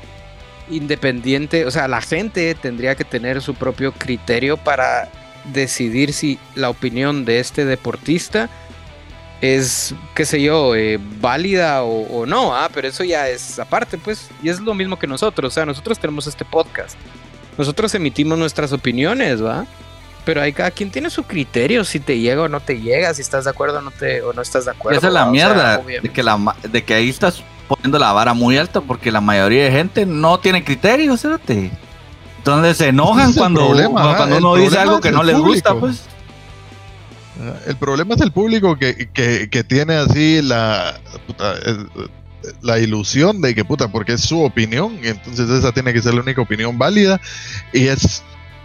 independiente, 0.70 1.64
o 1.66 1.70
sea, 1.70 1.88
la 1.88 2.00
gente 2.00 2.54
tendría 2.54 2.94
que 2.94 3.04
tener 3.04 3.40
su 3.42 3.54
propio 3.54 3.92
criterio 3.92 4.56
para 4.56 5.08
decidir 5.52 6.12
si 6.12 6.38
la 6.54 6.70
opinión 6.70 7.24
de 7.24 7.40
este 7.40 7.64
deportista 7.64 8.48
es, 9.40 9.94
qué 10.14 10.24
sé 10.24 10.40
yo, 10.42 10.74
eh, 10.74 10.98
válida 11.20 11.82
o, 11.82 12.02
o 12.20 12.26
no, 12.26 12.54
ah, 12.54 12.68
pero 12.72 12.88
eso 12.88 13.04
ya 13.04 13.28
es 13.28 13.58
aparte, 13.58 13.98
pues, 13.98 14.28
y 14.42 14.48
es 14.48 14.60
lo 14.60 14.74
mismo 14.74 14.98
que 14.98 15.06
nosotros, 15.06 15.52
o 15.52 15.54
sea, 15.54 15.66
nosotros 15.66 15.98
tenemos 15.98 16.26
este 16.26 16.44
podcast, 16.44 16.96
nosotros 17.58 17.94
emitimos 17.94 18.38
nuestras 18.38 18.72
opiniones, 18.72 19.44
¿va? 19.44 19.66
Pero 20.24 20.42
ahí 20.42 20.52
cada 20.52 20.70
quien 20.72 20.90
tiene 20.90 21.08
su 21.10 21.22
criterio, 21.22 21.84
si 21.84 22.00
te 22.00 22.18
llega 22.18 22.42
o 22.42 22.48
no 22.48 22.60
te 22.60 22.80
llega, 22.80 23.14
si 23.14 23.22
estás 23.22 23.44
de 23.44 23.50
acuerdo 23.50 23.78
o 23.78 23.82
no, 23.82 23.92
te, 23.92 24.22
o 24.22 24.32
no 24.32 24.42
estás 24.42 24.64
de 24.64 24.72
acuerdo. 24.72 24.98
esa 24.98 25.06
es 25.08 25.12
la 25.12 25.24
¿va? 25.24 25.30
O 25.30 25.34
sea, 25.34 25.48
mierda, 25.48 25.78
de, 25.78 26.08
que 26.08 26.22
la, 26.22 26.36
ma- 26.36 26.56
de 26.62 26.82
que 26.82 26.94
ahí 26.94 27.08
estás 27.08 27.44
poniendo 27.68 27.98
la 27.98 28.12
vara 28.12 28.34
muy 28.34 28.58
alta 28.58 28.80
porque 28.80 29.12
la 29.12 29.20
mayoría 29.20 29.64
de 29.64 29.70
gente 29.70 30.04
no 30.04 30.40
tiene 30.40 30.64
criterios, 30.64 31.22
fíjate. 31.22 31.70
Entonces 32.38 32.76
se 32.76 32.88
enojan 32.88 33.32
cuando, 33.34 33.66
problema, 33.66 34.16
cuando 34.16 34.38
uno 34.38 34.56
dice 34.56 34.78
algo 34.78 35.00
que 35.00 35.12
no 35.12 35.22
les 35.22 35.36
gusta, 35.38 35.74
pues. 35.74 36.02
El 37.66 37.76
problema 37.76 38.14
es 38.14 38.20
el 38.20 38.32
público 38.32 38.76
que, 38.76 39.08
que, 39.12 39.48
que 39.50 39.64
tiene 39.64 39.94
así 39.94 40.40
la, 40.42 40.98
puta, 41.26 41.54
eh, 41.64 41.76
la 42.62 42.78
ilusión 42.78 43.40
de 43.40 43.54
que, 43.54 43.64
puta, 43.64 43.88
porque 43.88 44.14
es 44.14 44.22
su 44.22 44.42
opinión, 44.42 44.98
y 45.02 45.08
entonces 45.08 45.48
esa 45.50 45.72
tiene 45.72 45.92
que 45.92 46.00
ser 46.02 46.14
la 46.14 46.22
única 46.22 46.40
opinión 46.40 46.78
válida, 46.78 47.20
y 47.72 47.88
es 47.88 48.22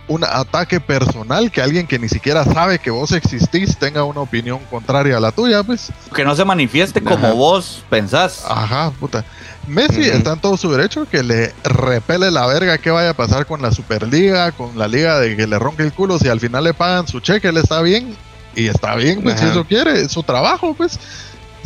un 0.07 0.23
ataque 0.23 0.79
personal 0.81 1.51
que 1.51 1.61
alguien 1.61 1.87
que 1.87 1.97
ni 1.97 2.09
siquiera 2.09 2.43
sabe 2.43 2.79
que 2.79 2.89
vos 2.91 3.11
existís 3.13 3.77
tenga 3.77 4.03
una 4.03 4.19
opinión 4.21 4.59
contraria 4.69 5.15
a 5.17 5.19
la 5.19 5.31
tuya, 5.31 5.63
pues, 5.63 5.89
Que 6.13 6.25
no 6.25 6.35
se 6.35 6.43
manifieste 6.43 7.01
como 7.01 7.27
Ajá. 7.27 7.33
vos 7.35 7.83
pensás. 7.89 8.43
ajá, 8.47 8.91
puta. 8.99 9.23
Messi 9.67 10.01
Ujú. 10.01 10.17
está 10.17 10.33
en 10.33 10.39
todo 10.39 10.57
su 10.57 10.71
derecho 10.71 11.05
que 11.09 11.23
le 11.23 11.53
repele 11.63 12.31
la 12.31 12.45
verga 12.47 12.77
que 12.77 12.89
vaya 12.89 13.11
a 13.11 13.13
pasar 13.13 13.45
con 13.45 13.61
la 13.61 13.71
Superliga, 13.71 14.51
con 14.51 14.77
la 14.77 14.87
liga 14.87 15.19
de 15.19 15.35
que 15.37 15.47
le 15.47 15.59
ronque 15.59 15.83
el 15.83 15.93
culo, 15.93 16.17
si 16.19 16.27
al 16.27 16.39
final 16.39 16.63
le 16.65 16.73
pagan 16.73 17.07
su 17.07 17.19
cheque, 17.19 17.47
él 17.49 17.57
está 17.57 17.81
bien, 17.81 18.15
y 18.55 18.67
está 18.67 18.95
bien, 18.95 19.21
pues 19.21 19.39
si 19.39 19.45
eso 19.45 19.65
quiere, 19.65 20.01
es 20.01 20.11
su 20.11 20.23
trabajo, 20.23 20.73
pues. 20.73 20.99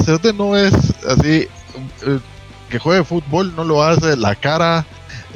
Cerote 0.03 0.33
no 0.33 0.57
es 0.57 0.73
así, 1.05 1.47
eh, 2.05 2.19
que 2.69 2.79
juegue 2.79 3.03
fútbol 3.03 3.55
no 3.55 3.63
lo 3.63 3.81
hace 3.83 4.17
la 4.17 4.35
cara 4.35 4.85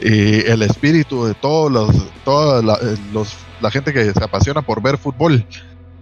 y 0.01 0.45
el 0.45 0.61
espíritu 0.61 1.25
de 1.25 1.33
todos 1.33 1.71
los, 1.71 1.95
toda 2.23 2.61
la, 2.61 2.73
eh, 2.75 2.97
los, 3.13 3.35
la 3.61 3.71
gente 3.71 3.93
que 3.93 4.11
se 4.11 4.23
apasiona 4.23 4.61
por 4.61 4.81
ver 4.81 4.97
fútbol. 4.97 5.45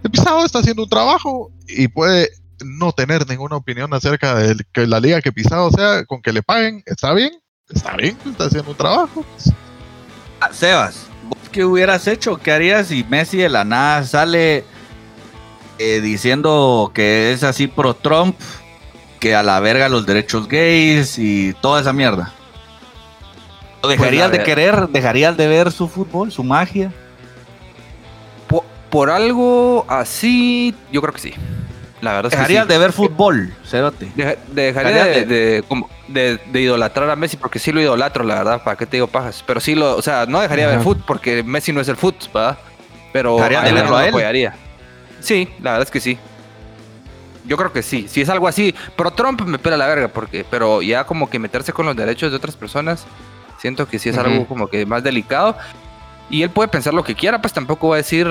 El 0.02 0.10
pisado 0.10 0.44
está 0.44 0.60
haciendo 0.60 0.84
un 0.84 0.88
trabajo 0.88 1.50
y 1.66 1.88
puede 1.88 2.30
no 2.64 2.92
tener 2.92 3.28
ninguna 3.28 3.56
opinión 3.56 3.92
acerca 3.94 4.34
de 4.34 4.56
que 4.72 4.86
la 4.86 5.00
liga 5.00 5.20
que 5.20 5.32
pisado 5.32 5.70
sea, 5.70 6.04
con 6.04 6.22
que 6.22 6.32
le 6.32 6.42
paguen, 6.42 6.82
está 6.86 7.12
bien, 7.12 7.32
está 7.68 7.96
bien, 7.96 8.16
está 8.26 8.44
haciendo 8.44 8.70
un 8.70 8.76
trabajo. 8.76 9.24
pues. 9.34 9.52
Ah, 10.40 10.50
Sebas, 10.52 11.06
¿vos 11.28 11.48
qué 11.50 11.64
hubieras 11.64 12.06
hecho? 12.06 12.36
¿Qué 12.36 12.52
harías 12.52 12.88
si 12.88 13.04
Messi 13.04 13.38
de 13.38 13.48
la 13.48 13.64
nada 13.64 14.04
sale 14.04 14.64
eh, 15.78 16.00
diciendo 16.00 16.90
que 16.94 17.32
es 17.32 17.42
así 17.44 17.66
pro 17.66 17.94
Trump, 17.94 18.36
que 19.20 19.34
a 19.34 19.42
la 19.42 19.58
verga 19.60 19.88
los 19.88 20.06
derechos 20.06 20.48
gays 20.48 21.18
y 21.18 21.52
toda 21.60 21.80
esa 21.80 21.92
mierda? 21.92 22.32
¿Lo 23.82 23.88
dejarías 23.88 24.30
la 24.30 24.38
de 24.38 24.44
querer? 24.44 24.88
¿Dejarías 24.88 25.36
de 25.36 25.46
ver 25.46 25.70
su 25.72 25.88
fútbol, 25.88 26.32
su 26.32 26.42
magia? 26.44 26.92
Po- 28.48 28.64
Por, 28.90 29.10
algo 29.10 29.84
así, 29.88 30.74
yo 30.92 31.00
creo 31.00 31.14
que 31.14 31.20
sí. 31.20 31.34
La 32.00 32.12
verdad 32.12 32.26
es 32.26 32.36
que 32.36 32.36
¿Dejarías 32.38 32.66
sí. 32.66 32.72
de 32.72 32.78
ver 32.78 32.92
fútbol, 32.92 33.54
Cerote? 33.64 34.10
Deja- 34.14 34.36
dejaría 34.52 35.04
de, 35.04 35.24
de- 35.26 35.64
como- 35.66 35.88
de- 36.06 36.38
de 36.52 36.60
idolatrar 36.60 37.10
a 37.10 37.16
Messi 37.16 37.36
porque 37.36 37.58
sí 37.58 37.72
lo 37.72 37.80
idolatro, 37.80 38.24
la 38.24 38.36
verdad, 38.36 38.62
¿para 38.62 38.76
qué 38.76 38.86
te 38.86 38.96
digo 38.96 39.06
pajas? 39.08 39.42
Pero 39.46 39.60
sí 39.60 39.74
lo, 39.74 39.96
o 39.96 40.02
sea, 40.02 40.26
no 40.26 40.40
dejaría 40.40 40.68
de 40.68 40.76
ver 40.76 40.84
fútbol 40.84 41.04
porque 41.06 41.42
Messi 41.42 41.72
no 41.72 41.80
es 41.80 41.88
el 41.88 41.96
fútbol, 41.96 42.28
¿verdad? 42.32 42.58
Pero 43.12 43.36
Dejaría 43.36 43.62
de 43.62 43.68
él 43.70 43.74
verlo 43.74 43.90
lo 43.90 43.96
a 43.96 44.02
él. 44.04 44.08
apoyaría. 44.10 44.54
Sí, 45.20 45.48
la 45.60 45.72
verdad 45.72 45.86
es 45.86 45.90
que 45.90 46.00
sí. 46.00 46.18
Yo 47.44 47.56
creo 47.56 47.72
que 47.72 47.82
sí. 47.82 48.06
Si 48.08 48.20
es 48.20 48.28
algo 48.28 48.46
así, 48.46 48.74
pero 48.96 49.10
Trump 49.10 49.40
me 49.42 49.58
pela 49.58 49.76
la 49.76 49.86
verga 49.86 50.08
porque, 50.08 50.44
pero 50.48 50.82
ya 50.82 51.04
como 51.04 51.30
que 51.30 51.38
meterse 51.38 51.72
con 51.72 51.86
los 51.86 51.96
derechos 51.96 52.30
de 52.30 52.36
otras 52.36 52.56
personas, 52.56 53.06
siento 53.58 53.88
que 53.88 53.98
sí 53.98 54.10
es 54.10 54.18
algo 54.18 54.46
como 54.46 54.68
que 54.68 54.84
más 54.84 55.02
delicado. 55.02 55.56
Y 56.30 56.42
él 56.42 56.50
puede 56.50 56.68
pensar 56.68 56.92
lo 56.92 57.02
que 57.02 57.14
quiera, 57.14 57.40
pues 57.40 57.54
tampoco 57.54 57.88
va 57.88 57.94
a 57.94 57.98
decir 57.98 58.28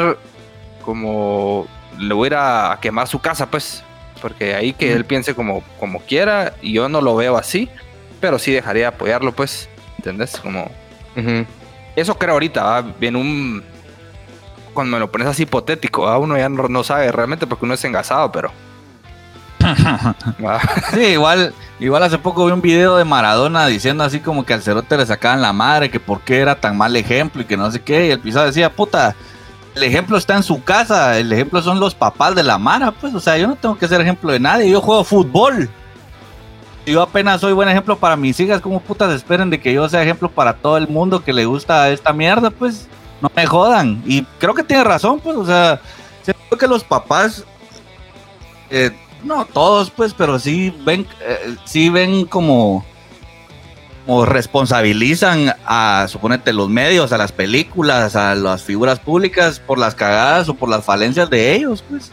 como 0.84 1.68
le 1.98 2.14
voy 2.14 2.28
a 2.28 2.28
ir 2.28 2.36
a 2.36 2.80
quemar 2.82 3.08
su 3.08 3.20
casa, 3.20 3.48
pues. 3.48 3.84
Porque 4.22 4.56
ahí 4.56 4.74
que 4.74 4.94
él 4.94 5.06
piense 5.06 5.36
como, 5.36 5.64
como 5.80 6.00
quiera, 6.00 6.54
y 6.62 6.74
yo 6.74 6.90
no 6.90 7.02
lo 7.02 7.16
veo 7.16 7.38
así, 7.38 7.70
pero 8.20 8.40
sí 8.40 8.52
dejaría 8.52 8.84
de 8.84 8.88
apoyarlo, 8.88 9.32
pues. 9.32 9.70
¿Entendés? 9.98 10.38
Como. 10.38 10.72
Eso 11.96 12.18
creo 12.18 12.34
ahorita, 12.34 12.64
¿va? 12.64 12.86
en 13.02 13.16
un. 13.16 13.64
Cuando 14.78 14.98
me 14.98 15.00
lo 15.00 15.12
pones 15.12 15.28
así 15.28 15.42
hipotético, 15.42 16.04
¿va? 16.04 16.20
uno 16.20 16.38
ya 16.38 16.50
no, 16.50 16.68
no 16.68 16.84
sabe 16.84 17.12
realmente 17.12 17.48
porque 17.48 17.66
uno 17.66 17.74
es 17.74 17.84
engasado, 17.84 18.32
pero. 18.32 18.52
¿va? 20.40 20.62
Sí, 20.94 21.02
igual, 21.02 21.52
Igual 21.80 22.02
hace 22.02 22.18
poco 22.18 22.46
vi 22.46 22.52
un 22.52 22.62
video 22.62 22.98
de 22.98 23.06
Maradona 23.06 23.68
diciendo 23.68 24.04
así 24.04 24.20
como 24.20 24.46
que 24.46 24.54
al 24.54 24.64
cerote 24.64 24.98
le 24.98 25.06
sacaban 25.08 25.42
la 25.42 25.54
madre, 25.54 25.92
que 25.92 26.00
por 26.00 26.22
qué 26.22 26.40
era 26.40 26.60
tan 26.60 26.76
mal 26.76 26.96
ejemplo 26.96 27.42
y 27.42 27.46
que 27.46 27.56
no 27.56 27.72
sé 27.72 27.82
qué. 27.82 28.08
Y 28.08 28.12
el 28.12 28.20
pisado 28.20 28.46
decía, 28.46 28.72
puta, 28.72 29.16
el 29.76 29.84
ejemplo 29.84 30.18
está 30.18 30.36
en 30.36 30.44
su 30.44 30.64
casa, 30.64 31.20
el 31.20 31.32
ejemplo 31.32 31.62
son 31.62 31.80
los 31.80 31.94
papás 31.94 32.34
de 32.34 32.42
la 32.42 32.58
Mara, 32.58 32.92
pues, 32.92 33.14
o 33.14 33.20
sea, 33.20 33.38
yo 33.38 33.48
no 33.48 33.56
tengo 33.56 33.78
que 33.78 33.88
ser 33.88 34.02
ejemplo 34.02 34.32
de 34.32 34.40
nadie, 34.40 34.70
yo 34.70 34.82
juego 34.82 35.04
fútbol. 35.04 35.70
Yo 36.86 37.02
apenas 37.02 37.42
soy 37.42 37.54
buen 37.54 37.70
ejemplo 37.70 37.96
para 37.98 38.16
mis 38.16 38.40
hijas, 38.40 38.62
como 38.62 38.80
putas 38.80 39.12
esperen 39.12 39.52
de 39.52 39.60
que 39.60 39.74
yo 39.74 39.88
sea 39.88 40.02
ejemplo 40.02 40.30
para 40.30 40.54
todo 40.54 40.78
el 40.78 40.88
mundo 40.88 41.24
que 41.24 41.34
le 41.34 41.46
gusta 41.46 41.90
esta 41.90 42.14
mierda, 42.14 42.50
pues, 42.50 42.88
no 43.22 43.32
me 43.36 43.46
jodan. 43.46 44.02
Y 44.06 44.24
creo 44.40 44.54
que 44.54 44.64
tiene 44.64 44.84
razón, 44.84 45.20
pues, 45.20 45.36
o 45.36 45.46
sea, 45.46 45.82
siento 46.24 46.58
que 46.58 46.68
los 46.68 46.84
papás 46.84 47.46
eh, 48.70 48.92
no 49.24 49.46
todos, 49.46 49.90
pues, 49.92 50.14
pero 50.14 50.40
sí 50.40 50.76
ven, 50.86 51.08
eh, 51.22 51.56
sí 51.66 51.90
ven 51.90 52.26
como, 52.26 52.86
como 54.06 54.26
responsabilizan 54.26 55.54
a, 55.66 56.06
suponete, 56.08 56.54
los 56.54 56.70
medios, 56.70 57.12
a 57.12 57.18
las 57.18 57.32
películas, 57.32 58.16
a 58.16 58.36
las 58.36 58.64
figuras 58.64 59.00
públicas 59.00 59.60
por 59.60 59.78
las 59.78 59.96
cagadas 59.96 60.50
o 60.50 60.54
por 60.54 60.70
las 60.70 60.84
falencias 60.84 61.30
de 61.30 61.54
ellos, 61.56 61.84
pues. 61.90 62.12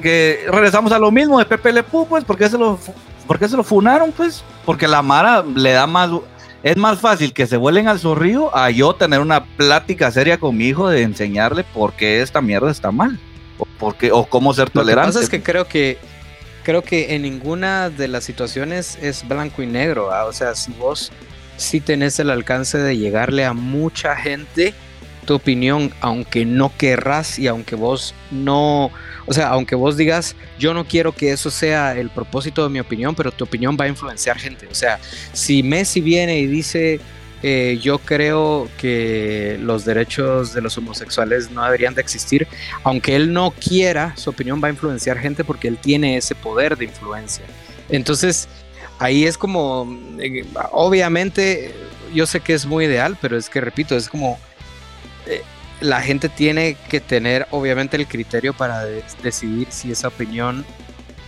Que 0.00 0.46
regresamos 0.48 0.90
a 0.90 0.98
lo 0.98 1.12
mismo 1.12 1.38
de 1.38 1.44
Pepe 1.44 1.72
Le 1.72 1.82
Pew, 1.82 2.06
pues, 2.06 2.24
porque 2.24 2.48
se 2.48 2.58
lo, 2.58 2.78
porque 3.26 3.48
se 3.48 3.56
lo 3.56 3.62
funaron, 3.62 4.12
pues, 4.12 4.42
porque 4.64 4.88
la 4.88 5.02
Mara 5.02 5.42
le 5.42 5.72
da 5.72 5.86
más, 5.86 6.10
es 6.62 6.76
más 6.76 7.00
fácil 7.00 7.32
que 7.32 7.46
se 7.46 7.56
vuelen 7.56 7.88
al 7.88 7.98
zorrillo 7.98 8.56
a 8.56 8.70
yo 8.70 8.94
tener 8.94 9.20
una 9.20 9.44
plática 9.44 10.10
seria 10.10 10.38
con 10.38 10.56
mi 10.56 10.66
hijo 10.66 10.88
de 10.88 11.02
enseñarle 11.02 11.64
por 11.64 11.94
qué 11.94 12.22
esta 12.22 12.40
mierda 12.40 12.70
está 12.70 12.90
mal 12.90 13.18
o, 13.58 13.66
por 13.78 13.96
qué, 13.96 14.12
o 14.12 14.24
cómo 14.26 14.54
ser 14.54 14.66
Lo 14.66 14.72
que 14.72 14.78
tolerante. 14.80 15.08
pasa 15.08 15.24
es 15.24 15.30
que 15.30 15.42
creo 15.42 15.66
que 15.66 15.98
creo 16.62 16.82
que 16.82 17.14
en 17.14 17.22
ninguna 17.22 17.90
de 17.90 18.08
las 18.08 18.24
situaciones 18.24 18.96
es 19.02 19.26
blanco 19.26 19.62
y 19.62 19.66
negro. 19.66 20.10
O 20.26 20.32
sea, 20.32 20.54
si 20.54 20.72
vos 20.72 21.10
sí 21.56 21.80
tenés 21.80 22.18
el 22.18 22.30
alcance 22.30 22.78
de 22.78 22.96
llegarle 22.96 23.44
a 23.44 23.52
mucha 23.52 24.16
gente 24.16 24.74
tu 25.24 25.34
opinión, 25.34 25.92
aunque 26.00 26.44
no 26.44 26.72
querrás 26.76 27.38
y 27.38 27.46
aunque 27.46 27.76
vos 27.76 28.14
no, 28.30 28.90
o 29.26 29.32
sea, 29.32 29.48
aunque 29.48 29.74
vos 29.74 29.96
digas, 29.96 30.34
yo 30.58 30.74
no 30.74 30.84
quiero 30.84 31.12
que 31.12 31.32
eso 31.32 31.50
sea 31.50 31.96
el 31.96 32.10
propósito 32.10 32.64
de 32.64 32.70
mi 32.70 32.80
opinión, 32.80 33.14
pero 33.14 33.30
tu 33.30 33.44
opinión 33.44 33.76
va 33.80 33.84
a 33.84 33.88
influenciar 33.88 34.38
gente. 34.38 34.66
O 34.70 34.74
sea, 34.74 34.98
si 35.32 35.62
Messi 35.62 36.00
viene 36.00 36.38
y 36.40 36.46
dice, 36.46 37.00
eh, 37.42 37.78
yo 37.80 37.98
creo 37.98 38.68
que 38.78 39.58
los 39.60 39.84
derechos 39.84 40.54
de 40.54 40.60
los 40.60 40.76
homosexuales 40.78 41.50
no 41.50 41.64
deberían 41.64 41.94
de 41.94 42.00
existir, 42.00 42.46
aunque 42.84 43.16
él 43.16 43.32
no 43.32 43.52
quiera, 43.52 44.14
su 44.16 44.30
opinión 44.30 44.60
va 44.62 44.68
a 44.68 44.70
influenciar 44.70 45.18
gente 45.18 45.44
porque 45.44 45.68
él 45.68 45.78
tiene 45.78 46.16
ese 46.16 46.34
poder 46.34 46.76
de 46.76 46.84
influencia. 46.86 47.44
Entonces, 47.88 48.48
ahí 48.98 49.24
es 49.24 49.36
como, 49.36 49.88
eh, 50.20 50.44
obviamente, 50.70 51.74
yo 52.14 52.26
sé 52.26 52.40
que 52.40 52.54
es 52.54 52.66
muy 52.66 52.84
ideal, 52.84 53.16
pero 53.20 53.36
es 53.36 53.48
que, 53.48 53.60
repito, 53.60 53.96
es 53.96 54.08
como, 54.08 54.38
eh, 55.26 55.42
la 55.80 56.00
gente 56.00 56.28
tiene 56.28 56.76
que 56.88 57.00
tener, 57.00 57.46
obviamente, 57.50 57.96
el 57.96 58.06
criterio 58.06 58.54
para 58.54 58.84
de- 58.84 59.02
decidir 59.22 59.68
si 59.70 59.92
esa 59.92 60.08
opinión 60.08 60.64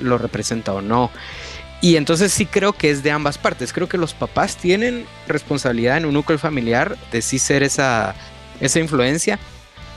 lo 0.01 0.19
representa 0.19 0.73
o 0.73 0.81
no. 0.81 1.11
Y 1.81 1.97
entonces 1.97 2.33
sí 2.33 2.47
creo 2.47 2.73
que 2.73 2.91
es 2.91 3.03
de 3.03 3.11
ambas 3.11 3.37
partes. 3.37 3.73
Creo 3.73 3.89
que 3.89 3.99
los 3.99 4.15
papás 4.15 4.57
tienen 4.57 5.05
responsabilidad 5.29 5.99
en 5.99 6.07
un 6.07 6.15
núcleo 6.15 6.39
familiar 6.39 6.97
de 7.13 7.21
sí 7.21 7.39
ser 7.39 7.63
esa, 7.63 8.15
esa 8.61 8.81
influencia, 8.81 9.39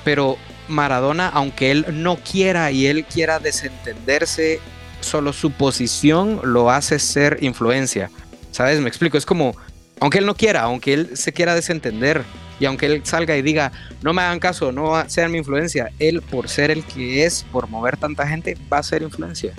pero 0.04 0.38
Maradona, 0.68 1.30
aunque 1.30 1.72
él 1.72 1.86
no 1.94 2.18
quiera 2.18 2.72
y 2.72 2.88
él 2.88 3.06
quiera 3.06 3.40
desentenderse, 3.40 4.60
solo 5.00 5.32
su 5.32 5.52
posición 5.52 6.42
lo 6.44 6.72
hace 6.72 7.00
ser 7.00 7.38
influencia. 7.42 8.10
¿Sabes? 8.52 8.82
Me 8.82 8.90
explico. 8.90 9.18
Es 9.18 9.26
como, 9.26 9.56
aunque 10.02 10.18
él 10.18 10.26
no 10.26 10.36
quiera, 10.36 10.64
aunque 10.64 10.94
él 10.94 11.12
se 11.14 11.32
quiera 11.32 11.56
desentender 11.56 12.24
y 12.60 12.66
aunque 12.66 12.86
él 12.88 13.02
salga 13.04 13.36
y 13.38 13.42
diga, 13.42 13.72
no 14.02 14.14
me 14.14 14.22
hagan 14.22 14.40
caso, 14.40 14.72
no 14.72 14.94
sean 15.08 15.32
mi 15.32 15.38
influencia, 15.38 15.92
él 16.00 16.22
por 16.22 16.50
ser 16.50 16.72
el 16.72 16.84
que 16.84 17.26
es, 17.26 17.46
por 17.52 17.68
mover 17.70 17.98
tanta 17.98 18.28
gente, 18.28 18.58
va 18.72 18.80
a 18.80 18.84
ser 18.84 19.02
influencia. 19.02 19.54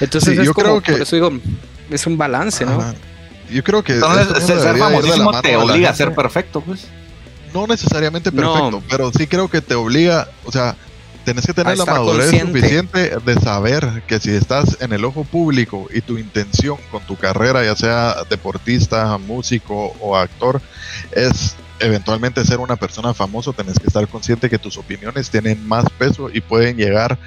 Entonces 0.00 0.34
Sí, 0.34 0.40
es 0.40 0.46
yo 0.46 0.54
como, 0.54 0.64
creo 0.64 0.82
que- 0.82 0.92
por 0.92 1.02
eso 1.02 1.16
digo, 1.16 1.30
es 1.90 2.06
un 2.06 2.16
balance, 2.16 2.64
¿no? 2.64 2.80
Ajá. 2.80 2.94
Yo 3.50 3.64
creo 3.64 3.82
que 3.82 3.94
Entonces, 3.94 4.44
ser, 4.44 4.76
famosísimo 4.78 5.40
te 5.42 5.56
obliga 5.56 5.90
a 5.90 5.94
ser 5.94 6.14
perfecto, 6.14 6.60
pues. 6.60 6.86
No 7.52 7.66
necesariamente 7.66 8.30
No. 8.30 8.52
perfecto, 8.54 8.82
pero 8.88 9.10
sí 9.12 9.26
creo 9.26 9.48
que 9.48 9.60
te 9.60 9.74
obliga, 9.74 10.28
o 10.44 10.52
sea, 10.52 10.76
tenés 11.24 11.44
que 11.44 11.50
A 11.50 11.54
tener 11.54 11.76
la 11.76 11.84
madurez 11.84 12.30
consciente. 12.30 12.58
suficiente 12.60 13.16
de 13.26 13.34
saber 13.40 14.02
que 14.06 14.20
si 14.20 14.30
estás 14.30 14.78
en 14.80 14.92
el 14.92 15.04
ojo 15.04 15.24
público 15.24 15.88
y 15.92 16.00
tu 16.00 16.16
intención 16.16 16.78
con 16.92 17.02
tu 17.06 17.16
carrera, 17.16 17.64
ya 17.64 17.74
sea 17.74 18.14
deportista, 18.30 19.18
músico 19.18 19.94
o 20.00 20.16
actor, 20.16 20.62
es 21.10 21.56
eventualmente 21.80 22.44
ser 22.44 22.58
una 22.60 22.76
persona 22.76 23.14
famosa, 23.14 23.52
tenés 23.52 23.78
que 23.78 23.86
estar 23.86 24.06
consciente 24.08 24.48
que 24.48 24.58
tus 24.58 24.76
opiniones 24.76 25.30
tienen 25.30 25.66
más 25.66 25.84
peso 25.98 26.30
y 26.32 26.40
pueden 26.40 26.76
llegar 26.76 27.18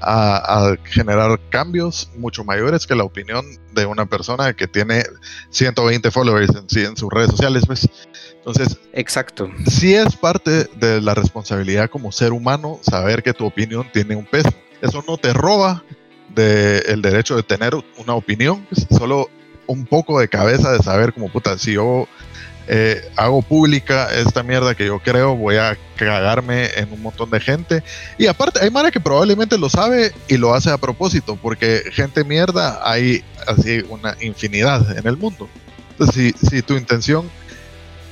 a, 0.00 0.36
a 0.36 0.76
generar 0.84 1.38
cambios 1.50 2.10
mucho 2.16 2.44
mayores 2.44 2.86
que 2.86 2.94
la 2.94 3.04
opinión 3.04 3.44
de 3.72 3.86
una 3.86 4.06
persona 4.06 4.54
que 4.54 4.66
tiene 4.66 5.04
120 5.50 6.10
followers 6.10 6.50
en, 6.50 6.84
en 6.84 6.96
sus 6.96 7.10
redes 7.12 7.30
sociales. 7.30 7.64
Pues. 7.66 7.88
Entonces, 8.36 8.78
Exacto. 8.92 9.50
sí 9.66 9.94
es 9.94 10.16
parte 10.16 10.64
de 10.76 11.00
la 11.00 11.14
responsabilidad 11.14 11.90
como 11.90 12.12
ser 12.12 12.32
humano 12.32 12.80
saber 12.82 13.22
que 13.22 13.34
tu 13.34 13.46
opinión 13.46 13.86
tiene 13.92 14.16
un 14.16 14.24
peso. 14.24 14.50
Eso 14.80 15.04
no 15.06 15.18
te 15.18 15.32
roba 15.32 15.84
del 16.34 17.02
derecho 17.02 17.36
de 17.36 17.42
tener 17.42 17.74
una 17.96 18.14
opinión, 18.14 18.66
pues, 18.70 18.86
solo 18.96 19.28
un 19.66 19.84
poco 19.86 20.18
de 20.18 20.28
cabeza 20.28 20.72
de 20.72 20.78
saber 20.78 21.12
como 21.12 21.28
puta, 21.28 21.58
si 21.58 21.74
yo 21.74 22.08
eh, 22.70 23.10
hago 23.16 23.40
pública 23.40 24.08
esta 24.14 24.42
mierda 24.42 24.74
que 24.74 24.86
yo 24.86 24.98
creo, 24.98 25.34
voy 25.34 25.56
a 25.56 25.78
cagarme 25.96 26.66
en 26.76 26.92
un 26.92 27.02
montón 27.02 27.30
de 27.30 27.40
gente. 27.40 27.82
Y 28.18 28.26
aparte, 28.26 28.60
hay 28.62 28.70
Mara 28.70 28.90
que 28.90 29.00
probablemente 29.00 29.56
lo 29.56 29.70
sabe 29.70 30.12
y 30.28 30.36
lo 30.36 30.54
hace 30.54 30.70
a 30.70 30.76
propósito, 30.76 31.36
porque 31.40 31.82
gente 31.92 32.24
mierda 32.24 32.80
hay 32.84 33.24
así 33.46 33.82
una 33.88 34.14
infinidad 34.20 34.96
en 34.96 35.06
el 35.06 35.16
mundo. 35.16 35.48
Entonces, 35.92 36.34
si, 36.38 36.46
si 36.46 36.62
tu 36.62 36.74
intención 36.74 37.30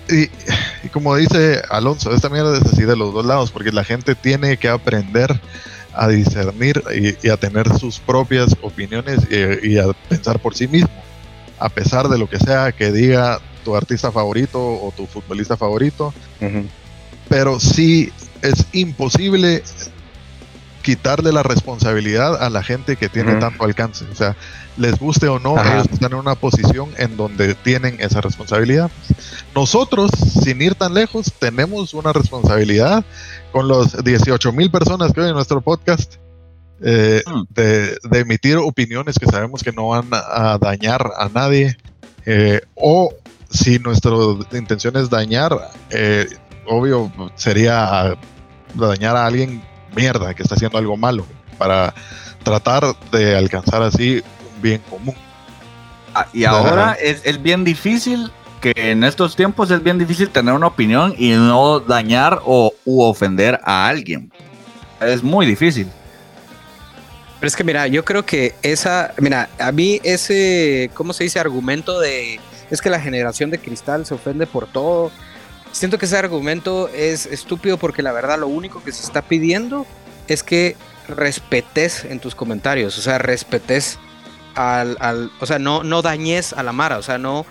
y, 0.08 0.30
y 0.84 0.88
como 0.90 1.16
dice 1.16 1.62
Alonso, 1.68 2.14
esta 2.14 2.28
mierda 2.28 2.56
es 2.56 2.64
así 2.64 2.82
de 2.82 2.96
los 2.96 3.12
dos 3.12 3.26
lados, 3.26 3.50
porque 3.50 3.72
la 3.72 3.84
gente 3.84 4.14
tiene 4.14 4.56
que 4.56 4.68
aprender 4.68 5.38
a 5.92 6.08
discernir 6.08 6.82
y, 6.94 7.26
y 7.26 7.30
a 7.30 7.36
tener 7.36 7.68
sus 7.78 7.98
propias 7.98 8.56
opiniones 8.62 9.20
y, 9.30 9.72
y 9.72 9.78
a 9.78 9.86
pensar 10.08 10.38
por 10.38 10.54
sí 10.54 10.68
mismo, 10.68 11.02
a 11.58 11.68
pesar 11.68 12.08
de 12.08 12.18
lo 12.18 12.28
que 12.28 12.38
sea 12.38 12.72
que 12.72 12.92
diga 12.92 13.40
tu 13.66 13.74
artista 13.74 14.12
favorito 14.12 14.60
o 14.60 14.92
tu 14.96 15.06
futbolista 15.08 15.56
favorito, 15.56 16.14
pero 17.28 17.58
sí 17.58 18.12
es 18.40 18.64
imposible 18.72 19.64
quitarle 20.82 21.32
la 21.32 21.42
responsabilidad 21.42 22.40
a 22.40 22.48
la 22.48 22.62
gente 22.62 22.94
que 22.96 23.08
tiene 23.08 23.32
Ujú. 23.32 23.40
tanto 23.40 23.64
alcance. 23.64 24.04
O 24.12 24.14
sea, 24.14 24.36
les 24.76 24.96
guste 25.00 25.26
o 25.26 25.40
no, 25.40 25.56
Ajá. 25.58 25.74
ellos 25.74 25.88
están 25.92 26.12
en 26.12 26.18
una 26.18 26.36
posición 26.36 26.90
en 26.96 27.16
donde 27.16 27.54
tienen 27.56 27.96
esa 27.98 28.20
responsabilidad. 28.20 28.88
Nosotros, 29.52 30.10
sin 30.44 30.62
ir 30.62 30.76
tan 30.76 30.94
lejos, 30.94 31.32
tenemos 31.40 31.92
una 31.92 32.12
responsabilidad 32.12 33.04
con 33.50 33.66
los 33.66 34.04
18 34.04 34.52
mil 34.52 34.70
personas 34.70 35.12
que 35.12 35.22
oyen 35.22 35.34
nuestro 35.34 35.60
podcast 35.60 36.14
eh, 36.82 37.22
Mm. 37.26 37.42
de, 37.54 37.96
de 38.10 38.18
emitir 38.20 38.58
opiniones 38.58 39.18
que 39.18 39.26
sabemos 39.26 39.62
que 39.64 39.72
no 39.72 39.88
van 39.88 40.06
a 40.12 40.56
dañar 40.60 41.10
a 41.18 41.28
nadie. 41.30 41.76
eh, 42.28 42.60
o 42.74 43.12
si 43.50 43.78
nuestra 43.78 44.12
intención 44.52 44.96
es 44.96 45.10
dañar, 45.10 45.52
eh, 45.90 46.26
obvio 46.66 47.10
sería 47.34 48.16
dañar 48.74 49.16
a 49.16 49.26
alguien 49.26 49.62
mierda 49.94 50.34
que 50.34 50.42
está 50.42 50.54
haciendo 50.54 50.78
algo 50.78 50.96
malo 50.96 51.26
para 51.58 51.94
tratar 52.42 52.84
de 53.10 53.36
alcanzar 53.36 53.82
así 53.82 54.22
un 54.54 54.62
bien 54.62 54.82
común. 54.90 55.14
Ah, 56.14 56.26
y 56.32 56.44
ahora 56.44 56.96
es, 57.00 57.20
es 57.24 57.42
bien 57.42 57.64
difícil 57.64 58.30
que 58.60 58.72
en 58.76 59.04
estos 59.04 59.36
tiempos 59.36 59.70
es 59.70 59.82
bien 59.82 59.98
difícil 59.98 60.30
tener 60.30 60.54
una 60.54 60.66
opinión 60.66 61.14
y 61.18 61.30
no 61.30 61.80
dañar 61.80 62.40
o 62.44 62.72
u 62.84 63.02
ofender 63.02 63.60
a 63.64 63.86
alguien. 63.86 64.30
Es 65.00 65.22
muy 65.22 65.46
difícil. 65.46 65.88
Pero 67.38 67.48
es 67.48 67.56
que 67.56 67.64
mira, 67.64 67.86
yo 67.86 68.04
creo 68.04 68.24
que 68.24 68.54
esa, 68.62 69.12
mira, 69.18 69.50
a 69.58 69.70
mí 69.72 70.00
ese, 70.02 70.90
¿cómo 70.94 71.12
se 71.12 71.24
dice? 71.24 71.38
Argumento 71.38 72.00
de, 72.00 72.40
es 72.70 72.80
que 72.80 72.90
la 72.90 73.00
generación 73.00 73.50
de 73.50 73.58
cristal 73.58 74.06
se 74.06 74.14
ofende 74.14 74.46
por 74.46 74.66
todo. 74.66 75.10
Siento 75.72 75.98
que 75.98 76.06
ese 76.06 76.16
argumento 76.16 76.88
es 76.88 77.26
estúpido 77.26 77.76
porque 77.76 78.02
la 78.02 78.12
verdad 78.12 78.38
lo 78.38 78.48
único 78.48 78.82
que 78.82 78.92
se 78.92 79.02
está 79.02 79.22
pidiendo 79.22 79.86
es 80.28 80.42
que 80.42 80.76
respetes 81.08 82.04
en 82.04 82.18
tus 82.18 82.34
comentarios, 82.34 82.98
o 82.98 83.02
sea, 83.02 83.18
respetes 83.18 83.98
al, 84.54 85.30
o 85.38 85.46
sea, 85.46 85.58
no, 85.58 85.84
no 85.84 86.02
dañes 86.02 86.52
a 86.54 86.62
la 86.62 86.72
Mara, 86.72 86.98
o 86.98 87.02
sea, 87.02 87.18
no 87.18 87.44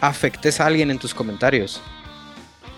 afectes 0.00 0.60
a 0.60 0.66
alguien 0.66 0.90
en 0.90 0.98
tus 0.98 1.14
comentarios. 1.14 1.80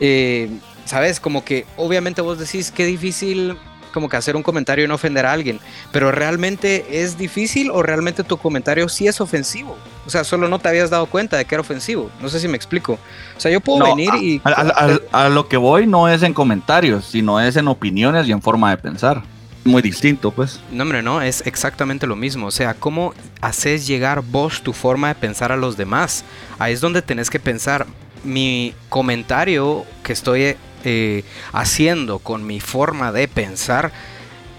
Eh, 0.00 0.48
¿Sabes? 0.84 1.20
Como 1.20 1.44
que 1.44 1.66
obviamente 1.76 2.22
vos 2.22 2.38
decís 2.38 2.72
qué 2.72 2.84
difícil 2.86 3.56
como 3.92 4.08
que 4.08 4.16
hacer 4.16 4.34
un 4.34 4.42
comentario 4.42 4.84
y 4.84 4.88
no 4.88 4.94
ofender 4.96 5.26
a 5.26 5.32
alguien, 5.32 5.60
pero 5.92 6.10
realmente 6.10 7.02
es 7.02 7.16
difícil 7.18 7.70
o 7.70 7.82
realmente 7.82 8.24
tu 8.24 8.36
comentario 8.38 8.88
sí 8.88 9.06
es 9.06 9.20
ofensivo. 9.20 9.76
O 10.06 10.10
sea, 10.10 10.24
solo 10.24 10.48
no 10.48 10.58
te 10.58 10.68
habías 10.68 10.90
dado 10.90 11.06
cuenta 11.06 11.36
de 11.36 11.44
que 11.44 11.54
era 11.54 11.60
ofensivo. 11.60 12.10
No 12.20 12.28
sé 12.28 12.40
si 12.40 12.48
me 12.48 12.56
explico. 12.56 12.94
O 13.36 13.40
sea, 13.40 13.50
yo 13.52 13.60
puedo 13.60 13.78
No, 13.80 13.94
venir 13.94 14.12
y... 14.20 14.40
a- 14.44 14.98
a 15.12 15.28
lo 15.28 15.46
que 15.48 15.56
voy 15.56 15.86
no 15.86 16.08
es 16.08 16.22
en 16.24 16.34
comentarios, 16.34 17.04
sino 17.04 17.40
es 17.40 17.56
en 17.56 17.68
opiniones 17.68 18.26
y 18.26 18.32
en 18.32 18.42
forma 18.42 18.70
de 18.70 18.78
pensar. 18.78 19.22
Muy 19.64 19.80
distinto, 19.80 20.32
pues. 20.32 20.58
No, 20.72 20.82
hombre, 20.82 21.02
no, 21.04 21.22
es 21.22 21.46
exactamente 21.46 22.08
lo 22.08 22.16
mismo. 22.16 22.48
O 22.48 22.50
sea, 22.50 22.74
¿cómo 22.74 23.14
haces 23.40 23.86
llegar 23.86 24.20
vos 24.22 24.60
tu 24.60 24.72
forma 24.72 25.06
de 25.06 25.14
pensar 25.14 25.52
a 25.52 25.56
los 25.56 25.76
demás? 25.76 26.24
Ahí 26.58 26.72
es 26.72 26.80
donde 26.80 27.00
tenés 27.00 27.30
que 27.30 27.38
pensar. 27.38 27.86
Mi 28.24 28.74
comentario 28.88 29.84
que 30.02 30.12
estoy 30.12 30.56
eh, 30.84 31.24
haciendo 31.52 32.18
con 32.18 32.46
mi 32.46 32.60
forma 32.60 33.12
de 33.12 33.28
pensar 33.28 33.92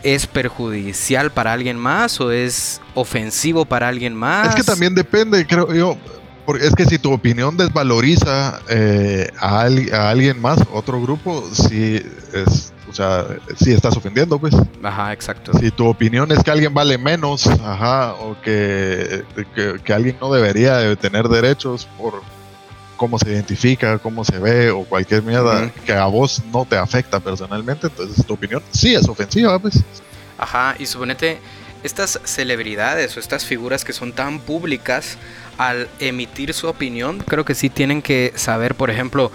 es 0.04 0.28
perjudicial 0.28 1.32
para 1.32 1.54
alguien 1.54 1.78
más 1.78 2.20
o 2.20 2.32
es 2.32 2.82
ofensivo 2.94 3.66
para 3.66 3.88
alguien 3.88 4.14
más. 4.16 4.50
Es 4.50 4.56
que 4.56 4.64
también 4.64 4.94
depende, 4.96 5.46
creo 5.48 5.74
yo. 5.74 5.98
Porque 6.46 6.68
es 6.68 6.76
que 6.76 6.84
si 6.84 6.98
tu 7.00 7.14
opinión 7.14 7.56
desvaloriza 7.56 8.60
eh, 8.68 9.30
a, 9.40 9.62
al- 9.62 9.94
a 9.94 10.10
alguien 10.10 10.42
más, 10.42 10.60
otro 10.74 11.02
grupo, 11.02 11.42
sí 11.54 12.02
es, 12.34 12.74
o 12.90 12.94
sea, 12.94 13.26
sí 13.58 13.72
estás 13.72 13.96
ofendiendo, 13.96 14.38
pues. 14.38 14.54
Ajá, 14.84 15.14
exacto. 15.14 15.54
Si 15.58 15.72
tu 15.72 15.88
opinión 15.88 16.30
es 16.34 16.44
que 16.44 16.52
alguien 16.52 16.74
vale 16.74 16.98
menos, 16.98 17.48
ajá, 17.48 18.16
o 18.16 18.36
que, 18.42 19.24
que, 19.56 19.76
que 19.82 19.94
alguien 19.94 20.18
no 20.20 20.34
debería 20.34 20.76
de 20.80 20.98
tener 20.98 21.30
derechos 21.30 21.88
por 21.98 22.22
cómo 22.98 23.18
se 23.20 23.30
identifica, 23.30 23.98
cómo 24.00 24.24
se 24.24 24.40
ve, 24.40 24.72
o 24.72 24.84
cualquier 24.84 25.24
mierda 25.24 25.72
que 25.86 25.94
a 25.94 26.06
vos 26.06 26.42
no 26.52 26.66
te 26.66 26.78
afecta 26.78 27.20
personalmente, 27.20 27.88
entonces 27.88 28.26
tu 28.26 28.34
opinión 28.34 28.62
sí 28.72 28.94
es 28.94 29.08
ofensiva, 29.08 29.58
pues. 29.60 29.84
Ajá, 30.38 30.76
y 30.80 30.86
suponete, 30.86 31.40
estas 31.84 32.20
celebridades 32.24 33.16
o 33.18 33.20
estas 33.20 33.46
figuras 33.46 33.84
que 33.84 33.94
son 33.94 34.14
tan 34.14 34.40
públicas, 34.40 35.18
al 35.58 35.88
emitir 36.00 36.54
su 36.54 36.68
opinión, 36.68 37.20
creo 37.20 37.46
que 37.46 37.56
sí 37.56 37.70
tienen 37.70 38.02
que 38.02 38.34
saber, 38.36 38.76
por 38.76 38.90
ejemplo, 38.90 39.32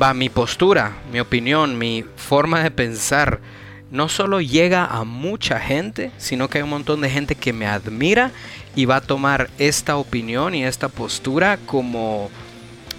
va 0.00 0.14
mi 0.14 0.28
postura, 0.28 0.96
mi 1.12 1.20
opinión, 1.20 1.78
mi 1.78 2.04
forma 2.16 2.62
de 2.62 2.70
pensar. 2.70 3.40
No 3.90 4.08
solo 4.08 4.40
llega 4.40 4.86
a 4.86 5.04
mucha 5.04 5.60
gente, 5.60 6.12
sino 6.16 6.48
que 6.48 6.58
hay 6.58 6.64
un 6.64 6.70
montón 6.70 7.02
de 7.02 7.10
gente 7.10 7.34
que 7.34 7.52
me 7.52 7.66
admira 7.66 8.30
y 8.74 8.86
va 8.86 8.96
a 8.96 9.00
tomar 9.02 9.50
esta 9.58 9.96
opinión 9.96 10.54
y 10.54 10.64
esta 10.64 10.88
postura 10.88 11.58
como 11.66 12.30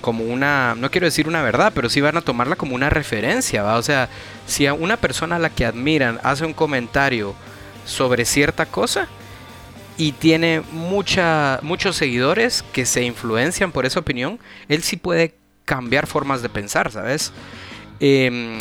como 0.04 0.26
una, 0.26 0.76
no 0.76 0.92
quiero 0.92 1.06
decir 1.06 1.30
una 1.30 1.42
verdad, 1.42 1.72
pero 1.74 1.90
sí 1.90 2.02
van 2.02 2.18
a 2.18 2.22
tomarla 2.22 2.58
como 2.58 2.76
una 2.76 2.90
referencia, 2.90 3.64
¿va? 3.64 3.78
O 3.78 3.82
sea, 3.82 4.10
si 4.46 4.68
a 4.68 4.74
una 4.74 4.98
persona 4.98 5.38
a 5.38 5.40
la 5.40 5.50
que 5.50 5.66
admiran 5.66 6.20
hace 6.24 6.46
un 6.46 6.52
comentario 6.52 7.34
sobre 7.86 8.26
cierta 8.26 8.66
cosa 8.66 9.08
y 9.96 10.12
tiene 10.12 10.62
mucha, 10.74 11.60
muchos 11.62 11.96
seguidores 11.96 12.66
que 12.74 12.86
se 12.86 13.04
influencian 13.04 13.72
por 13.72 13.86
esa 13.86 14.02
opinión, 14.02 14.42
él 14.68 14.84
sí 14.84 14.98
puede 14.98 15.36
cambiar 15.64 16.06
formas 16.06 16.42
de 16.42 16.50
pensar, 16.50 16.92
¿sabes? 16.92 17.32
Em, 18.02 18.60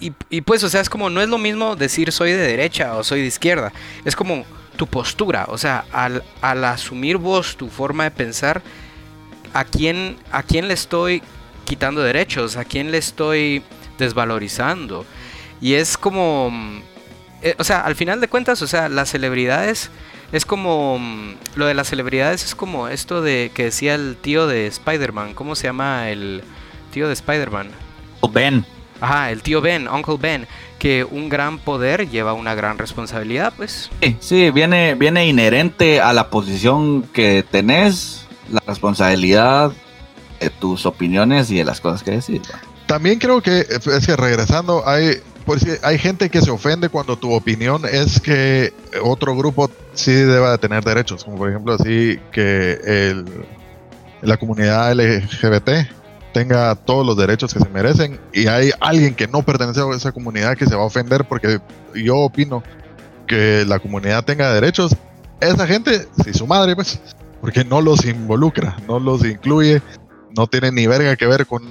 y, 0.00 0.14
y 0.30 0.40
pues, 0.40 0.64
o 0.64 0.70
sea, 0.70 0.80
es 0.80 0.88
como, 0.88 1.10
no 1.10 1.20
es 1.20 1.28
lo 1.28 1.36
mismo 1.36 1.76
decir 1.76 2.10
soy 2.10 2.30
de 2.30 2.38
derecha 2.38 2.96
o 2.96 3.04
soy 3.04 3.20
de 3.20 3.26
izquierda, 3.26 3.70
es 4.06 4.16
como 4.16 4.46
tu 4.78 4.86
postura, 4.86 5.44
o 5.48 5.58
sea, 5.58 5.84
al, 5.92 6.24
al 6.40 6.64
asumir 6.64 7.18
vos 7.18 7.58
tu 7.58 7.68
forma 7.68 8.04
de 8.04 8.12
pensar, 8.12 8.62
¿a 9.54 9.64
quién, 9.64 10.16
¿a 10.32 10.42
quién 10.42 10.68
le 10.68 10.74
estoy 10.74 11.22
quitando 11.64 12.02
derechos? 12.02 12.56
¿A 12.56 12.64
quién 12.64 12.90
le 12.90 12.98
estoy 12.98 13.62
desvalorizando? 13.98 15.04
Y 15.60 15.74
es 15.74 15.96
como... 15.96 16.50
mm, 16.50 16.82
eh, 17.42 17.54
o 17.58 17.64
sea, 17.64 17.80
al 17.80 17.94
final 17.94 18.20
de 18.20 18.28
cuentas, 18.28 18.62
o 18.62 18.66
sea, 18.66 18.88
las 18.88 19.10
celebridades... 19.10 19.90
Es 20.32 20.44
como... 20.44 20.98
mm, 20.98 21.34
Lo 21.56 21.66
de 21.66 21.74
las 21.74 21.88
celebridades 21.88 22.44
es 22.44 22.54
como 22.54 22.88
esto 22.88 23.20
de 23.22 23.50
que 23.54 23.64
decía 23.64 23.94
el 23.94 24.16
tío 24.16 24.46
de 24.46 24.66
Spider-Man. 24.66 25.34
¿Cómo 25.34 25.54
se 25.54 25.66
llama 25.66 26.08
el 26.10 26.42
tío 26.92 27.06
de 27.08 27.14
Spider-Man? 27.14 27.70
Ben. 28.32 28.64
Ajá, 29.00 29.30
el 29.30 29.42
tío 29.42 29.60
Ben, 29.60 29.88
Uncle 29.88 30.16
Ben. 30.20 30.46
Que 30.78 31.04
un 31.04 31.28
gran 31.28 31.58
poder 31.58 32.08
lleva 32.08 32.32
una 32.32 32.54
gran 32.54 32.78
responsabilidad, 32.78 33.52
pues. 33.56 33.90
Sí, 34.02 34.16
sí, 34.20 34.50
viene, 34.50 34.94
viene 34.94 35.26
inherente 35.26 36.00
a 36.00 36.12
la 36.12 36.30
posición 36.30 37.02
que 37.02 37.44
tenés, 37.50 38.26
la 38.50 38.62
responsabilidad 38.66 39.72
de 40.40 40.50
tus 40.50 40.86
opiniones 40.86 41.50
y 41.50 41.58
de 41.58 41.64
las 41.64 41.80
cosas 41.80 42.02
que 42.02 42.12
decís. 42.12 42.42
También 42.86 43.18
creo 43.18 43.40
que, 43.40 43.60
es 43.60 44.06
que 44.06 44.16
regresando, 44.16 44.86
hay, 44.86 45.20
pues, 45.44 45.64
hay 45.82 45.98
gente 45.98 46.28
que 46.28 46.40
se 46.40 46.50
ofende 46.50 46.88
cuando 46.88 47.16
tu 47.16 47.32
opinión 47.32 47.82
es 47.90 48.20
que 48.20 48.72
otro 49.02 49.36
grupo 49.36 49.70
sí 49.94 50.12
deba 50.12 50.52
de 50.52 50.58
tener 50.58 50.82
derechos, 50.82 51.24
como 51.24 51.36
por 51.36 51.50
ejemplo 51.50 51.74
así 51.74 52.18
que 52.32 52.80
el, 52.84 53.24
la 54.22 54.36
comunidad 54.36 54.92
LGBT 54.92 55.70
tenga 56.32 56.74
todos 56.74 57.06
los 57.06 57.16
derechos 57.16 57.52
que 57.52 57.60
se 57.60 57.68
merecen 57.68 58.20
y 58.32 58.46
hay 58.46 58.70
alguien 58.80 59.14
que 59.14 59.26
no 59.26 59.42
pertenece 59.42 59.80
a 59.80 59.96
esa 59.96 60.12
comunidad 60.12 60.56
que 60.56 60.66
se 60.66 60.74
va 60.74 60.82
a 60.82 60.86
ofender 60.86 61.24
porque 61.24 61.60
yo 61.94 62.18
opino 62.18 62.62
que 63.26 63.64
la 63.66 63.78
comunidad 63.78 64.24
tenga 64.24 64.52
derechos, 64.52 64.96
esa 65.40 65.66
gente, 65.66 66.06
si 66.24 66.34
su 66.34 66.46
madre, 66.46 66.74
pues, 66.74 66.98
porque 67.40 67.64
no 67.64 67.80
los 67.80 68.04
involucra, 68.04 68.76
no 68.86 68.98
los 68.98 69.24
incluye, 69.24 69.82
no 70.36 70.46
tiene 70.46 70.72
ni 70.72 70.86
verga 70.86 71.16
que 71.16 71.26
ver 71.26 71.46
con, 71.46 71.62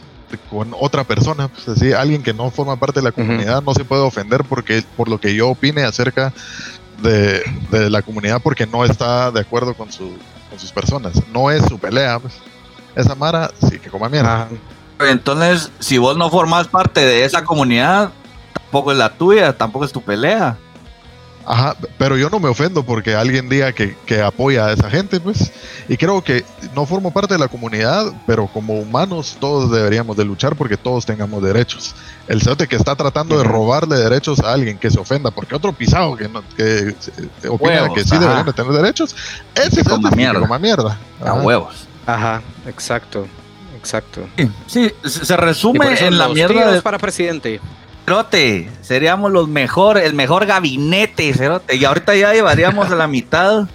con 0.49 0.73
otra 0.79 1.03
persona, 1.03 1.47
pues 1.47 1.67
así, 1.67 1.93
alguien 1.93 2.23
que 2.23 2.33
no 2.33 2.51
forma 2.51 2.77
parte 2.77 2.99
de 2.99 3.05
la 3.05 3.11
comunidad 3.11 3.61
no 3.63 3.73
se 3.73 3.85
puede 3.85 4.01
ofender 4.01 4.43
porque 4.43 4.83
por 4.97 5.07
lo 5.07 5.19
que 5.19 5.35
yo 5.35 5.49
opine 5.49 5.83
acerca 5.83 6.33
de, 7.01 7.41
de 7.71 7.89
la 7.89 8.01
comunidad 8.01 8.41
porque 8.41 8.65
no 8.65 8.83
está 8.83 9.31
de 9.31 9.39
acuerdo 9.39 9.73
con, 9.73 9.91
su, 9.91 10.11
con 10.49 10.59
sus 10.59 10.71
personas, 10.71 11.13
no 11.33 11.51
es 11.51 11.63
su 11.65 11.79
pelea, 11.79 12.19
pues. 12.19 12.33
Esa 12.95 13.15
Mara 13.15 13.51
sí 13.69 13.79
que 13.79 13.89
coma 13.89 14.09
mierda. 14.09 14.49
Entonces, 14.99 15.71
si 15.79 15.97
vos 15.97 16.17
no 16.17 16.29
formas 16.29 16.67
parte 16.67 17.05
de 17.05 17.23
esa 17.23 17.45
comunidad, 17.45 18.11
tampoco 18.53 18.91
es 18.91 18.97
la 18.97 19.13
tuya, 19.13 19.57
tampoco 19.57 19.85
es 19.85 19.91
tu 19.91 20.01
pelea. 20.01 20.57
Ajá, 21.45 21.75
pero 21.97 22.15
yo 22.17 22.29
no 22.29 22.39
me 22.39 22.47
ofendo 22.47 22.83
porque 22.83 23.15
alguien 23.15 23.49
diga 23.49 23.71
que, 23.71 23.95
que 24.05 24.21
apoya 24.21 24.67
a 24.67 24.73
esa 24.73 24.89
gente, 24.89 25.19
pues. 25.19 25.51
Y 25.87 25.97
creo 25.97 26.23
que 26.23 26.45
no 26.75 26.85
formo 26.85 27.11
parte 27.11 27.33
de 27.33 27.39
la 27.39 27.47
comunidad, 27.47 28.13
pero 28.27 28.47
como 28.47 28.75
humanos 28.75 29.37
todos 29.39 29.71
deberíamos 29.71 30.15
de 30.15 30.25
luchar 30.25 30.55
porque 30.55 30.77
todos 30.77 31.05
tengamos 31.05 31.41
derechos. 31.41 31.95
El 32.27 32.41
cerote 32.41 32.67
que 32.67 32.75
está 32.75 32.95
tratando 32.95 33.37
de 33.37 33.43
robarle 33.43 33.95
derechos 33.95 34.39
a 34.41 34.53
alguien 34.53 34.77
que 34.77 34.91
se 34.91 34.99
ofenda 34.99 35.31
porque 35.31 35.55
otro 35.55 35.73
pisado 35.73 36.15
que, 36.15 36.27
no, 36.29 36.43
que 36.55 36.89
eh, 36.89 37.47
opina 37.47 37.81
Huevos, 37.81 37.95
que 37.95 38.03
sí 38.03 38.11
ajá. 38.11 38.19
deberían 38.19 38.45
de 38.45 38.53
tener 38.53 38.71
derechos, 38.71 39.15
ese 39.55 39.83
sí 39.83 39.83
que 39.83 40.15
mierda. 40.15 40.39
coma 40.41 40.59
mierda. 40.59 40.99
A 41.25 41.33
huevos. 41.33 41.87
Ajá, 42.05 42.41
exacto. 42.67 43.27
Exacto. 43.79 44.27
Sí, 44.67 44.91
se 45.05 45.37
resume 45.37 45.97
en 45.99 46.17
la 46.17 46.27
mierda 46.27 46.71
de 46.71 46.81
para 46.81 46.97
presidente. 46.97 47.61
Cerote. 48.09 48.69
Seríamos 48.81 49.31
los 49.31 49.47
mejor, 49.47 49.99
el 49.99 50.13
mejor 50.15 50.45
gabinete, 50.47 51.31
Cerote. 51.33 51.75
Y 51.75 51.85
ahorita 51.85 52.15
ya 52.15 52.33
llevaríamos 52.33 52.89
a 52.91 52.95
la 52.95 53.07
mitad 53.07 53.67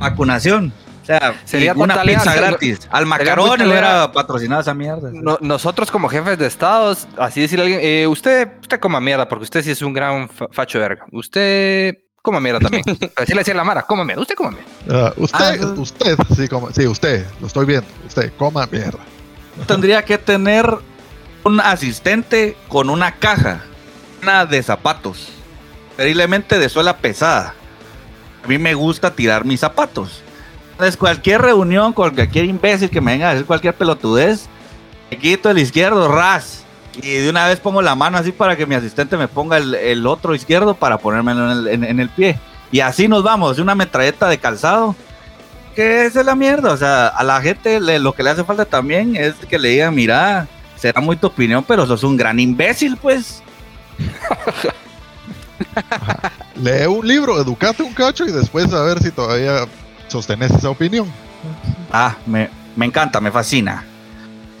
vacunación. 0.00 0.72
O 1.02 1.06
sea, 1.06 1.34
Sería 1.44 1.74
una 1.74 1.94
totalidad, 1.94 2.22
pizza 2.24 2.34
gratis. 2.34 2.88
Al 2.90 3.06
macarón 3.06 3.58
le 3.58 3.68
hubiera 3.68 4.10
patrocinado 4.10 4.62
esa 4.62 4.72
mierda. 4.74 5.10
No- 5.12 5.38
nosotros 5.40 5.90
como 5.90 6.08
jefes 6.08 6.38
de 6.38 6.46
estados, 6.46 7.06
así 7.18 7.42
decirle 7.42 7.62
a 7.62 7.66
alguien, 7.66 7.80
eh, 7.84 8.06
usted, 8.06 8.48
usted 8.62 8.80
coma 8.80 9.00
mierda, 9.00 9.28
porque 9.28 9.44
usted 9.44 9.62
sí 9.62 9.70
es 9.70 9.82
un 9.82 9.92
gran 9.92 10.28
fa- 10.30 10.48
facho 10.50 10.78
de 10.78 10.88
verga. 10.88 11.04
Usted 11.12 11.96
coma 12.22 12.40
mierda 12.40 12.58
también. 12.60 12.82
Así 13.16 13.32
le 13.34 13.40
decía 13.40 13.52
a 13.52 13.58
la 13.58 13.64
Mara, 13.64 13.82
coma 13.82 14.02
mierda, 14.04 14.22
usted 14.22 14.34
coma 14.34 14.52
mierda. 14.52 15.08
Ah, 15.08 15.12
usted, 15.18 15.60
Ah, 15.62 15.74
usted, 15.76 16.16
sí, 16.34 16.48
como, 16.48 16.72
sí, 16.72 16.86
usted, 16.86 17.26
lo 17.40 17.46
estoy 17.48 17.66
viendo, 17.66 17.86
usted 18.06 18.32
coma 18.38 18.66
mierda. 18.72 18.98
Tendría 19.66 20.02
que 20.02 20.16
tener 20.16 20.66
un 21.44 21.60
asistente 21.60 22.56
con 22.68 22.90
una 22.90 23.12
caja 23.12 23.64
llena 24.20 24.46
de 24.46 24.62
zapatos. 24.62 25.28
Terriblemente 25.96 26.58
de 26.58 26.68
suela 26.68 26.96
pesada. 26.96 27.54
A 28.42 28.48
mí 28.48 28.58
me 28.58 28.74
gusta 28.74 29.14
tirar 29.14 29.44
mis 29.44 29.60
zapatos. 29.60 30.22
Entonces, 30.72 30.96
cualquier 30.96 31.40
reunión 31.40 31.92
con 31.92 32.14
cualquier 32.14 32.46
imbécil 32.46 32.90
que 32.90 33.00
me 33.00 33.12
venga 33.12 33.28
a 33.28 33.32
decir 33.32 33.46
cualquier 33.46 33.74
pelotudez, 33.74 34.48
me 35.10 35.18
quito 35.18 35.50
el 35.50 35.58
izquierdo, 35.58 36.08
ras. 36.08 36.64
Y 36.96 37.10
de 37.18 37.30
una 37.30 37.46
vez 37.46 37.60
pongo 37.60 37.82
la 37.82 37.94
mano 37.94 38.18
así 38.18 38.32
para 38.32 38.56
que 38.56 38.66
mi 38.66 38.74
asistente 38.74 39.16
me 39.16 39.28
ponga 39.28 39.58
el, 39.58 40.06
otro 40.06 40.34
izquierdo 40.34 40.74
para 40.74 40.98
ponérmelo 40.98 41.68
en 41.68 42.00
el, 42.00 42.08
pie. 42.08 42.38
Y 42.72 42.80
así 42.80 43.06
nos 43.06 43.22
vamos, 43.22 43.58
una 43.58 43.74
metralleta 43.74 44.28
de 44.28 44.38
calzado. 44.38 44.96
Que 45.76 46.06
es 46.06 46.14
la 46.14 46.34
mierda. 46.34 46.72
O 46.72 46.76
sea, 46.76 47.08
a 47.08 47.22
la 47.24 47.40
gente 47.40 47.80
lo 47.80 48.12
que 48.12 48.22
le 48.22 48.30
hace 48.30 48.44
falta 48.44 48.64
también 48.64 49.16
es 49.16 49.34
que 49.48 49.58
le 49.58 49.70
digan, 49.70 49.94
mira, 49.94 50.48
será 50.84 51.00
muy 51.00 51.16
tu 51.16 51.28
opinión, 51.28 51.64
pero 51.66 51.86
sos 51.86 52.04
un 52.04 52.14
gran 52.14 52.38
imbécil, 52.38 52.98
pues. 52.98 53.42
Lee 56.56 56.84
un 56.86 57.08
libro, 57.08 57.40
educate 57.40 57.82
un 57.82 57.94
cacho 57.94 58.26
y 58.26 58.32
después 58.32 58.70
a 58.74 58.82
ver 58.82 59.02
si 59.02 59.10
todavía 59.10 59.66
sostenés 60.08 60.50
esa 60.50 60.68
opinión. 60.68 61.10
Ah, 61.90 62.16
me, 62.26 62.50
me 62.76 62.84
encanta, 62.84 63.18
me 63.18 63.30
fascina. 63.30 63.82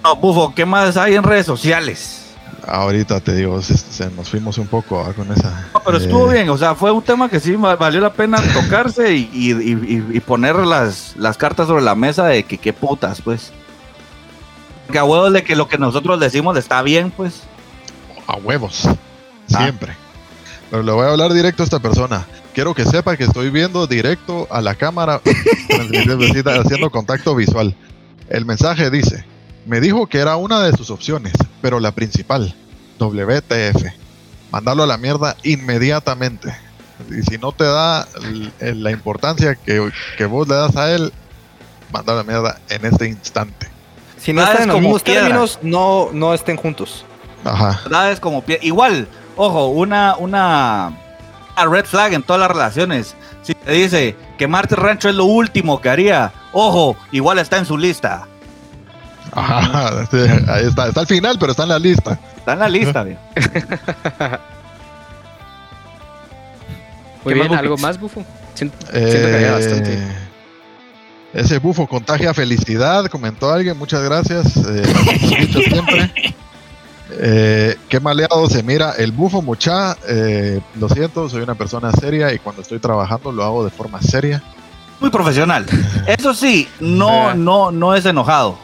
No, 0.02 0.16
Bufo, 0.16 0.54
¿qué 0.54 0.64
más 0.64 0.96
hay 0.96 1.14
en 1.14 1.24
redes 1.24 1.44
sociales? 1.44 2.22
Ahorita 2.66 3.20
te 3.20 3.34
digo, 3.34 3.60
se, 3.60 3.76
se 3.76 4.10
nos 4.12 4.30
fuimos 4.30 4.56
un 4.56 4.66
poco 4.66 5.04
ah, 5.06 5.12
con 5.12 5.30
esa. 5.30 5.68
No, 5.74 5.80
pero 5.84 5.98
estuvo 5.98 6.30
eh, 6.30 6.36
bien, 6.36 6.48
o 6.48 6.56
sea, 6.56 6.74
fue 6.74 6.90
un 6.90 7.02
tema 7.02 7.28
que 7.28 7.38
sí 7.38 7.54
va- 7.54 7.76
valió 7.76 8.00
la 8.00 8.14
pena 8.14 8.38
tocarse 8.54 9.12
y, 9.14 9.28
y- 9.30 9.52
y- 9.52 10.06
y 10.16 10.20
poner 10.20 10.56
las, 10.56 11.12
las 11.18 11.36
cartas 11.36 11.68
sobre 11.68 11.82
la 11.82 11.94
mesa 11.94 12.24
de 12.28 12.44
que 12.44 12.56
qué 12.56 12.72
putas, 12.72 13.20
pues. 13.20 13.52
Que 14.90 14.98
a 14.98 15.04
huevos 15.04 15.32
de 15.32 15.42
que 15.42 15.56
lo 15.56 15.68
que 15.68 15.78
nosotros 15.78 16.20
decimos 16.20 16.56
está 16.56 16.82
bien, 16.82 17.10
pues. 17.10 17.42
A 18.26 18.36
huevos. 18.36 18.88
Siempre. 19.46 19.96
Pero 20.70 20.82
le 20.82 20.92
voy 20.92 21.06
a 21.06 21.10
hablar 21.10 21.32
directo 21.32 21.62
a 21.62 21.64
esta 21.64 21.80
persona. 21.80 22.26
Quiero 22.54 22.74
que 22.74 22.84
sepa 22.84 23.16
que 23.16 23.24
estoy 23.24 23.50
viendo 23.50 23.86
directo 23.86 24.46
a 24.50 24.60
la 24.60 24.74
cámara 24.74 25.20
haciendo 26.60 26.90
contacto 26.90 27.34
visual. 27.34 27.74
El 28.28 28.44
mensaje 28.44 28.90
dice, 28.90 29.24
me 29.66 29.80
dijo 29.80 30.06
que 30.06 30.18
era 30.18 30.36
una 30.36 30.62
de 30.62 30.72
sus 30.76 30.90
opciones, 30.90 31.32
pero 31.60 31.80
la 31.80 31.92
principal, 31.92 32.54
WTF. 32.98 33.84
Mandarlo 34.50 34.84
a 34.84 34.86
la 34.86 34.98
mierda 34.98 35.36
inmediatamente. 35.42 36.54
Y 37.10 37.22
si 37.22 37.38
no 37.38 37.52
te 37.52 37.64
da 37.64 38.06
la 38.60 38.90
importancia 38.90 39.56
que, 39.56 39.90
que 40.16 40.26
vos 40.26 40.46
le 40.46 40.54
das 40.54 40.76
a 40.76 40.94
él, 40.94 41.12
mandalo 41.92 42.20
a 42.20 42.22
la 42.22 42.30
mierda 42.30 42.60
en 42.68 42.84
este 42.86 43.08
instante. 43.08 43.73
Si 44.24 44.32
no 44.32 44.40
están 44.42 44.56
es 44.56 44.62
en 44.62 44.68
los 44.68 44.74
como 44.76 44.82
mismos 44.88 45.02
piedra. 45.02 45.22
términos, 45.22 45.58
no, 45.62 46.08
no 46.12 46.32
estén 46.32 46.56
juntos. 46.56 47.04
Ajá. 47.44 47.80
¿verdad? 47.84 48.10
Es 48.12 48.20
como 48.20 48.42
pie- 48.42 48.58
igual, 48.62 49.06
ojo, 49.36 49.66
una, 49.66 50.16
una, 50.16 50.92
una 51.56 51.66
red 51.70 51.84
flag 51.84 52.14
en 52.14 52.22
todas 52.22 52.40
las 52.40 52.50
relaciones. 52.50 53.14
Si 53.42 53.54
te 53.54 53.72
dice 53.72 54.16
que 54.38 54.48
Marte 54.48 54.76
Rancho 54.76 55.10
es 55.10 55.14
lo 55.14 55.26
último 55.26 55.80
que 55.82 55.90
haría, 55.90 56.32
ojo, 56.52 56.96
igual 57.12 57.38
está 57.38 57.58
en 57.58 57.66
su 57.66 57.76
lista. 57.76 58.26
Ajá. 59.32 60.06
sí, 60.10 60.16
ahí 60.48 60.66
está. 60.68 60.88
Está 60.88 61.00
al 61.00 61.06
final, 61.06 61.36
pero 61.38 61.50
está 61.52 61.64
en 61.64 61.68
la 61.68 61.78
lista. 61.78 62.18
Está 62.38 62.54
en 62.54 62.58
la 62.60 62.68
lista, 62.70 63.02
viejo. 63.02 63.20
Muy 67.24 67.34
¿Qué 67.34 67.38
más, 67.40 67.48
bien, 67.48 67.58
¿algo 67.58 67.76
más, 67.78 67.98
Bufo? 67.98 68.24
Siento, 68.54 68.76
siento 68.86 69.28
que 69.28 69.34
había 69.34 69.52
bastante. 69.52 69.98
Ese 71.34 71.58
bufo 71.58 71.86
contagia 71.88 72.32
felicidad, 72.32 73.06
comentó 73.06 73.50
alguien, 73.52 73.76
muchas 73.76 74.02
gracias. 74.04 74.56
eh, 74.56 74.84
siempre. 75.68 76.10
Eh, 77.10 77.76
qué 77.88 78.00
maleado 78.00 78.48
se 78.48 78.62
mira 78.62 78.92
el 78.92 79.12
bufo, 79.12 79.42
mucha. 79.42 79.96
eh, 80.08 80.60
lo 80.78 80.88
siento, 80.88 81.28
soy 81.28 81.42
una 81.42 81.54
persona 81.54 81.92
seria 81.92 82.32
y 82.32 82.38
cuando 82.38 82.62
estoy 82.62 82.78
trabajando 82.78 83.32
lo 83.32 83.42
hago 83.44 83.64
de 83.64 83.70
forma 83.70 84.00
seria. 84.00 84.42
Muy 85.00 85.10
profesional. 85.10 85.66
Eso 86.06 86.34
sí, 86.34 86.68
no, 86.80 87.34
no, 87.34 87.70
no 87.72 87.94
es 87.94 88.06
enojado. 88.06 88.56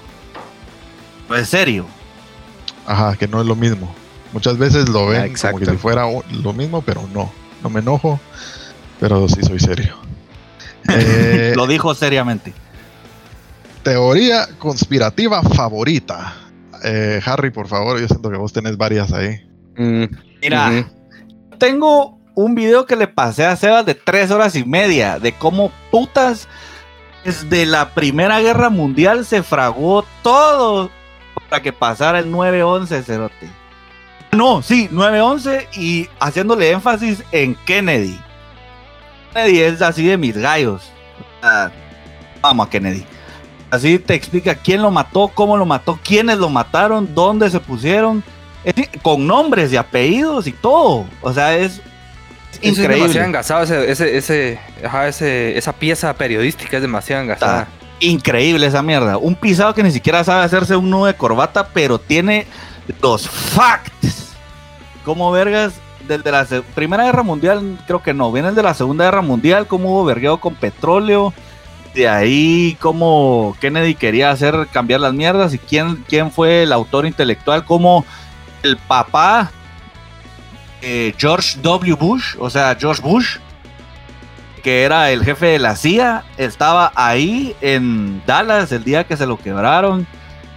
No 1.28 1.36
es 1.36 1.48
serio. 1.48 1.86
Ajá, 2.86 3.16
que 3.16 3.26
no 3.28 3.40
es 3.40 3.47
lo 3.47 3.56
mismo. 3.56 3.92
Muchas 4.32 4.56
veces 4.59 4.88
lo 4.88 5.09
ven 5.09 5.32
Ah, 5.34 5.38
como 5.51 5.59
que 5.59 5.66
si 5.66 5.76
fuera 5.76 6.05
lo 6.30 6.52
mismo, 6.52 6.82
pero 6.82 7.09
no. 7.12 7.32
No 7.62 7.68
me 7.68 7.80
enojo, 7.80 8.18
pero 9.01 9.28
sí 9.28 9.42
soy 9.42 9.59
serio. 9.59 9.97
Eh, 10.89 11.52
Lo 11.57 11.66
dijo 11.66 11.94
seriamente. 11.94 12.52
teoría 13.82 14.47
conspirativa 14.59 15.43
favorita. 15.43 16.35
Eh, 16.85 17.20
Harry, 17.24 17.51
por 17.51 17.69
favor, 17.69 18.01
yo 18.01 18.07
siento 18.07 18.31
que 18.31 18.36
vos 18.39 18.52
tenés 18.52 18.77
varias 18.77 19.12
ahí. 19.12 19.47
Mm, 19.77 20.05
Mira, 20.43 20.86
tengo 21.59 22.19
un 22.35 22.55
video 22.55 22.86
que 22.86 22.97
le 22.97 23.07
pasé 23.09 23.44
a 23.44 23.57
Sebas 23.57 23.85
de 23.85 23.94
tres 23.94 24.31
horas 24.31 24.57
y 24.57 24.65
media 24.65 25.19
de 25.19 25.32
cómo 25.32 25.70
putas 25.90 26.48
desde 27.24 27.66
la 27.66 27.90
Primera 27.90 28.40
Guerra 28.40 28.70
Mundial 28.70 29.27
se 29.27 29.43
fragó 29.43 30.05
todo 30.23 30.90
para 31.51 31.62
que 31.62 31.73
pasara 31.73 32.19
el 32.20 32.32
9-11, 32.32 33.02
Cerote. 33.02 33.51
No, 34.32 34.62
sí, 34.62 34.89
9-11 34.90 35.66
y 35.77 36.09
haciéndole 36.20 36.70
énfasis 36.70 37.23
en 37.32 37.55
Kennedy. 37.66 38.19
Kennedy 39.32 39.61
es 39.61 39.82
así 39.82 40.07
de 40.07 40.16
mis 40.16 40.36
gallos. 40.36 40.90
Ah, 41.43 41.70
Vamos 42.40 42.66
a 42.66 42.70
Kennedy. 42.70 43.05
Así 43.70 43.98
te 43.98 44.15
explica 44.15 44.55
quién 44.55 44.82
lo 44.82 44.90
mató, 44.90 45.28
cómo 45.28 45.57
lo 45.57 45.65
mató, 45.66 45.98
quiénes 46.02 46.39
lo 46.39 46.48
mataron, 46.48 47.15
dónde 47.15 47.48
se 47.51 47.61
pusieron, 47.61 48.24
con 49.02 49.27
nombres 49.27 49.73
y 49.73 49.77
apellidos 49.77 50.47
y 50.47 50.52
todo. 50.52 51.07
O 51.23 51.32
sea, 51.32 51.57
es, 51.57 51.74
es 51.74 51.81
Eso 51.81 51.82
Es 52.62 52.77
demasiado 52.78 52.97
increíble. 53.07 53.24
engasado, 53.27 53.62
ese, 53.62 53.90
ese, 53.90 54.16
ese, 54.16 54.61
ajá, 54.85 55.07
ese- 55.09 55.57
esa 55.57 55.73
pieza 55.73 56.12
periodística 56.15 56.77
es 56.78 56.82
demasiado 56.82 57.23
engasada. 57.23 57.69
Increíble 58.01 58.66
esa 58.66 58.82
mierda. 58.82 59.19
Un 59.19 59.35
pisado 59.36 59.73
que 59.74 59.82
ni 59.82 59.93
siquiera 59.93 60.24
sabe 60.24 60.44
hacerse 60.44 60.74
un 60.74 60.90
nudo 60.90 61.07
de 61.07 61.15
corbata, 61.15 61.69
pero 61.69 61.98
tiene 62.01 62.47
los 63.02 63.28
facts. 63.28 64.32
Como 65.05 65.31
vergas, 65.31 65.74
desde 66.19 66.31
la 66.32 66.45
se- 66.45 66.62
Primera 66.62 67.05
Guerra 67.05 67.23
Mundial, 67.23 67.78
creo 67.87 68.03
que 68.03 68.12
no, 68.12 68.31
viene 68.32 68.53
de 68.53 68.62
la 68.62 68.74
Segunda 68.74 69.05
Guerra 69.05 69.23
Mundial, 69.23 69.66
cómo 69.66 69.91
hubo 69.93 70.05
vergueo 70.05 70.39
con 70.41 70.55
petróleo. 70.55 71.32
De 71.95 72.09
ahí, 72.09 72.77
cómo 72.81 73.57
Kennedy 73.61 73.95
quería 73.95 74.31
hacer 74.31 74.69
cambiar 74.73 75.01
las 75.01 75.12
mierdas 75.12 75.55
y 75.55 75.59
quién, 75.59 76.05
quién 76.09 76.31
fue 76.31 76.62
el 76.65 76.73
autor 76.73 77.07
intelectual, 77.07 77.65
como 77.65 78.05
el 78.62 78.77
papá 78.77 79.51
eh, 80.82 81.15
George 81.19 81.59
W. 81.62 81.95
Bush, 81.95 82.37
o 82.39 82.49
sea, 82.51 82.77
George 82.78 83.03
Bush, 83.03 83.39
que 84.62 84.82
era 84.85 85.11
el 85.11 85.24
jefe 85.24 85.47
de 85.47 85.59
la 85.59 85.74
CIA, 85.74 86.24
estaba 86.37 86.93
ahí 86.95 87.57
en 87.61 88.23
Dallas 88.27 88.70
el 88.73 88.85
día 88.85 89.05
que 89.05 89.16
se 89.16 89.27
lo 89.27 89.37
quebraron. 89.39 90.07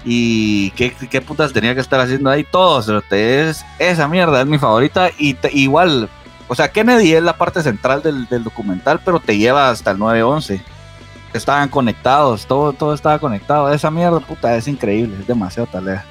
Y 0.05 0.71
qué, 0.71 0.93
qué 1.09 1.21
putas 1.21 1.53
tenía 1.53 1.73
que 1.75 1.81
estar 1.81 1.99
haciendo 1.99 2.29
ahí 2.29 2.43
todo. 2.43 2.81
cerote, 2.81 3.49
Es, 3.49 3.65
esa 3.79 4.07
mierda 4.07 4.41
es 4.41 4.47
mi 4.47 4.57
favorita. 4.57 5.09
Y 5.17 5.33
te- 5.35 5.51
igual, 5.53 6.09
o 6.47 6.55
sea, 6.55 6.71
Kennedy 6.71 7.13
es 7.13 7.23
la 7.23 7.37
parte 7.37 7.63
central 7.63 8.01
del, 8.03 8.27
del 8.27 8.43
documental, 8.43 8.99
pero 9.05 9.19
te 9.19 9.37
lleva 9.37 9.69
hasta 9.69 9.91
el 9.91 9.97
9-11. 9.97 10.61
Estaban 11.33 11.69
conectados, 11.69 12.45
todo, 12.45 12.73
todo 12.73 12.93
estaba 12.93 13.17
conectado. 13.17 13.73
Esa 13.73 13.89
mierda, 13.89 14.19
puta, 14.19 14.55
es 14.55 14.67
increíble, 14.67 15.15
es 15.19 15.25
demasiado 15.27 15.67
talea. 15.67 16.03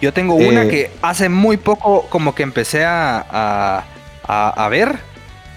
Yo 0.00 0.12
tengo 0.12 0.34
una 0.34 0.62
Eh, 0.62 0.68
que 0.68 0.90
hace 1.02 1.28
muy 1.28 1.56
poco 1.58 2.06
como 2.08 2.34
que 2.34 2.42
empecé 2.42 2.84
a, 2.86 3.18
a, 3.30 3.84
a- 4.26 4.64
a 4.64 4.68
ver 4.70 4.98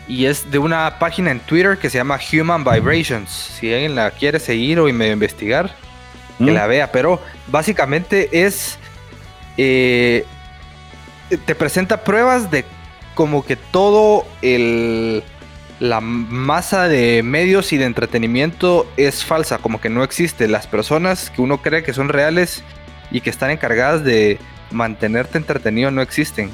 y 0.05 0.25
es 0.25 0.51
de 0.51 0.59
una 0.59 0.97
página 0.99 1.31
en 1.31 1.39
Twitter 1.39 1.77
que 1.77 1.89
se 1.89 1.97
llama 1.97 2.19
Human 2.33 2.63
Vibrations. 2.65 3.29
Si 3.29 3.71
alguien 3.73 3.95
la 3.95 4.11
quiere 4.11 4.39
seguir 4.39 4.79
o 4.81 4.91
medio 4.91 5.13
investigar, 5.13 5.73
que 6.45 6.51
¿Mm? 6.51 6.55
la 6.55 6.67
vea. 6.67 6.91
Pero 6.91 7.19
básicamente 7.47 8.45
es... 8.45 8.77
eh, 9.57 10.25
te 11.45 11.55
presenta 11.55 12.03
pruebas 12.03 12.51
de 12.51 12.65
como 13.15 13.45
que 13.45 13.55
todo 13.55 14.25
el... 14.41 15.23
La 15.79 15.99
masa 15.99 16.87
de 16.87 17.23
medios 17.23 17.73
y 17.73 17.77
de 17.77 17.85
entretenimiento 17.85 18.87
es 18.95 19.25
falsa, 19.25 19.57
como 19.57 19.81
que 19.81 19.89
no 19.89 20.03
existe. 20.03 20.47
Las 20.47 20.65
personas 20.65 21.29
que 21.29 21.41
uno 21.41 21.61
cree 21.61 21.83
que 21.83 21.93
son 21.93 22.07
reales 22.07 22.63
y 23.11 23.19
que 23.19 23.29
están 23.29 23.49
encargadas 23.49 24.03
de 24.03 24.39
mantenerte 24.71 25.37
entretenido 25.37 25.91
no 25.91 26.01
existen. 26.01 26.51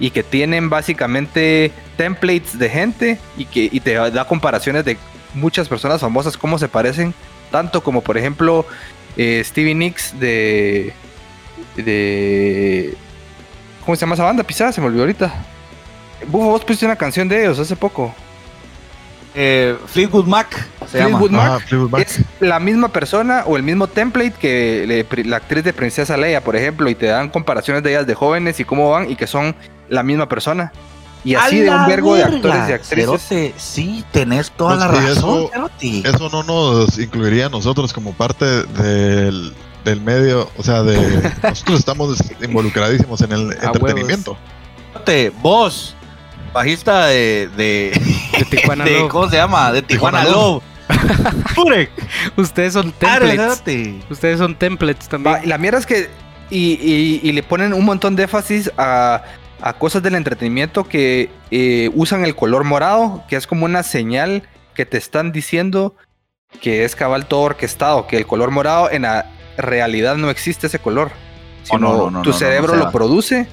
Y 0.00 0.10
que 0.10 0.22
tienen 0.22 0.70
básicamente 0.70 1.72
templates 1.96 2.58
de 2.58 2.70
gente 2.70 3.18
y 3.36 3.44
que 3.44 3.68
y 3.70 3.80
te 3.80 3.94
da 3.94 4.26
comparaciones 4.26 4.84
de 4.84 4.96
muchas 5.34 5.68
personas 5.68 6.00
famosas, 6.00 6.38
cómo 6.38 6.58
se 6.58 6.68
parecen. 6.68 7.12
Tanto 7.50 7.82
como 7.82 8.00
por 8.02 8.16
ejemplo 8.16 8.64
eh, 9.18 9.42
Stevie 9.44 9.74
Nicks 9.74 10.18
de... 10.18 10.94
de 11.76 12.94
¿Cómo 13.84 13.96
se 13.96 14.00
llama 14.00 14.14
esa 14.14 14.24
banda? 14.24 14.42
Pisada, 14.44 14.72
se 14.72 14.80
me 14.80 14.86
olvidó 14.86 15.02
ahorita. 15.02 15.32
Bufo, 16.26 16.46
vos 16.50 16.62
pusiste 16.64 16.84
una 16.86 16.96
canción 16.96 17.28
de 17.28 17.40
ellos 17.42 17.58
hace 17.58 17.76
poco. 17.76 18.14
Eh, 19.34 19.76
Fleetwood 19.86 20.26
Mac 20.26 20.66
se 20.90 20.98
llama. 20.98 21.18
Fleetwood 21.18 21.30
Mac 21.30 21.50
Ah, 21.52 21.58
Fleetwood 21.60 21.90
Mac. 21.90 22.00
es 22.02 22.20
la 22.40 22.58
misma 22.58 22.88
persona 22.88 23.44
o 23.46 23.56
el 23.56 23.62
mismo 23.62 23.86
template 23.86 24.32
que 24.32 24.84
le- 24.86 25.24
la 25.24 25.36
actriz 25.36 25.62
de 25.64 25.72
Princesa 25.72 26.16
Leia, 26.16 26.42
por 26.42 26.56
ejemplo, 26.56 26.90
y 26.90 26.94
te 26.94 27.06
dan 27.06 27.28
comparaciones 27.28 27.82
de 27.82 27.90
ellas 27.90 28.06
de 28.06 28.14
jóvenes 28.14 28.58
y 28.60 28.64
cómo 28.64 28.90
van 28.90 29.10
y 29.10 29.16
que 29.16 29.26
son 29.26 29.54
la 29.88 30.02
misma 30.02 30.28
persona. 30.28 30.72
Y 31.24 31.34
así 31.34 31.60
¡A 31.60 31.64
de 31.64 31.70
un 31.70 31.86
vergo 31.86 32.14
de 32.14 32.22
actores 32.24 32.68
y 32.68 32.72
actrices. 32.72 32.88
Cerote, 32.88 33.54
sí, 33.56 34.04
tenés 34.12 34.50
toda 34.52 34.76
Pues 34.76 34.80
la 34.80 34.86
razón, 34.88 35.48
eso- 36.04 36.28
no 36.30 36.42
nos 36.44 36.98
incluiría 36.98 37.46
a 37.46 37.48
nosotros 37.48 37.92
como 37.92 38.12
parte 38.12 38.44
del, 38.44 39.52
del 39.84 40.00
medio, 40.00 40.48
o 40.56 40.62
sea, 40.62 40.82
de 40.82 40.96
nosotros 41.42 41.80
estamos 41.80 42.18
involucradísimos 42.42 43.20
en 43.22 43.32
el 43.32 43.52
entretenimiento. 43.60 44.36
Cerote, 44.92 45.32
Vos, 45.42 45.94
bajista 46.54 47.06
de, 47.06 47.48
de, 47.56 48.00
De 48.38 48.44
Tijuana 48.44 48.84
de- 48.86 49.00
Love. 49.00 49.08
¿cómo 49.10 49.28
se 49.28 49.36
llama? 49.36 49.72
De 49.72 49.82
Tijuana, 49.82 50.24
Tijuana 50.24 50.40
Love. 50.40 50.62
Ustedes 52.36 52.72
son 52.72 52.92
templates. 52.92 53.94
Ustedes 54.08 54.38
son 54.38 54.54
templates 54.54 55.08
también. 55.08 55.34
Va, 55.34 55.40
la 55.44 55.58
mierda 55.58 55.78
es 55.78 55.86
que. 55.86 56.10
Y, 56.50 56.72
y- 56.80 57.20
y 57.22 57.32
le 57.32 57.42
ponen 57.42 57.74
un 57.74 57.84
montón 57.84 58.16
de 58.16 58.22
énfasis 58.22 58.70
a, 58.78 59.22
a 59.60 59.72
cosas 59.72 60.02
del 60.02 60.14
entretenimiento 60.14 60.84
que 60.84 61.30
eh, 61.50 61.90
usan 61.94 62.24
el 62.24 62.34
color 62.34 62.64
morado, 62.64 63.24
que 63.28 63.36
es 63.36 63.46
como 63.46 63.64
una 63.64 63.82
señal 63.82 64.42
que 64.74 64.86
te 64.86 64.98
están 64.98 65.32
diciendo 65.32 65.94
que 66.60 66.84
es 66.84 66.96
cabal 66.96 67.26
todo 67.26 67.40
orquestado, 67.40 68.06
que 68.06 68.16
el 68.16 68.26
color 68.26 68.50
morado 68.50 68.90
en 68.90 69.02
la 69.02 69.26
realidad 69.56 70.16
no 70.16 70.30
existe 70.30 70.68
ese 70.68 70.78
color. 70.78 71.10
sino 71.64 71.78
no, 71.78 71.88
no, 71.88 72.10
no, 72.10 72.22
tu 72.22 72.30
no, 72.30 72.32
no, 72.34 72.38
cerebro 72.38 72.76
no, 72.76 72.84
lo 72.84 72.92
produce. 72.92 73.48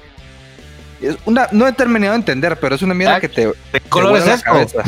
Es 1.02 1.16
una, 1.26 1.48
no 1.52 1.66
he 1.66 1.72
terminado 1.72 2.12
de 2.12 2.18
entender, 2.18 2.58
pero 2.58 2.74
es 2.74 2.82
una 2.82 2.94
mierda 2.94 3.16
Ah, 3.16 3.20
que 3.20 3.28
te, 3.28 3.46
¿De 3.46 3.52
te 3.72 3.80
qué 3.80 3.88
color 3.88 4.16
es 4.16 4.26
esto? 4.26 4.82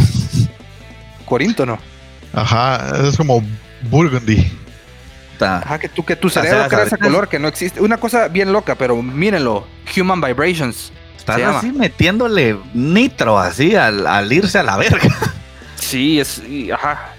Corinto, 1.27 1.67
¿no? 1.67 1.79
Ajá, 2.33 3.07
es 3.07 3.17
como 3.17 3.43
Burgundy. 3.91 4.51
Ajá, 5.41 5.79
que, 5.79 5.89
tú, 5.89 6.05
que 6.05 6.17
tu 6.17 6.31
cerebro 6.31 6.67
crea 6.69 6.85
ese 6.85 6.99
color 6.99 7.29
que 7.29 7.39
no 7.39 7.49
existe. 7.49 7.81
Una 7.81 7.99
cosa 7.99 8.29
bien 8.29 8.53
loca, 8.53 8.75
pero 8.75 9.01
mírenlo. 9.01 9.67
Human 9.97 10.21
Vibrations. 10.21 10.93
Llama. 11.27 11.59
así 11.59 11.73
metiéndole 11.73 12.59
nitro 12.75 13.39
así 13.39 13.75
al, 13.75 14.07
al 14.07 14.33
irse 14.33 14.59
a 14.59 14.63
la 14.63 14.77
verga. 14.77 15.15
Sí, 15.77 16.21
es. 16.21 16.43
y- 16.49 16.71
ajá. 16.71 17.13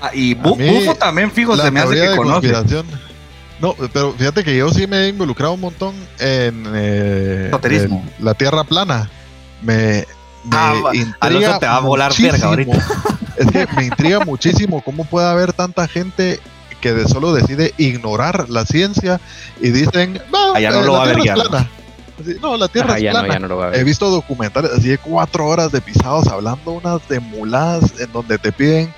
Ah, 0.00 0.10
y 0.14 0.34
Bu- 0.34 0.56
mí, 0.56 0.68
Bufo 0.68 0.94
también, 0.94 1.30
fijo, 1.32 1.56
se 1.56 1.70
me 1.70 1.80
hace 1.80 1.94
que 1.94 2.16
conoce. 2.16 2.52
No, 3.60 3.74
pero 3.92 4.12
fíjate 4.12 4.44
que 4.44 4.56
yo 4.56 4.68
sí 4.70 4.86
me 4.86 4.98
he 5.04 5.08
involucrado 5.08 5.54
un 5.54 5.60
montón 5.60 5.94
en 6.20 6.64
eh, 6.74 7.50
en 7.62 8.02
la 8.20 8.34
Tierra 8.34 8.62
plana. 8.62 9.10
Me, 9.60 9.74
me 10.44 10.56
Ah, 10.56 10.74
intriga 10.92 11.16
Alonso 11.20 11.58
te 11.58 11.66
va 11.66 11.76
a 11.76 11.80
volar 11.80 12.12
verga 12.16 12.46
ahorita. 12.46 12.78
Es 13.38 13.46
que 13.52 13.66
me 13.76 13.84
intriga 13.84 14.18
muchísimo 14.24 14.80
cómo 14.82 15.04
puede 15.04 15.28
haber 15.28 15.52
tanta 15.52 15.86
gente 15.86 16.40
que 16.80 16.92
de 16.92 17.06
solo 17.06 17.32
decide 17.32 17.72
ignorar 17.78 18.48
la 18.50 18.64
ciencia 18.66 19.20
y 19.60 19.70
dicen, 19.70 20.20
no, 20.32 20.54
Ah, 20.56 20.60
ya 20.60 20.70
no 20.70 20.80
eh, 20.80 20.84
lo 20.86 20.92
la 20.94 20.98
va 20.98 21.04
a 21.04 21.06
ver 21.06 21.16
Así, 22.20 22.36
no, 22.40 22.56
la 22.56 22.68
Tierra 22.68 22.90
Ajá, 22.90 22.98
es 22.98 23.02
ya 23.04 23.10
plana. 23.12 23.26
no, 23.28 23.32
ya 23.34 23.38
no 23.40 23.48
lo 23.48 23.56
va 23.58 23.68
a 23.70 23.74
He 23.76 23.84
visto 23.84 24.10
documentales 24.10 24.70
así 24.72 24.88
de 24.88 24.98
cuatro 24.98 25.46
horas 25.46 25.70
de 25.72 25.80
pisados 25.80 26.26
hablando 26.28 26.72
unas 26.72 27.06
de 27.08 27.20
muladas 27.20 27.92
en 28.00 28.10
donde 28.12 28.38
te 28.38 28.52
piden, 28.52 28.92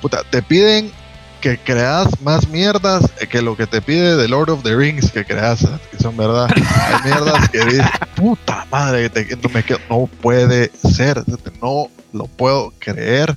puta, 0.00 0.22
te 0.30 0.42
piden 0.42 0.92
que 1.40 1.56
creas 1.58 2.20
más 2.20 2.48
mierdas 2.48 3.10
que 3.30 3.40
lo 3.40 3.56
que 3.56 3.66
te 3.66 3.80
pide 3.80 4.16
de 4.16 4.28
Lord 4.28 4.50
of 4.50 4.62
the 4.62 4.76
Rings 4.76 5.10
que 5.10 5.24
creas, 5.24 5.66
que 5.90 5.96
son 5.98 6.14
verdad. 6.16 6.48
Hay 6.54 7.02
mierdas 7.10 7.48
que 7.48 7.64
dices, 7.64 7.86
puta 8.14 8.66
madre, 8.70 9.08
te- 9.08 9.36
no, 9.36 9.48
me 9.48 9.62
quedo- 9.64 9.80
no 9.88 10.06
puede 10.20 10.70
ser, 10.74 11.24
no 11.62 11.86
lo 12.12 12.24
puedo 12.26 12.74
creer. 12.78 13.36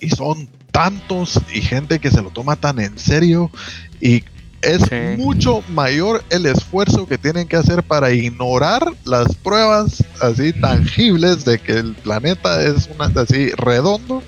Y 0.00 0.10
son 0.10 0.48
tantos 0.70 1.40
y 1.52 1.60
gente 1.60 1.98
que 1.98 2.12
se 2.12 2.22
lo 2.22 2.30
toma 2.30 2.54
tan 2.54 2.78
en 2.78 2.96
serio 2.98 3.50
y 4.00 4.22
es 4.62 4.82
Sí. 4.82 5.16
mucho 5.16 5.62
mayor 5.68 6.22
el 6.30 6.46
esfuerzo 6.46 7.06
que 7.06 7.18
tienen 7.18 7.48
que 7.48 7.56
hacer 7.56 7.82
para 7.82 8.10
ignorar 8.12 8.92
las 9.04 9.34
pruebas 9.36 10.04
así 10.20 10.52
tangibles 10.52 11.44
de 11.44 11.58
que 11.58 11.72
el 11.78 11.94
planeta 11.94 12.62
es 12.62 12.88
una 12.94 13.06
así 13.20 13.50
redondo. 13.52 14.22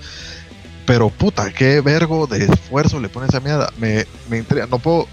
Pero 0.86 1.10
puta, 1.10 1.52
qué 1.52 1.80
vergo 1.80 2.26
de 2.26 2.44
esfuerzo 2.44 2.98
le 2.98 3.08
pone 3.08 3.26
esa 3.28 3.40
mierda. 3.40 3.72
Me, 3.78 4.04
me 4.28 4.38
intriga, 4.38 4.66
no 4.66 4.78
puedo. 4.78 5.06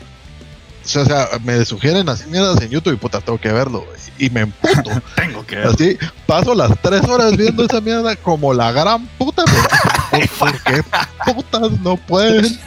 O 0.82 1.06
sea, 1.06 1.28
me 1.44 1.64
sugieren 1.66 2.10
así 2.10 2.28
mierdas 2.30 2.60
en 2.62 2.70
YouTube 2.70 2.94
y 2.94 2.98
puta, 2.98 3.22
tengo 3.22 3.40
que 3.40 3.52
verlo. 3.52 3.86
Y 4.18 4.30
me 4.32 4.42
emputo. 4.42 4.90
Tengo 5.16 5.46
que 5.46 5.58
Así, 5.58 5.98
paso 6.26 6.56
las 6.56 6.72
tres 6.82 7.04
horas 7.04 7.38
viendo 7.38 7.64
esa 7.64 7.80
mierda 7.80 8.16
como 8.16 8.54
la 8.54 8.72
gran 8.72 9.06
puta. 9.18 9.44
pero 10.12 10.28
¿Por, 10.40 10.52
por 10.52 10.64
qué 10.64 10.84
putas 11.26 11.80
no 11.82 11.96
pueden? 11.96 12.60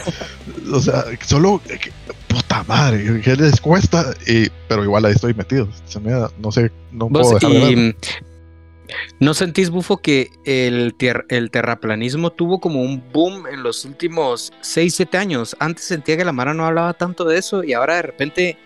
O 0.73 0.81
sea, 0.81 1.05
solo. 1.25 1.61
que- 1.67 1.93
Puta 2.29 2.65
madre, 2.65 3.21
¿qué 3.23 3.37
les 3.37 3.61
cuesta? 3.61 4.15
Y, 4.27 4.49
pero 4.67 4.83
igual 4.85 5.05
ahí 5.05 5.13
estoy 5.13 5.35
metido. 5.35 5.69
Esa 5.87 6.01
mierda, 6.01 6.31
no 6.39 6.51
sé, 6.51 6.71
no 6.91 7.09
puedo 7.09 7.35
dejar 7.35 7.51
de 7.51 7.73
y, 7.73 7.95
¿No 9.21 9.35
sentís, 9.35 9.71
Bufo, 9.71 9.99
que 9.99 10.31
el, 10.45 10.95
el 11.29 11.51
terraplanismo 11.51 12.31
tuvo 12.31 12.61
como 12.61 12.83
un 12.83 13.03
boom 13.13 13.47
en 13.47 13.63
los 13.63 13.85
últimos 13.85 14.53
6, 14.61 14.95
7 14.95 15.19
años? 15.19 15.57
Antes 15.61 15.85
sentía 15.85 16.17
que 16.17 16.25
la 16.25 16.33
Mara 16.33 16.55
no 16.55 16.67
hablaba 16.67 16.95
tanto 16.95 17.25
de 17.25 17.39
eso 17.39 17.63
y 17.65 17.73
ahora 17.73 17.97
de 17.97 18.03
repente 18.03 18.59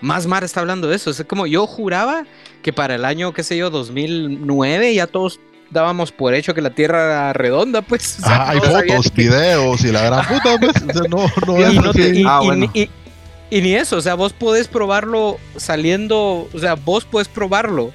más 0.00 0.26
Mara 0.26 0.46
está 0.46 0.60
hablando 0.60 0.88
de 0.88 0.96
eso. 0.96 1.10
Es 1.10 1.22
como 1.26 1.46
yo 1.46 1.66
juraba 1.66 2.26
que 2.62 2.72
para 2.72 2.94
el 2.94 3.04
año, 3.04 3.32
qué 3.32 3.42
sé 3.42 3.56
yo, 3.56 3.70
2009 3.70 4.94
ya 4.94 5.06
todos 5.06 5.38
dábamos 5.72 6.12
por 6.12 6.34
hecho 6.34 6.54
que 6.54 6.60
la 6.62 6.70
Tierra 6.70 7.04
era 7.04 7.32
redonda, 7.32 7.82
pues. 7.82 8.18
o 8.20 8.26
sea, 8.26 8.34
Ajá, 8.42 8.50
hay 8.50 8.60
fotos, 8.60 9.10
que- 9.10 9.22
videos 9.22 9.82
y 9.84 9.92
la 9.92 10.02
gran 10.02 10.26
puta, 10.28 10.58
pues, 10.58 10.72
o 10.76 10.92
sea, 10.92 11.02
no, 11.08 11.26
no 11.46 11.58
y, 11.60 11.62
es 11.62 11.74
no 11.74 11.92
te- 11.92 12.10
así. 12.10 12.20
y- 12.20 12.24
Ah, 12.26 12.40
y- 12.42 12.46
bueno. 12.46 12.70
y- 12.74 12.90
y 13.50 13.60
ni 13.60 13.74
eso, 13.74 13.96
o 13.96 14.00
sea, 14.00 14.14
vos 14.14 14.32
podés 14.32 14.68
probarlo 14.68 15.38
saliendo, 15.56 16.48
o 16.52 16.58
sea, 16.58 16.74
vos 16.74 17.04
podés 17.04 17.28
probarlo. 17.28 17.90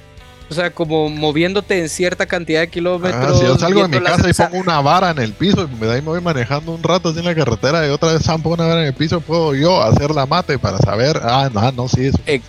O 0.50 0.54
sea, 0.54 0.70
como 0.70 1.10
moviéndote 1.10 1.78
en 1.78 1.90
cierta 1.90 2.24
cantidad 2.24 2.60
de 2.60 2.68
kilómetros. 2.68 3.32
Ah, 3.36 3.38
si 3.38 3.44
yo 3.44 3.58
salgo 3.58 3.86
de 3.86 4.00
mi 4.00 4.02
casa 4.02 4.30
y 4.30 4.32
pongo 4.32 4.56
una 4.62 4.80
vara 4.80 5.10
en 5.10 5.18
el 5.18 5.34
piso 5.34 5.68
y 5.70 5.76
me, 5.78 5.86
de 5.86 5.96
ahí 5.96 6.00
me 6.00 6.08
voy 6.08 6.22
manejando 6.22 6.72
un 6.72 6.82
rato 6.82 7.10
así 7.10 7.18
en 7.18 7.26
la 7.26 7.34
carretera 7.34 7.86
y 7.86 7.90
otra 7.90 8.14
vez 8.14 8.22
zampo 8.22 8.48
una 8.48 8.64
vara 8.66 8.80
en 8.80 8.86
el 8.86 8.94
piso, 8.94 9.20
puedo 9.20 9.54
yo 9.54 9.82
hacer 9.82 10.10
la 10.10 10.24
mate 10.24 10.58
para 10.58 10.78
saber, 10.78 11.20
ah, 11.22 11.50
no, 11.52 11.70
no, 11.72 11.86
sí, 11.88 12.06
es, 12.06 12.14
Ex- 12.24 12.46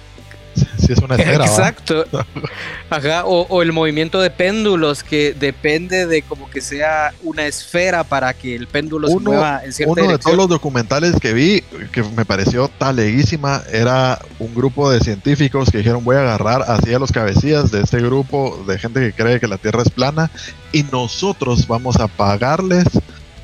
sí 0.56 0.94
es 0.94 1.00
una 1.00 1.16
esfera, 1.18 1.40
¿va? 1.40 1.46
Exacto. 1.46 2.06
Ajá, 2.90 3.26
o, 3.26 3.42
o 3.50 3.62
el 3.62 3.72
movimiento 3.72 4.20
de 4.20 4.30
péndulos 4.32 5.04
que 5.04 5.34
depende 5.34 6.08
de 6.08 6.22
como 6.24 6.50
que 6.50 6.62
sea 6.62 7.14
una 7.24 7.46
esfera 7.46 8.04
para 8.04 8.34
que 8.34 8.56
el 8.56 8.68
péndulo 8.68 9.08
se 9.08 9.14
Uno- 9.16 9.32
mueva 9.32 9.62
en 9.64 9.74
cierta 9.74 9.92
Uno 10.02 10.12
de 10.12 10.18
todos 10.18 10.36
los 10.38 10.50
documentales 10.50 11.16
que 11.22 11.34
vi, 11.34 11.62
que 11.92 12.02
me 12.04 12.26
pareció 12.26 12.68
taleguísima, 12.68 13.62
era 13.72 14.20
un 14.40 14.54
grupo 14.56 14.90
de 14.92 15.00
científicos 15.02 15.70
que 15.72 15.80
dijeron 15.80 16.04
voy 16.04 16.16
a 16.16 16.22
agarrar 16.22 16.64
así 16.68 16.94
a 16.94 17.00
los 17.00 17.12
cabecillas 17.12 17.72
de 17.72 17.82
este 17.82 18.02
grupo 18.02 18.64
de 18.68 18.80
gente 18.80 19.00
que 19.00 19.14
cree 19.14 19.40
que 19.40 19.48
la 19.48 19.58
Tierra 19.58 19.84
es 19.84 19.90
plana 19.90 20.32
y 20.72 20.84
nosotros 20.84 21.68
vamos 21.68 21.98
a 21.98 22.08
pagarles 22.08 22.86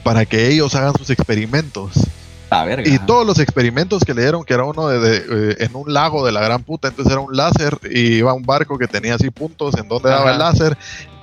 para 0.04 0.26
que 0.26 0.48
ellos 0.50 0.76
hagan 0.76 0.94
sus 0.98 1.10
experimentos. 1.10 1.94
Verga. 2.50 2.90
Y 2.90 3.00
todos 3.00 3.26
los 3.26 3.40
experimentos 3.40 4.04
que 4.04 4.14
le 4.14 4.22
dieron, 4.22 4.44
que 4.44 4.54
era 4.54 4.64
uno 4.64 4.88
de, 4.88 5.00
de, 5.00 5.52
eh, 5.52 5.56
en 5.60 5.76
un 5.76 5.94
lago 5.94 6.26
de 6.26 6.32
la 6.32 6.42
gran 6.42 6.64
puta, 6.64 6.88
entonces 6.88 7.12
era 7.12 7.22
un 7.22 7.36
láser 7.36 7.78
y 7.92 8.18
iba 8.18 8.34
un 8.34 8.44
barco 8.44 8.78
que 8.78 8.88
tenía 8.88 9.16
así 9.16 9.30
puntos 9.30 9.76
en 9.78 9.88
donde 9.88 10.10
daba 10.10 10.32
el 10.32 10.40
láser 10.40 10.78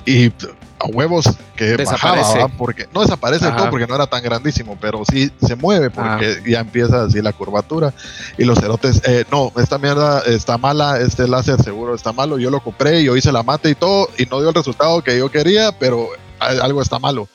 y 0.05 0.29
a 0.29 0.87
huevos 0.93 1.27
que 1.57 1.77
bajaba, 1.77 2.17
Desaparece. 2.17 2.39
¿va? 2.39 2.49
porque 2.49 2.89
no 2.93 3.03
desaparece 3.03 3.47
Ajá. 3.47 3.57
todo 3.57 3.71
porque 3.71 3.87
no 3.87 3.95
era 3.95 4.07
tan 4.07 4.23
grandísimo, 4.23 4.77
pero 4.81 5.03
sí 5.09 5.31
se 5.41 5.55
mueve 5.55 5.91
porque 5.91 6.43
ya 6.47 6.61
empieza 6.61 7.05
así 7.05 7.23
la 7.23 7.33
curvatura 7.33 7.95
y 8.37 8.45
los 8.45 8.59
cerotes, 8.59 9.01
eh, 9.05 9.25
no, 9.31 9.53
esta 9.57 9.79
mierda 9.79 10.21
está 10.27 10.59
mala, 10.59 10.99
este 10.99 11.29
láser 11.29 11.63
seguro 11.63 11.95
está 11.95 12.13
malo, 12.13 12.39
yo 12.39 12.51
lo 12.51 12.61
compré, 12.61 13.03
yo 13.05 13.17
hice 13.17 13.31
la 13.31 13.43
mate 13.43 13.71
y 13.71 13.75
todo 13.75 14.09
y 14.19 14.27
no 14.27 14.41
dio 14.41 14.49
el 14.49 14.55
resultado 14.55 15.03
que 15.03 15.17
yo 15.17 15.31
quería, 15.31 15.73
pero 15.79 16.09
algo 16.41 16.83
está 16.83 16.99
malo. 16.99 17.29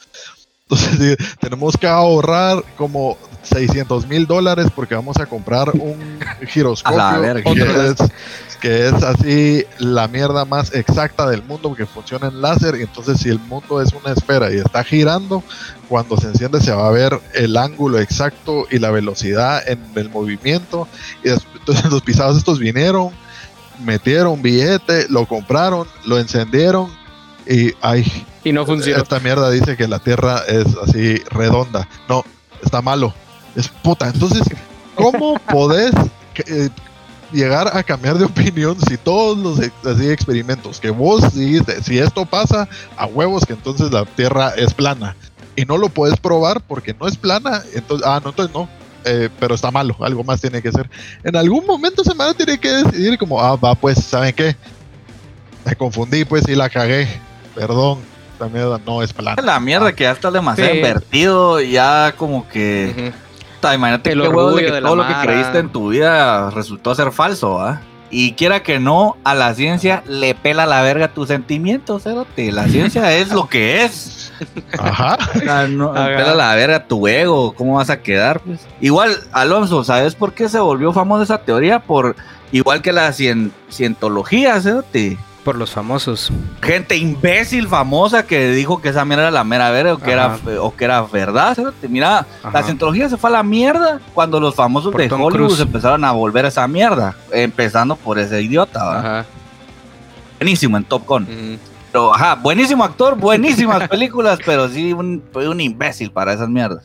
Entonces 0.69 1.17
tenemos 1.39 1.77
que 1.77 1.87
ahorrar 1.87 2.63
como 2.77 3.17
600 3.47 4.07
mil 4.07 4.25
dólares 4.27 4.67
porque 4.75 4.95
vamos 4.95 5.17
a 5.17 5.25
comprar 5.25 5.69
un 5.71 6.19
giroscopio 6.47 6.99
A 7.01 7.13
la 7.13 7.19
verga. 7.19 7.53
que, 7.53 7.87
es, 7.87 7.95
que 8.59 8.87
es 8.87 8.93
así 9.03 9.65
la 9.79 10.07
mierda 10.07 10.45
más 10.45 10.73
exacta 10.73 11.27
del 11.29 11.43
mundo 11.43 11.73
que 11.75 11.85
funciona 11.85 12.27
en 12.27 12.41
láser 12.41 12.75
y 12.75 12.81
entonces 12.81 13.19
si 13.19 13.29
el 13.29 13.39
mundo 13.39 13.81
es 13.81 13.93
una 13.93 14.13
esfera 14.13 14.51
y 14.51 14.57
está 14.57 14.83
girando, 14.83 15.43
cuando 15.89 16.17
se 16.17 16.27
enciende 16.27 16.59
se 16.61 16.71
va 16.73 16.87
a 16.87 16.91
ver 16.91 17.19
el 17.33 17.57
ángulo 17.57 17.99
exacto 17.99 18.65
y 18.69 18.79
la 18.79 18.91
velocidad 18.91 19.67
en 19.67 19.79
el 19.95 20.09
movimiento 20.09 20.87
y 21.23 21.29
entonces 21.29 21.85
los 21.91 22.01
pisados 22.01 22.37
estos 22.37 22.59
vinieron, 22.59 23.11
metieron 23.83 24.41
billete, 24.41 25.07
lo 25.09 25.25
compraron, 25.25 25.87
lo 26.05 26.17
encendieron 26.19 26.89
y 27.49 27.71
ay, 27.81 28.03
Y 28.43 28.51
no 28.51 28.65
funcionó. 28.65 29.01
esta 29.01 29.19
mierda 29.19 29.49
dice 29.49 29.77
que 29.77 29.87
la 29.87 29.99
Tierra 29.99 30.41
es 30.47 30.65
así 30.83 31.17
redonda. 31.31 31.87
No, 32.09 32.25
está 32.61 32.81
malo. 32.81 33.13
Es 33.57 33.67
puta. 33.67 34.07
Entonces, 34.07 34.43
¿cómo 34.95 35.37
podés 35.51 35.91
eh, 36.45 36.69
llegar 37.33 37.75
a 37.75 37.81
cambiar 37.83 38.17
de 38.17 38.25
opinión 38.25 38.77
si 38.87 38.95
todos 38.97 39.37
los 39.37 39.59
así, 39.85 40.09
experimentos 40.09 40.79
que 40.79 40.91
vos 40.91 41.33
dijiste, 41.33 41.81
si 41.83 41.97
esto 41.99 42.25
pasa, 42.25 42.69
a 42.95 43.05
huevos 43.07 43.45
que 43.45 43.53
entonces 43.53 43.91
la 43.91 44.05
Tierra 44.05 44.53
es 44.55 44.73
plana? 44.73 45.15
Y 45.55 45.65
no 45.65 45.75
lo 45.77 45.89
puedes 45.89 46.17
probar 46.19 46.61
porque 46.61 46.95
no 46.99 47.07
es 47.07 47.17
plana. 47.17 47.63
Entonces, 47.73 48.07
ah, 48.07 48.21
no, 48.23 48.29
entonces 48.29 48.53
no. 48.55 48.69
eh, 49.05 49.29
pero 49.39 49.55
está 49.55 49.71
malo, 49.71 49.95
algo 50.01 50.23
más 50.23 50.39
tiene 50.39 50.61
que 50.61 50.71
ser. 50.71 50.87
En 51.23 51.35
algún 51.35 51.65
momento 51.65 52.03
se 52.03 52.13
me 52.13 52.31
tiene 52.35 52.59
que 52.59 52.69
decidir 52.69 53.17
como, 53.17 53.41
ah, 53.41 53.55
va, 53.55 53.73
pues, 53.73 54.03
¿saben 54.03 54.33
qué? 54.35 54.55
Me 55.65 55.75
confundí, 55.75 56.25
pues, 56.25 56.47
y 56.47 56.55
la 56.55 56.69
cagué. 56.69 57.07
Perdón, 57.55 57.99
esta 58.33 58.47
mierda 58.49 58.79
no 58.85 59.01
es 59.01 59.11
plana. 59.13 59.41
La 59.41 59.59
mierda 59.59 59.93
que 59.95 60.03
ya 60.03 60.11
está 60.11 60.29
demasiado 60.29 60.69
Sí. 60.69 60.77
invertido, 60.77 61.59
ya 61.59 62.13
como 62.17 62.47
que... 62.47 63.11
Puta, 63.59 63.73
imagínate 63.75 64.11
El 64.11 64.21
qué 64.21 64.27
de 64.27 64.65
que 64.65 64.71
de 64.71 64.81
la 64.81 64.87
todo 64.87 64.95
lo 64.97 65.07
que 65.07 65.13
mara. 65.13 65.31
creíste 65.31 65.59
en 65.59 65.69
tu 65.69 65.89
vida 65.89 66.49
resultó 66.51 66.93
ser 66.95 67.11
falso, 67.11 67.59
¿ah? 67.59 67.81
Y 68.09 68.33
quiera 68.33 68.63
que 68.63 68.79
no, 68.79 69.17
a 69.25 69.35
la 69.35 69.53
ciencia 69.53 70.01
le 70.07 70.33
pela 70.33 70.65
la 70.65 70.81
verga 70.81 71.09
tus 71.09 71.27
sentimientos, 71.27 72.03
cerote. 72.03 72.51
La 72.53 72.67
ciencia 72.67 73.11
es 73.17 73.31
lo 73.31 73.49
que 73.49 73.83
es. 73.83 74.31
Ajá. 74.79 75.17
No, 75.67 75.91
Ajá. 75.91 76.05
pela 76.15 76.33
la 76.35 76.55
verga 76.55 76.85
tu 76.87 77.05
ego, 77.07 77.53
¿cómo 77.53 77.75
vas 77.75 77.89
a 77.89 77.99
quedar? 78.01 78.39
Pues? 78.41 78.65
Igual, 78.79 79.17
Alonso, 79.33 79.83
¿sabes 79.83 80.15
por 80.15 80.33
qué 80.33 80.47
se 80.47 80.59
volvió 80.59 80.93
famosa 80.93 81.23
esa 81.23 81.37
teoría? 81.39 81.79
Por 81.79 82.15
igual 82.51 82.81
que 82.81 82.93
la 82.93 83.09
cien- 83.09 83.51
cientología, 83.69 84.61
cerote. 84.61 85.17
Por 85.47 85.57
los 85.57 85.71
famosos. 85.71 86.29
gente 86.61 86.97
imbécil 86.97 87.69
famosa 87.69 88.27
que 88.27 88.49
dijo 88.51 88.81
que 88.81 88.89
esa 88.89 89.05
mierda 89.05 89.23
era 89.23 89.31
la 89.31 89.45
mera 89.45 89.71
verga 89.71 89.93
o 89.93 89.97
que, 89.97 90.11
era, 90.11 90.37
o 90.59 90.75
que 90.75 90.83
era 90.83 91.01
verdad. 91.03 91.55
cerote. 91.55 91.87
Mira, 91.87 92.27
Ajá. 92.43 92.51
la 92.51 92.63
cientología 92.63 93.07
se 93.07 93.15
fue 93.15 93.29
a 93.29 93.33
la 93.33 93.43
mierda 93.43 94.01
cuando 94.13 94.41
los 94.41 94.55
famosos 94.55 94.91
Por 94.91 94.99
de 94.99 95.07
Tom 95.07 95.21
Hollywood 95.21 95.45
Cruise. 95.45 95.61
empezaron 95.61 96.03
a 96.03 96.11
volver 96.11 96.43
a 96.43 96.49
esa 96.49 96.67
mierda. 96.67 97.15
Empezando 97.31 97.95
por 97.95 98.19
ese 98.19 98.41
idiota. 98.41 98.83
¿va? 98.83 98.99
Ajá. 98.99 99.25
Buenísimo 100.37 100.75
en 100.75 100.83
Top 100.83 101.07
Gun. 101.07 101.25
Pero, 101.93 102.13
ajá, 102.13 102.35
buenísimo 102.35 102.83
actor, 102.83 103.15
buenísimas 103.15 103.87
películas, 103.87 104.39
pero 104.45 104.67
sí 104.67 104.91
un, 104.91 105.23
fue 105.31 105.47
un 105.47 105.61
imbécil 105.61 106.11
para 106.11 106.33
esas 106.33 106.49
mierdas. 106.49 106.83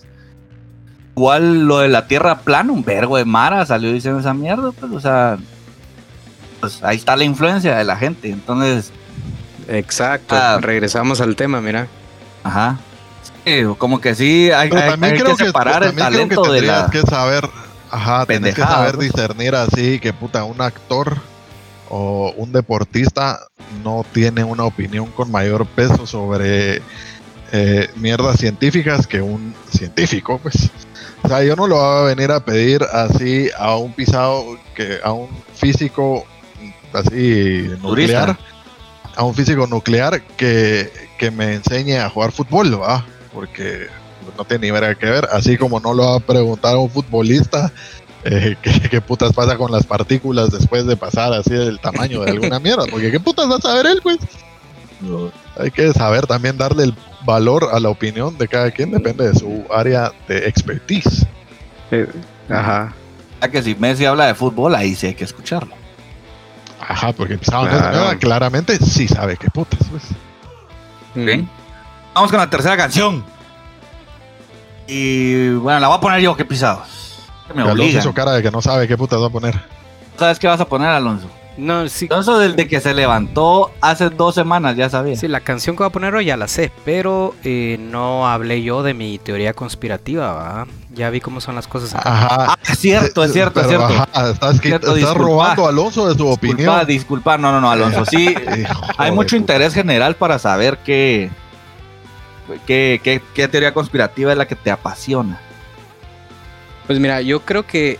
Igual 1.16 1.64
lo 1.66 1.80
de 1.80 1.88
la 1.88 2.06
Tierra 2.06 2.38
plana, 2.38 2.72
un 2.72 2.84
vergo 2.84 3.16
de 3.16 3.24
Mara 3.24 3.66
salió 3.66 3.92
diciendo 3.92 4.20
esa 4.20 4.34
mierda, 4.34 4.70
pues, 4.70 4.92
o 4.92 5.00
sea, 5.00 5.36
pues 6.62 6.82
ahí 6.82 6.96
está 6.96 7.16
la 7.16 7.24
influencia 7.24 7.76
de 7.76 7.84
la 7.84 7.96
gente. 7.96 8.30
Entonces, 8.30 8.92
Exacto. 9.68 10.34
Ah. 10.36 10.58
Regresamos 10.60 11.20
al 11.20 11.36
tema, 11.36 11.60
mira. 11.60 11.88
Ajá. 12.42 12.78
Sí, 13.44 13.62
como 13.78 14.00
que 14.00 14.14
sí, 14.14 14.50
hay, 14.50 14.70
Pero 14.70 14.82
hay- 14.82 15.12
creo 15.12 15.36
que 15.36 15.36
que, 15.36 15.46
separar 15.46 15.82
el 15.82 15.94
también 15.96 16.28
creo 16.28 16.28
que 16.28 16.34
talento 16.34 16.52
de 16.52 16.60
tendrías 16.60 16.82
la... 16.82 16.90
que 16.90 17.02
saber, 17.02 17.48
ajá, 17.90 18.26
tenés 18.26 18.54
que 18.54 18.62
saber 18.62 18.94
pues. 18.94 19.12
discernir 19.12 19.54
así 19.54 19.98
que 19.98 20.12
puta, 20.12 20.44
un 20.44 20.60
actor 20.60 21.16
o 21.88 22.32
un 22.36 22.52
deportista 22.52 23.40
no 23.82 24.04
tiene 24.12 24.44
una 24.44 24.64
opinión 24.64 25.06
con 25.06 25.30
mayor 25.30 25.66
peso 25.66 26.06
sobre 26.06 26.82
eh, 27.52 27.90
mierdas 27.96 28.38
científicas 28.38 29.06
que 29.06 29.20
un 29.20 29.54
científico, 29.70 30.38
pues. 30.42 30.70
O 31.24 31.28
sea, 31.28 31.42
yo 31.44 31.54
no 31.54 31.66
lo 31.66 31.76
voy 31.76 31.98
a 32.02 32.14
venir 32.14 32.30
a 32.32 32.44
pedir 32.44 32.82
así 32.92 33.48
a 33.56 33.76
un 33.76 33.92
pisado, 33.92 34.44
que 34.74 34.98
a 35.04 35.12
un 35.12 35.28
físico 35.54 36.24
así 36.94 37.68
nuclear, 37.80 38.36
a 39.16 39.24
un 39.24 39.34
físico 39.34 39.66
nuclear 39.66 40.22
que, 40.36 40.90
que 41.18 41.30
me 41.30 41.54
enseñe 41.54 41.98
a 41.98 42.08
jugar 42.08 42.32
fútbol, 42.32 42.80
¿va? 42.80 43.04
Porque 43.32 43.88
no 44.36 44.44
tiene 44.44 44.66
ni 44.66 44.70
verga 44.70 44.94
que 44.94 45.06
ver, 45.06 45.28
así 45.32 45.56
como 45.56 45.80
no 45.80 45.94
lo 45.94 46.04
va 46.04 46.16
a 46.16 46.20
preguntar 46.20 46.74
a 46.74 46.78
un 46.78 46.90
futbolista 46.90 47.72
eh, 48.24 48.56
qué, 48.62 48.88
qué 48.88 49.00
putas 49.00 49.32
pasa 49.32 49.56
con 49.56 49.72
las 49.72 49.84
partículas 49.84 50.50
después 50.50 50.86
de 50.86 50.96
pasar 50.96 51.32
así 51.32 51.50
del 51.50 51.80
tamaño 51.80 52.22
de 52.22 52.30
alguna 52.30 52.58
mierda, 52.60 52.84
porque 52.90 53.10
qué 53.10 53.20
putas 53.20 53.50
va 53.50 53.56
a 53.56 53.60
saber 53.60 53.86
él, 53.86 54.00
pues. 54.02 54.18
No, 55.00 55.32
hay 55.58 55.70
que 55.70 55.92
saber 55.92 56.26
también 56.26 56.56
darle 56.56 56.84
el 56.84 56.94
valor 57.24 57.68
a 57.72 57.80
la 57.80 57.88
opinión 57.88 58.38
de 58.38 58.48
cada 58.48 58.70
quien, 58.70 58.92
depende 58.92 59.28
de 59.28 59.34
su 59.34 59.64
área 59.70 60.12
de 60.28 60.48
expertise. 60.48 61.26
Ajá. 62.48 62.94
Ya 63.40 63.48
que 63.50 63.62
si 63.62 63.74
Messi 63.74 64.04
habla 64.04 64.26
de 64.26 64.34
fútbol, 64.34 64.74
ahí 64.74 64.94
sí 64.94 65.08
hay 65.08 65.14
que 65.14 65.24
escucharlo. 65.24 65.74
Ajá, 66.88 67.12
porque 67.12 67.34
empezaban 67.34 67.68
Claro. 67.68 67.90
mierda, 67.90 68.16
claramente 68.18 68.76
sí 68.78 69.06
sabe 69.08 69.36
qué 69.36 69.48
putas, 69.50 69.80
pues. 69.90 70.02
Vamos 72.14 72.30
con 72.30 72.40
la 72.40 72.50
tercera 72.50 72.76
canción. 72.76 73.24
Y 74.86 75.50
bueno, 75.54 75.80
la 75.80 75.88
voy 75.88 75.96
a 75.96 76.00
poner 76.00 76.20
yo, 76.20 76.36
qué 76.36 76.44
pisados. 76.44 76.88
Que 77.46 77.54
Me 77.54 77.62
Alonso 77.62 77.98
hizo 77.98 78.12
cara 78.14 78.32
de 78.32 78.42
que 78.42 78.50
no 78.50 78.60
sabe 78.60 78.88
qué 78.88 78.96
putas 78.96 79.20
va 79.20 79.26
a 79.26 79.30
poner. 79.30 79.60
¿Sabes 80.18 80.38
qué 80.38 80.46
vas 80.46 80.60
a 80.60 80.66
poner, 80.66 80.88
Alonso? 80.88 81.28
No, 81.58 81.86
sí. 81.88 82.06
Alonso, 82.10 82.38
desde 82.38 82.66
que 82.66 82.80
se 82.80 82.94
levantó 82.94 83.72
hace 83.82 84.08
dos 84.08 84.34
semanas, 84.34 84.74
ya 84.76 84.88
sabía. 84.88 85.16
Sí, 85.16 85.28
la 85.28 85.40
canción 85.40 85.76
que 85.76 85.82
voy 85.82 85.88
a 85.88 85.92
poner 85.92 86.14
hoy 86.14 86.24
ya 86.24 86.36
la 86.38 86.48
sé, 86.48 86.72
pero 86.84 87.34
eh, 87.44 87.76
no 87.78 88.26
hablé 88.26 88.62
yo 88.62 88.82
de 88.82 88.94
mi 88.94 89.18
teoría 89.18 89.52
conspirativa, 89.52 90.32
¿va? 90.32 90.66
Ya 90.94 91.10
vi 91.10 91.20
cómo 91.20 91.40
son 91.42 91.54
las 91.54 91.66
cosas. 91.68 91.94
Ajá. 91.94 92.28
Ah, 92.52 92.58
es 92.70 92.78
cierto, 92.78 93.22
es 93.22 93.32
cierto, 93.34 93.60
es 93.60 93.66
cierto. 93.68 93.84
ajá, 93.86 94.30
estás, 94.30 94.56
qui- 94.56 94.62
Cierto, 94.68 94.86
estás 94.94 94.96
disculpa. 94.96 95.18
robando 95.28 95.66
a 95.66 95.68
Alonso 95.68 96.06
de 96.08 96.14
su 96.14 96.24
Disculpa, 96.24 96.34
opinión. 96.54 96.86
disculpa, 96.86 97.38
no, 97.38 97.52
no, 97.52 97.60
no, 97.60 97.70
Alonso. 97.70 98.04
Sí, 98.06 98.34
hay 98.98 99.12
mucho 99.12 99.36
interés 99.36 99.74
general 99.74 100.16
para 100.16 100.38
saber 100.38 100.78
qué, 100.84 101.30
qué, 102.66 103.00
qué, 103.02 103.20
qué 103.34 103.48
teoría 103.48 103.74
conspirativa 103.74 104.32
es 104.32 104.38
la 104.38 104.46
que 104.46 104.56
te 104.56 104.70
apasiona. 104.70 105.38
Pues 106.86 106.98
mira, 106.98 107.20
yo 107.22 107.40
creo 107.40 107.66
que 107.66 107.98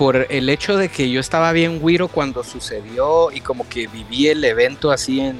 por 0.00 0.26
el 0.30 0.48
hecho 0.48 0.78
de 0.78 0.88
que 0.88 1.10
yo 1.10 1.20
estaba 1.20 1.52
bien 1.52 1.78
güiro 1.78 2.08
cuando 2.08 2.42
sucedió 2.42 3.30
y 3.30 3.42
como 3.42 3.68
que 3.68 3.86
viví 3.86 4.28
el 4.28 4.42
evento 4.42 4.92
así 4.92 5.20
en, 5.20 5.36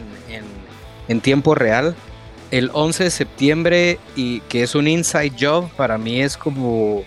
en, 1.09 1.21
tiempo 1.23 1.55
real, 1.55 1.97
el 2.51 2.69
11 2.75 3.05
de 3.05 3.11
septiembre 3.11 3.99
y 4.17 4.41
que 4.41 4.63
es 4.63 4.75
un 4.75 4.87
inside 4.87 5.33
job, 5.41 5.71
para 5.77 5.97
mí 5.97 6.21
es 6.21 6.37
como... 6.37 7.05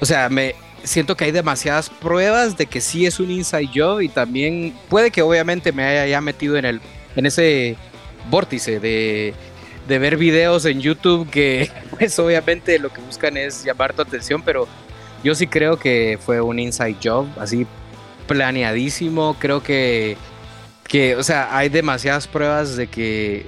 O 0.00 0.06
sea, 0.06 0.30
me 0.30 0.54
siento 0.84 1.14
que 1.18 1.24
hay 1.26 1.32
demasiadas 1.32 1.90
pruebas 1.90 2.56
de 2.56 2.64
que 2.64 2.80
sí 2.80 3.04
es 3.04 3.20
un 3.20 3.30
inside 3.30 3.68
job 3.74 4.00
y 4.00 4.08
también 4.08 4.74
puede 4.88 5.10
que 5.10 5.20
obviamente 5.20 5.70
me 5.70 5.84
haya 5.84 6.06
ya 6.06 6.22
metido 6.22 6.56
en, 6.56 6.64
el, 6.64 6.80
en 7.14 7.26
ese 7.26 7.76
vórtice 8.30 8.80
de, 8.80 9.34
de 9.86 9.98
ver 9.98 10.16
videos 10.16 10.64
en 10.64 10.80
YouTube 10.80 11.28
que 11.28 11.70
pues 11.98 12.18
obviamente 12.18 12.78
lo 12.78 12.88
que 12.88 13.02
buscan 13.02 13.36
es 13.36 13.64
llamar 13.64 13.92
tu 13.92 14.00
atención, 14.00 14.40
pero 14.40 14.66
yo 15.24 15.34
sí 15.34 15.46
creo 15.48 15.78
que 15.78 16.18
fue 16.24 16.40
un 16.40 16.58
inside 16.58 16.96
job, 17.02 17.26
así 17.40 17.66
planeadísimo, 18.28 19.36
creo 19.38 19.62
que, 19.62 20.16
que 20.86 21.16
o 21.16 21.22
sea, 21.22 21.56
hay 21.56 21.68
demasiadas 21.68 22.26
pruebas 22.28 22.76
de 22.76 22.86
que, 22.86 23.46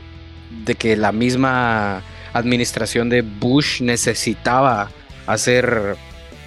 de 0.64 0.74
que 0.74 0.96
la 0.96 1.12
misma 1.12 2.02
administración 2.32 3.08
de 3.08 3.22
Bush 3.22 3.80
necesitaba 3.82 4.90
hacer 5.26 5.96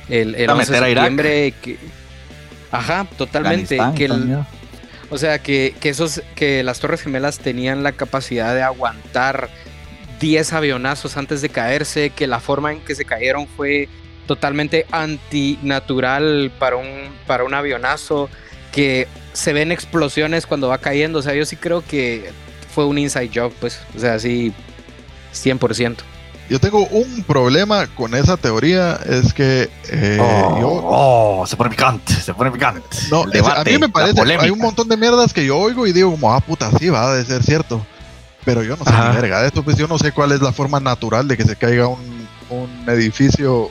el, 0.09 0.35
el 0.35 0.45
Para 0.47 0.59
11 0.59 0.71
de 0.73 0.79
septiembre. 0.79 1.53
que- 1.61 1.77
ajá, 2.71 3.05
totalmente. 3.17 3.77
Que 3.95 4.05
el- 4.05 4.37
o 5.11 5.17
sea, 5.17 5.39
que, 5.39 5.73
que, 5.79 5.89
esos, 5.89 6.21
que 6.35 6.61
las 6.63 6.79
Torres 6.79 7.01
Gemelas 7.01 7.39
tenían 7.39 7.81
la 7.83 7.91
capacidad 7.93 8.53
de 8.53 8.61
aguantar 8.61 9.49
10 10.19 10.53
avionazos 10.53 11.17
antes 11.17 11.41
de 11.41 11.49
caerse, 11.49 12.11
que 12.11 12.27
la 12.27 12.39
forma 12.39 12.71
en 12.73 12.79
que 12.81 12.93
se 12.93 13.05
cayeron 13.05 13.47
fue 13.47 13.89
totalmente 14.29 14.85
antinatural 14.91 16.51
para 16.59 16.75
un, 16.75 16.85
para 17.25 17.43
un 17.43 17.53
avionazo, 17.55 18.29
que 18.71 19.07
se 19.33 19.53
ven 19.53 19.71
explosiones 19.71 20.45
cuando 20.45 20.67
va 20.67 20.77
cayendo. 20.77 21.17
O 21.17 21.21
sea, 21.23 21.33
yo 21.33 21.45
sí 21.45 21.55
creo 21.55 21.83
que 21.83 22.31
fue 22.73 22.85
un 22.85 22.99
inside 22.99 23.31
job, 23.33 23.51
pues. 23.59 23.79
O 23.97 23.99
sea, 23.99 24.19
sí, 24.19 24.53
100%. 25.33 25.95
Yo 26.47 26.59
tengo 26.59 26.85
un 26.87 27.23
problema 27.23 27.87
con 27.87 28.13
esa 28.13 28.37
teoría, 28.37 28.99
es 29.07 29.33
que 29.33 29.67
eh, 29.91 30.15
yo... 30.17 30.69
oh, 30.83 31.45
se 31.47 31.55
pone 31.55 31.71
picante, 31.71 32.13
se 32.13 32.33
pone 32.35 32.51
picante. 32.51 32.83
No, 33.09 33.21
es- 33.21 33.27
a 33.27 33.31
debate, 33.31 33.71
mí 33.71 33.77
me 33.79 33.89
parece, 33.89 34.21
hay 34.39 34.49
un 34.51 34.59
montón 34.59 34.87
de 34.87 34.95
mierdas 34.97 35.33
que 35.33 35.43
yo 35.45 35.57
oigo 35.57 35.87
y 35.87 35.93
digo 35.93 36.11
como, 36.11 36.31
ah, 36.33 36.39
puta, 36.39 36.69
sí, 36.77 36.89
va 36.89 37.11
a 37.11 37.15
de 37.15 37.25
ser 37.25 37.41
cierto. 37.43 37.83
Pero 38.45 38.63
yo 38.63 38.77
no 38.77 38.83
sé 38.85 38.91
ni 38.91 39.15
verga 39.15 39.41
de 39.41 39.47
esto, 39.47 39.63
pues 39.63 39.75
yo 39.77 39.87
no 39.87 39.97
sé 39.99 40.11
cuál 40.11 40.31
es 40.31 40.41
la 40.41 40.51
forma 40.51 40.79
natural 40.79 41.27
de 41.27 41.35
que 41.37 41.43
se 41.43 41.55
caiga 41.55 41.87
un, 41.87 42.27
un 42.49 42.69
edificio 42.89 43.69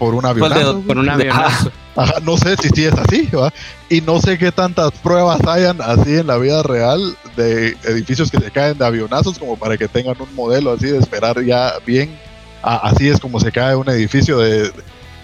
por 0.00 0.14
un 0.14 0.24
avionazo. 0.24 0.80
Por 0.80 0.96
un 0.96 1.08
avionazo. 1.10 1.70
Ajá, 1.94 2.14
no 2.22 2.38
sé 2.38 2.56
si 2.56 2.70
sí 2.70 2.86
es 2.86 2.94
así, 2.94 3.28
¿va? 3.34 3.52
Y 3.90 4.00
no 4.00 4.18
sé 4.18 4.38
qué 4.38 4.50
tantas 4.50 4.92
pruebas 4.92 5.46
hayan 5.46 5.82
así 5.82 6.16
en 6.16 6.26
la 6.26 6.38
vida 6.38 6.62
real 6.62 7.14
de 7.36 7.76
edificios 7.84 8.30
que 8.30 8.38
se 8.38 8.50
caen 8.50 8.78
de 8.78 8.86
avionazos 8.86 9.38
como 9.38 9.58
para 9.58 9.76
que 9.76 9.88
tengan 9.88 10.16
un 10.18 10.34
modelo 10.34 10.72
así 10.72 10.86
de 10.86 10.98
esperar 10.98 11.44
ya 11.44 11.74
bien. 11.84 12.18
Ah, 12.62 12.80
así 12.84 13.08
es 13.10 13.20
como 13.20 13.38
se 13.40 13.52
cae 13.52 13.76
un 13.76 13.90
edificio 13.90 14.38
de 14.38 14.72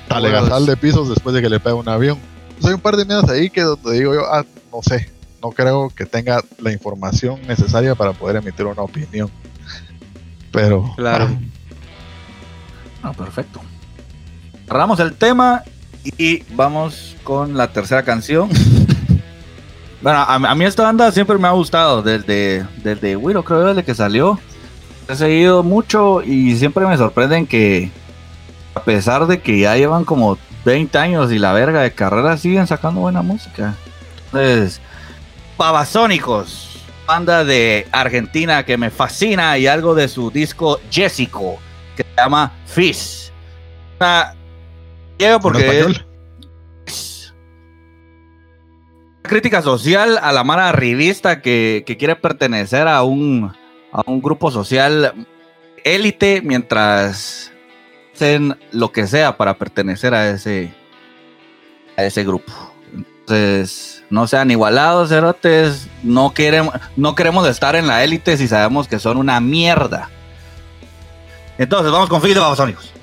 talegasal 0.08 0.66
de 0.66 0.76
pisos 0.76 1.08
después 1.08 1.34
de 1.34 1.40
que 1.40 1.48
le 1.48 1.58
pega 1.58 1.74
un 1.74 1.88
avión. 1.88 2.18
Entonces, 2.48 2.66
hay 2.66 2.74
un 2.74 2.80
par 2.80 2.96
de 2.96 3.06
miedos 3.06 3.28
ahí 3.30 3.48
que 3.48 3.62
donde 3.62 3.92
digo 3.92 4.12
yo, 4.12 4.26
ah, 4.30 4.44
no 4.70 4.82
sé, 4.82 5.10
no 5.42 5.52
creo 5.52 5.88
que 5.88 6.04
tenga 6.04 6.42
la 6.58 6.70
información 6.70 7.40
necesaria 7.48 7.94
para 7.94 8.12
poder 8.12 8.36
emitir 8.36 8.66
una 8.66 8.82
opinión. 8.82 9.30
Pero, 10.52 10.92
Claro. 10.96 11.30
Ah, 13.02 13.12
perfecto. 13.14 13.62
Cerramos 14.66 14.98
el 15.01 15.14
tema 15.14 15.62
y 16.18 16.43
vamos 16.55 17.16
con 17.24 17.56
la 17.56 17.68
tercera 17.72 18.02
canción. 18.02 18.48
bueno, 20.02 20.18
a, 20.18 20.34
a 20.34 20.55
mí 20.55 20.64
esta 20.64 20.82
banda 20.84 21.10
siempre 21.12 21.38
me 21.38 21.48
ha 21.48 21.52
gustado 21.52 22.02
desde, 22.02 22.66
desde 22.82 23.16
Willow, 23.16 23.43
creo 23.44 23.64
desde 23.66 23.84
que 23.84 23.94
salió. 23.94 24.38
He 25.09 25.14
seguido 25.14 25.62
mucho 25.62 26.22
y 26.22 26.56
siempre 26.56 26.84
me 26.86 26.97
sorprenden 26.97 27.47
que 27.47 27.90
a 28.74 28.80
pesar 28.82 29.26
de 29.26 29.40
que 29.40 29.60
ya 29.60 29.76
llevan 29.76 30.05
como 30.05 30.36
20 30.64 30.98
años 30.98 31.30
y 31.32 31.38
la 31.38 31.52
verga 31.52 31.82
de 31.82 31.93
carrera 31.93 32.36
siguen 32.36 32.66
sacando 32.66 33.01
buena 33.01 33.22
música. 33.22 33.74
Entonces, 34.26 34.80
Babasónicos, 35.56 36.80
banda 37.06 37.44
de 37.44 37.86
Argentina 37.93 38.64
que 38.64 38.76
me 38.76 38.90
fascina 38.90 39.56
y 39.59 39.68
algo 39.68 39.94
de 39.94 40.09
su 40.09 40.30
disco 40.32 40.80
Jessico 40.90 41.59
que 41.97 42.02
se 42.02 42.09
llama 42.16 42.52
Fizz. 42.66 43.30
Una- 44.01 44.34
Llega 45.18 45.34
¿en 45.34 45.40
porque 45.40 45.80
es 45.80 46.06
crítica 49.26 49.60
social 49.60 50.18
a 50.22 50.32
la 50.32 50.44
mala 50.44 50.72
revista 50.72 51.43
que, 51.43 51.84
que 51.86 51.97
quiere 51.97 52.16
pertenecer 52.16 52.88
a 52.88 53.02
un, 53.02 53.52
a 53.93 54.02
un 54.06 54.22
grupo 54.22 54.51
social 54.51 55.26
élite 55.84 56.40
mientras 56.43 57.52
hacen 58.14 58.56
lo 58.72 58.93
que 58.93 59.06
sea 59.06 59.36
para 59.36 59.59
pertenecer 59.59 60.14
a 60.14 60.30
ese, 60.30 60.72
a 61.97 62.05
ese 62.05 62.24
grupo. 62.24 62.52
Entonces, 62.94 64.05
no 64.09 64.26
sean 64.26 64.51
igualados, 64.51 65.09
cerotes. 65.09 65.88
No 66.02 66.32
queremos, 66.32 66.74
no 66.97 67.14
queremos 67.14 67.47
estar 67.48 67.76
en 67.76 67.86
la 67.86 68.05
élite 68.05 68.36
si 68.36 68.48
sabemos 68.48 68.88
que 68.88 68.98
son 68.98 69.16
una 69.16 69.40
mierda. 69.40 70.10
Entonces, 71.59 71.90
vamos 71.90 72.09
con 72.09 72.22
Fit 72.22 72.34
de 72.34 72.40
Babasónicos. 72.40 72.95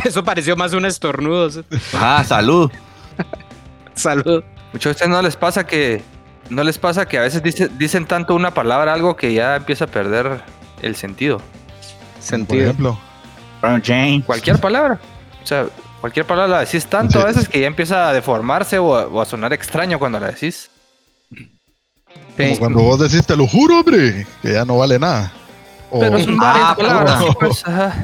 Eso, 0.04 0.24
pareció 0.24 0.56
más 0.56 0.72
un 0.72 0.84
estornudo. 0.86 1.48
Ah, 1.94 2.22
salud. 2.26 2.70
Salud. 3.94 4.42
Muchos 4.72 4.86
a 4.86 4.92
ustedes 4.92 5.10
no 5.10 5.20
les 5.22 5.36
pasa 5.36 5.66
que 5.66 6.02
no 6.48 6.64
les 6.64 6.78
pasa 6.78 7.06
que 7.06 7.18
a 7.18 7.22
veces 7.22 7.42
dice- 7.42 7.68
dicen 7.78 8.06
tanto 8.06 8.34
una 8.34 8.52
palabra 8.52 8.92
algo 8.92 9.16
que 9.16 9.32
ya 9.32 9.56
empieza 9.56 9.84
a 9.84 9.88
perder 9.88 10.42
el 10.82 10.96
sentido. 10.96 11.38
Por 11.38 12.22
Sentido. 12.22 12.62
ejemplo. 12.64 12.98
Brown 13.60 13.82
Jane. 13.84 14.22
Cualquier 14.26 14.58
palabra. 14.58 14.98
O 15.42 15.46
sea, 15.46 15.66
cualquier 16.00 16.26
palabra 16.26 16.56
la 16.56 16.60
decís 16.64 16.86
tanto 16.86 17.20
a 17.20 17.24
veces 17.24 17.48
que 17.48 17.60
ya 17.60 17.66
empieza 17.66 18.08
a 18.08 18.12
deformarse 18.12 18.78
o 18.78 18.96
a, 18.96 19.06
o 19.06 19.20
a 19.20 19.24
sonar 19.26 19.52
extraño 19.52 19.98
cuando 19.98 20.18
la 20.20 20.28
decís. 20.28 20.70
Como 22.36 22.58
cuando 22.58 22.80
vos 22.80 22.98
decís, 23.00 23.26
te 23.26 23.36
lo 23.36 23.46
juro, 23.46 23.80
hombre, 23.80 24.26
que 24.42 24.52
ya 24.54 24.64
no 24.64 24.78
vale 24.78 24.98
nada. 24.98 25.30
O, 25.90 26.00
Pero 26.00 26.18
son 26.20 26.36
Ah, 26.40 26.74
varias 26.74 26.74
palabras. 26.76 27.22
puta. 27.24 27.38
pues, 27.46 27.66
ajá. 27.66 27.94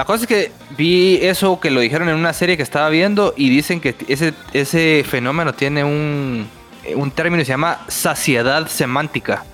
La 0.00 0.06
cosa 0.06 0.22
es 0.22 0.28
que 0.28 0.50
vi 0.78 1.18
eso 1.20 1.60
que 1.60 1.70
lo 1.70 1.78
dijeron 1.80 2.08
en 2.08 2.14
una 2.14 2.32
serie 2.32 2.56
que 2.56 2.62
estaba 2.62 2.88
viendo 2.88 3.34
y 3.36 3.50
dicen 3.50 3.82
que 3.82 3.94
ese, 4.08 4.32
ese 4.54 5.04
fenómeno 5.06 5.52
tiene 5.52 5.84
un, 5.84 6.48
un 6.96 7.10
término 7.10 7.42
que 7.42 7.44
se 7.44 7.50
llama 7.50 7.80
saciedad 7.86 8.66
semántica. 8.66 9.44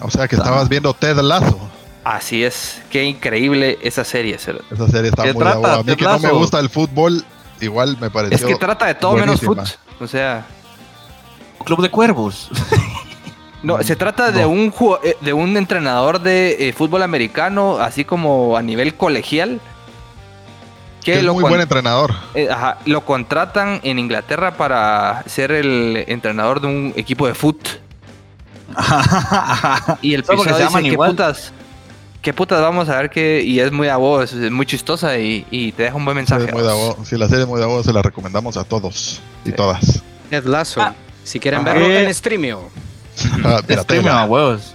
o 0.00 0.10
sea, 0.10 0.26
que 0.26 0.34
estabas 0.34 0.68
viendo 0.68 0.92
Ted 0.92 1.18
Lazo. 1.18 1.56
Así 2.02 2.42
es, 2.42 2.82
qué 2.90 3.04
increíble 3.04 3.78
esa 3.80 4.02
serie. 4.02 4.34
Esa 4.34 4.88
serie 4.88 5.10
está 5.10 5.22
¿Qué 5.22 5.34
muy 5.34 5.44
trata. 5.44 5.74
A 5.74 5.82
mí 5.84 5.94
que 5.94 6.04
no 6.04 6.18
me 6.18 6.32
gusta 6.32 6.58
el 6.58 6.68
fútbol, 6.68 7.24
igual 7.60 7.96
me 8.00 8.10
pareció. 8.10 8.34
Es 8.34 8.44
que 8.44 8.56
trata 8.58 8.86
de 8.86 8.96
todo 8.96 9.14
menos 9.14 9.40
foot. 9.40 9.60
O 10.00 10.08
sea, 10.08 10.44
Club 11.64 11.80
de 11.80 11.90
Cuervos. 11.92 12.50
no, 13.62 13.80
se 13.84 13.94
trata 13.94 14.32
de 14.32 14.46
un 14.46 14.74
eh, 15.04 15.16
de 15.20 15.32
un 15.32 15.56
entrenador 15.56 16.20
de 16.20 16.56
eh, 16.58 16.72
fútbol 16.72 17.04
americano, 17.04 17.78
así 17.78 18.04
como 18.04 18.56
a 18.56 18.62
nivel 18.62 18.96
colegial. 18.96 19.60
Que 21.04 21.14
es 21.14 21.22
lo 21.24 21.34
muy 21.34 21.42
buen 21.42 21.60
entrenador. 21.60 22.12
eh, 22.34 22.48
ajá, 22.50 22.78
lo 22.86 23.04
contratan 23.04 23.80
en 23.82 23.98
Inglaterra 23.98 24.56
para 24.56 25.22
ser 25.26 25.50
el 25.52 26.04
entrenador 26.06 26.60
de 26.60 26.66
un 26.68 26.92
equipo 26.96 27.26
de 27.26 27.34
fútbol. 27.34 27.80
Y 30.02 30.14
el 30.14 30.22
llaman 30.60 30.82
dice, 30.82 30.88
¿qué 30.90 30.92
igual. 30.94 31.10
putas? 31.10 31.52
¿Qué 32.22 32.32
putas 32.32 32.60
vamos 32.60 32.88
a 32.88 32.96
ver 32.98 33.10
que 33.10 33.42
Y 33.42 33.58
es 33.60 33.72
muy 33.72 33.88
a 33.88 33.96
vos, 33.96 34.32
es 34.32 34.50
muy 34.50 34.64
chistosa 34.64 35.18
y, 35.18 35.44
y 35.50 35.72
te 35.72 35.84
deja 35.84 35.96
un 35.96 36.04
buen 36.04 36.16
mensaje. 36.16 36.46
muy. 36.52 36.62
Sí, 37.04 37.16
la 37.18 37.26
serie 37.28 37.42
es 37.42 37.48
muy 37.48 37.58
de 37.60 37.66
huevo, 37.66 37.82
se 37.82 37.92
la 37.92 38.00
recomendamos 38.02 38.56
a 38.56 38.64
todos 38.64 39.20
y 39.44 39.50
todas. 39.52 40.02
Ted 40.30 40.44
Lasso. 40.44 40.80
Ah. 40.80 40.94
Si 41.24 41.38
quieren 41.40 41.60
Ajá. 41.60 41.72
verlo 41.72 41.86
Eh. 41.88 42.04
en 42.04 42.14
Streamio. 42.14 42.60
Ah, 43.44 43.58
Stream 43.58 43.66
piratela. 43.66 44.22
a 44.22 44.24
huevos. 44.24 44.74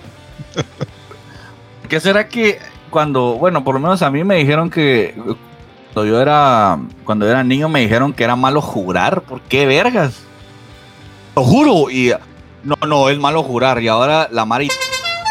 ¿Qué 1.89 1.99
será 1.99 2.27
que 2.27 2.59
cuando, 2.89 3.33
bueno, 3.35 3.63
por 3.63 3.73
lo 3.75 3.79
menos 3.79 4.01
a 4.01 4.11
mí 4.11 4.23
me 4.23 4.35
dijeron 4.35 4.69
que 4.69 5.15
cuando 5.97 6.11
yo 6.11 6.21
era, 6.21 6.77
cuando 7.05 7.25
yo 7.25 7.31
era 7.31 7.43
niño 7.43 7.69
me 7.69 7.79
dijeron 7.79 8.13
que 8.13 8.23
era 8.23 8.35
malo 8.35 8.61
jurar? 8.61 9.21
¿Por 9.23 9.41
qué 9.41 9.65
vergas? 9.65 10.19
Lo 11.35 11.43
juro 11.43 11.89
y 11.89 12.13
no, 12.63 12.75
no, 12.87 13.09
es 13.09 13.17
malo 13.17 13.41
jurar 13.41 13.81
y 13.81 13.87
ahora 13.87 14.27
la 14.31 14.45
Mari 14.45 14.69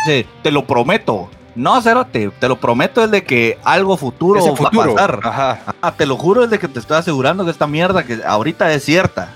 dice, 0.04 0.26
te 0.42 0.50
lo 0.50 0.66
prometo. 0.66 1.30
No, 1.54 1.80
Cerote, 1.80 2.32
te 2.40 2.48
lo 2.48 2.56
prometo 2.56 3.04
es 3.04 3.12
de 3.12 3.22
que 3.22 3.60
algo 3.62 3.96
futuro, 3.96 4.40
va 4.56 4.68
a 4.68 4.70
pasar. 4.72 5.20
Ajá. 5.22 5.60
Ah, 5.80 5.92
te 5.92 6.04
lo 6.04 6.16
juro 6.16 6.42
es 6.42 6.50
de 6.50 6.58
que 6.58 6.66
te 6.66 6.80
estoy 6.80 6.96
asegurando 6.96 7.44
que 7.44 7.52
esta 7.52 7.68
mierda 7.68 8.02
que 8.02 8.18
ahorita 8.26 8.72
es 8.72 8.84
cierta. 8.84 9.28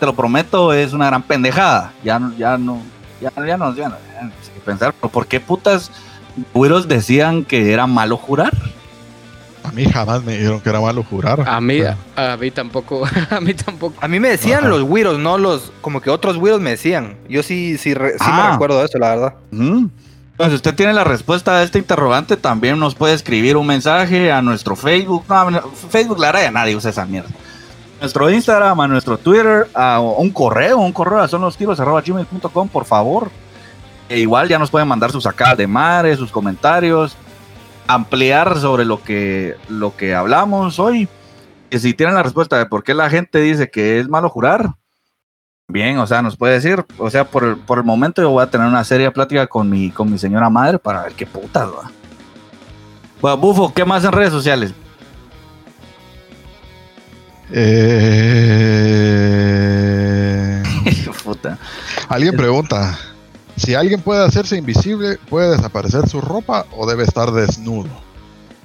Te 0.00 0.06
lo 0.06 0.14
prometo, 0.14 0.72
es 0.72 0.94
una 0.94 1.04
gran 1.04 1.22
pendejada. 1.22 1.92
Ya 2.02 2.18
no, 2.18 2.34
ya 2.34 2.56
no, 2.56 2.78
ya, 3.20 3.30
ya 3.36 3.58
no, 3.58 3.76
ya 3.76 3.90
no, 3.90 3.96
ya 4.14 4.22
no 4.22 4.32
sé 4.40 4.52
qué 4.54 4.60
pensar. 4.60 4.94
¿por 4.94 5.26
qué 5.26 5.38
putas 5.38 5.90
Güeros 6.54 6.88
decían 6.88 7.44
que 7.44 7.74
era 7.74 7.86
malo 7.86 8.16
jurar. 8.16 8.52
A 9.72 9.74
mí 9.74 9.86
jamás 9.86 10.22
me 10.22 10.32
dijeron 10.36 10.60
que 10.60 10.68
era 10.68 10.80
malo 10.82 11.02
jurar. 11.02 11.48
A 11.48 11.58
mí, 11.60 11.78
Pero- 11.80 11.96
a 12.14 12.36
mí 12.36 12.50
tampoco, 12.50 13.04
a 13.30 13.40
mí 13.40 13.54
tampoco. 13.54 13.94
A 14.02 14.06
mí 14.08 14.20
me 14.20 14.28
decían 14.28 14.60
Ajá. 14.60 14.68
los 14.68 14.82
güiros, 14.82 15.18
no 15.18 15.38
los, 15.38 15.72
como 15.80 16.02
que 16.02 16.10
otros 16.10 16.36
güiros 16.36 16.60
me 16.60 16.70
decían. 16.70 17.16
Yo 17.28 17.42
sí, 17.42 17.78
sí, 17.78 17.94
re- 17.94 18.12
sí 18.12 18.16
Ah. 18.20 18.44
me 18.46 18.52
recuerdo 18.52 18.78
de 18.80 18.84
eso, 18.84 18.98
la 18.98 19.08
verdad. 19.08 19.34
Ujú. 19.50 19.90
Pues 20.36 20.48
si 20.50 20.54
usted 20.56 20.74
tiene 20.74 20.92
la 20.92 21.04
respuesta 21.04 21.56
a 21.56 21.62
este 21.62 21.78
interrogante, 21.78 22.36
también 22.36 22.78
nos 22.78 22.94
puede 22.94 23.14
escribir 23.14 23.56
un 23.56 23.66
mensaje 23.66 24.30
a 24.30 24.42
nuestro 24.42 24.76
Facebook. 24.76 25.24
No, 25.28 25.62
Facebook, 25.90 26.18
la 26.18 26.28
verdad, 26.28 26.42
ya 26.42 26.50
nadie 26.50 26.76
usa 26.76 26.90
esa 26.90 27.06
mierda. 27.06 27.30
Nuestro 28.00 28.28
Instagram, 28.30 28.78
a 28.80 28.88
nuestro 28.88 29.16
Twitter, 29.16 29.68
a 29.74 30.00
un 30.00 30.30
correo, 30.30 30.78
un 30.78 30.92
correo 30.92 31.20
a 31.20 31.28
son 31.28 31.40
los 31.42 31.56
tiros 31.56 31.78
arroba 31.80 32.00
gmail.com, 32.02 32.68
por 32.68 32.84
favor. 32.84 33.30
E 34.08 34.18
igual 34.18 34.48
ya 34.48 34.58
nos 34.58 34.70
pueden 34.70 34.88
mandar 34.88 35.12
sus 35.12 35.22
sacadas 35.24 35.56
de 35.56 35.66
madre, 35.66 36.14
sus 36.16 36.30
comentarios, 36.30 37.16
ampliar 37.86 38.58
sobre 38.58 38.84
lo 38.84 39.02
que, 39.02 39.56
lo 39.68 39.96
que 39.96 40.14
hablamos 40.14 40.78
hoy. 40.78 41.08
Y 41.70 41.78
si 41.78 41.94
tienen 41.94 42.14
la 42.14 42.22
respuesta 42.22 42.58
de 42.58 42.66
por 42.66 42.84
qué 42.84 42.94
la 42.94 43.08
gente 43.10 43.40
dice 43.40 43.70
que 43.70 43.98
es 43.98 44.08
malo 44.08 44.28
jurar, 44.28 44.74
bien, 45.68 45.98
o 45.98 46.06
sea, 46.06 46.22
nos 46.22 46.36
puede 46.36 46.54
decir, 46.54 46.84
o 46.98 47.10
sea, 47.10 47.24
por 47.24 47.44
el, 47.44 47.56
por 47.56 47.78
el 47.78 47.84
momento 47.84 48.20
yo 48.20 48.30
voy 48.30 48.42
a 48.42 48.50
tener 48.50 48.66
una 48.66 48.84
seria 48.84 49.12
plática 49.12 49.46
con 49.46 49.70
mi, 49.70 49.90
con 49.90 50.10
mi 50.10 50.18
señora 50.18 50.50
madre 50.50 50.78
para 50.78 51.04
ver 51.04 51.12
qué 51.14 51.26
putas, 51.26 51.68
va. 51.68 51.90
Bueno, 53.20 53.36
Bufo, 53.38 53.72
¿qué 53.72 53.84
más 53.84 54.04
en 54.04 54.12
redes 54.12 54.32
sociales? 54.32 54.74
Eh, 57.52 58.62
Puta. 61.24 61.58
alguien 62.08 62.36
pregunta: 62.36 62.98
si 63.56 63.74
alguien 63.74 64.00
puede 64.00 64.24
hacerse 64.24 64.56
invisible, 64.56 65.18
¿puede 65.28 65.56
desaparecer 65.56 66.08
su 66.08 66.20
ropa 66.20 66.66
o 66.76 66.86
debe 66.86 67.02
estar 67.04 67.30
desnudo? 67.32 67.88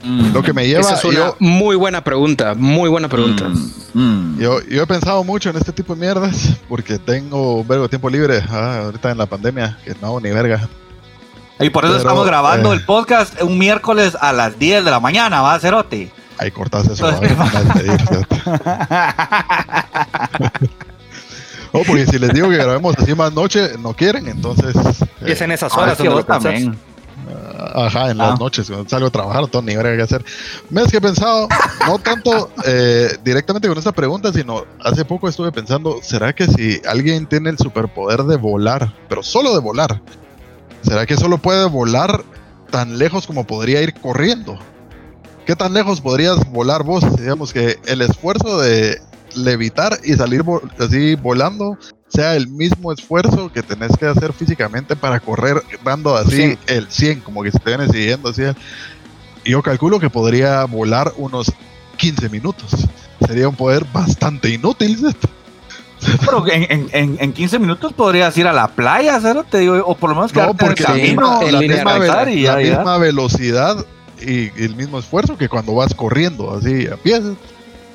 Mm, 0.04 0.34
Lo 0.34 0.44
que 0.44 0.54
me 0.54 0.68
lleva. 0.68 0.82
Esa 0.82 0.96
es 0.96 1.06
una 1.06 1.16
yo, 1.16 1.36
muy 1.40 1.76
buena 1.76 2.04
pregunta, 2.04 2.54
muy 2.54 2.88
buena 2.90 3.10
pregunta. 3.10 3.50
mm, 3.50 3.72
mm. 3.94 4.40
yo, 4.40 4.62
yo 4.62 4.84
he 4.84 4.88
pensado 4.88 5.24
mucho 5.24 5.50
en 5.50 5.58
este 5.58 5.72
tipo 5.72 5.96
de 5.96 6.02
mierdas 6.02 6.50
porque 6.70 7.00
tengo 7.00 7.62
un 7.62 7.68
vergo 7.68 7.84
de 7.84 7.90
tiempo 7.90 8.10
libre 8.10 8.44
ah, 8.50 8.82
ahorita 8.86 9.12
en 9.12 9.18
la 9.18 9.26
pandemia, 9.26 9.78
que 9.84 9.96
no 10.00 10.08
hago 10.08 10.22
ni 10.22 10.30
verga. 10.30 10.70
Y 11.60 11.72
por 11.72 11.86
eso 11.86 11.94
Pero, 11.94 12.08
estamos 12.08 12.28
grabando 12.28 12.72
eh, 12.72 12.76
el 12.76 12.86
podcast 12.86 13.42
un 13.42 13.58
miércoles 13.58 14.16
a 14.20 14.32
las 14.32 14.60
10 14.60 14.86
de 14.86 14.92
la 14.92 15.00
mañana, 15.00 15.42
¿va, 15.42 15.60
Cerote? 15.60 16.12
Ahí 16.38 16.52
cortas 16.52 16.88
eso. 16.88 17.08
a 17.08 17.20
fíjate. 21.78 21.90
Oh, 21.90 21.92
porque 21.92 22.06
si 22.08 22.20
les 22.20 22.34
digo 22.34 22.50
que 22.50 22.58
grabemos 22.58 22.96
así 22.98 23.14
más 23.16 23.34
noche, 23.34 23.72
no 23.80 23.94
quieren, 23.94 24.28
entonces. 24.28 24.76
Y 25.26 25.32
es 25.32 25.42
eh, 25.42 25.44
en 25.46 25.52
esas 25.52 25.72
Ah, 25.74 25.82
horas 25.82 25.94
es 26.00 26.04
que 26.04 26.10
vos 26.10 26.26
también. 26.26 26.78
Ajá, 27.74 28.12
en 28.12 28.22
Ah. 28.22 28.30
las 28.30 28.40
noches, 28.40 28.68
cuando 28.68 28.88
salgo 28.88 29.08
a 29.08 29.12
trabajar, 29.12 29.42
no 29.42 29.48
tengo 29.48 29.64
ni 29.66 29.76
verga 29.76 29.96
que 29.98 30.04
hacer. 30.04 30.24
¿Ves 30.70 30.90
que 30.92 30.98
he 30.98 31.02
pensado? 31.02 31.48
No 31.88 32.00
tanto 32.00 32.52
eh, 32.66 33.18
directamente 33.24 33.68
con 33.68 33.78
esta 33.78 33.92
pregunta, 33.92 34.32
sino 34.32 34.64
hace 34.84 35.04
poco 35.06 35.28
estuve 35.28 35.52
pensando, 35.52 36.00
¿será 36.02 36.34
que 36.34 36.48
si 36.48 36.80
alguien 36.88 37.26
tiene 37.28 37.50
el 37.50 37.58
superpoder 37.58 38.24
de 38.24 38.38
volar, 38.38 38.94
pero 39.10 39.24
solo 39.24 39.54
de 39.54 39.60
volar, 39.60 40.02
¿será 40.84 41.06
que 41.06 41.18
solo 41.18 41.38
puede 41.40 41.66
volar 41.68 42.24
tan 42.70 42.98
lejos 42.98 43.26
como 43.28 43.46
podría 43.46 43.82
ir 43.82 43.94
corriendo? 43.96 44.58
¿Qué 45.46 45.56
tan 45.56 45.74
lejos 45.74 46.02
podrías 46.02 46.50
volar 46.52 46.84
vos? 46.84 47.04
Digamos 47.18 47.54
que 47.54 47.78
el 47.86 48.02
esfuerzo 48.02 48.60
de 48.60 49.02
levitar 49.36 49.98
y 50.04 50.14
salir 50.14 50.44
así 50.80 51.16
volando 51.16 51.78
sea 52.08 52.36
el 52.36 52.48
mismo 52.48 52.92
esfuerzo 52.94 53.52
que 53.52 53.62
tenés 53.62 53.92
que 53.98 54.06
hacer 54.06 54.32
físicamente 54.34 54.96
para 54.96 55.20
correr 55.20 55.62
dando 55.84 56.16
así 56.16 56.36
Cien. 56.38 56.60
el 56.68 56.88
100, 56.90 57.20
como 57.22 57.44
que 57.44 57.52
se 57.52 57.60
te 57.60 57.70
viene 57.76 57.88
siguiendo 57.92 58.30
así. 58.30 58.44
Yo 59.44 59.62
calculo 59.62 60.00
que 60.00 60.10
podría 60.10 60.64
volar 60.66 61.12
unos 61.18 61.52
15 61.98 62.30
minutos. 62.30 62.72
Sería 63.26 63.50
un 63.50 63.56
poder 63.56 63.86
bastante 63.92 64.50
inútil. 64.50 65.16
Pero 66.26 66.48
en, 66.48 66.64
en, 66.70 66.88
en, 66.94 67.18
en 67.20 67.34
15 67.34 67.60
minutos 67.60 67.92
podrías 67.94 68.38
ir 68.38 68.48
a 68.48 68.54
la 68.54 68.68
playa, 68.68 69.20
Cerote, 69.20 69.58
digo, 69.60 69.82
o 69.86 69.96
por 69.96 70.12
lo 70.12 70.16
menos 70.16 70.34
No, 70.34 70.54
quedarte 70.56 70.66
en 70.66 70.72
el 70.72 70.76
porque 70.78 70.84
la, 70.84 70.90
camino, 70.90 71.40
misma, 71.42 71.52
la 71.52 71.60
misma 71.60 71.98
ve- 71.98 72.34
y 72.34 72.42
la 72.44 72.56
misma 72.58 72.98
velocidad 73.00 73.86
y 74.22 74.50
el 74.64 74.76
mismo 74.76 75.00
esfuerzo 75.00 75.38
que 75.38 75.50
cuando 75.50 75.74
vas 75.76 75.94
corriendo 75.94 76.54
así 76.56 76.88
a 76.88 76.96
pies. 76.98 77.22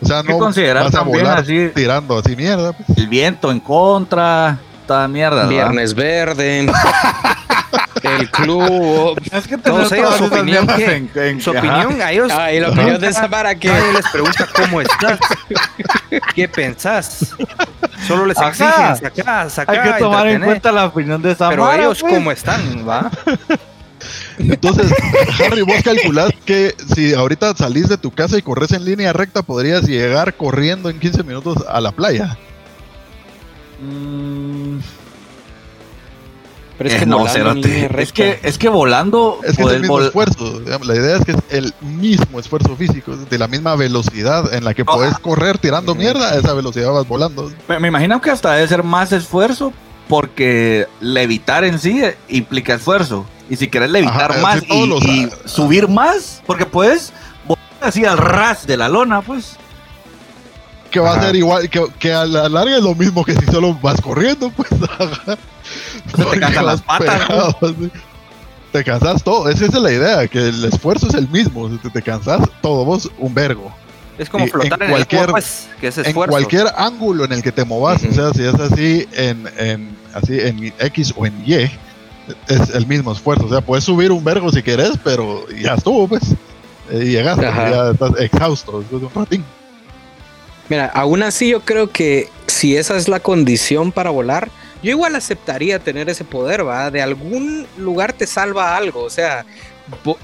O 0.03 0.07
sea, 0.07 0.23
que 0.23 0.33
no 0.33 0.39
considerar 0.39 0.85
vas 0.85 0.95
a 0.95 0.99
también 0.99 1.21
volar 1.25 1.39
así 1.39 1.71
tirando 1.75 2.19
así 2.19 2.35
mierda. 2.37 2.73
pues. 2.73 2.99
el 2.99 3.07
viento 3.09 3.51
en 3.51 3.61
contra, 3.61 4.59
toda 4.87 5.07
mierda. 5.09 5.37
¿verdad? 5.47 5.49
Viernes 5.51 5.95
verde, 5.95 6.67
el 8.03 8.31
club. 8.31 9.21
Es 9.33 9.47
que 9.47 9.55
ellos, 9.55 9.89
todas 9.89 10.17
su 10.19 10.25
opinión, 10.25 10.67
¿qué? 10.77 10.97
en- 10.97 11.11
en- 11.15 11.41
Su 11.41 11.51
ajá. 11.51 11.61
opinión, 11.61 12.03
a 12.03 12.11
ellos. 12.11 12.33
Ah, 12.35 12.53
y 12.53 12.59
la 12.61 12.71
opinión 12.71 13.01
de 13.01 13.13
Samara 13.13 13.55
que 13.55 13.69
Nadie 13.69 13.93
les 13.93 14.09
pregunta 14.09 14.49
cómo 14.55 14.81
estás. 14.81 15.19
¿Qué 16.35 16.49
pensás? 16.49 17.35
Solo 18.07 18.27
les 18.27 18.37
exigen 18.41 18.97
sacar, 18.97 19.51
sacar. 19.51 19.79
Hay 19.79 19.93
que 19.93 19.99
tomar 20.01 20.27
en 20.27 20.43
cuenta 20.43 20.73
la 20.73 20.87
opinión 20.87 21.23
de 21.23 21.31
esa 21.33 21.49
Pero 21.49 21.65
Mara, 21.65 21.83
ellos, 21.85 22.01
pues. 22.01 22.13
¿cómo 22.15 22.33
están? 22.33 22.89
¿Va? 22.89 23.09
Entonces, 24.39 24.93
Harry, 25.41 25.63
vos 25.63 25.83
calculás 25.83 26.31
que 26.45 26.75
si 26.95 27.15
ahorita 27.15 27.55
salís 27.55 27.89
de 27.89 27.97
tu 27.99 28.11
casa 28.11 28.39
y 28.39 28.43
corres 28.43 28.73
en 28.73 28.85
línea 28.85 29.13
recta, 29.13 29.43
podrías 29.43 29.83
llegar 29.83 30.35
corriendo 30.35 30.89
en 30.91 30.99
15 30.99 31.23
minutos 31.23 31.59
a 31.69 31.81
la 31.81 31.93
playa. 31.93 32.37
Mm, 33.81 34.79
Pero 36.79 36.89
es 36.89 36.95
eh, 36.95 36.99
que 37.01 37.07
no, 37.07 37.27
es 37.27 38.13
que 38.13 38.39
es 38.43 38.59
que 38.59 38.69
volando 38.69 39.41
Es 39.43 39.57
que 39.57 39.63
es 39.63 39.69
el 39.71 39.81
mismo 39.81 39.99
vol- 39.99 40.07
esfuerzo. 40.07 40.61
La 40.85 40.95
idea 40.95 41.17
es 41.17 41.25
que 41.25 41.33
es 41.33 41.39
el 41.51 41.75
mismo 41.81 42.39
esfuerzo 42.39 42.77
físico, 42.77 43.17
de 43.17 43.39
la 43.39 43.49
misma 43.49 43.75
velocidad 43.77 44.55
en 44.55 44.65
la 44.65 44.75
que 44.75 44.85
ah. 44.87 45.19
correr 45.21 45.59
tirando 45.59 45.95
mierda, 45.95 46.33
a 46.33 46.39
esa 46.39 46.55
velocidad 46.55 46.93
vas 46.93 47.09
volando. 47.09 47.51
Me, 47.69 47.79
me 47.81 47.89
imagino 47.89 48.21
que 48.21 48.31
hasta 48.31 48.53
debe 48.53 48.69
ser 48.69 48.83
más 48.83 49.13
esfuerzo 49.13 49.73
porque 50.09 50.87
levitar 51.01 51.65
en 51.65 51.79
sí 51.79 52.03
implica 52.29 52.75
esfuerzo. 52.75 53.27
Y 53.53 53.57
si 53.57 53.69
querés 53.69 53.91
levitar 53.91 54.33
Ajá, 54.33 54.41
más 54.41 54.63
y, 54.67 54.87
los- 54.87 55.05
y 55.05 55.29
subir 55.45 55.87
más, 55.87 56.43
porque 56.47 56.65
puedes 56.65 57.13
así 57.83 58.03
al 58.07 58.17
ras 58.17 58.67
de 58.67 58.79
la 58.79 58.89
lona, 58.89 59.21
pues. 59.21 59.57
Que 60.91 61.01
va 61.01 61.11
Ajá. 61.11 61.21
a 61.21 61.23
ser 61.25 61.37
igual, 61.37 61.69
que, 61.69 61.85
que 61.99 62.15
a 62.15 62.25
la 62.25 62.49
larga 62.49 62.77
es 62.79 62.83
lo 62.83 62.95
mismo 62.95 63.23
que 63.27 63.35
si 63.35 63.45
solo 63.45 63.75
vas 63.83 64.01
corriendo, 64.01 64.49
pues. 64.51 64.71
ajá. 64.99 65.37
Porque 66.17 66.41
cansan 66.41 66.65
las 66.65 66.81
patas, 66.81 67.27
pegado. 67.27 67.57
Te 68.73 68.83
cansas 68.85 69.23
todo, 69.23 69.51
esa 69.51 69.67
es 69.67 69.75
la 69.75 69.93
idea, 69.93 70.27
que 70.29 70.49
el 70.49 70.65
esfuerzo 70.65 71.09
es 71.09 71.15
el 71.15 71.29
mismo, 71.29 71.69
te, 71.77 71.91
te 71.91 72.01
cansas 72.01 72.41
todo, 72.63 72.87
vos 72.87 73.11
un 73.19 73.35
vergo. 73.35 73.71
Es 74.17 74.31
como 74.31 74.47
Y 74.47 74.49
flotar 74.49 74.83
en 74.83 74.89
en, 74.89 74.95
cualquier- 74.95 75.19
el 75.25 75.29
agua, 75.29 75.33
pues, 75.33 75.69
que 75.79 75.89
es 75.89 75.99
en 75.99 76.07
esfuerzo. 76.07 76.31
cualquier 76.31 76.69
ángulo 76.79 77.27
en 77.27 77.33
el 77.33 77.43
que 77.43 77.53
te 77.53 77.67
movas, 77.67 78.03
o 78.03 78.13
sea, 78.15 78.33
si 78.33 78.45
es 78.45 78.55
así 78.55 79.07
en, 79.13 79.47
en- 79.59 79.95
así 80.15 80.39
en 80.41 80.73
X 80.79 81.13
o 81.19 81.27
en 81.27 81.35
Y, 81.47 81.71
es 82.49 82.71
el 82.75 82.87
mismo 82.87 83.13
esfuerzo. 83.13 83.47
O 83.47 83.49
sea, 83.49 83.61
puedes 83.61 83.85
subir 83.85 84.13
un 84.13 84.23
vergo 84.25 84.51
si 84.51 84.63
querés, 84.63 84.93
pero 85.03 85.45
ya 85.51 85.75
estuvo, 85.75 86.09
pues. 86.09 86.23
Eh, 86.91 87.05
Y 87.05 87.11
llegaste, 87.11 87.47
Ajá. 87.47 87.71
ya 87.71 87.91
estás 87.91 88.13
exhausto 88.21 88.81
después 88.81 89.01
de 89.03 89.07
un 89.09 89.15
ratín. 89.15 89.45
Mira, 90.69 90.87
aún 90.95 91.23
así 91.23 91.51
yo 91.51 91.61
creo 91.61 91.91
que 91.91 92.29
si 92.47 92.77
esa 92.77 92.97
es 92.97 93.09
la 93.09 93.21
condición 93.21 93.93
para 93.93 94.11
volar, 94.11 94.49
yo 94.83 94.91
igual 94.91 95.15
aceptaría 95.17 95.79
tener 95.79 96.09
ese 96.09 96.25
poder, 96.25 96.67
¿va? 96.67 96.91
De 96.91 97.03
algún 97.03 97.67
lugar 97.77 98.13
te 98.13 98.27
salva 98.27 98.77
algo, 98.77 99.03
o 99.03 99.11
sea, 99.11 99.45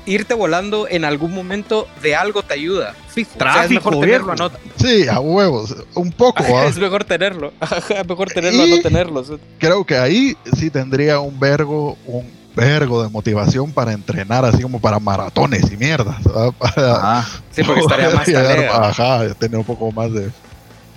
irte 0.07 0.35
volando 0.35 0.86
en 0.89 1.05
algún 1.05 1.32
momento 1.35 1.86
de 2.03 2.15
algo 2.16 2.43
te 2.43 2.55
ayuda. 2.55 2.95
Fijo, 3.09 3.31
o 3.35 3.39
sea, 3.39 3.49
es 3.51 3.55
Tráfico, 3.55 3.90
mejor 3.90 4.05
tenerlo 4.05 4.32
a 4.32 4.35
viejo. 4.35 4.51
no, 4.53 4.59
Sí, 4.77 5.09
a 5.09 5.20
huevos, 5.20 5.77
un 5.95 6.12
poco. 6.12 6.43
¿va? 6.43 6.65
es 6.66 6.78
mejor 6.78 7.05
tenerlo, 7.05 7.53
Ajá, 7.61 7.81
mejor 8.09 8.28
tenerlo 8.31 8.62
a 8.62 8.66
Y- 8.66 8.70
no 8.77 8.82
tenerlo. 8.82 9.24
Creo 9.59 9.85
que 9.85 9.97
ahí 9.99 10.36
sí 10.57 10.70
tendría 10.70 11.19
un 11.20 11.39
vergo, 11.40 11.97
un 12.07 12.31
vergo 12.57 13.03
de 13.03 13.09
motivación 13.09 13.70
para 13.73 13.93
entrenar, 13.93 14.45
así 14.45 14.62
como 14.62 14.81
para 14.81 14.99
maratones 14.99 15.70
y 15.70 15.77
mierdas. 15.77 16.16
Para 16.59 17.19
Ah, 17.20 17.27
Sí, 17.53 17.62
porque 17.62 17.81
estaría 17.82 18.11
más 18.11 18.27
llegar-. 18.27 18.69
Ajá, 18.85 19.35
tener 19.35 19.59
un 19.59 19.65
poco 19.65 19.93
más 19.93 20.12
de. 20.12 20.31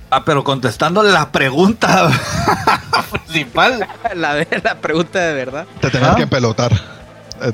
Ah, 0.10 0.26
pero 0.26 0.43
contestando 0.43 1.03
la 1.03 1.31
pregunta 1.31 2.11
principal. 3.11 3.88
La, 4.15 4.35
de- 4.35 4.61
la 4.64 4.76
pregunta 4.80 5.19
de 5.19 5.34
verdad. 5.34 5.65
Te 5.80 5.89
tenés 5.89 6.10
Ah. 6.10 6.15
que 6.15 6.23
empelotar. 6.23 7.01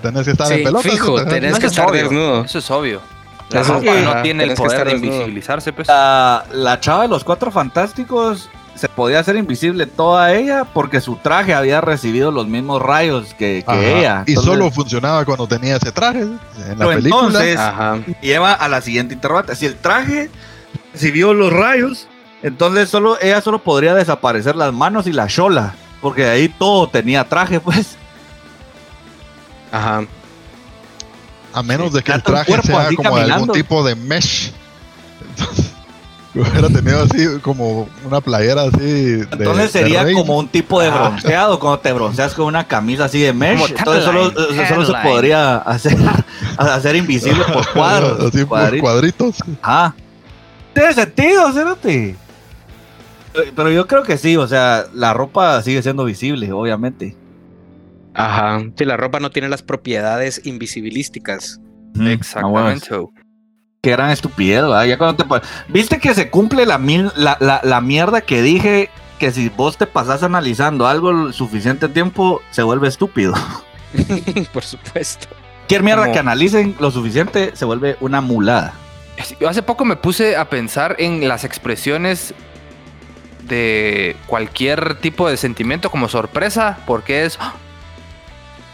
Tenés 0.01 0.25
que 0.25 0.31
estar 0.31 0.47
Sí, 0.47 0.53
en 0.55 0.63
pelota. 0.63 0.89
fijo, 0.89 1.23
tenés 1.25 1.51
Eso 1.51 1.59
que 1.59 1.65
es 1.67 1.71
estar 1.71 1.89
obvio. 1.89 2.03
desnudo. 2.03 2.43
Eso 2.45 2.59
es 2.59 2.71
obvio. 2.71 3.01
La 3.49 3.61
Eso- 3.61 3.73
ropa 3.75 3.93
no 4.03 4.21
tiene 4.21 4.43
el 4.43 4.53
poder 4.55 4.87
de 4.87 4.95
invisibilizarse, 4.95 5.71
pues. 5.73 5.87
La, 5.87 6.43
la 6.51 6.79
chava 6.79 7.03
de 7.03 7.07
los 7.07 7.23
cuatro 7.23 7.49
fantásticos 7.49 8.49
se 8.75 8.89
podía 8.89 9.19
hacer 9.19 9.35
invisible 9.37 9.87
toda 9.87 10.33
ella 10.35 10.65
porque 10.65 11.01
su 11.01 11.15
traje 11.15 11.53
había 11.55 11.81
recibido 11.81 12.29
los 12.31 12.45
mismos 12.47 12.79
rayos 12.81 13.33
que, 13.33 13.63
ella. 13.67 14.23
Y 14.27 14.35
solo 14.35 14.69
funcionaba 14.69 15.25
cuando 15.25 15.47
tenía 15.47 15.77
ese 15.77 15.91
traje. 15.91 16.21
En 16.21 16.77
la 16.77 16.87
película. 16.87 17.27
entonces- 17.27 17.57
Ajá. 17.57 17.97
lleva 18.21 18.53
a 18.53 18.67
la 18.67 18.81
siguiente 18.81 19.13
interrogante. 19.15 19.55
Si 19.55 19.65
el 19.65 19.75
traje 19.77 20.29
recibió 20.93 21.33
los 21.33 21.51
rayos, 21.53 22.07
entonces 22.43 22.89
solo 22.89 23.17
ella 23.21 23.41
solo 23.41 23.59
podría 23.59 23.95
desaparecer 23.95 24.55
las 24.55 24.73
manos 24.73 25.07
y 25.07 25.13
la 25.13 25.27
chola, 25.27 25.73
porque 26.01 26.23
de 26.23 26.29
ahí 26.31 26.49
todo 26.49 26.87
tenía 26.89 27.23
traje, 27.23 27.59
pues. 27.61 27.97
Ajá. 29.71 30.05
A 31.53 31.63
menos 31.63 31.91
de 31.93 32.03
que 32.03 32.11
el 32.11 32.21
traje 32.23 32.45
cuerpo 32.45 32.67
sea 32.67 32.89
como 32.95 33.17
de 33.17 33.31
algún 33.31 33.49
tipo 33.51 33.83
de 33.83 33.95
mesh. 33.95 34.51
Entonces, 35.29 35.71
hubiera 36.35 36.67
tenido 36.69 37.01
así 37.01 37.39
como 37.41 37.89
una 38.05 38.21
playera 38.21 38.63
así. 38.63 38.77
de- 38.79 39.27
Entonces 39.31 39.71
sería 39.71 40.11
como 40.13 40.37
un 40.37 40.47
tipo 40.47 40.79
de 40.81 40.89
bronceado, 40.91 41.59
cuando 41.59 41.79
te 41.79 41.91
bronceas 41.93 42.33
con 42.35 42.45
una 42.45 42.67
camisa 42.67 43.05
así 43.05 43.19
de 43.19 43.33
mesh. 43.33 43.55
Como 43.59 43.67
Entonces 43.79 44.03
solo, 44.03 44.31
tan 44.33 44.49
line, 44.55 44.67
solo 44.69 44.85
se 44.85 44.93
podría 45.03 45.57
hacer, 45.57 45.97
hacer 46.57 46.95
invisible 46.95 47.43
por 47.51 47.67
cuadros. 47.73 48.19
Así 48.19 48.39
por 48.39 48.47
cuadritos. 48.49 48.81
cuadritos. 48.81 49.35
Ajá. 49.61 49.95
Tiene 50.73 50.93
sentido, 50.93 51.51
Cerote. 51.53 52.09
Eh, 53.33 53.51
Pero 53.55 53.71
yo 53.71 53.87
creo 53.87 54.03
que 54.03 54.17
sí, 54.17 54.37
o 54.37 54.47
sea, 54.47 54.85
la 54.93 55.13
ropa 55.13 55.59
sigue 55.63 55.81
siendo 55.81 56.03
visible, 56.05 56.51
obviamente. 56.51 57.15
Ajá. 58.17 58.59
Si 58.77 58.83
la 58.85 58.97
ropa 58.97 59.19
no 59.19 59.29
tiene 59.29 59.47
las 59.47 59.61
propiedades 59.63 60.41
invisibilísticas. 60.45 61.59
Mm, 61.93 62.07
Exactamente. 62.07 62.87
ah, 62.91 63.03
Qué 63.81 63.91
gran 63.91 64.09
estupidez, 64.09 64.63
¿verdad? 64.63 64.85
Ya 64.85 64.97
cuando 64.97 65.23
te 65.23 65.47
Viste 65.69 65.99
que 65.99 66.13
se 66.13 66.29
cumple 66.29 66.65
la, 66.65 66.77
mil- 66.77 67.11
la, 67.15 67.37
la, 67.39 67.61
la 67.63 67.79
mierda 67.79 68.21
que 68.21 68.41
dije 68.41 68.89
que 69.19 69.31
si 69.31 69.49
vos 69.49 69.77
te 69.77 69.87
pasás 69.87 70.23
analizando 70.23 70.87
algo 70.87 71.11
el 71.11 71.33
suficiente 71.33 71.87
tiempo, 71.89 72.41
se 72.51 72.63
vuelve 72.63 72.87
estúpido. 72.87 73.33
Por 74.53 74.63
supuesto. 74.63 75.27
Cualquier 75.59 75.83
mierda 75.83 76.03
Como- 76.03 76.13
que 76.13 76.19
analicen 76.19 76.75
lo 76.79 76.91
suficiente 76.91 77.51
se 77.55 77.65
vuelve 77.65 77.97
una 78.01 78.19
mulada. 78.21 78.73
Yo 79.39 79.47
hace 79.49 79.61
poco 79.63 79.85
me 79.85 79.95
puse 79.95 80.35
a 80.35 80.49
pensar 80.49 80.95
en 80.99 81.27
las 81.27 81.43
expresiones 81.43 82.33
de 83.47 84.15
cualquier 84.27 84.95
tipo 84.95 85.29
de 85.29 85.37
sentimiento 85.37 85.89
como 85.89 86.07
sorpresa, 86.09 86.77
porque 86.85 87.25
es... 87.25 87.39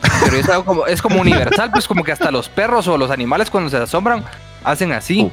¡ah! 0.03 0.19
Pero 0.23 0.37
es, 0.37 0.49
algo 0.49 0.65
como, 0.65 0.87
es 0.87 1.01
como 1.01 1.19
universal, 1.21 1.71
pues 1.71 1.87
como 1.87 2.03
que 2.03 2.11
hasta 2.11 2.31
los 2.31 2.49
perros 2.49 2.87
o 2.87 2.97
los 2.97 3.11
animales 3.11 3.49
cuando 3.49 3.69
se 3.69 3.77
asombran 3.77 4.23
hacen 4.63 4.91
así. 4.91 5.21
Uh. 5.23 5.31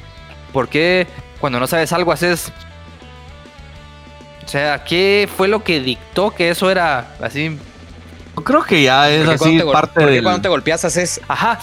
Porque 0.53 1.07
cuando 1.41 1.61
no 1.61 1.67
sabes 1.67 1.93
algo 1.93 2.13
haces... 2.13 2.53
O 4.45 4.49
sea, 4.49 4.83
¿qué 4.83 5.29
fue 5.37 5.47
lo 5.47 5.63
que 5.63 5.81
dictó 5.81 6.33
que 6.33 6.51
eso 6.51 6.71
era 6.71 7.07
así? 7.23 7.57
Yo 8.37 8.43
creo 8.43 8.65
que 8.65 8.83
ya 8.83 9.09
es 9.09 9.25
Porque 9.27 9.45
así 9.45 9.59
te 9.59 9.65
parte 9.65 10.01
porque 10.01 10.15
del... 10.15 10.23
cuando 10.25 10.43
te 10.43 10.49
golpeas 10.49 10.85
haces. 10.85 11.21
Ajá, 11.29 11.59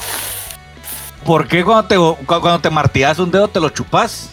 ¿Por 1.26 1.48
qué 1.48 1.66
cuando 1.66 1.86
te, 1.86 1.98
cu- 1.98 2.18
cuando 2.26 2.60
te 2.60 2.70
martillas 2.70 3.20
un 3.20 3.30
dedo 3.30 3.50
te 3.50 3.60
lo 3.60 3.70
chupas? 3.70 4.30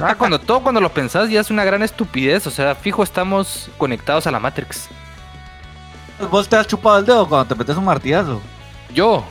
Ah, 0.00 0.14
cuando 0.16 0.38
todo 0.40 0.60
cuando 0.62 0.80
lo 0.80 0.88
pensás 0.90 1.28
ya 1.28 1.40
es 1.40 1.50
una 1.50 1.64
gran 1.64 1.82
estupidez. 1.82 2.46
O 2.46 2.50
sea, 2.50 2.74
fijo, 2.74 3.02
estamos 3.02 3.68
conectados 3.76 4.26
a 4.26 4.30
la 4.30 4.40
Matrix. 4.40 4.88
¿Vos 6.30 6.48
te 6.48 6.56
has 6.56 6.66
chupado 6.66 6.98
el 6.98 7.06
dedo 7.06 7.28
cuando 7.28 7.46
te 7.46 7.54
metes 7.54 7.76
un 7.76 7.84
martillazo? 7.84 8.40
Yo, 8.94 9.24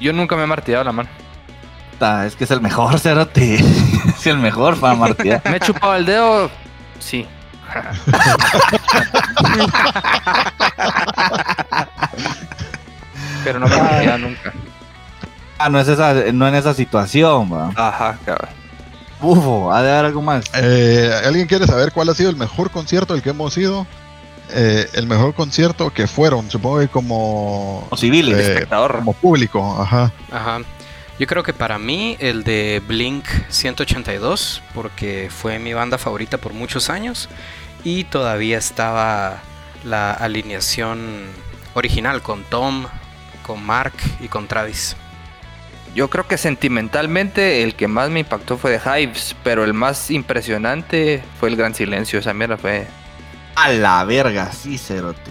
yo 0.00 0.12
nunca 0.12 0.36
me 0.36 0.42
he 0.42 0.46
martillado 0.46 0.84
la 0.84 0.92
mano. 0.92 1.08
Ta, 1.98 2.26
Es 2.26 2.34
que 2.34 2.44
es 2.44 2.50
el 2.50 2.60
mejor, 2.60 2.98
Cerote. 2.98 3.54
es 4.08 4.26
el 4.26 4.38
mejor 4.38 4.78
para 4.78 4.94
martillar. 4.94 5.42
Me 5.44 5.56
he 5.56 5.60
chupado 5.60 5.94
el 5.94 6.04
dedo, 6.04 6.50
sí. 6.98 7.26
Pero 13.44 13.60
no 13.60 13.68
me 13.68 13.76
he 13.76 13.82
martillado 13.82 14.18
nunca. 14.18 14.52
Ah, 15.58 15.68
no 15.68 15.78
es 15.78 15.86
esa, 15.86 16.12
no 16.32 16.48
en 16.48 16.54
esa 16.56 16.74
situación, 16.74 17.52
va. 17.52 17.70
Ajá, 17.76 18.18
cabrón. 18.24 18.50
Bufo, 19.20 19.72
ha 19.72 19.82
de 19.82 19.92
haber 19.92 20.06
algo 20.06 20.20
más. 20.20 20.44
Eh, 20.54 21.10
¿Alguien 21.24 21.46
quiere 21.46 21.66
saber 21.66 21.92
cuál 21.92 22.08
ha 22.08 22.14
sido 22.14 22.28
el 22.30 22.36
mejor 22.36 22.70
concierto 22.70 23.14
al 23.14 23.22
que 23.22 23.30
hemos 23.30 23.56
ido? 23.56 23.86
Eh, 24.50 24.88
el 24.92 25.06
mejor 25.06 25.34
concierto 25.34 25.90
que 25.90 26.06
fueron, 26.06 26.50
supongo 26.50 26.80
que 26.80 26.88
como, 26.88 27.86
O 27.90 27.96
civiles. 27.96 28.38
eh, 28.38 28.52
Espectador. 28.54 28.96
como 28.98 29.12
público, 29.14 29.76
ajá. 29.80 30.12
Ajá. 30.30 30.60
Yo 31.18 31.26
creo 31.26 31.42
que 31.42 31.52
para 31.52 31.78
mí 31.78 32.16
el 32.18 32.42
de 32.44 32.82
Blink 32.86 33.24
182, 33.48 34.62
porque 34.74 35.28
fue 35.30 35.58
mi 35.58 35.72
banda 35.72 35.96
favorita 35.96 36.38
por 36.38 36.52
muchos 36.52 36.90
años 36.90 37.28
y 37.84 38.04
todavía 38.04 38.58
estaba 38.58 39.38
la 39.84 40.10
alineación 40.12 41.26
original 41.74 42.20
con 42.22 42.42
Tom, 42.44 42.86
con 43.46 43.64
Mark 43.64 43.92
y 44.20 44.28
con 44.28 44.46
Travis. 44.48 44.96
Yo 45.94 46.10
creo 46.10 46.26
que 46.26 46.36
sentimentalmente 46.36 47.62
el 47.62 47.76
que 47.76 47.86
más 47.86 48.10
me 48.10 48.20
impactó 48.20 48.58
fue 48.58 48.72
de 48.76 48.80
Hives, 49.02 49.36
pero 49.44 49.62
el 49.62 49.72
más 49.74 50.10
impresionante 50.10 51.22
fue 51.38 51.48
el 51.50 51.56
Gran 51.56 51.74
Silencio. 51.74 52.18
Esa 52.18 52.34
mierda 52.34 52.56
fue. 52.56 52.86
A 53.56 53.68
la 53.70 54.04
verga, 54.04 54.50
sí, 54.52 54.78
Cerote. 54.78 55.30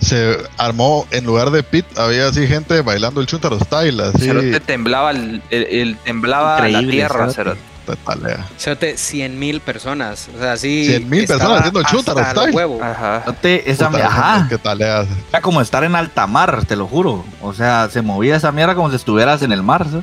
Se 0.00 0.36
armó, 0.58 1.06
en 1.12 1.24
lugar 1.24 1.50
de 1.50 1.62
pit, 1.62 1.86
había 1.98 2.26
así 2.28 2.46
gente 2.46 2.82
bailando 2.82 3.20
el 3.20 3.26
chuntaro 3.26 3.58
style, 3.60 4.00
así. 4.00 4.26
Cerote 4.26 4.60
temblaba, 4.60 5.12
el, 5.12 5.42
el- 5.50 5.64
el- 5.64 5.96
temblaba 5.98 6.68
la 6.68 6.80
tierra, 6.80 7.30
Cerote. 7.30 7.34
Cerote. 7.34 7.60
te 7.86 7.96
talea. 7.96 8.46
Fíjate, 8.58 8.96
100 8.98 9.38
mil 9.38 9.60
personas. 9.60 10.28
O 10.34 10.38
sea, 10.38 10.52
así. 10.52 10.86
100,000 10.86 11.22
estaba 11.22 11.38
personas 11.38 11.58
haciendo 11.60 11.80
el 11.80 11.86
los 12.16 12.26
style. 12.30 12.54
huevos. 12.54 12.82
Ajá. 12.82 13.20
Cerote, 13.24 13.70
esa 13.70 13.86
Puta, 13.88 13.98
mierda, 13.98 14.14
ajá. 14.34 14.46
¿Qué 14.48 14.58
talea? 14.58 15.06
Era 15.30 15.40
como 15.40 15.60
estar 15.60 15.84
en 15.84 15.94
alta 15.94 16.26
mar, 16.26 16.64
te 16.66 16.76
lo 16.76 16.86
juro. 16.86 17.24
O 17.40 17.54
sea, 17.54 17.88
se 17.90 18.02
movía 18.02 18.36
esa 18.36 18.52
mierda 18.52 18.74
como 18.74 18.90
si 18.90 18.96
estuvieras 18.96 19.42
en 19.42 19.52
el 19.52 19.62
mar. 19.62 19.86
¿sí? 19.90 20.02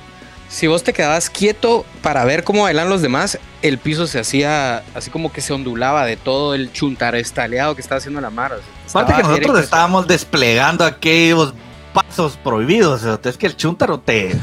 Si 0.51 0.67
vos 0.67 0.83
te 0.83 0.91
quedabas 0.91 1.29
quieto 1.29 1.85
para 2.03 2.25
ver 2.25 2.43
cómo 2.43 2.63
bailan 2.63 2.89
los 2.89 3.01
demás, 3.01 3.39
el 3.61 3.77
piso 3.77 4.05
se 4.05 4.19
hacía 4.19 4.83
así 4.93 5.09
como 5.09 5.31
que 5.31 5.39
se 5.39 5.53
ondulaba 5.53 6.05
de 6.05 6.17
todo 6.17 6.53
el 6.55 6.73
chuntarestaleado 6.73 7.73
que 7.73 7.79
estaba 7.81 7.99
haciendo 7.99 8.19
la 8.19 8.29
mar. 8.29 8.51
o 8.85 8.89
sea, 8.89 9.05
que 9.05 9.23
nosotros 9.23 9.59
estábamos 9.61 10.07
desplegando 10.07 10.83
aquellos 10.83 11.53
pasos 11.93 12.37
prohibidos. 12.43 13.03
Es 13.23 13.37
que 13.37 13.47
el 13.47 13.55
chúntaro 13.55 14.01
te 14.01 14.37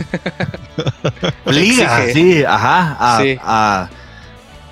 obliga, 1.45 2.07
sí, 2.11 2.43
ajá, 2.43 2.97
a, 2.99 3.21
Sí. 3.21 3.39
a 3.43 3.91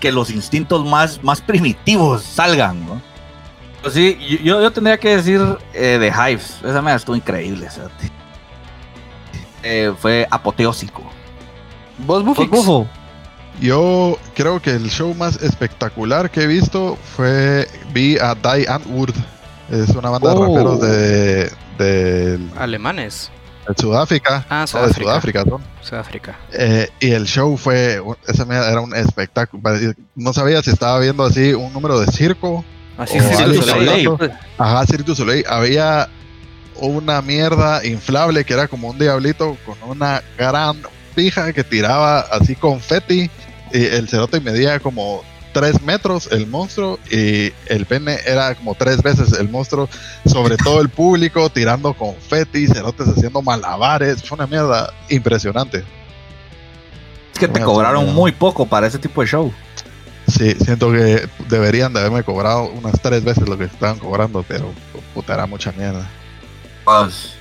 que 0.01 0.13
los 0.13 0.31
instintos 0.31 0.87
más, 0.87 1.23
más 1.23 1.43
primitivos 1.43 2.23
salgan, 2.23 2.87
¿no? 2.87 3.03
Pero 3.83 3.93
sí, 3.93 4.19
yo, 4.43 4.63
yo 4.63 4.71
tendría 4.73 4.99
que 4.99 5.17
decir 5.17 5.41
eh, 5.75 5.99
de 5.99 6.09
Hives. 6.09 6.61
Esa 6.61 6.81
mierda 6.81 6.97
estuvo 6.97 7.15
increíble. 7.15 7.69
Eh, 9.63 9.93
fue 9.99 10.27
apoteósico. 10.31 11.03
¿Vos. 11.99 12.25
Bufo? 12.25 12.87
Yo 13.61 14.19
creo 14.35 14.61
que 14.61 14.71
el 14.71 14.91
show 14.91 15.15
más 15.15 15.41
espectacular 15.43 16.31
que 16.31 16.43
he 16.43 16.47
visto 16.47 16.97
fue 17.17 17.69
vi 17.93 18.19
a 18.19 18.35
Die 18.35 18.69
Antwoord. 18.69 19.15
Es 19.71 19.91
una 19.91 20.11
banda 20.11 20.31
de 20.31 20.37
Oh. 20.37 20.47
raperos 20.47 20.81
de, 20.81 21.51
de, 21.79 22.39
Alemanes. 22.59 23.31
de 23.67 23.75
Sudáfrica. 23.81 24.45
Ah, 24.51 24.59
No, 24.61 24.63
de 24.63 24.67
Sudáfrica. 24.69 25.05
Sudáfrica 25.11 25.45
son. 25.45 25.63
Sudáfrica. 25.81 26.37
Eh, 26.53 26.89
y 27.01 27.11
el 27.13 27.25
show 27.27 27.57
fue, 27.57 28.01
esa 28.29 28.45
mierda 28.45 28.71
era 28.71 28.81
un 28.81 28.95
espectáculo. 28.95 29.63
No 30.15 30.33
sabía 30.35 30.63
si 30.63 30.71
estaba 30.71 30.99
viendo 31.01 31.25
así 31.25 31.55
un 31.55 31.73
número 31.73 31.99
de 31.99 32.07
circo. 32.13 32.65
Así 32.99 33.19
algo 33.19 33.55
Cirque. 33.55 33.63
Soleil. 33.71 34.11
Ajá, 34.59 34.87
Cirque 34.87 35.03
du 35.05 35.15
Soleil. 35.15 35.45
Había 35.49 36.09
una 36.79 37.23
mierda 37.23 37.85
inflable 37.87 38.45
que 38.45 38.53
era 38.55 38.69
como 38.69 38.89
un 38.91 38.99
diablito 38.99 39.57
con 39.65 39.77
una 39.91 40.23
gran 40.39 40.77
pija 41.17 41.53
que 41.53 41.65
tiraba 41.65 42.21
así 42.21 42.55
confeti. 42.55 43.29
Y 43.73 43.85
el 43.85 44.09
cerote 44.09 44.39
medía 44.41 44.79
como 44.79 45.25
3 45.53 45.83
metros 45.83 46.29
el 46.31 46.47
monstruo 46.47 46.99
y 47.11 47.51
el 47.67 47.87
pene 47.87 48.19
era 48.27 48.55
como 48.55 48.75
tres 48.75 49.03
veces 49.03 49.33
el 49.33 49.49
monstruo 49.49 49.89
sobre 50.27 50.59
todo 50.59 50.83
el 50.83 50.91
público 50.91 51.49
tirando 51.49 51.95
confeti, 51.95 52.67
cerotes 52.67 53.09
haciendo 53.09 53.41
malabares. 53.41 54.23
Fue 54.23 54.37
una 54.37 54.47
mierda 54.47 54.93
impresionante. 55.09 55.79
Es 57.33 57.41
que 57.41 57.49
te 57.49 57.61
cobraron 57.63 58.15
muy 58.15 58.33
poco 58.33 58.67
para 58.67 58.87
ese 58.87 58.99
tipo 58.99 59.23
de 59.23 59.29
show. 59.29 59.53
Sí, 60.29 60.55
siento 60.63 60.93
que 60.93 61.27
deberían 61.49 61.93
de 61.93 62.01
haberme 62.01 62.23
cobrado 62.23 62.65
unas 62.65 63.01
tres 63.01 63.25
veces 63.25 63.49
lo 63.49 63.57
que 63.57 63.65
estaban 63.65 63.99
cobrando, 63.99 64.45
pero 64.47 64.73
puta, 65.15 65.35
era 65.35 65.47
mucha 65.47 65.73
mierda. 65.73 66.07
Pues, 66.85 67.33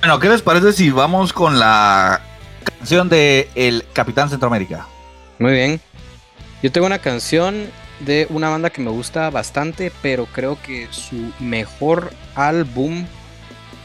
Bueno, 0.00 0.18
¿qué 0.18 0.28
les 0.28 0.42
parece 0.42 0.72
si 0.72 0.90
vamos 0.90 1.32
con 1.32 1.60
la 1.60 2.22
canción 2.82 3.08
de 3.08 3.48
El 3.54 3.84
Capitán 3.92 4.28
Centroamérica? 4.28 4.88
Muy 5.38 5.52
bien. 5.52 5.80
Yo 6.64 6.72
tengo 6.72 6.84
una 6.84 6.98
canción 6.98 7.70
de 8.00 8.26
una 8.28 8.48
banda 8.48 8.70
que 8.70 8.82
me 8.82 8.90
gusta 8.90 9.30
bastante, 9.30 9.92
pero 10.02 10.26
creo 10.26 10.60
que 10.60 10.88
su 10.90 11.30
mejor 11.38 12.12
álbum 12.34 13.06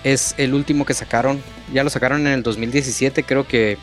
es 0.03 0.33
el 0.39 0.55
último 0.55 0.83
que 0.83 0.95
sacaron. 0.95 1.43
Ya 1.71 1.83
lo 1.83 1.91
sacaron 1.91 2.25
en 2.25 2.33
el 2.33 2.41
2017. 2.41 3.21
Creo 3.21 3.47
que, 3.47 3.77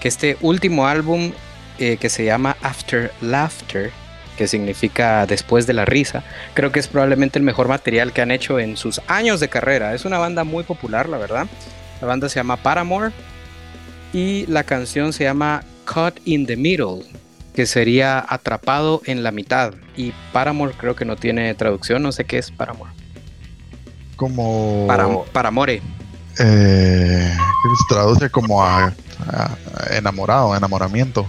que 0.00 0.08
este 0.08 0.38
último 0.40 0.86
álbum 0.86 1.32
eh, 1.78 1.98
que 1.98 2.08
se 2.08 2.24
llama 2.24 2.56
After 2.62 3.12
Laughter, 3.20 3.90
que 4.38 4.48
significa 4.48 5.26
después 5.26 5.66
de 5.66 5.74
la 5.74 5.84
risa, 5.84 6.24
creo 6.54 6.72
que 6.72 6.80
es 6.80 6.88
probablemente 6.88 7.38
el 7.38 7.44
mejor 7.44 7.68
material 7.68 8.14
que 8.14 8.22
han 8.22 8.30
hecho 8.30 8.58
en 8.58 8.78
sus 8.78 9.02
años 9.06 9.38
de 9.38 9.50
carrera. 9.50 9.94
Es 9.94 10.06
una 10.06 10.16
banda 10.16 10.44
muy 10.44 10.64
popular, 10.64 11.10
la 11.10 11.18
verdad. 11.18 11.46
La 12.00 12.06
banda 12.06 12.30
se 12.30 12.36
llama 12.36 12.56
Paramore 12.56 13.12
y 14.16 14.46
la 14.46 14.64
canción 14.64 15.12
se 15.12 15.24
llama 15.24 15.62
Caught 15.84 16.20
in 16.24 16.46
the 16.46 16.56
Middle, 16.56 17.04
que 17.54 17.66
sería 17.66 18.24
atrapado 18.26 19.02
en 19.04 19.22
la 19.22 19.30
mitad. 19.30 19.74
Y 19.94 20.14
Paramore 20.32 20.72
creo 20.72 20.96
que 20.96 21.04
no 21.04 21.16
tiene 21.16 21.54
traducción, 21.54 22.02
no 22.02 22.12
sé 22.12 22.24
qué 22.24 22.38
es 22.38 22.50
Paramore. 22.50 22.92
Como 24.16 24.86
Para, 24.86 25.06
Paramore. 25.34 25.82
Eh, 26.38 27.30
se 27.30 27.94
traduce 27.94 28.30
como 28.30 28.64
a, 28.64 28.86
a 29.28 29.56
enamorado, 29.90 30.56
enamoramiento. 30.56 31.26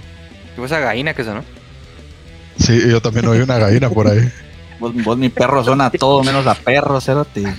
Que 0.55 0.63
esa 0.63 0.79
gallina 0.79 1.13
que 1.13 1.25
sonó. 1.25 1.43
Sí, 2.57 2.89
yo 2.89 3.01
también 3.01 3.27
oí 3.27 3.39
una 3.39 3.57
gallina 3.57 3.89
por 3.89 4.07
ahí. 4.07 4.31
Vos, 4.79 4.93
vos 5.03 5.17
mi 5.17 5.27
perro 5.29 5.63
suena 5.63 5.89
todo 5.89 6.23
menos 6.23 6.45
a 6.45 6.53
perro, 6.53 7.01
cerote. 7.01 7.43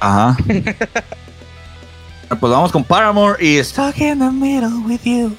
Ajá. 0.00 0.36
pues 2.28 2.52
vamos 2.52 2.72
con 2.72 2.82
Paramore 2.84 3.44
y 3.44 3.62
Stuck 3.62 3.98
in 3.98 4.18
the 4.18 4.30
Middle 4.30 4.82
with 4.86 5.00
You. 5.04 5.36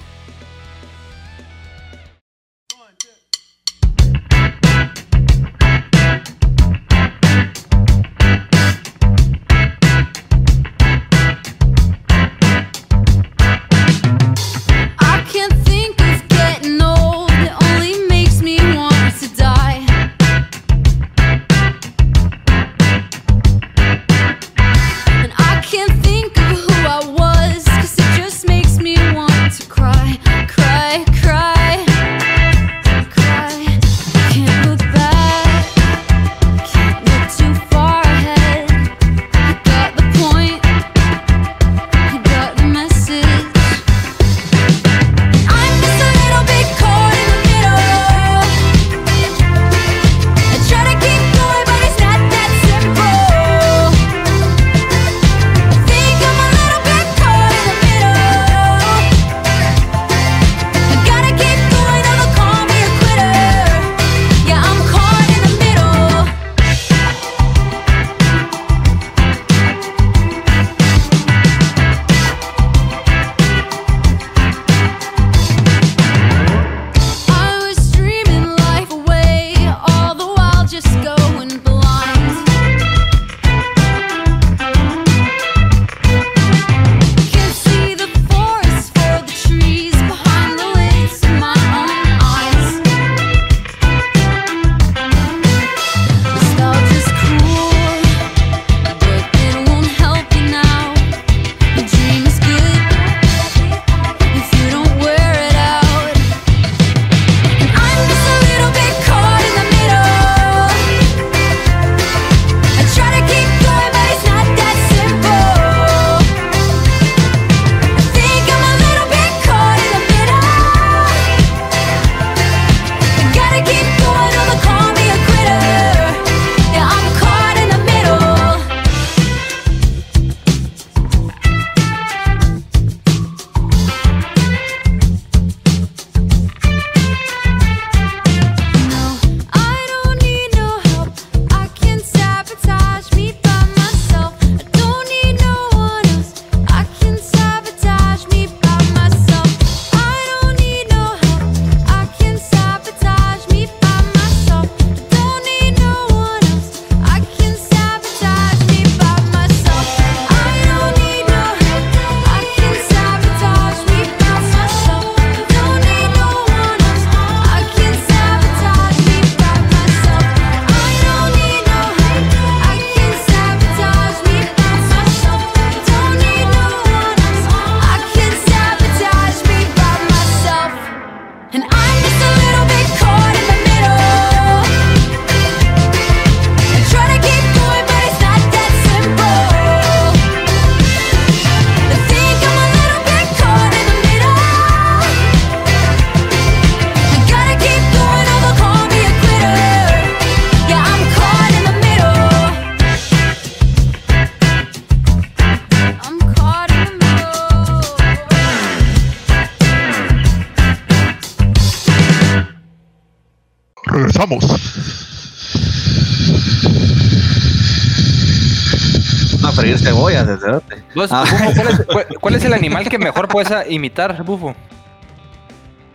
Vos, 220.96 221.10
Ah. 221.12 221.24
Bufo, 221.30 221.52
¿cuál, 221.56 221.68
es, 221.70 221.86
cuál- 221.88 222.08
cuál 222.20 222.36
es 222.36 222.44
el 222.46 222.54
animal 222.54 222.88
que 222.90 222.98
mejor 222.98 223.28
puedes 223.28 223.52
a- 223.52 223.68
imitar, 223.68 224.24
Bufo? 224.24 224.56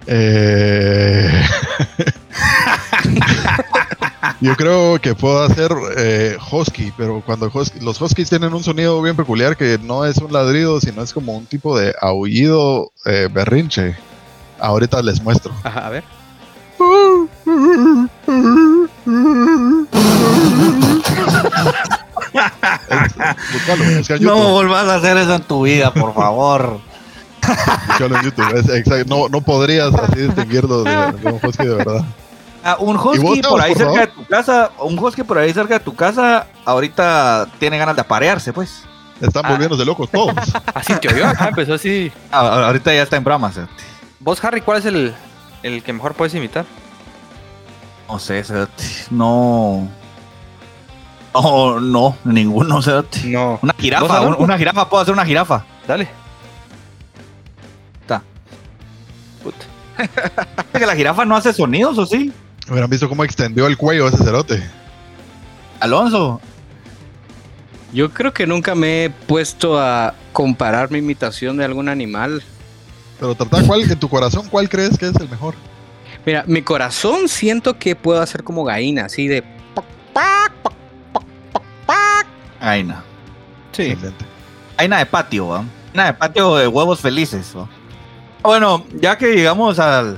Eh, 0.06 1.42
Yo 4.40 4.54
creo 4.56 4.98
que 5.00 5.14
puedo 5.14 5.42
hacer 5.42 5.70
eh, 5.96 6.36
husky, 6.50 6.92
pero 6.96 7.22
cuando 7.24 7.50
husky- 7.50 7.80
los 7.80 8.00
huskies 8.00 8.28
tienen 8.28 8.52
un 8.54 8.62
sonido 8.62 9.00
bien 9.02 9.16
peculiar 9.16 9.56
que 9.56 9.78
no 9.82 10.04
es 10.04 10.18
un 10.18 10.32
ladrido, 10.32 10.80
sino 10.80 11.02
es 11.02 11.12
como 11.12 11.36
un 11.36 11.46
tipo 11.46 11.78
de 11.78 11.94
aullido 12.00 12.92
eh, 13.04 13.28
berrinche. 13.32 13.96
Ahorita 14.58 15.02
les 15.02 15.20
muestro. 15.22 15.52
Ajá, 15.64 15.86
a 15.86 15.90
ver. 15.90 16.04
Búscalo, 23.52 23.84
busca 23.98 24.16
No 24.20 24.36
volvás 24.50 24.86
a 24.88 24.94
hacer 24.96 25.16
eso 25.16 25.34
en 25.34 25.42
tu 25.42 25.62
vida, 25.64 25.92
por 25.92 26.14
favor. 26.14 26.78
búscalo 27.88 28.16
en 28.16 28.22
YouTube. 28.22 28.56
Es 28.56 28.68
exacto, 28.68 29.14
no, 29.16 29.28
no 29.28 29.40
podrías 29.40 29.94
así 29.94 30.20
distinguirlo 30.20 30.82
de, 30.82 30.90
de 31.12 31.32
un 31.32 31.40
husky 31.42 31.64
de 31.66 31.74
verdad. 31.74 32.04
Ah, 32.64 32.76
un 32.80 32.96
¿Y 32.96 32.98
vos, 32.98 33.22
husky 33.22 33.42
por 33.42 33.60
ahí 33.60 33.74
por 33.74 33.82
cerca 33.84 34.00
de 34.00 34.06
tu 34.08 34.26
casa, 34.26 34.70
un 34.80 34.98
husky 34.98 35.22
por 35.22 35.38
ahí 35.38 35.52
cerca 35.52 35.74
de 35.74 35.80
tu 35.80 35.94
casa, 35.94 36.46
ahorita 36.64 37.46
tiene 37.60 37.78
ganas 37.78 37.94
de 37.94 38.00
aparearse, 38.02 38.52
pues. 38.52 38.82
Están 39.20 39.46
Ah. 39.46 39.50
volviéndose 39.50 39.84
locos 39.84 40.10
todos. 40.10 40.34
Así 40.74 40.94
te 40.96 41.08
oyó, 41.08 41.26
ajá, 41.26 41.48
empezó 41.48 41.74
así. 41.74 42.12
Ah, 42.30 42.66
ahorita 42.66 42.92
ya 42.92 43.02
está 43.02 43.16
en 43.16 43.24
brama, 43.24 43.50
cerote. 43.52 43.72
Vos, 44.20 44.42
Harry, 44.44 44.60
¿cuál 44.60 44.78
es 44.78 44.84
el, 44.86 45.14
el 45.62 45.82
que 45.82 45.92
mejor 45.92 46.14
puedes 46.14 46.34
imitar? 46.34 46.66
No 48.08 48.18
sé, 48.18 48.44
no. 49.10 49.88
Oh, 51.38 51.78
no, 51.80 52.16
ninguno, 52.24 52.80
cerote. 52.80 53.20
No. 53.24 53.58
Una 53.62 53.72
¿Dos 53.74 53.82
jirafa, 53.82 54.20
una 54.22 54.56
jirafa, 54.56 54.88
puedo 54.88 55.02
hacer 55.02 55.12
una 55.12 55.26
jirafa. 55.26 55.64
Dale. 55.86 56.08
Está. 58.00 58.22
que 60.72 60.86
la 60.86 60.96
jirafa 60.96 61.24
no 61.24 61.36
hace 61.36 61.52
sonidos, 61.52 61.98
¿o 61.98 62.06
sí? 62.06 62.32
Hubieran 62.70 62.88
visto 62.88 63.08
cómo 63.08 63.22
extendió 63.22 63.66
el 63.66 63.76
cuello 63.76 64.08
ese 64.08 64.18
cerote. 64.18 64.62
Alonso. 65.80 66.40
Yo 67.92 68.10
creo 68.10 68.32
que 68.32 68.46
nunca 68.46 68.74
me 68.74 69.04
he 69.04 69.10
puesto 69.10 69.78
a 69.78 70.14
comparar 70.32 70.90
mi 70.90 70.98
imitación 70.98 71.56
de 71.58 71.64
algún 71.64 71.88
animal. 71.88 72.42
Pero 73.20 73.34
trata 73.34 73.62
cuál, 73.62 73.82
en 73.82 73.98
tu 73.98 74.08
corazón, 74.08 74.48
¿cuál 74.50 74.68
crees 74.68 74.98
que 74.98 75.06
es 75.08 75.16
el 75.16 75.28
mejor? 75.28 75.54
Mira, 76.24 76.44
mi 76.46 76.62
corazón 76.62 77.28
siento 77.28 77.78
que 77.78 77.94
puedo 77.94 78.20
hacer 78.20 78.42
como 78.42 78.64
gallina, 78.64 79.04
así 79.04 79.28
de... 79.28 79.44
Aina. 82.66 83.02
Sí. 83.72 83.84
Excelente. 83.84 84.24
Aina 84.76 84.98
de 84.98 85.06
patio, 85.06 85.48
¿va? 85.48 85.64
Aina 85.92 86.06
de 86.06 86.14
patio 86.14 86.56
de 86.56 86.68
huevos 86.68 87.00
felices, 87.00 87.52
¿va? 87.56 87.68
Bueno, 88.42 88.84
ya 89.00 89.16
que 89.16 89.34
llegamos 89.34 89.78
a 89.78 90.02
la 90.02 90.16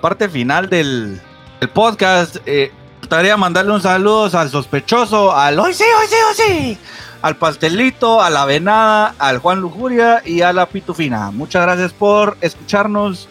parte 0.00 0.28
final 0.28 0.68
del, 0.68 1.20
del 1.60 1.70
podcast, 1.70 2.36
eh, 2.46 2.72
gustaría 3.00 3.36
mandarle 3.36 3.72
un 3.72 3.80
saludo 3.80 4.28
al 4.36 4.50
sospechoso, 4.50 5.34
al 5.34 5.58
hoy 5.58 5.72
sí, 5.72 5.84
hoy 5.84 6.06
sí, 6.08 6.14
hoy 6.28 6.34
sí, 6.34 6.78
al 7.22 7.36
pastelito, 7.36 8.20
a 8.20 8.30
la 8.30 8.44
venada, 8.44 9.14
al 9.18 9.38
Juan 9.38 9.60
Lujuria 9.60 10.22
y 10.24 10.42
a 10.42 10.52
la 10.52 10.66
pitufina. 10.66 11.30
Muchas 11.30 11.62
gracias 11.62 11.92
por 11.92 12.36
escucharnos. 12.40 13.28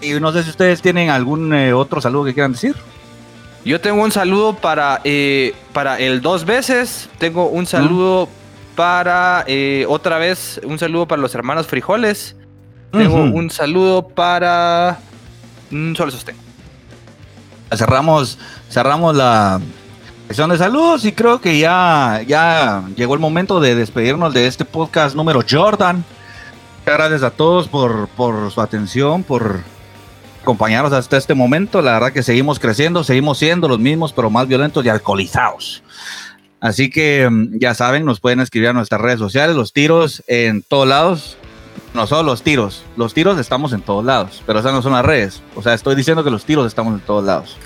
Y 0.00 0.12
no 0.20 0.32
sé 0.32 0.42
si 0.42 0.50
ustedes 0.50 0.82
tienen 0.82 1.10
algún 1.10 1.54
eh, 1.54 1.72
otro 1.72 2.00
saludo 2.00 2.24
que 2.24 2.34
quieran 2.34 2.52
decir. 2.52 2.76
Yo 3.64 3.80
tengo 3.80 4.02
un 4.02 4.10
saludo 4.10 4.54
para, 4.54 5.00
eh, 5.04 5.54
para 5.72 5.98
el 6.00 6.20
dos 6.20 6.44
veces. 6.44 7.08
Tengo 7.18 7.46
un 7.46 7.66
saludo 7.66 8.28
para 8.74 9.44
eh, 9.46 9.86
otra 9.88 10.18
vez. 10.18 10.60
Un 10.64 10.78
saludo 10.78 11.06
para 11.06 11.22
los 11.22 11.34
hermanos 11.34 11.66
frijoles. 11.68 12.34
Tengo 12.90 13.22
un 13.22 13.50
saludo 13.50 14.06
para. 14.06 14.98
mm, 15.70 15.94
solo 15.94 16.08
esos 16.10 16.24
tengo. 16.24 16.40
cerramos, 17.74 18.38
cerramos 18.68 19.14
la 19.16 19.60
sección 20.26 20.50
de 20.50 20.58
saludos 20.58 21.04
y 21.04 21.12
creo 21.12 21.40
que 21.40 21.58
ya, 21.58 22.20
ya 22.26 22.82
llegó 22.96 23.14
el 23.14 23.20
momento 23.20 23.60
de 23.60 23.74
despedirnos 23.74 24.34
de 24.34 24.46
este 24.46 24.64
podcast 24.64 25.14
número 25.14 25.40
Jordan. 25.48 26.04
Muchas 26.80 26.98
gracias 26.98 27.22
a 27.22 27.30
todos 27.30 27.68
por, 27.68 28.08
por 28.08 28.50
su 28.50 28.60
atención, 28.60 29.22
por 29.22 29.60
acompañarnos 30.42 30.92
hasta 30.92 31.16
este 31.16 31.34
momento. 31.34 31.80
La 31.80 31.92
verdad 31.94 32.12
que 32.12 32.22
seguimos 32.22 32.58
creciendo, 32.58 33.02
seguimos 33.04 33.38
siendo 33.38 33.68
los 33.68 33.78
mismos, 33.78 34.12
pero 34.12 34.28
más 34.30 34.46
violentos 34.46 34.84
y 34.84 34.88
alcoholizados. 34.88 35.82
Así 36.60 36.90
que 36.90 37.28
mm, 37.30 37.58
ya 37.58 37.74
saben, 37.74 38.04
nos 38.04 38.20
pueden 38.20 38.40
escribir 38.40 38.68
a 38.68 38.72
nuestras 38.72 39.00
redes 39.00 39.18
sociales, 39.18 39.56
los 39.56 39.72
tiros 39.72 40.22
en 40.26 40.62
todos 40.62 40.86
lados. 40.86 41.36
No 41.94 42.06
solo 42.06 42.22
los 42.22 42.42
tiros, 42.42 42.84
los 42.96 43.12
tiros 43.12 43.38
estamos 43.38 43.72
en 43.74 43.82
todos 43.82 44.02
lados, 44.04 44.42
pero 44.46 44.60
esas 44.60 44.72
no 44.72 44.80
son 44.82 44.92
las 44.92 45.04
redes. 45.04 45.42
O 45.54 45.62
sea, 45.62 45.74
estoy 45.74 45.94
diciendo 45.94 46.24
que 46.24 46.30
los 46.30 46.44
tiros 46.44 46.66
estamos 46.66 46.94
en 46.94 47.00
todos 47.00 47.22
lados. 47.24 47.56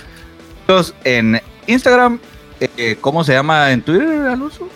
Tiros 0.66 0.94
en 1.05 1.40
Instagram, 1.69 2.19
eh, 2.61 2.97
¿cómo 3.01 3.23
se 3.23 3.35
llama 3.35 3.70
en 3.70 3.82
Twitter, 3.82 4.09
Alonso? 4.27 4.69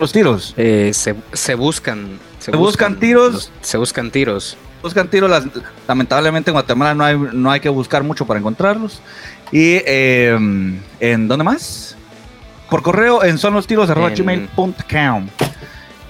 Los 0.00 0.12
tiros. 0.12 0.52
eh, 0.56 0.90
se, 0.94 1.14
se 1.32 1.54
buscan... 1.54 2.18
Se 2.40 2.50
buscan 2.52 2.98
tiros. 2.98 3.32
los- 3.32 3.52
se 3.60 3.78
buscan 3.78 4.10
tiros. 4.10 4.56
Buscan 4.82 5.08
tiros, 5.08 5.28
las- 5.30 5.44
lamentablemente 5.88 6.50
en 6.50 6.54
Guatemala 6.54 6.94
no 6.94 7.04
hay, 7.04 7.18
no 7.32 7.50
hay 7.50 7.60
que 7.60 7.68
buscar 7.68 8.02
mucho 8.02 8.26
para 8.26 8.38
encontrarlos. 8.38 9.00
Y 9.52 9.80
eh, 9.86 10.36
¿en 11.00 11.28
dónde 11.28 11.44
más? 11.44 11.96
Por 12.70 12.82
correo 12.82 13.22
en 13.24 13.38
sonostiros.gmail.com. 13.38 15.28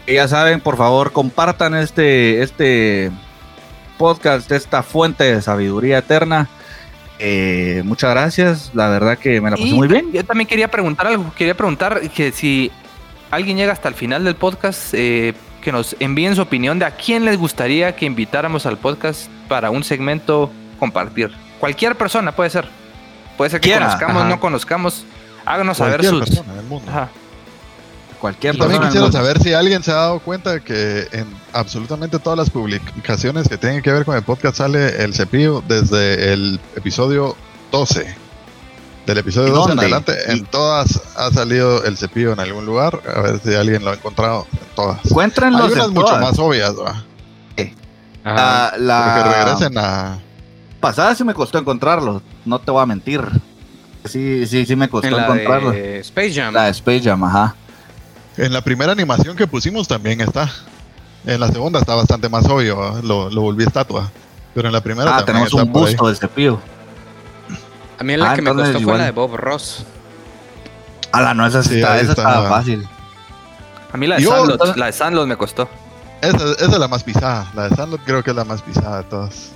Y 0.06 0.14
ya 0.14 0.28
saben, 0.28 0.60
por 0.60 0.76
favor, 0.76 1.12
compartan 1.12 1.74
este, 1.74 2.43
este 2.43 3.10
podcast, 3.98 4.51
esta 4.52 4.82
fuente 4.82 5.24
de 5.24 5.43
sabiduría 5.43 5.98
eterna. 5.98 6.48
Eh, 7.18 7.82
muchas 7.84 8.10
gracias, 8.10 8.70
la 8.74 8.88
verdad 8.88 9.18
que 9.18 9.40
me 9.40 9.51
la 9.51 9.56
pasé 9.56 9.68
Y 9.68 9.72
muy 9.74 9.88
bien. 9.88 10.12
Yo 10.12 10.24
también 10.24 10.47
quería 10.47 10.68
preguntar 10.70 11.06
algo. 11.06 11.32
Quería 11.36 11.56
preguntar 11.56 12.01
que 12.10 12.30
si 12.30 12.70
alguien 13.30 13.56
llega 13.56 13.72
hasta 13.72 13.88
el 13.88 13.94
final 13.94 14.22
del 14.24 14.36
podcast, 14.36 14.93
eh, 14.93 15.34
que 15.66 15.72
nos 15.72 15.97
envíen 15.98 16.36
su 16.36 16.43
opinión 16.43 16.78
de 16.78 16.84
a 16.84 16.93
quién 16.93 17.24
les 17.24 17.36
gustaría 17.36 17.97
que 17.97 18.06
invitáramos 18.06 18.66
al 18.66 18.78
podcast 18.78 19.28
para 19.48 19.68
un 19.68 19.82
segmento 19.82 20.48
compartir. 20.78 21.32
Cualquier 21.59 21.97
persona 21.97 22.30
puede 22.30 22.51
ser. 22.51 22.68
Puede 23.36 23.51
ser 23.51 23.60
que 23.60 23.70
Quiera, 23.70 23.86
conozcamos, 23.86 24.16
ajá. 24.22 24.28
no 24.30 24.38
conozcamos. 24.38 25.05
Háganos 25.44 25.78
saber 25.78 26.02
Cualquier 26.02 26.24
sus. 26.24 26.28
persona 26.36 26.55
del 26.55 26.66
mundo. 26.66 26.88
Ajá. 26.88 27.09
Cualquier 28.20 28.55
Yo 28.55 28.60
también 28.60 28.80
persona 28.80 28.90
quisiera 28.93 29.06
del 29.06 29.12
mundo. 29.12 29.26
saber 29.34 29.43
si 29.43 29.55
alguien 29.55 29.82
se 29.82 29.90
ha 29.90 29.94
dado 29.97 30.20
cuenta 30.20 30.60
que 30.60 31.09
en 31.10 31.26
absolutamente 31.52 32.20
todas 32.20 32.38
las 32.38 32.48
publicaciones 32.48 33.48
que 33.48 33.59
tienen 33.59 33.82
que 33.82 33.90
ver 33.90 34.05
con 34.05 34.14
el 34.14 34.22
podcast 34.22 34.59
sale 34.59 35.02
el 35.02 35.14
cepillo 35.14 35.64
desde 35.66 36.32
el 36.32 36.60
episodio 36.76 37.34
12. 37.72 38.14
Del 39.06 39.18
episodio 39.18 39.48
¿En 39.48 39.54
12 39.54 39.72
en 39.72 39.78
adelante, 39.78 40.16
¿Y- 40.28 40.32
en 40.32 40.46
todas 40.46 41.00
ha 41.16 41.30
salido 41.30 41.84
el 41.84 41.96
cepillo 41.96 42.32
en 42.32 42.40
algún 42.40 42.66
lugar. 42.66 43.00
A 43.14 43.20
ver 43.20 43.40
si 43.42 43.54
alguien 43.54 43.84
lo 43.84 43.90
ha 43.92 43.94
encontrado 43.94 44.46
en 44.52 44.74
todas. 44.74 44.96
Hay 44.98 45.10
Encuéntrenlos 45.10 45.72
unas 45.72 45.86
en 45.86 45.94
mucho 45.94 46.06
todas. 46.06 46.20
más 46.22 46.38
obvias, 46.38 46.74
¿va? 46.76 47.04
Ajá. 48.24 48.76
La, 48.78 49.14
que 49.14 49.30
regresen 49.44 49.78
a. 49.78 50.18
pasada 50.80 51.14
sí 51.14 51.22
me 51.22 51.32
costó 51.34 51.58
encontrarlos, 51.58 52.22
no 52.44 52.58
te 52.58 52.70
voy 52.72 52.82
a 52.82 52.86
mentir. 52.86 53.20
Sí, 54.04 54.46
sí, 54.46 54.66
sí 54.66 54.74
me 54.76 54.88
costó 54.88 55.06
en 55.08 55.16
la 55.16 55.24
encontrarlos. 55.24 55.72
de 55.74 56.00
Space 56.00 56.34
Jam. 56.34 56.52
La 56.54 56.64
de 56.64 56.70
Space 56.72 57.02
Jam, 57.02 57.22
ajá. 57.24 57.54
En 58.36 58.52
la 58.52 58.60
primera 58.62 58.92
animación 58.92 59.36
que 59.36 59.46
pusimos 59.46 59.86
también 59.88 60.20
está. 60.20 60.50
En 61.24 61.40
la 61.40 61.48
segunda 61.48 61.78
está 61.80 61.94
bastante 61.94 62.28
más 62.28 62.44
obvio, 62.46 62.76
¿va? 62.76 63.00
lo, 63.02 63.30
lo 63.30 63.40
volví 63.42 63.64
estatua. 63.64 64.10
Pero 64.54 64.68
en 64.68 64.72
la 64.72 64.80
primera 64.80 65.10
Ah, 65.10 65.24
también 65.24 65.26
tenemos 65.26 65.48
está 65.52 65.62
un 65.62 65.72
busto 65.72 66.06
del 66.08 66.16
cepillo. 66.16 66.60
A 67.98 68.05
mí 68.05 68.16
la 68.16 68.32
Ah, 68.32 68.35
que 68.35 68.43
me 68.43 68.52
costó 68.55 68.81
fue 68.81 68.98
la 68.98 69.05
de 69.05 69.10
Bob 69.12 69.36
Ross. 69.36 69.85
A 71.12 71.20
la 71.23 71.35
no, 71.35 71.47
esa 71.47 71.62
sí 71.62 71.77
está, 71.77 71.98
esa 72.01 72.10
está. 72.12 72.23
estaba 72.23 72.48
fácil. 72.48 72.86
A 73.93 73.97
mí 73.97 74.06
la 74.06 74.16
de 74.16 74.23
Yo- 74.23 74.31
Sandlot, 74.31 74.77
la 74.77 74.86
de 74.86 74.93
Sandlot 74.93 75.27
me 75.27 75.36
costó. 75.36 75.68
Esa, 76.20 76.36
esa 76.52 76.64
es 76.64 76.78
la 76.78 76.89
más 76.89 77.02
pisada. 77.05 77.51
La 77.55 77.68
de 77.68 77.77
Sandlot 77.77 78.01
creo 78.05 78.23
que 78.23 78.31
es 78.31 78.36
la 78.36 78.44
más 78.44 78.60
pisada 78.62 78.98
de 78.98 79.05
todas. 79.05 79.51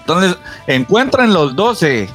Entonces, 0.00 0.36
encuentran 0.66 1.32
los 1.32 1.54
12. 1.54 2.08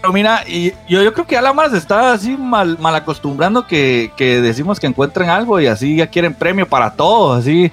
Pero 0.00 0.12
mira, 0.12 0.44
y 0.46 0.72
yo, 0.88 1.02
yo 1.02 1.12
creo 1.12 1.26
que 1.26 1.34
ya 1.34 1.42
la 1.42 1.52
más 1.52 1.72
está 1.72 2.12
así 2.12 2.36
mal, 2.36 2.78
mal 2.78 2.94
acostumbrando 2.94 3.66
que, 3.66 4.12
que 4.16 4.40
decimos 4.40 4.80
que 4.80 4.86
encuentren 4.86 5.28
algo 5.28 5.60
y 5.60 5.66
así 5.66 5.96
ya 5.96 6.06
quieren 6.06 6.34
premio 6.34 6.66
para 6.68 6.92
todo, 6.92 7.34
así. 7.34 7.70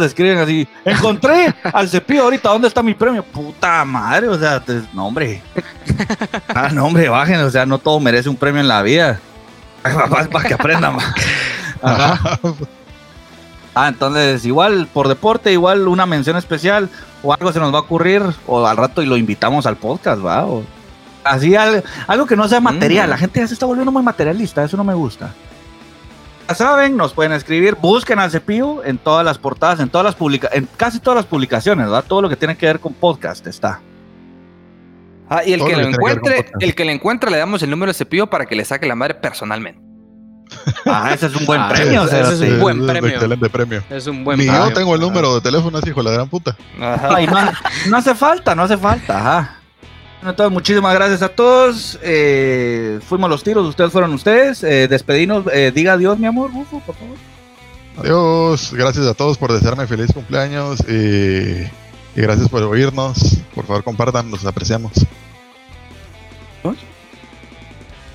Escriben 0.00 0.38
así, 0.38 0.66
encontré 0.84 1.54
al 1.72 1.88
cepillo 1.88 2.22
ahorita, 2.24 2.48
¿dónde 2.48 2.68
está 2.68 2.82
mi 2.82 2.94
premio? 2.94 3.22
Puta 3.22 3.84
madre, 3.84 4.28
o 4.28 4.38
sea, 4.38 4.58
te- 4.60 4.82
no 4.94 5.06
hombre. 5.06 5.42
Ah, 6.54 6.68
no 6.72 6.86
hombre, 6.86 7.08
bajen, 7.08 7.40
o 7.40 7.50
sea, 7.50 7.66
no 7.66 7.78
todo 7.78 7.98
merece 8.00 8.28
un 8.28 8.36
premio 8.36 8.60
en 8.60 8.68
la 8.68 8.82
vida. 8.82 9.20
Para, 9.82 10.06
para 10.28 10.48
que 10.48 10.54
aprendan. 10.54 10.96
Ajá. 11.82 12.38
Ah, 13.74 13.88
entonces 13.88 14.44
igual 14.44 14.86
por 14.92 15.08
deporte, 15.08 15.52
igual 15.52 15.88
una 15.88 16.06
mención 16.06 16.36
especial 16.36 16.88
o 17.22 17.32
algo 17.32 17.52
se 17.52 17.58
nos 17.60 17.72
va 17.74 17.78
a 17.78 17.82
ocurrir 17.82 18.22
o 18.46 18.66
al 18.66 18.76
rato 18.76 19.02
y 19.02 19.06
lo 19.06 19.16
invitamos 19.16 19.66
al 19.66 19.76
podcast, 19.76 20.24
¿va? 20.24 20.44
O 20.46 20.62
así 21.24 21.54
al- 21.56 21.82
algo 22.06 22.26
que 22.26 22.36
no 22.36 22.46
sea 22.48 22.60
material. 22.60 23.06
Mm. 23.08 23.10
La 23.10 23.18
gente 23.18 23.40
ya 23.40 23.46
se 23.48 23.54
está 23.54 23.66
volviendo 23.66 23.90
muy 23.92 24.02
materialista, 24.02 24.62
eso 24.64 24.76
no 24.76 24.84
me 24.84 24.94
gusta. 24.94 25.30
Ya 26.48 26.54
saben, 26.54 26.96
nos 26.96 27.12
pueden 27.14 27.32
escribir, 27.32 27.76
busquen 27.80 28.18
al 28.18 28.30
cepillo 28.30 28.84
en 28.84 28.98
todas 28.98 29.24
las 29.24 29.38
portadas, 29.38 29.80
en 29.80 29.88
todas 29.88 30.04
las 30.04 30.14
publica 30.14 30.48
en 30.52 30.68
casi 30.76 31.00
todas 31.00 31.16
las 31.16 31.24
publicaciones, 31.26 31.86
¿verdad? 31.86 32.04
Todo 32.06 32.20
lo 32.22 32.28
que 32.28 32.36
tiene 32.36 32.56
que 32.56 32.66
ver 32.66 32.78
con 32.80 32.92
podcast 32.92 33.46
está. 33.46 33.80
Ah, 35.30 35.42
y 35.46 35.52
el 35.54 35.60
Todo 35.60 35.68
que 35.68 35.76
lo 35.76 35.78
que 35.78 35.84
que 35.88 35.90
encuentre, 35.94 36.46
el 36.60 36.74
que 36.74 36.84
le 36.84 36.92
encuentre 36.92 37.30
le 37.30 37.38
damos 37.38 37.62
el 37.62 37.70
número 37.70 37.90
de 37.90 37.94
cepillo 37.94 38.26
para 38.28 38.44
que 38.44 38.54
le 38.54 38.64
saque 38.66 38.86
la 38.86 38.94
madre 38.94 39.14
personalmente. 39.14 39.80
Ah, 40.84 41.10
ese 41.14 41.26
es 41.28 41.34
un 41.36 41.46
buen 41.46 41.60
Ah, 41.62 41.68
premio. 41.70 42.04
ese- 42.04 42.20
ese 42.20 42.34
es 42.34 42.52
un 42.52 42.60
buen 42.60 42.80
Es 42.82 42.86
premio. 42.90 43.10
excelente 43.10 43.48
premio. 43.48 43.82
Es 43.88 44.06
un 44.06 44.22
buen 44.22 44.38
Ni 44.38 44.44
premio. 44.46 44.68
yo 44.68 44.74
tengo 44.74 44.94
el 44.94 45.00
número 45.00 45.34
de 45.36 45.40
teléfono 45.40 45.78
así, 45.78 45.88
hijo 45.88 46.02
de 46.02 46.10
la 46.10 46.16
gran 46.16 46.28
puta. 46.28 46.54
Ajá. 46.78 47.14
Ay, 47.16 47.26
no, 47.26 47.38
no 47.88 47.96
hace 47.96 48.14
falta, 48.14 48.54
no 48.54 48.64
hace 48.64 48.76
falta. 48.76 49.18
Ajá. 49.18 49.56
Bueno, 50.22 50.30
entonces, 50.30 50.52
muchísimas 50.52 50.94
gracias 50.94 51.20
a 51.22 51.28
todos. 51.30 51.98
Eh, 52.00 53.00
fuimos 53.08 53.28
los 53.28 53.42
tiros, 53.42 53.66
ustedes 53.66 53.90
fueron 53.90 54.14
ustedes. 54.14 54.62
Eh, 54.62 54.86
despedimos, 54.86 55.44
eh, 55.52 55.72
diga 55.74 55.94
adiós, 55.94 56.16
mi 56.16 56.28
amor, 56.28 56.52
Bufo, 56.52 56.80
por 56.86 56.94
favor. 56.94 57.16
Adiós. 57.96 58.72
Gracias 58.72 59.04
a 59.08 59.14
todos 59.14 59.36
por 59.36 59.52
desearme 59.52 59.84
feliz 59.88 60.12
cumpleaños 60.12 60.78
y, 60.88 61.64
y 61.64 61.70
gracias 62.14 62.48
por 62.48 62.62
oírnos. 62.62 63.38
Por 63.52 63.66
favor, 63.66 63.82
compartan, 63.82 64.30
los 64.30 64.46
apreciamos. 64.46 64.92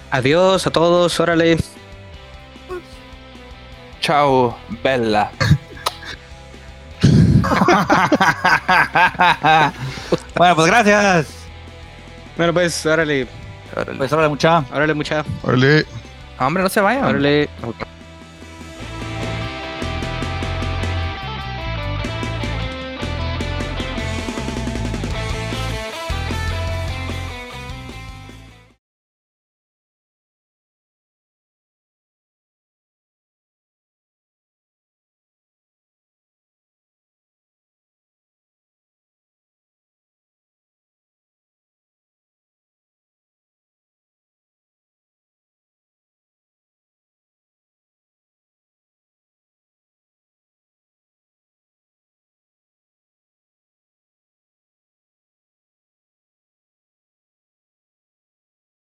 Adiós 0.09 0.65
a 0.65 0.71
todos, 0.71 1.19
órale. 1.19 1.57
Chao, 3.99 4.57
Bella. 4.81 5.29
bueno, 10.37 10.55
pues 10.55 10.67
gracias. 10.67 11.46
Bueno, 12.37 12.53
pues, 12.53 12.85
órale. 12.85 13.27
Pues 13.97 14.13
ahora 14.13 14.29
mucha. 14.29 14.63
Órale, 14.71 14.93
mucha. 14.93 15.25
Órale. 15.43 15.85
Hombre, 16.39 16.63
no 16.63 16.69
se 16.69 16.81
vayan. 16.81 17.05
Órale. 17.05 17.49